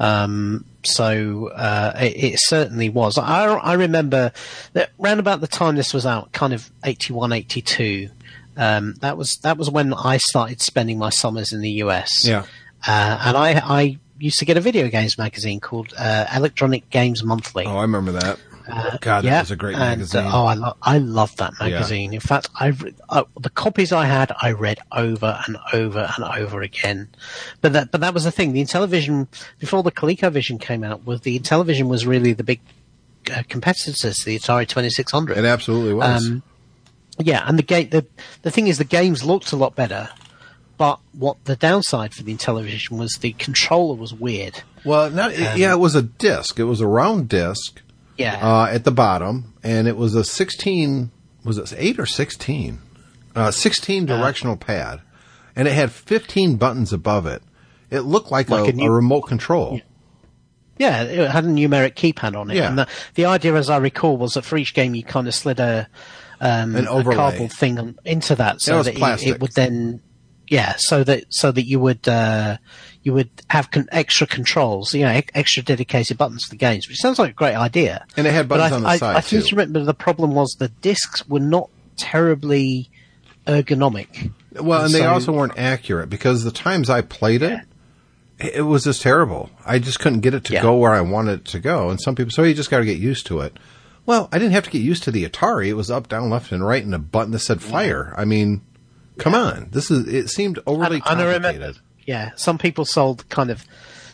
Um, 0.00 0.64
so 0.84 1.48
uh, 1.48 1.92
it, 2.00 2.32
it 2.32 2.40
certainly 2.40 2.88
was. 2.88 3.18
I, 3.18 3.44
I 3.44 3.74
remember 3.74 4.32
that 4.72 4.92
round 4.98 5.20
about 5.20 5.42
the 5.42 5.46
time 5.46 5.76
this 5.76 5.92
was 5.92 6.06
out, 6.06 6.32
kind 6.32 6.54
of 6.54 6.70
81, 6.82 7.30
82, 7.30 8.08
um, 8.56 8.94
that 9.00 9.18
was 9.18 9.36
that 9.42 9.58
was 9.58 9.70
when 9.70 9.92
I 9.92 10.16
started 10.16 10.62
spending 10.62 10.98
my 10.98 11.10
summers 11.10 11.52
in 11.52 11.60
the 11.60 11.70
US. 11.82 12.26
Yeah. 12.26 12.46
Uh, 12.86 13.18
and 13.24 13.36
I, 13.36 13.60
I 13.62 13.98
used 14.22 14.38
to 14.38 14.44
get 14.44 14.56
a 14.56 14.60
video 14.60 14.88
games 14.88 15.18
magazine 15.18 15.60
called 15.60 15.92
uh, 15.98 16.26
Electronic 16.34 16.88
Games 16.90 17.22
Monthly. 17.24 17.64
Oh, 17.66 17.76
I 17.76 17.82
remember 17.82 18.12
that. 18.12 18.38
God, 19.00 19.24
that 19.24 19.40
was 19.40 19.50
a 19.50 19.56
great 19.56 19.72
and, 19.74 19.80
magazine. 19.80 20.24
uh, 20.24 20.30
oh, 20.32 20.44
I, 20.46 20.54
lo- 20.54 20.76
I 20.80 20.98
loved 20.98 21.38
that 21.38 21.52
magazine. 21.58 22.14
In 22.14 22.20
fact, 22.20 22.48
I 22.54 22.72
uh, 23.08 23.24
the 23.40 23.50
copies 23.50 23.92
I 23.92 24.04
had, 24.06 24.32
I 24.40 24.52
read 24.52 24.78
over 24.92 25.40
and 25.46 25.58
over 25.72 26.08
and 26.16 26.24
over 26.24 26.62
again. 26.62 27.08
But 27.60 27.72
that, 27.72 27.90
but 27.90 28.00
that 28.02 28.14
was 28.14 28.22
the 28.22 28.30
thing. 28.30 28.52
The 28.52 28.62
Intellivision 28.62 29.26
before 29.58 29.82
the 29.82 29.90
ColecoVision 29.90 30.60
came 30.60 30.84
out, 30.84 31.04
was 31.04 31.22
the 31.22 31.38
Intellivision 31.38 31.88
was 31.88 32.06
really 32.06 32.34
the 32.34 32.44
big 32.44 32.60
uh, 33.34 33.42
competitors 33.48 33.98
to 33.98 34.24
the 34.24 34.38
Atari 34.38 34.68
Twenty 34.68 34.90
Six 34.90 35.10
Hundred. 35.10 35.38
it 35.38 35.44
absolutely 35.44 35.94
was. 35.94 36.28
Um, 36.28 36.42
Yeah, 37.18 37.42
and 37.46 37.58
the 37.58 37.62
game 37.64 37.90
the 37.90 38.06
the 38.42 38.50
thing 38.52 38.68
is 38.68 38.78
the 38.78 38.84
games 38.84 39.24
looked 39.24 39.50
a 39.52 39.56
lot 39.56 39.74
better, 39.74 40.08
but 40.82 40.98
what 41.12 41.44
the 41.44 41.54
downside 41.54 42.12
for 42.12 42.24
the 42.24 42.34
Intellivision 42.34 42.98
was 42.98 43.12
the 43.20 43.34
controller 43.34 43.94
was 43.94 44.12
weird. 44.12 44.64
well, 44.84 45.08
not, 45.10 45.38
yeah, 45.38 45.72
it 45.72 45.78
was 45.78 45.94
a 45.94 46.02
disc. 46.02 46.58
It 46.58 46.64
was 46.64 46.80
a 46.80 46.88
round 46.88 47.28
disc 47.28 47.80
Yeah, 48.18 48.40
uh, 48.42 48.66
at 48.66 48.82
the 48.82 48.90
bottom, 48.90 49.54
and 49.62 49.86
it 49.86 49.96
was 49.96 50.16
a 50.16 50.24
16, 50.24 51.12
was 51.44 51.56
it 51.58 51.72
8 51.76 52.00
or 52.00 52.06
16? 52.06 52.80
Uh, 53.36 53.52
16 53.52 54.06
directional 54.06 54.56
pad, 54.56 55.02
and 55.54 55.68
it 55.68 55.74
had 55.74 55.92
15 55.92 56.56
buttons 56.56 56.92
above 56.92 57.26
it. 57.26 57.44
It 57.88 58.00
looked 58.00 58.32
like, 58.32 58.48
Like 58.48 58.66
a, 58.66 58.70
a 58.70 58.72
new- 58.72 58.86
a 58.86 58.90
remote 58.90 59.22
control. 59.22 59.80
Yeah, 60.78 61.04
it 61.04 61.30
had 61.30 61.44
a 61.44 61.46
numeric 61.46 61.94
keypad 61.94 62.34
on 62.34 62.50
it. 62.50 62.56
Yeah. 62.56 62.70
And 62.70 62.78
the, 62.78 62.88
the 63.14 63.26
idea, 63.26 63.54
as 63.54 63.70
I 63.70 63.76
recall, 63.76 64.16
was 64.16 64.32
that 64.32 64.42
for 64.44 64.56
each 64.56 64.74
game 64.74 64.96
you 64.96 65.04
kind 65.04 65.28
of 65.28 65.34
slid 65.34 65.60
a, 65.60 65.86
um, 66.40 66.74
An 66.74 66.88
a 66.88 67.04
cardboard 67.04 67.52
thing 67.52 67.78
on, 67.78 67.96
into 68.04 68.34
that, 68.34 68.60
so 68.60 68.80
it 68.80 68.98
that 68.98 69.22
it, 69.22 69.28
it 69.28 69.40
would 69.40 69.52
then, 69.52 70.00
yeah, 70.52 70.74
so 70.76 71.02
that 71.04 71.24
so 71.30 71.50
that 71.50 71.64
you 71.66 71.80
would 71.80 72.06
uh, 72.06 72.58
you 73.02 73.12
would 73.14 73.30
have 73.48 73.70
con- 73.70 73.88
extra 73.90 74.26
controls, 74.26 74.94
you 74.94 75.02
know, 75.06 75.12
e- 75.16 75.24
extra 75.34 75.62
dedicated 75.62 76.18
buttons 76.18 76.44
for 76.44 76.50
the 76.50 76.56
games, 76.56 76.86
which 76.88 76.98
sounds 76.98 77.18
like 77.18 77.30
a 77.30 77.34
great 77.34 77.54
idea. 77.56 78.04
And 78.16 78.26
it 78.26 78.32
had 78.34 78.48
But 78.48 78.58
buttons 78.58 78.72
I, 78.72 78.76
on 78.76 78.82
the 78.82 78.88
I, 78.88 78.96
side, 78.98 79.16
I 79.16 79.20
too. 79.22 79.40
to 79.40 79.56
remember 79.56 79.82
the 79.84 79.94
problem 79.94 80.34
was 80.34 80.54
the 80.58 80.68
discs 80.68 81.26
were 81.26 81.40
not 81.40 81.70
terribly 81.96 82.90
ergonomic. 83.46 84.30
Well, 84.60 84.84
and 84.84 84.92
they 84.94 84.98
So- 85.00 85.08
also 85.10 85.32
weren't 85.32 85.58
accurate 85.58 86.10
because 86.10 86.44
the 86.44 86.50
times 86.52 86.90
I 86.90 87.00
played 87.00 87.42
it, 87.42 87.60
it 88.38 88.62
was 88.66 88.84
just 88.84 89.02
terrible. 89.02 89.50
I 89.64 89.78
just 89.78 90.00
couldn't 90.00 90.20
get 90.20 90.34
it 90.34 90.44
to 90.44 90.52
Yeah. 90.54 90.62
go 90.62 90.76
where 90.76 90.92
I 90.92 91.00
wanted 91.00 91.40
it 91.40 91.44
to 91.46 91.60
go. 91.60 91.90
And 91.90 92.00
some 92.00 92.14
people, 92.14 92.30
so 92.30 92.42
you 92.42 92.54
just 92.54 92.70
got 92.70 92.80
to 92.80 92.84
get 92.84 92.98
used 92.98 93.26
to 93.26 93.40
it. 93.40 93.56
Well, 94.04 94.28
I 94.32 94.38
didn't 94.38 94.52
have 94.52 94.64
to 94.64 94.70
get 94.70 94.82
used 94.82 95.04
to 95.04 95.10
the 95.12 95.24
Atari. 95.28 95.68
It 95.68 95.74
was 95.74 95.90
up, 95.90 96.08
down, 96.08 96.28
left, 96.28 96.50
and 96.50 96.66
right, 96.66 96.84
and 96.84 96.94
a 96.94 96.98
button 96.98 97.30
that 97.32 97.38
said 97.38 97.62
fire. 97.62 98.12
I 98.18 98.24
mean, 98.24 98.60
come 99.18 99.34
on. 99.34 99.68
This 99.70 99.90
is. 99.90 100.06
It 100.12 100.28
seemed 100.30 100.58
overly 100.66 100.96
And- 100.96 101.04
and 101.06 101.20
I 101.20 101.24
remember- 101.24 101.48
complicated. 101.52 101.82
Yeah, 102.06 102.30
some 102.36 102.58
people 102.58 102.84
sold 102.84 103.28
kind 103.28 103.50
of 103.50 103.64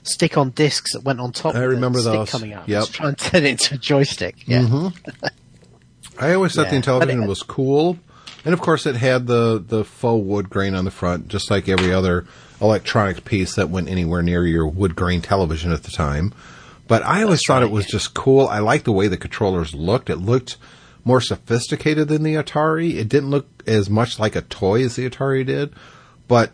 stick-on 0.03 0.51
discs 0.51 0.93
that 0.93 1.05
went 1.05 1.21
on 1.21 1.33
top. 1.33 1.55
I 1.55 1.61
remember 1.63 1.99
the 2.01 2.11
stick 2.11 2.13
those. 2.21 2.31
coming 2.31 2.53
out. 2.53 2.69
Yep. 2.69 2.81
Just 2.81 2.95
to 2.95 3.13
turn 3.31 3.45
it 3.45 3.49
into 3.51 3.75
a 3.75 3.79
joystick. 3.79 4.47
Yeah. 4.47 4.61
Mm-hmm. 4.63 5.27
I 6.21 6.35
always 6.35 6.55
thought 6.55 6.73
Yeah. 6.73 6.81
the 6.81 6.87
Intellivision 6.87 7.25
it- 7.25 7.29
was 7.29 7.43
cool, 7.43 7.99
and 8.45 8.53
of 8.53 8.61
course, 8.61 8.87
it 8.87 8.97
had 8.97 9.27
the 9.27 9.63
the 9.67 9.85
faux 9.85 10.25
wood 10.25 10.51
grain 10.51 10.75
on 10.75 10.85
the 10.85 10.91
front, 10.91 11.29
just 11.29 11.51
like 11.51 11.69
every 11.69 11.93
other 11.93 12.27
electronic 12.61 13.25
piece 13.25 13.55
that 13.55 13.71
went 13.71 13.89
anywhere 13.89 14.23
near 14.23 14.45
your 14.45 14.67
wood 14.67 14.97
grain 14.97 15.21
television 15.23 15.73
at 15.73 15.85
the 15.85 15.91
time. 15.91 16.35
But 16.89 17.03
I 17.05 17.23
always 17.23 17.41
thought 17.47 17.63
it 17.63 17.71
was 17.71 17.87
just 17.87 18.15
cool. 18.15 18.49
I 18.49 18.59
liked 18.59 18.85
the 18.87 18.93
way 18.93 19.09
the 19.09 19.17
controllers 19.19 19.75
looked. 19.75 20.11
It 20.11 20.17
looked 20.17 20.57
more 21.05 21.21
sophisticated 21.21 22.09
than 22.09 22.23
the 22.23 22.35
Atari. 22.35 22.95
It 22.95 23.09
didn't 23.09 23.31
look 23.31 23.47
as 23.67 23.89
much 23.89 24.19
like 24.19 24.37
a 24.37 24.43
toy 24.43 24.83
as 24.83 24.97
the 24.97 25.09
Atari 25.09 25.45
did. 25.45 25.73
But 26.27 26.53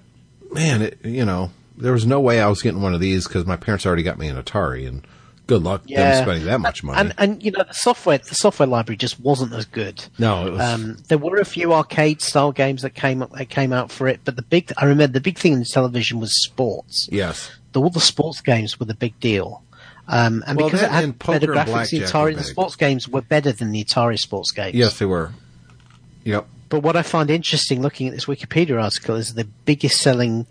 man, 0.52 0.82
it, 0.82 0.98
you 1.04 1.24
know, 1.24 1.50
there 1.76 1.92
was 1.92 2.06
no 2.06 2.20
way 2.20 2.40
I 2.40 2.48
was 2.48 2.62
getting 2.62 2.82
one 2.82 2.94
of 2.94 3.00
these 3.00 3.26
because 3.26 3.46
my 3.46 3.56
parents 3.56 3.86
already 3.86 4.02
got 4.02 4.18
me 4.18 4.28
an 4.28 4.40
Atari, 4.40 4.86
and 4.86 5.06
good 5.46 5.62
luck 5.62 5.84
them 5.86 6.22
spending 6.22 6.46
that 6.46 6.60
much 6.60 6.82
money. 6.82 6.98
And 6.98 7.14
and 7.18 7.42
you 7.42 7.50
know 7.50 7.64
the 7.64 7.74
software 7.74 8.18
the 8.18 8.34
software 8.34 8.66
library 8.66 8.96
just 8.96 9.20
wasn't 9.20 9.52
as 9.52 9.64
good. 9.64 10.04
no, 10.18 10.46
it 10.46 10.50
was. 10.52 10.60
Um, 10.60 10.96
there 11.08 11.18
were 11.18 11.36
a 11.38 11.44
few 11.44 11.72
arcade 11.72 12.22
style 12.22 12.52
games 12.52 12.82
that 12.82 12.94
came 12.94 13.22
up 13.22 13.32
that 13.32 13.48
came 13.48 13.72
out 13.72 13.90
for 13.90 14.06
it, 14.06 14.20
but 14.24 14.36
the 14.36 14.42
big 14.42 14.72
I 14.76 14.84
remember 14.84 15.12
the 15.12 15.20
big 15.20 15.38
thing 15.38 15.54
Intellivision 15.56 16.20
was 16.20 16.42
sports. 16.44 17.08
yes. 17.10 17.50
The, 17.72 17.80
all 17.80 17.90
the 17.90 18.00
sports 18.00 18.40
games 18.40 18.78
were 18.78 18.86
the 18.86 18.94
big 18.94 19.18
deal. 19.18 19.64
Um, 20.06 20.44
and 20.46 20.58
Well, 20.58 20.68
because 20.68 20.82
it 20.82 20.90
had 20.90 21.18
better 21.18 21.46
graphics, 21.46 21.90
the 21.90 22.00
Atari 22.00 22.36
the 22.36 22.44
sports 22.44 22.76
games 22.76 23.08
were 23.08 23.22
better 23.22 23.52
than 23.52 23.70
the 23.70 23.82
Atari 23.84 24.18
sports 24.18 24.50
games. 24.50 24.74
Yes, 24.74 24.98
they 24.98 25.06
were. 25.06 25.32
Yep. 26.24 26.46
but 26.70 26.80
what 26.80 26.96
I 26.96 27.02
find 27.02 27.28
interesting 27.30 27.82
looking 27.82 28.08
at 28.08 28.14
this 28.14 28.24
Wikipedia 28.24 28.82
article 28.82 29.16
is 29.16 29.34
the 29.34 29.44
biggest 29.44 29.98
selling 30.00 30.46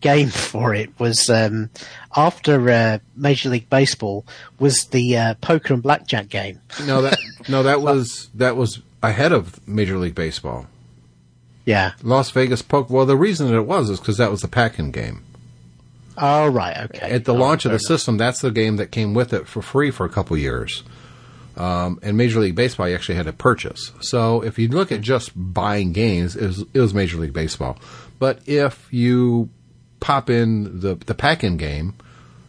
game 0.00 0.28
for 0.50 0.74
it 0.74 0.90
was 0.98 1.28
um, 1.28 1.70
after 2.16 2.70
uh, 2.70 2.98
Major 3.16 3.50
League 3.50 3.68
Baseball 3.68 4.24
was 4.58 4.86
the 4.86 5.16
uh, 5.16 5.34
poker 5.40 5.74
and 5.74 5.82
blackjack 5.82 6.28
game. 6.28 6.60
No, 6.86 7.02
that 7.02 7.18
no, 7.48 7.62
that 7.62 7.80
was 7.80 8.30
that 8.34 8.56
was 8.56 8.80
ahead 9.02 9.32
of 9.32 9.66
Major 9.68 9.98
League 9.98 10.14
Baseball. 10.14 10.66
Yeah. 11.64 11.92
Las 12.02 12.30
Vegas 12.30 12.62
Poker. 12.62 12.92
Well, 12.92 13.04
the 13.04 13.16
reason 13.16 13.48
that 13.48 13.56
it 13.56 13.66
was 13.66 13.90
is 13.90 14.00
because 14.00 14.16
that 14.16 14.30
was 14.30 14.40
the 14.40 14.48
pack-in 14.48 14.90
game. 14.90 15.22
Oh 16.20 16.48
right, 16.48 16.76
okay. 16.90 17.10
At 17.12 17.24
the 17.24 17.32
Oh, 17.34 17.38
launch 17.38 17.64
of 17.64 17.72
the 17.72 17.78
system, 17.78 18.18
that's 18.18 18.40
the 18.40 18.50
game 18.50 18.76
that 18.76 18.90
came 18.90 19.14
with 19.14 19.32
it 19.32 19.46
for 19.46 19.62
free 19.62 19.90
for 19.90 20.04
a 20.04 20.08
couple 20.08 20.36
years. 20.36 20.82
Um, 21.56 21.98
and 22.02 22.16
Major 22.16 22.40
League 22.40 22.54
Baseball, 22.54 22.88
you 22.88 22.94
actually 22.94 23.16
had 23.16 23.26
to 23.26 23.32
purchase. 23.32 23.92
So 24.00 24.42
if 24.42 24.58
you 24.58 24.68
look 24.68 24.92
at 24.92 25.00
just 25.00 25.32
buying 25.34 25.92
games, 25.92 26.36
it 26.36 26.46
was, 26.46 26.64
it 26.72 26.80
was 26.80 26.94
Major 26.94 27.16
League 27.18 27.32
Baseball. 27.32 27.78
But 28.18 28.40
if 28.46 28.86
you 28.92 29.48
pop 30.00 30.30
in 30.30 30.80
the 30.80 30.94
the 30.94 31.14
pack-in 31.14 31.56
game, 31.56 31.94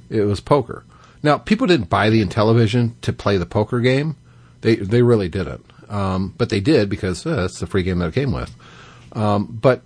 it 0.10 0.22
was 0.22 0.40
poker. 0.40 0.84
Now, 1.24 1.38
people 1.38 1.68
didn't 1.68 1.90
buy 1.90 2.10
the 2.10 2.24
Intellivision 2.24 2.94
to 3.02 3.12
play 3.12 3.38
the 3.38 3.46
poker 3.48 3.80
game. 3.80 4.16
They 4.62 4.76
they 4.76 5.02
really 5.02 5.30
didn't. 5.30 5.66
Um, 5.90 6.36
but 6.38 6.50
they 6.50 6.60
did 6.60 6.88
because 6.88 7.26
uh, 7.26 7.36
that's 7.36 7.60
the 7.60 7.66
free 7.68 7.82
game 7.82 7.98
that 8.00 8.10
it 8.10 8.14
came 8.14 8.32
with. 8.32 8.56
Um, 9.14 9.46
but 9.60 9.82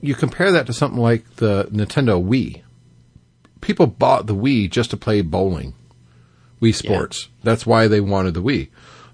you 0.00 0.16
compare 0.16 0.50
that 0.50 0.66
to 0.66 0.72
something 0.72 1.00
like 1.00 1.36
the 1.36 1.64
Nintendo 1.70 2.20
Wii. 2.22 2.62
People 3.64 3.86
bought 3.86 4.26
the 4.26 4.34
Wii 4.34 4.70
just 4.70 4.90
to 4.90 4.96
play 4.96 5.22
bowling, 5.22 5.72
Wii 6.60 6.74
Sports. 6.74 7.28
That's 7.42 7.64
why 7.66 7.88
they 7.88 8.00
wanted 8.00 8.34
the 8.34 8.42
Wii. 8.42 8.68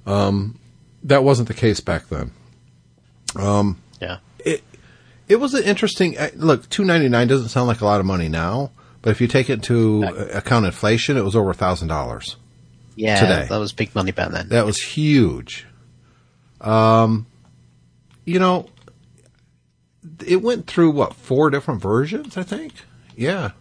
Um, 0.07 0.59
that 1.05 1.23
wasn't 1.23 1.47
the 1.47 1.55
case 1.55 1.79
back 1.79 2.09
then. 2.09 2.33
Yeah. 4.01 4.19
It 4.45 4.65
it 5.29 5.37
was 5.37 5.55
an 5.55 5.63
interesting 5.63 6.19
uh, 6.19 6.31
look. 6.35 6.69
Two 6.69 6.85
ninety 6.85 7.09
nine 7.09 7.29
doesn't 7.29 7.51
sound 7.51 7.69
like 7.69 7.81
a 7.81 7.85
lot 7.85 8.01
of 8.01 8.07
money 8.07 8.29
now, 8.29 8.73
but 9.03 9.11
if 9.11 9.21
you 9.21 9.29
take 9.29 9.49
it 9.49 9.63
to 9.65 10.03
account 10.33 10.67
inflation, 10.67 11.17
it 11.17 11.23
was 11.23 11.37
over 11.37 11.51
a 11.51 11.55
thousand 11.55 11.87
dollars. 11.87 12.37
Yeah, 12.97 13.21
Today. 13.21 13.47
that 13.49 13.59
was 13.59 13.73
big 13.73 13.95
money 13.95 14.11
back 14.11 14.33
then. 14.33 14.49
That 14.49 14.67
was 14.67 14.83
huge. 14.83 15.67
Um, 16.61 17.27
you 18.25 18.41
know, 18.41 18.69
it 20.27 20.43
went 20.43 20.67
through 20.67 20.91
what 20.91 21.15
four 21.15 21.51
different 21.51 21.81
versions? 21.81 22.37
I 22.37 22.43
think. 22.43 22.73
Yeah, 23.17 23.53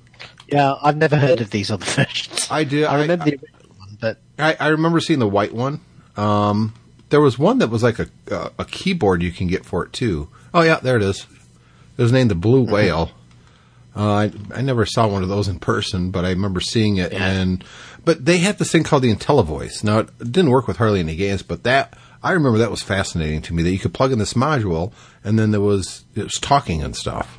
yeah, 0.52 0.76
I've 0.82 0.98
never 0.98 1.16
heard 1.18 1.42
of 1.42 1.50
these 1.52 1.72
other 1.72 1.86
versions. 2.06 2.48
I 2.50 2.64
do. 2.64 2.86
I 2.86 3.02
remember 3.02 3.24
I, 3.24 3.30
the 3.32 3.36
original 3.38 3.76
one, 3.78 3.98
but 4.00 4.18
I, 4.38 4.58
I 4.60 4.68
remember 4.70 5.00
seeing 5.00 5.20
the 5.20 5.28
white 5.28 5.54
one. 5.54 5.82
Um, 6.18 6.74
there 7.10 7.22
was 7.22 7.40
one 7.40 7.60
that 7.60 7.70
was 7.70 7.84
like 7.84 8.00
a 8.00 8.08
a, 8.32 8.52
a 8.60 8.66
keyboard 8.66 9.22
you 9.22 9.32
can 9.32 9.48
get 9.48 9.66
for 9.66 9.86
it 9.86 9.94
too. 9.94 10.30
Oh 10.54 10.62
yeah, 10.62 10.80
there 10.80 10.98
it 10.98 11.04
is. 11.04 11.26
It 11.98 12.02
was 12.02 12.12
named 12.12 12.32
the 12.32 12.36
Blue 12.36 12.64
Whale. 12.64 13.12
Uh, 13.96 14.14
I, 14.14 14.32
I 14.56 14.62
never 14.62 14.86
saw 14.86 15.08
one 15.08 15.24
of 15.24 15.30
those 15.30 15.48
in 15.48 15.60
person, 15.60 16.12
but 16.12 16.24
I 16.24 16.30
remember 16.30 16.62
seeing 16.62 16.98
it. 16.98 17.12
Yeah. 17.12 17.28
And 17.28 17.64
but 18.06 18.24
they 18.24 18.38
had 18.38 18.58
this 18.58 18.72
thing 18.72 18.84
called 18.84 19.04
the 19.04 19.14
IntelliVoice. 19.14 19.84
Now 19.84 20.00
it 20.00 20.18
didn't 20.20 20.52
work 20.52 20.68
with 20.68 20.78
hardly 20.78 21.00
any 21.00 21.16
games, 21.16 21.42
but 21.44 21.64
that 21.64 21.98
I 22.24 22.32
remember 22.32 22.60
that 22.60 22.72
was 22.72 22.82
fascinating 22.82 23.42
to 23.44 23.54
me. 23.54 23.64
That 23.64 23.72
you 23.72 23.80
could 23.80 23.94
plug 23.94 24.12
in 24.12 24.20
this 24.20 24.34
module, 24.34 24.94
and 25.24 25.38
then 25.38 25.52
there 25.52 25.62
was 25.62 26.06
it 26.16 26.24
was 26.24 26.34
talking 26.40 26.82
and 26.84 26.96
stuff. 26.96 27.38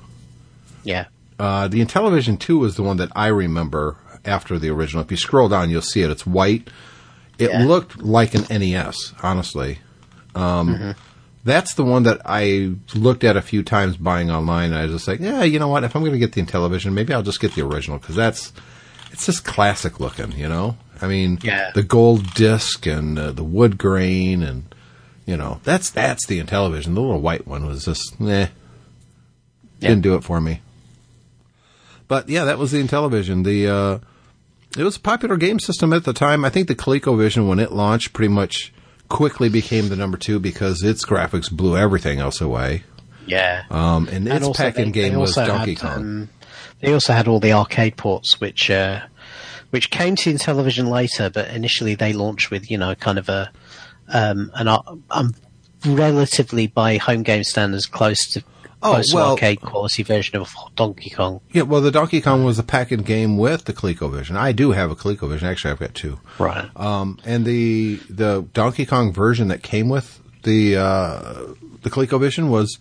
yeah, 0.84 1.06
Uh, 1.40 1.66
the 1.68 1.80
Intellivision 1.84 2.38
2 2.38 2.58
was 2.58 2.76
the 2.76 2.82
one 2.82 2.98
that 2.98 3.10
I 3.16 3.28
remember 3.28 3.96
after 4.26 4.58
the 4.58 4.68
original. 4.68 5.02
If 5.02 5.10
you 5.10 5.16
scroll 5.16 5.48
down, 5.48 5.70
you'll 5.70 5.80
see 5.80 6.02
it. 6.02 6.10
It's 6.10 6.26
white. 6.26 6.68
It 7.38 7.50
Yeah. 7.50 7.64
looked 7.64 8.02
like 8.02 8.34
an 8.34 8.44
NES, 8.50 9.14
honestly. 9.22 9.78
Um, 10.34 10.94
That's 11.42 11.72
the 11.72 11.84
one 11.84 12.02
that 12.02 12.20
I 12.26 12.72
looked 12.94 13.24
at 13.24 13.34
a 13.38 13.40
few 13.40 13.62
times 13.62 13.96
buying 13.96 14.30
online. 14.30 14.72
And 14.72 14.78
I 14.78 14.82
was 14.82 14.92
just 14.92 15.08
like, 15.08 15.20
yeah, 15.20 15.42
you 15.42 15.58
know 15.58 15.68
what? 15.68 15.84
If 15.84 15.96
I'm 15.96 16.02
going 16.02 16.12
to 16.12 16.18
get 16.18 16.32
the 16.32 16.42
Intellivision, 16.42 16.92
maybe 16.92 17.14
I'll 17.14 17.22
just 17.22 17.40
get 17.40 17.54
the 17.54 17.62
original 17.62 17.96
because 17.96 18.14
that's 18.14 18.52
it's 19.10 19.24
just 19.24 19.42
classic 19.46 19.98
looking. 20.00 20.32
You 20.32 20.50
know, 20.50 20.76
I 21.00 21.06
mean, 21.08 21.38
Yeah. 21.42 21.70
the 21.74 21.82
gold 21.82 22.34
disc 22.34 22.84
and 22.86 23.18
uh, 23.18 23.32
the 23.32 23.42
wood 23.42 23.78
grain 23.78 24.42
and 24.42 24.64
you 25.24 25.38
know 25.38 25.60
that's 25.64 25.88
that's 25.88 26.26
the 26.26 26.42
Intellivision. 26.42 26.94
The 26.94 27.00
little 27.00 27.22
white 27.22 27.46
one 27.48 27.64
was 27.64 27.86
just, 27.86 28.20
eh, 28.20 28.48
didn't 29.80 30.02
do 30.02 30.14
it 30.16 30.24
for 30.24 30.42
me. 30.42 30.60
But 32.10 32.28
yeah, 32.28 32.42
that 32.44 32.58
was 32.58 32.72
the 32.72 32.82
Intellivision. 32.82 33.44
The 33.44 33.68
uh, 33.68 33.98
it 34.76 34.82
was 34.82 34.96
a 34.96 35.00
popular 35.00 35.36
game 35.36 35.60
system 35.60 35.92
at 35.92 36.02
the 36.02 36.12
time. 36.12 36.44
I 36.44 36.50
think 36.50 36.66
the 36.66 36.74
ColecoVision, 36.74 37.46
when 37.48 37.60
it 37.60 37.70
launched, 37.70 38.12
pretty 38.12 38.32
much 38.32 38.72
quickly 39.08 39.48
became 39.48 39.88
the 39.90 39.94
number 39.96 40.18
two 40.18 40.40
because 40.40 40.82
its 40.82 41.04
graphics 41.04 41.48
blew 41.50 41.76
everything 41.76 42.18
else 42.18 42.40
away. 42.40 42.82
yeah. 43.26 43.62
Um, 43.70 44.08
and 44.10 44.26
its 44.26 44.44
also 44.44 44.62
pack-in 44.64 44.90
they- 44.90 45.02
they 45.02 45.08
game 45.10 45.18
was 45.20 45.38
also 45.38 45.46
Donkey 45.52 45.74
had, 45.74 45.80
Kong. 45.80 45.98
um, 45.98 46.28
they 46.80 46.92
also 46.92 47.12
had 47.12 47.28
all 47.28 47.38
the 47.38 47.52
arcade 47.52 47.96
ports, 47.96 48.40
which 48.40 48.70
uh, 48.70 49.02
which 49.70 49.90
came 49.90 50.16
to 50.16 50.32
Intellivision 50.34 50.88
later, 50.90 51.30
but 51.30 51.46
initially 51.50 51.94
they 51.94 52.12
launched 52.12 52.50
with 52.50 52.68
you 52.72 52.76
know 52.78 52.96
kind 52.96 53.18
of 53.18 53.28
a 53.28 53.52
um, 54.12 54.50
an 54.54 54.66
ar- 54.66 54.84
um, 55.12 55.32
relatively 55.86 56.66
by 56.66 56.96
home 56.96 57.22
game 57.22 57.44
standards 57.44 57.86
close 57.86 58.26
to 58.32 58.42
Oh, 58.82 58.92
close 58.94 59.12
well- 59.14 59.30
arcade 59.32 59.60
quality 59.60 60.02
version 60.02 60.36
of 60.40 60.52
Donkey 60.74 61.10
Kong. 61.10 61.40
yeah, 61.52 61.62
well, 61.62 61.80
the 61.80 61.90
Donkey 61.90 62.20
Kong 62.20 62.44
was 62.44 62.58
a 62.58 62.62
pack-in 62.62 63.02
game 63.02 63.36
with 63.36 63.64
the 63.66 63.72
ColecoVision. 63.72 64.36
I 64.36 64.52
do 64.52 64.70
have 64.72 64.90
a 64.90 64.96
ColecoVision. 64.96 65.42
Actually, 65.42 65.72
I've 65.72 65.78
got 65.80 65.94
two. 65.94 66.18
Right. 66.38 66.68
Um, 66.76 67.18
and 67.24 67.44
the 67.44 67.96
the 68.08 68.46
Donkey 68.54 68.86
Kong 68.86 69.12
version 69.12 69.48
that 69.48 69.62
came 69.62 69.88
with 69.88 70.20
the 70.44 70.76
uh, 70.76 71.22
the 71.82 71.90
ColecoVision 71.90 72.48
was 72.48 72.78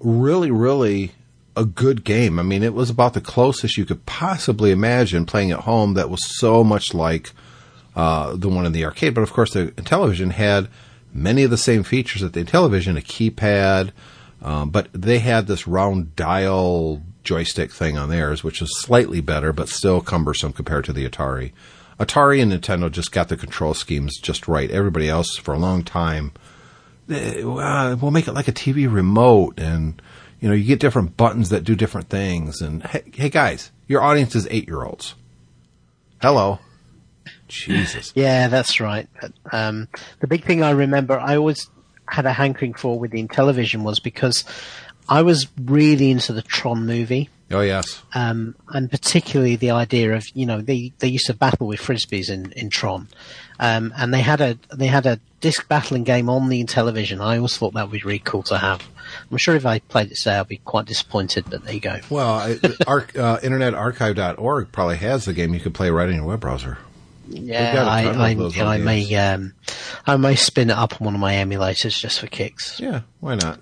really, 0.00 0.50
really 0.50 1.12
a 1.56 1.64
good 1.64 2.02
game. 2.02 2.38
I 2.38 2.42
mean, 2.42 2.62
it 2.62 2.74
was 2.74 2.90
about 2.90 3.14
the 3.14 3.20
closest 3.20 3.76
you 3.76 3.84
could 3.84 4.04
possibly 4.06 4.70
imagine 4.70 5.26
playing 5.26 5.52
at 5.52 5.60
home. 5.60 5.94
That 5.94 6.10
was 6.10 6.20
so 6.38 6.64
much 6.64 6.94
like 6.94 7.30
uh, 7.94 8.34
the 8.36 8.48
one 8.48 8.66
in 8.66 8.72
the 8.72 8.84
arcade. 8.84 9.14
But 9.14 9.20
of 9.20 9.32
course, 9.32 9.52
the 9.52 9.66
television 9.70 10.30
had 10.30 10.68
many 11.12 11.42
of 11.42 11.50
the 11.50 11.58
same 11.58 11.82
features 11.82 12.22
that 12.22 12.32
the 12.32 12.42
Intellivision, 12.42 12.96
a 12.98 13.02
keypad, 13.02 13.90
um, 14.42 14.70
but 14.70 14.88
they 14.92 15.20
had 15.20 15.46
this 15.46 15.66
round 15.66 16.16
dial 16.16 17.02
joystick 17.24 17.70
thing 17.70 17.96
on 17.96 18.08
theirs, 18.08 18.42
which 18.42 18.60
was 18.60 18.80
slightly 18.80 19.20
better, 19.20 19.52
but 19.52 19.68
still 19.68 20.00
cumbersome 20.00 20.52
compared 20.52 20.84
to 20.84 20.92
the 20.92 21.08
Atari. 21.08 21.52
Atari 22.00 22.42
and 22.42 22.52
Nintendo 22.52 22.90
just 22.90 23.12
got 23.12 23.28
the 23.28 23.36
control 23.36 23.74
schemes 23.74 24.18
just 24.18 24.48
right. 24.48 24.70
Everybody 24.70 25.08
else, 25.08 25.36
for 25.36 25.54
a 25.54 25.58
long 25.58 25.84
time, 25.84 26.32
uh, 27.08 27.96
we'll 28.00 28.10
make 28.10 28.26
it 28.26 28.32
like 28.32 28.48
a 28.48 28.52
TV 28.52 28.92
remote, 28.92 29.58
and 29.58 30.00
you 30.40 30.48
know, 30.48 30.54
you 30.54 30.64
get 30.64 30.80
different 30.80 31.16
buttons 31.16 31.50
that 31.50 31.62
do 31.62 31.76
different 31.76 32.08
things. 32.08 32.60
And 32.60 32.82
hey, 32.84 33.04
hey 33.14 33.28
guys, 33.28 33.70
your 33.86 34.02
audience 34.02 34.34
is 34.34 34.48
eight 34.50 34.66
year 34.66 34.82
olds. 34.82 35.14
Hello. 36.20 36.58
Jesus. 37.48 38.12
Yeah, 38.16 38.48
that's 38.48 38.80
right. 38.80 39.08
But, 39.20 39.32
um, 39.52 39.88
the 40.20 40.26
big 40.26 40.44
thing 40.44 40.62
I 40.62 40.70
remember, 40.70 41.18
I 41.18 41.36
always 41.36 41.68
had 42.12 42.26
a 42.26 42.32
hankering 42.32 42.74
for 42.74 42.98
with 42.98 43.10
the 43.10 43.22
Intellivision 43.22 43.82
was 43.82 43.98
because 44.00 44.44
I 45.08 45.22
was 45.22 45.48
really 45.60 46.10
into 46.10 46.32
the 46.32 46.42
Tron 46.42 46.86
movie. 46.86 47.28
Oh 47.50 47.60
yes. 47.60 48.02
um, 48.14 48.54
and 48.68 48.90
particularly 48.90 49.56
the 49.56 49.72
idea 49.72 50.14
of 50.14 50.24
you 50.34 50.46
know 50.46 50.62
they, 50.62 50.92
they 51.00 51.08
used 51.08 51.26
to 51.26 51.34
battle 51.34 51.66
with 51.66 51.80
frisbees 51.80 52.30
in, 52.30 52.50
in 52.52 52.70
Tron, 52.70 53.08
um, 53.60 53.92
and 53.96 54.14
they 54.14 54.22
had 54.22 54.40
a 54.40 54.58
they 54.74 54.86
had 54.86 55.04
a 55.04 55.20
disc 55.42 55.68
battling 55.68 56.04
game 56.04 56.30
on 56.30 56.48
the 56.48 56.64
Intellivision. 56.64 57.20
I 57.20 57.36
always 57.36 57.58
thought 57.58 57.74
that 57.74 57.90
would 57.90 58.00
be 58.00 58.04
really 58.06 58.20
cool 58.20 58.42
to 58.44 58.56
have. 58.56 58.88
I'm 59.30 59.36
sure 59.36 59.54
if 59.54 59.66
I 59.66 59.80
played 59.80 60.10
it 60.10 60.16
today, 60.16 60.36
I'd 60.36 60.48
be 60.48 60.58
quite 60.58 60.86
disappointed, 60.86 61.44
but 61.50 61.64
there 61.64 61.74
you 61.74 61.80
go. 61.80 61.98
Well, 62.08 62.32
I, 62.32 62.58
arc, 62.86 63.18
uh, 63.18 63.38
internetarchive.org 63.40 64.72
probably 64.72 64.96
has 64.96 65.26
the 65.26 65.34
game 65.34 65.52
you 65.52 65.60
could 65.60 65.74
play 65.74 65.90
right 65.90 66.08
in 66.08 66.16
your 66.16 66.24
web 66.24 66.40
browser. 66.40 66.78
Yeah, 67.32 67.86
I 67.88 68.04
I, 68.34 68.64
I 68.74 68.78
may 68.78 69.14
um, 69.16 69.54
I 70.06 70.16
may 70.16 70.34
spin 70.36 70.70
it 70.70 70.76
up 70.76 71.00
on 71.00 71.04
one 71.06 71.14
of 71.14 71.20
my 71.20 71.34
emulators 71.34 71.98
just 71.98 72.20
for 72.20 72.26
kicks. 72.26 72.78
Yeah, 72.78 73.00
why 73.20 73.34
not? 73.34 73.58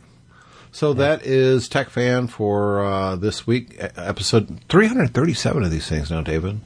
So 0.73 0.93
that 0.95 1.25
is 1.27 1.69
Tech 1.69 1.91
Fan 1.91 2.27
for 2.29 2.85
uh, 2.85 3.17
this 3.17 3.47
week, 3.47 3.77
episode 3.97 4.61
337 4.69 5.65
of 5.65 5.71
these 5.71 5.89
things 5.89 6.11
now, 6.11 6.21
David. 6.21 6.61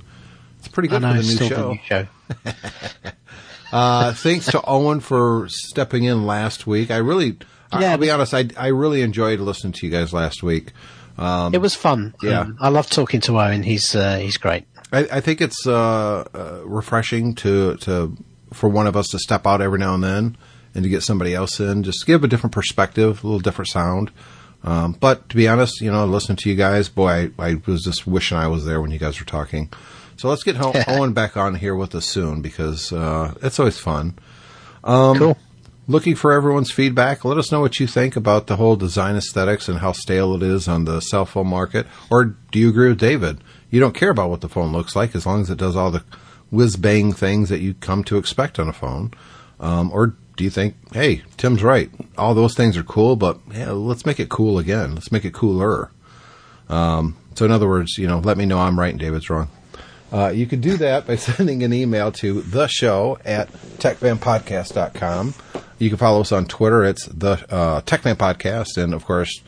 It's 0.58 0.68
pretty 0.68 0.88
good 0.88 1.02
know 1.02 1.14
for 1.14 1.22
the 1.22 1.28
new 1.28 1.36
show. 1.48 1.48
the 1.48 1.68
new 1.68 1.78
show. 1.84 3.10
Uh, 3.72 4.12
thanks 4.12 4.46
to 4.46 4.62
Owen 4.64 5.00
for 5.00 5.46
stepping 5.48 6.04
in 6.04 6.26
last 6.26 6.66
week. 6.66 6.90
I 6.90 6.98
really, 6.98 7.38
Yeah. 7.72 7.92
I'll 7.92 7.98
be 7.98 8.10
honest, 8.10 8.32
I, 8.32 8.48
I 8.56 8.68
really 8.68 9.02
enjoyed 9.02 9.40
listening 9.40 9.72
to 9.72 9.86
you 9.86 9.90
guys 9.90 10.12
last 10.12 10.42
week. 10.42 10.72
it 11.18 11.60
was 11.60 11.74
fun. 11.74 12.14
yeah. 12.22 12.40
Um, 12.42 12.58
I 12.60 12.68
love 12.68 12.88
talking 12.88 13.20
to 13.22 13.38
Owen. 13.40 13.62
He's 13.62 13.94
uh, 13.96 14.18
he's 14.18 14.36
great. 14.36 14.64
I, 14.94 15.16
I 15.16 15.20
think 15.20 15.40
it's 15.40 15.66
uh, 15.66 16.24
uh, 16.34 16.60
refreshing 16.64 17.34
to 17.36 17.76
to 17.78 18.16
for 18.52 18.68
one 18.68 18.86
of 18.86 18.96
us 18.96 19.08
to 19.08 19.18
step 19.18 19.46
out 19.46 19.60
every 19.60 19.78
now 19.78 19.94
and 19.94 20.04
then 20.04 20.36
and 20.74 20.84
to 20.84 20.88
get 20.88 21.02
somebody 21.02 21.34
else 21.34 21.60
in, 21.60 21.82
just 21.82 22.00
to 22.00 22.06
give 22.06 22.24
a 22.24 22.28
different 22.28 22.52
perspective, 22.52 23.22
a 23.22 23.26
little 23.26 23.40
different 23.40 23.68
sound. 23.68 24.10
Um, 24.62 24.92
but 24.92 25.28
to 25.28 25.36
be 25.36 25.46
honest, 25.46 25.80
you 25.80 25.92
know, 25.92 26.06
listening 26.06 26.36
to 26.36 26.50
you 26.50 26.56
guys, 26.56 26.88
boy, 26.88 27.30
I, 27.38 27.50
I 27.50 27.62
was 27.66 27.82
just 27.82 28.06
wishing 28.06 28.38
I 28.38 28.48
was 28.48 28.64
there 28.64 28.80
when 28.80 28.90
you 28.90 28.98
guys 28.98 29.20
were 29.20 29.26
talking. 29.26 29.70
So 30.16 30.28
let's 30.28 30.42
get 30.42 30.56
Owen 30.88 31.12
back 31.14 31.36
on 31.36 31.56
here 31.56 31.74
with 31.74 31.94
us 31.94 32.06
soon 32.06 32.40
because 32.40 32.92
uh, 32.92 33.34
it's 33.42 33.58
always 33.58 33.78
fun. 33.78 34.18
cool. 35.18 35.38
looking 35.86 36.14
for 36.14 36.32
everyone's 36.32 36.70
feedback. 36.70 37.24
Let 37.24 37.38
us 37.38 37.52
know 37.52 37.60
what 37.60 37.78
you 37.78 37.86
think 37.86 38.16
about 38.16 38.46
the 38.46 38.56
whole 38.56 38.76
design 38.76 39.16
aesthetics 39.16 39.68
and 39.68 39.78
how 39.78 39.92
stale 39.92 40.34
it 40.34 40.42
is 40.42 40.66
on 40.66 40.84
the 40.84 41.00
cell 41.00 41.24
phone 41.24 41.48
market. 41.48 41.86
Or 42.10 42.24
do 42.24 42.58
you 42.58 42.70
agree 42.70 42.88
with 42.88 42.98
David? 42.98 43.42
You 43.74 43.80
don't 43.80 43.92
care 43.92 44.10
about 44.10 44.30
what 44.30 44.40
the 44.40 44.48
phone 44.48 44.70
looks 44.70 44.94
like 44.94 45.16
as 45.16 45.26
long 45.26 45.40
as 45.40 45.50
it 45.50 45.58
does 45.58 45.74
all 45.74 45.90
the 45.90 46.04
whiz 46.52 46.76
bang 46.76 47.12
things 47.12 47.48
that 47.48 47.58
you 47.58 47.74
come 47.74 48.04
to 48.04 48.18
expect 48.18 48.60
on 48.60 48.68
a 48.68 48.72
phone. 48.72 49.12
Um, 49.58 49.90
or 49.90 50.14
do 50.36 50.44
you 50.44 50.50
think, 50.50 50.76
hey, 50.92 51.22
Tim's 51.38 51.60
right. 51.60 51.90
All 52.16 52.36
those 52.36 52.54
things 52.54 52.76
are 52.76 52.84
cool, 52.84 53.16
but 53.16 53.40
yeah, 53.52 53.72
let's 53.72 54.06
make 54.06 54.20
it 54.20 54.28
cool 54.28 54.60
again. 54.60 54.94
Let's 54.94 55.10
make 55.10 55.24
it 55.24 55.34
cooler. 55.34 55.90
Um, 56.68 57.16
so 57.34 57.44
in 57.44 57.50
other 57.50 57.66
words, 57.66 57.98
you 57.98 58.06
know, 58.06 58.20
let 58.20 58.38
me 58.38 58.46
know 58.46 58.60
I'm 58.60 58.78
right 58.78 58.92
and 58.92 59.00
David's 59.00 59.28
wrong. 59.28 59.48
Uh, 60.12 60.28
you 60.28 60.46
can 60.46 60.60
do 60.60 60.76
that 60.76 61.08
by 61.08 61.16
sending 61.16 61.64
an 61.64 61.72
email 61.72 62.12
to 62.12 62.42
the 62.42 62.68
show 62.68 63.18
at 63.24 63.52
techfanpodcast.com. 63.78 65.34
You 65.80 65.88
can 65.88 65.98
follow 65.98 66.20
us 66.20 66.30
on 66.30 66.46
Twitter. 66.46 66.84
It's 66.84 67.06
the 67.06 67.44
uh, 67.52 67.80
TechFan 67.80 68.14
Podcast. 68.14 68.76
And 68.76 68.94
of 68.94 69.04
course, 69.04 69.42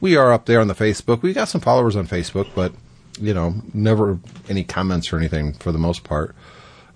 we 0.00 0.16
are 0.16 0.32
up 0.32 0.46
there 0.46 0.62
on 0.62 0.68
the 0.68 0.74
Facebook. 0.74 1.20
We 1.20 1.34
got 1.34 1.48
some 1.48 1.60
followers 1.60 1.94
on 1.94 2.06
Facebook, 2.06 2.48
but, 2.54 2.72
you 3.20 3.34
know, 3.34 3.54
never 3.72 4.18
any 4.48 4.64
comments 4.64 5.12
or 5.12 5.16
anything 5.16 5.54
for 5.54 5.72
the 5.72 5.78
most 5.78 6.04
part. 6.04 6.34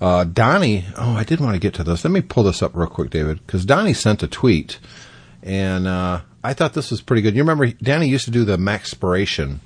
Uh, 0.00 0.24
Donnie, 0.24 0.86
oh, 0.96 1.14
I 1.14 1.24
did 1.24 1.40
want 1.40 1.54
to 1.54 1.60
get 1.60 1.74
to 1.74 1.84
this. 1.84 2.04
Let 2.04 2.10
me 2.10 2.22
pull 2.22 2.44
this 2.44 2.62
up 2.62 2.74
real 2.74 2.88
quick, 2.88 3.10
David, 3.10 3.44
because 3.46 3.66
Donnie 3.66 3.92
sent 3.92 4.22
a 4.22 4.28
tweet, 4.28 4.78
and 5.42 5.86
uh, 5.86 6.22
I 6.42 6.54
thought 6.54 6.72
this 6.72 6.90
was 6.90 7.02
pretty 7.02 7.22
good. 7.22 7.34
You 7.34 7.42
remember, 7.42 7.66
Donnie 7.66 8.08
used 8.08 8.24
to 8.24 8.30
do 8.30 8.44
the 8.44 8.56
Maxpiration 8.56 9.60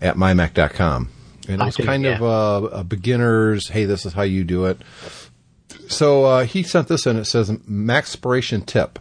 at 0.00 0.16
mymac.com. 0.16 1.08
And 1.48 1.62
it 1.62 1.64
was 1.64 1.76
do, 1.76 1.84
kind 1.84 2.04
yeah. 2.04 2.16
of 2.16 2.22
a, 2.22 2.66
a 2.78 2.84
beginner's, 2.84 3.68
hey, 3.68 3.84
this 3.84 4.04
is 4.04 4.12
how 4.12 4.22
you 4.22 4.44
do 4.44 4.66
it. 4.66 4.78
So 5.88 6.24
uh, 6.24 6.44
he 6.44 6.62
sent 6.62 6.88
this 6.88 7.06
and 7.06 7.18
It 7.18 7.24
says 7.24 7.50
Maxpiration 7.66 8.62
tip. 8.62 8.98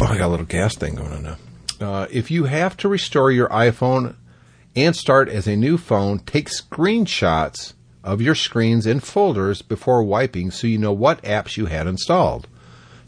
Oh, 0.00 0.06
I 0.06 0.18
got 0.18 0.26
a 0.26 0.28
little 0.28 0.46
gas 0.46 0.76
thing 0.76 0.94
going 0.94 1.12
on 1.12 1.22
now. 1.22 1.36
Uh, 1.80 2.06
if 2.10 2.30
you 2.30 2.44
have 2.44 2.76
to 2.78 2.88
restore 2.88 3.30
your 3.30 3.48
iPhone 3.48 4.14
and 4.76 4.94
start 4.94 5.28
as 5.28 5.46
a 5.46 5.56
new 5.56 5.76
phone, 5.78 6.18
take 6.20 6.48
screenshots 6.48 7.74
of 8.04 8.20
your 8.22 8.34
screens 8.34 8.86
in 8.86 9.00
folders 9.00 9.60
before 9.62 10.02
wiping 10.02 10.50
so 10.50 10.66
you 10.66 10.78
know 10.78 10.92
what 10.92 11.20
apps 11.22 11.56
you 11.56 11.66
had 11.66 11.86
installed. 11.86 12.46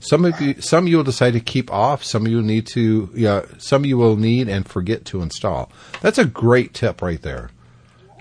Some 0.00 0.24
of 0.24 0.40
you, 0.40 0.60
some 0.60 0.86
you 0.86 0.96
will 0.96 1.04
decide 1.04 1.32
to 1.34 1.40
keep 1.40 1.70
off. 1.70 2.02
Some 2.02 2.24
of 2.26 2.32
you 2.32 2.40
need 2.42 2.66
to, 2.68 3.10
yeah, 3.14 3.42
some 3.58 3.84
you 3.84 3.98
will 3.98 4.16
need 4.16 4.48
and 4.48 4.66
forget 4.66 5.04
to 5.06 5.20
install. 5.22 5.70
That's 6.00 6.16
a 6.18 6.24
great 6.24 6.72
tip 6.72 7.02
right 7.02 7.20
there. 7.20 7.50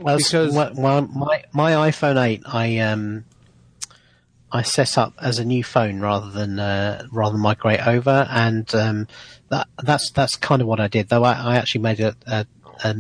As- 0.05 0.23
Because- 0.25 0.53
my, 0.53 0.71
my 0.73 1.01
my 1.01 1.43
my 1.53 1.71
iPhone 1.89 2.21
eight, 2.21 2.43
I 2.45 2.79
um, 2.79 3.23
I 4.51 4.61
set 4.61 4.97
up 4.97 5.13
as 5.21 5.39
a 5.39 5.45
new 5.45 5.63
phone 5.63 5.99
rather 6.01 6.29
than 6.31 6.59
uh, 6.59 7.05
rather 7.11 7.33
than 7.33 7.41
migrate 7.41 7.85
over, 7.87 8.27
and 8.29 8.73
um, 8.75 9.07
that 9.49 9.67
that's 9.81 10.11
that's 10.11 10.35
kind 10.35 10.61
of 10.61 10.67
what 10.67 10.79
I 10.81 10.87
did. 10.87 11.07
Though 11.09 11.23
I, 11.23 11.33
I 11.33 11.55
actually 11.57 11.81
made 11.81 11.99
a, 12.01 12.15
a, 12.27 12.45
a 12.83 12.95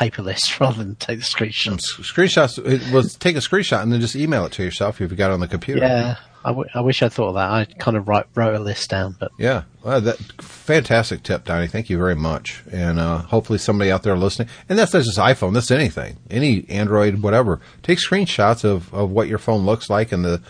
paper 0.00 0.22
list 0.22 0.58
rather 0.60 0.78
than 0.78 0.96
take 0.96 1.18
the 1.20 1.24
screenshots. 1.24 1.82
Screenshots 2.00 2.58
it 2.64 2.92
was 2.92 3.14
take 3.14 3.36
a 3.36 3.40
screenshot 3.40 3.82
and 3.82 3.92
then 3.92 4.00
just 4.00 4.16
email 4.16 4.46
it 4.46 4.52
to 4.52 4.64
yourself 4.64 4.96
if 4.96 5.00
you've 5.10 5.16
got 5.18 5.30
it 5.30 5.34
on 5.34 5.40
the 5.40 5.46
computer. 5.48 5.80
Yeah, 5.80 6.16
I, 6.42 6.48
w- 6.48 6.68
I 6.74 6.80
wish 6.80 7.02
I 7.02 7.10
thought 7.10 7.28
of 7.28 7.34
that. 7.34 7.50
I 7.50 7.64
kind 7.78 7.96
of 7.98 8.08
write, 8.08 8.26
wrote 8.34 8.54
a 8.54 8.58
list 8.58 8.88
down, 8.88 9.14
but 9.20 9.30
Yeah, 9.38 9.64
well, 9.84 10.00
that 10.00 10.16
fantastic 10.42 11.22
tip, 11.22 11.44
Donnie. 11.44 11.66
Thank 11.68 11.90
you 11.90 11.98
very 11.98 12.16
much. 12.16 12.62
And 12.72 12.98
uh, 12.98 13.18
hopefully 13.18 13.58
somebody 13.58 13.90
out 13.92 14.02
there 14.02 14.16
listening, 14.16 14.48
and 14.68 14.78
that's 14.78 14.94
not 14.94 15.02
just 15.04 15.18
iPhone. 15.18 15.52
That's 15.52 15.70
anything, 15.70 16.16
any 16.30 16.64
Android, 16.70 17.22
whatever. 17.22 17.60
Take 17.82 17.98
screenshots 17.98 18.64
of, 18.64 18.92
of 18.94 19.10
what 19.10 19.28
your 19.28 19.38
phone 19.38 19.66
looks 19.66 19.90
like, 19.90 20.12
and 20.12 20.24
the 20.24 20.40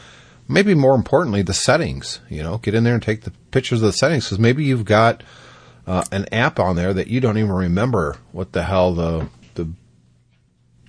maybe 0.48 0.74
more 0.74 0.94
importantly 0.94 1.42
the 1.42 1.54
settings. 1.54 2.20
You 2.28 2.44
know, 2.44 2.58
get 2.58 2.74
in 2.74 2.84
there 2.84 2.94
and 2.94 3.02
take 3.02 3.22
the 3.22 3.32
pictures 3.50 3.82
of 3.82 3.86
the 3.86 3.92
settings 3.92 4.26
because 4.26 4.38
maybe 4.38 4.64
you've 4.64 4.84
got 4.84 5.24
uh, 5.88 6.04
an 6.12 6.32
app 6.32 6.60
on 6.60 6.76
there 6.76 6.94
that 6.94 7.08
you 7.08 7.20
don't 7.20 7.38
even 7.38 7.50
remember 7.50 8.16
what 8.30 8.52
the 8.52 8.62
hell 8.62 8.94
the 8.94 9.28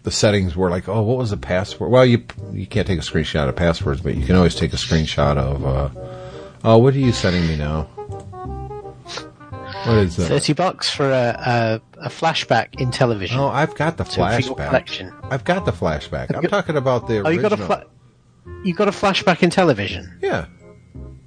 the 0.03 0.11
settings 0.11 0.55
were 0.55 0.69
like. 0.69 0.87
Oh, 0.89 1.01
what 1.03 1.17
was 1.17 1.29
the 1.29 1.37
password? 1.37 1.91
Well, 1.91 2.05
you 2.05 2.23
you 2.51 2.65
can't 2.65 2.87
take 2.87 2.99
a 2.99 3.03
screenshot 3.03 3.47
of 3.47 3.55
passwords, 3.55 4.01
but 4.01 4.15
you 4.15 4.25
can 4.25 4.35
always 4.35 4.55
take 4.55 4.73
a 4.73 4.77
screenshot 4.77 5.37
of. 5.37 5.65
Uh, 5.65 5.89
oh, 6.63 6.77
what 6.77 6.95
are 6.95 6.99
you 6.99 7.11
sending 7.11 7.47
me 7.47 7.57
now? 7.57 7.83
What 9.85 9.97
is 9.97 10.15
that? 10.17 10.27
thirty 10.27 10.53
bucks 10.53 10.89
for 10.89 11.09
a, 11.09 11.81
a, 11.99 12.05
a 12.05 12.09
flashback 12.09 12.73
Intellivision. 12.73 13.37
Oh, 13.37 13.47
I've 13.47 13.75
got 13.75 13.97
the 13.97 14.03
flashback. 14.03 14.67
collection. 14.67 15.11
I've 15.23 15.43
got 15.43 15.65
the 15.65 15.71
flashback. 15.71 16.35
I'm 16.35 16.43
talking 16.43 16.77
about 16.77 17.07
the 17.07 17.19
oh, 17.19 17.29
original. 17.29 17.33
you 17.33 17.41
got 17.41 17.53
a 17.53 17.57
fla- 17.57 17.85
you 18.63 18.73
got 18.73 18.87
a 18.87 18.91
flashback 18.91 19.37
Intellivision. 19.37 20.21
yeah, 20.21 20.45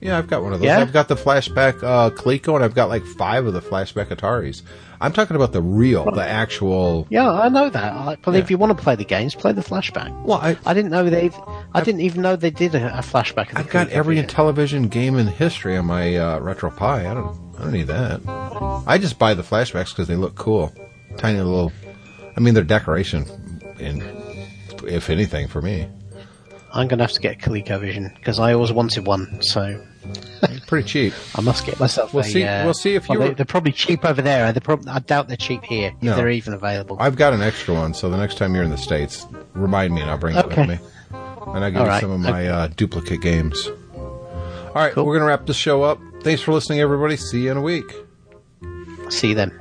yeah. 0.00 0.18
I've 0.18 0.28
got 0.28 0.42
one 0.42 0.52
of 0.52 0.60
those. 0.60 0.66
Yeah? 0.66 0.78
I've 0.78 0.92
got 0.92 1.08
the 1.08 1.16
flashback 1.16 1.82
uh, 1.82 2.10
Coleco, 2.10 2.54
and 2.54 2.64
I've 2.64 2.74
got 2.74 2.88
like 2.88 3.04
five 3.04 3.46
of 3.46 3.54
the 3.54 3.62
flashback 3.62 4.06
Ataris. 4.06 4.62
I'm 5.04 5.12
talking 5.12 5.36
about 5.36 5.52
the 5.52 5.60
real, 5.62 6.04
the 6.10 6.24
actual. 6.26 7.06
Yeah, 7.10 7.30
I 7.30 7.48
know 7.48 7.68
that. 7.68 7.92
I, 7.92 8.16
but 8.22 8.32
Yeah. 8.34 8.40
if 8.40 8.50
you 8.50 8.58
want 8.58 8.76
to 8.76 8.82
play 8.82 8.94
the 8.96 9.04
games, 9.04 9.34
play 9.34 9.52
the 9.52 9.60
flashback. 9.60 10.10
Well, 10.24 10.38
I, 10.38 10.56
I 10.64 10.72
didn't 10.74 10.90
know 10.90 11.08
they. 11.10 11.30
I 11.74 11.82
didn't 11.82 12.00
even 12.00 12.22
know 12.22 12.36
they 12.36 12.50
did 12.50 12.74
a, 12.74 12.98
a 12.98 13.02
flashback. 13.02 13.48
of 13.48 13.54
the 13.54 13.58
I've 13.60 13.70
got 13.70 13.90
every 13.90 14.16
Intellivision. 14.16 14.88
game 14.90 15.16
in 15.18 15.26
history 15.26 15.76
on 15.76 15.86
my 15.86 16.16
uh, 16.16 16.40
RetroPie. 16.40 16.80
I 17.06 17.14
don't. 17.14 17.36
I 17.58 17.62
don't 17.64 17.72
need 17.72 17.86
that. 17.88 18.20
I 18.86 18.98
just 18.98 19.18
buy 19.18 19.34
the 19.34 19.42
flashbacks 19.42 19.90
because 19.90 20.08
they 20.08 20.16
look 20.16 20.34
cool. 20.34 20.72
Tiny 21.18 21.38
little. 21.40 21.72
I 22.36 22.40
mean, 22.40 22.54
they're 22.54 22.64
decoration, 22.64 23.26
and 23.78 24.02
if 24.88 25.08
anything, 25.10 25.46
for 25.48 25.62
me, 25.62 25.86
I'm 26.72 26.88
going 26.88 26.98
to 26.98 27.04
have 27.04 27.12
to 27.12 27.20
get 27.20 27.36
a 27.36 27.38
ColecoVision 27.50 28.16
because 28.16 28.40
I 28.40 28.54
always 28.54 28.72
wanted 28.72 29.06
one. 29.06 29.40
So 29.42 29.80
pretty 30.66 30.86
cheap. 30.88 31.12
I 31.34 31.40
must 31.40 31.64
get 31.66 31.78
myself. 31.80 32.12
We'll 32.14 32.24
a, 32.24 32.28
see- 32.28 32.44
uh, 32.44 32.64
we'll 32.64 32.74
see 32.74 32.94
if 32.94 33.08
well, 33.08 33.16
you 33.18 33.22
they, 33.22 33.28
were- 33.30 33.34
they're 33.34 33.44
probably 33.46 33.72
cheap 33.72 34.04
over 34.04 34.20
there. 34.22 34.52
They're 34.52 34.60
prob- 34.60 34.86
I 34.88 34.98
doubt 34.98 35.28
they're 35.28 35.36
cheap 35.36 35.62
here. 35.64 35.92
If 35.96 36.02
No. 36.02 36.16
they're 36.16 36.30
even 36.30 36.52
available. 36.54 36.96
I've 37.00 37.16
got 37.16 37.32
an 37.32 37.42
extra 37.42 37.74
one, 37.74 37.94
so 37.94 38.08
the 38.10 38.16
next 38.16 38.36
time 38.38 38.54
you're 38.54 38.64
in 38.64 38.70
the 38.70 38.76
states, 38.78 39.26
remind 39.54 39.94
me 39.94 40.00
and 40.02 40.10
I'll 40.10 40.18
bring 40.18 40.36
it 40.36 40.44
Okay. 40.46 40.60
with 40.66 40.80
me. 40.80 40.86
And 41.46 41.64
I'll 41.64 41.70
give 41.70 41.80
All 41.80 41.86
you 41.86 41.90
right. 41.92 42.00
some 42.00 42.10
of 42.10 42.20
my 42.20 42.46
uh, 42.48 42.66
duplicate 42.68 43.20
games. 43.20 43.68
All 43.94 44.72
right, 44.74 44.92
Cool. 44.92 45.04
we're 45.06 45.12
going 45.14 45.22
to 45.22 45.28
wrap 45.28 45.46
this 45.46 45.56
show 45.56 45.82
up. 45.82 46.00
Thanks 46.22 46.42
for 46.42 46.52
listening, 46.52 46.80
everybody. 46.80 47.16
See 47.16 47.42
you 47.44 47.50
in 47.52 47.56
a 47.56 47.62
week. 47.62 47.84
See 49.10 49.34
them. 49.34 49.52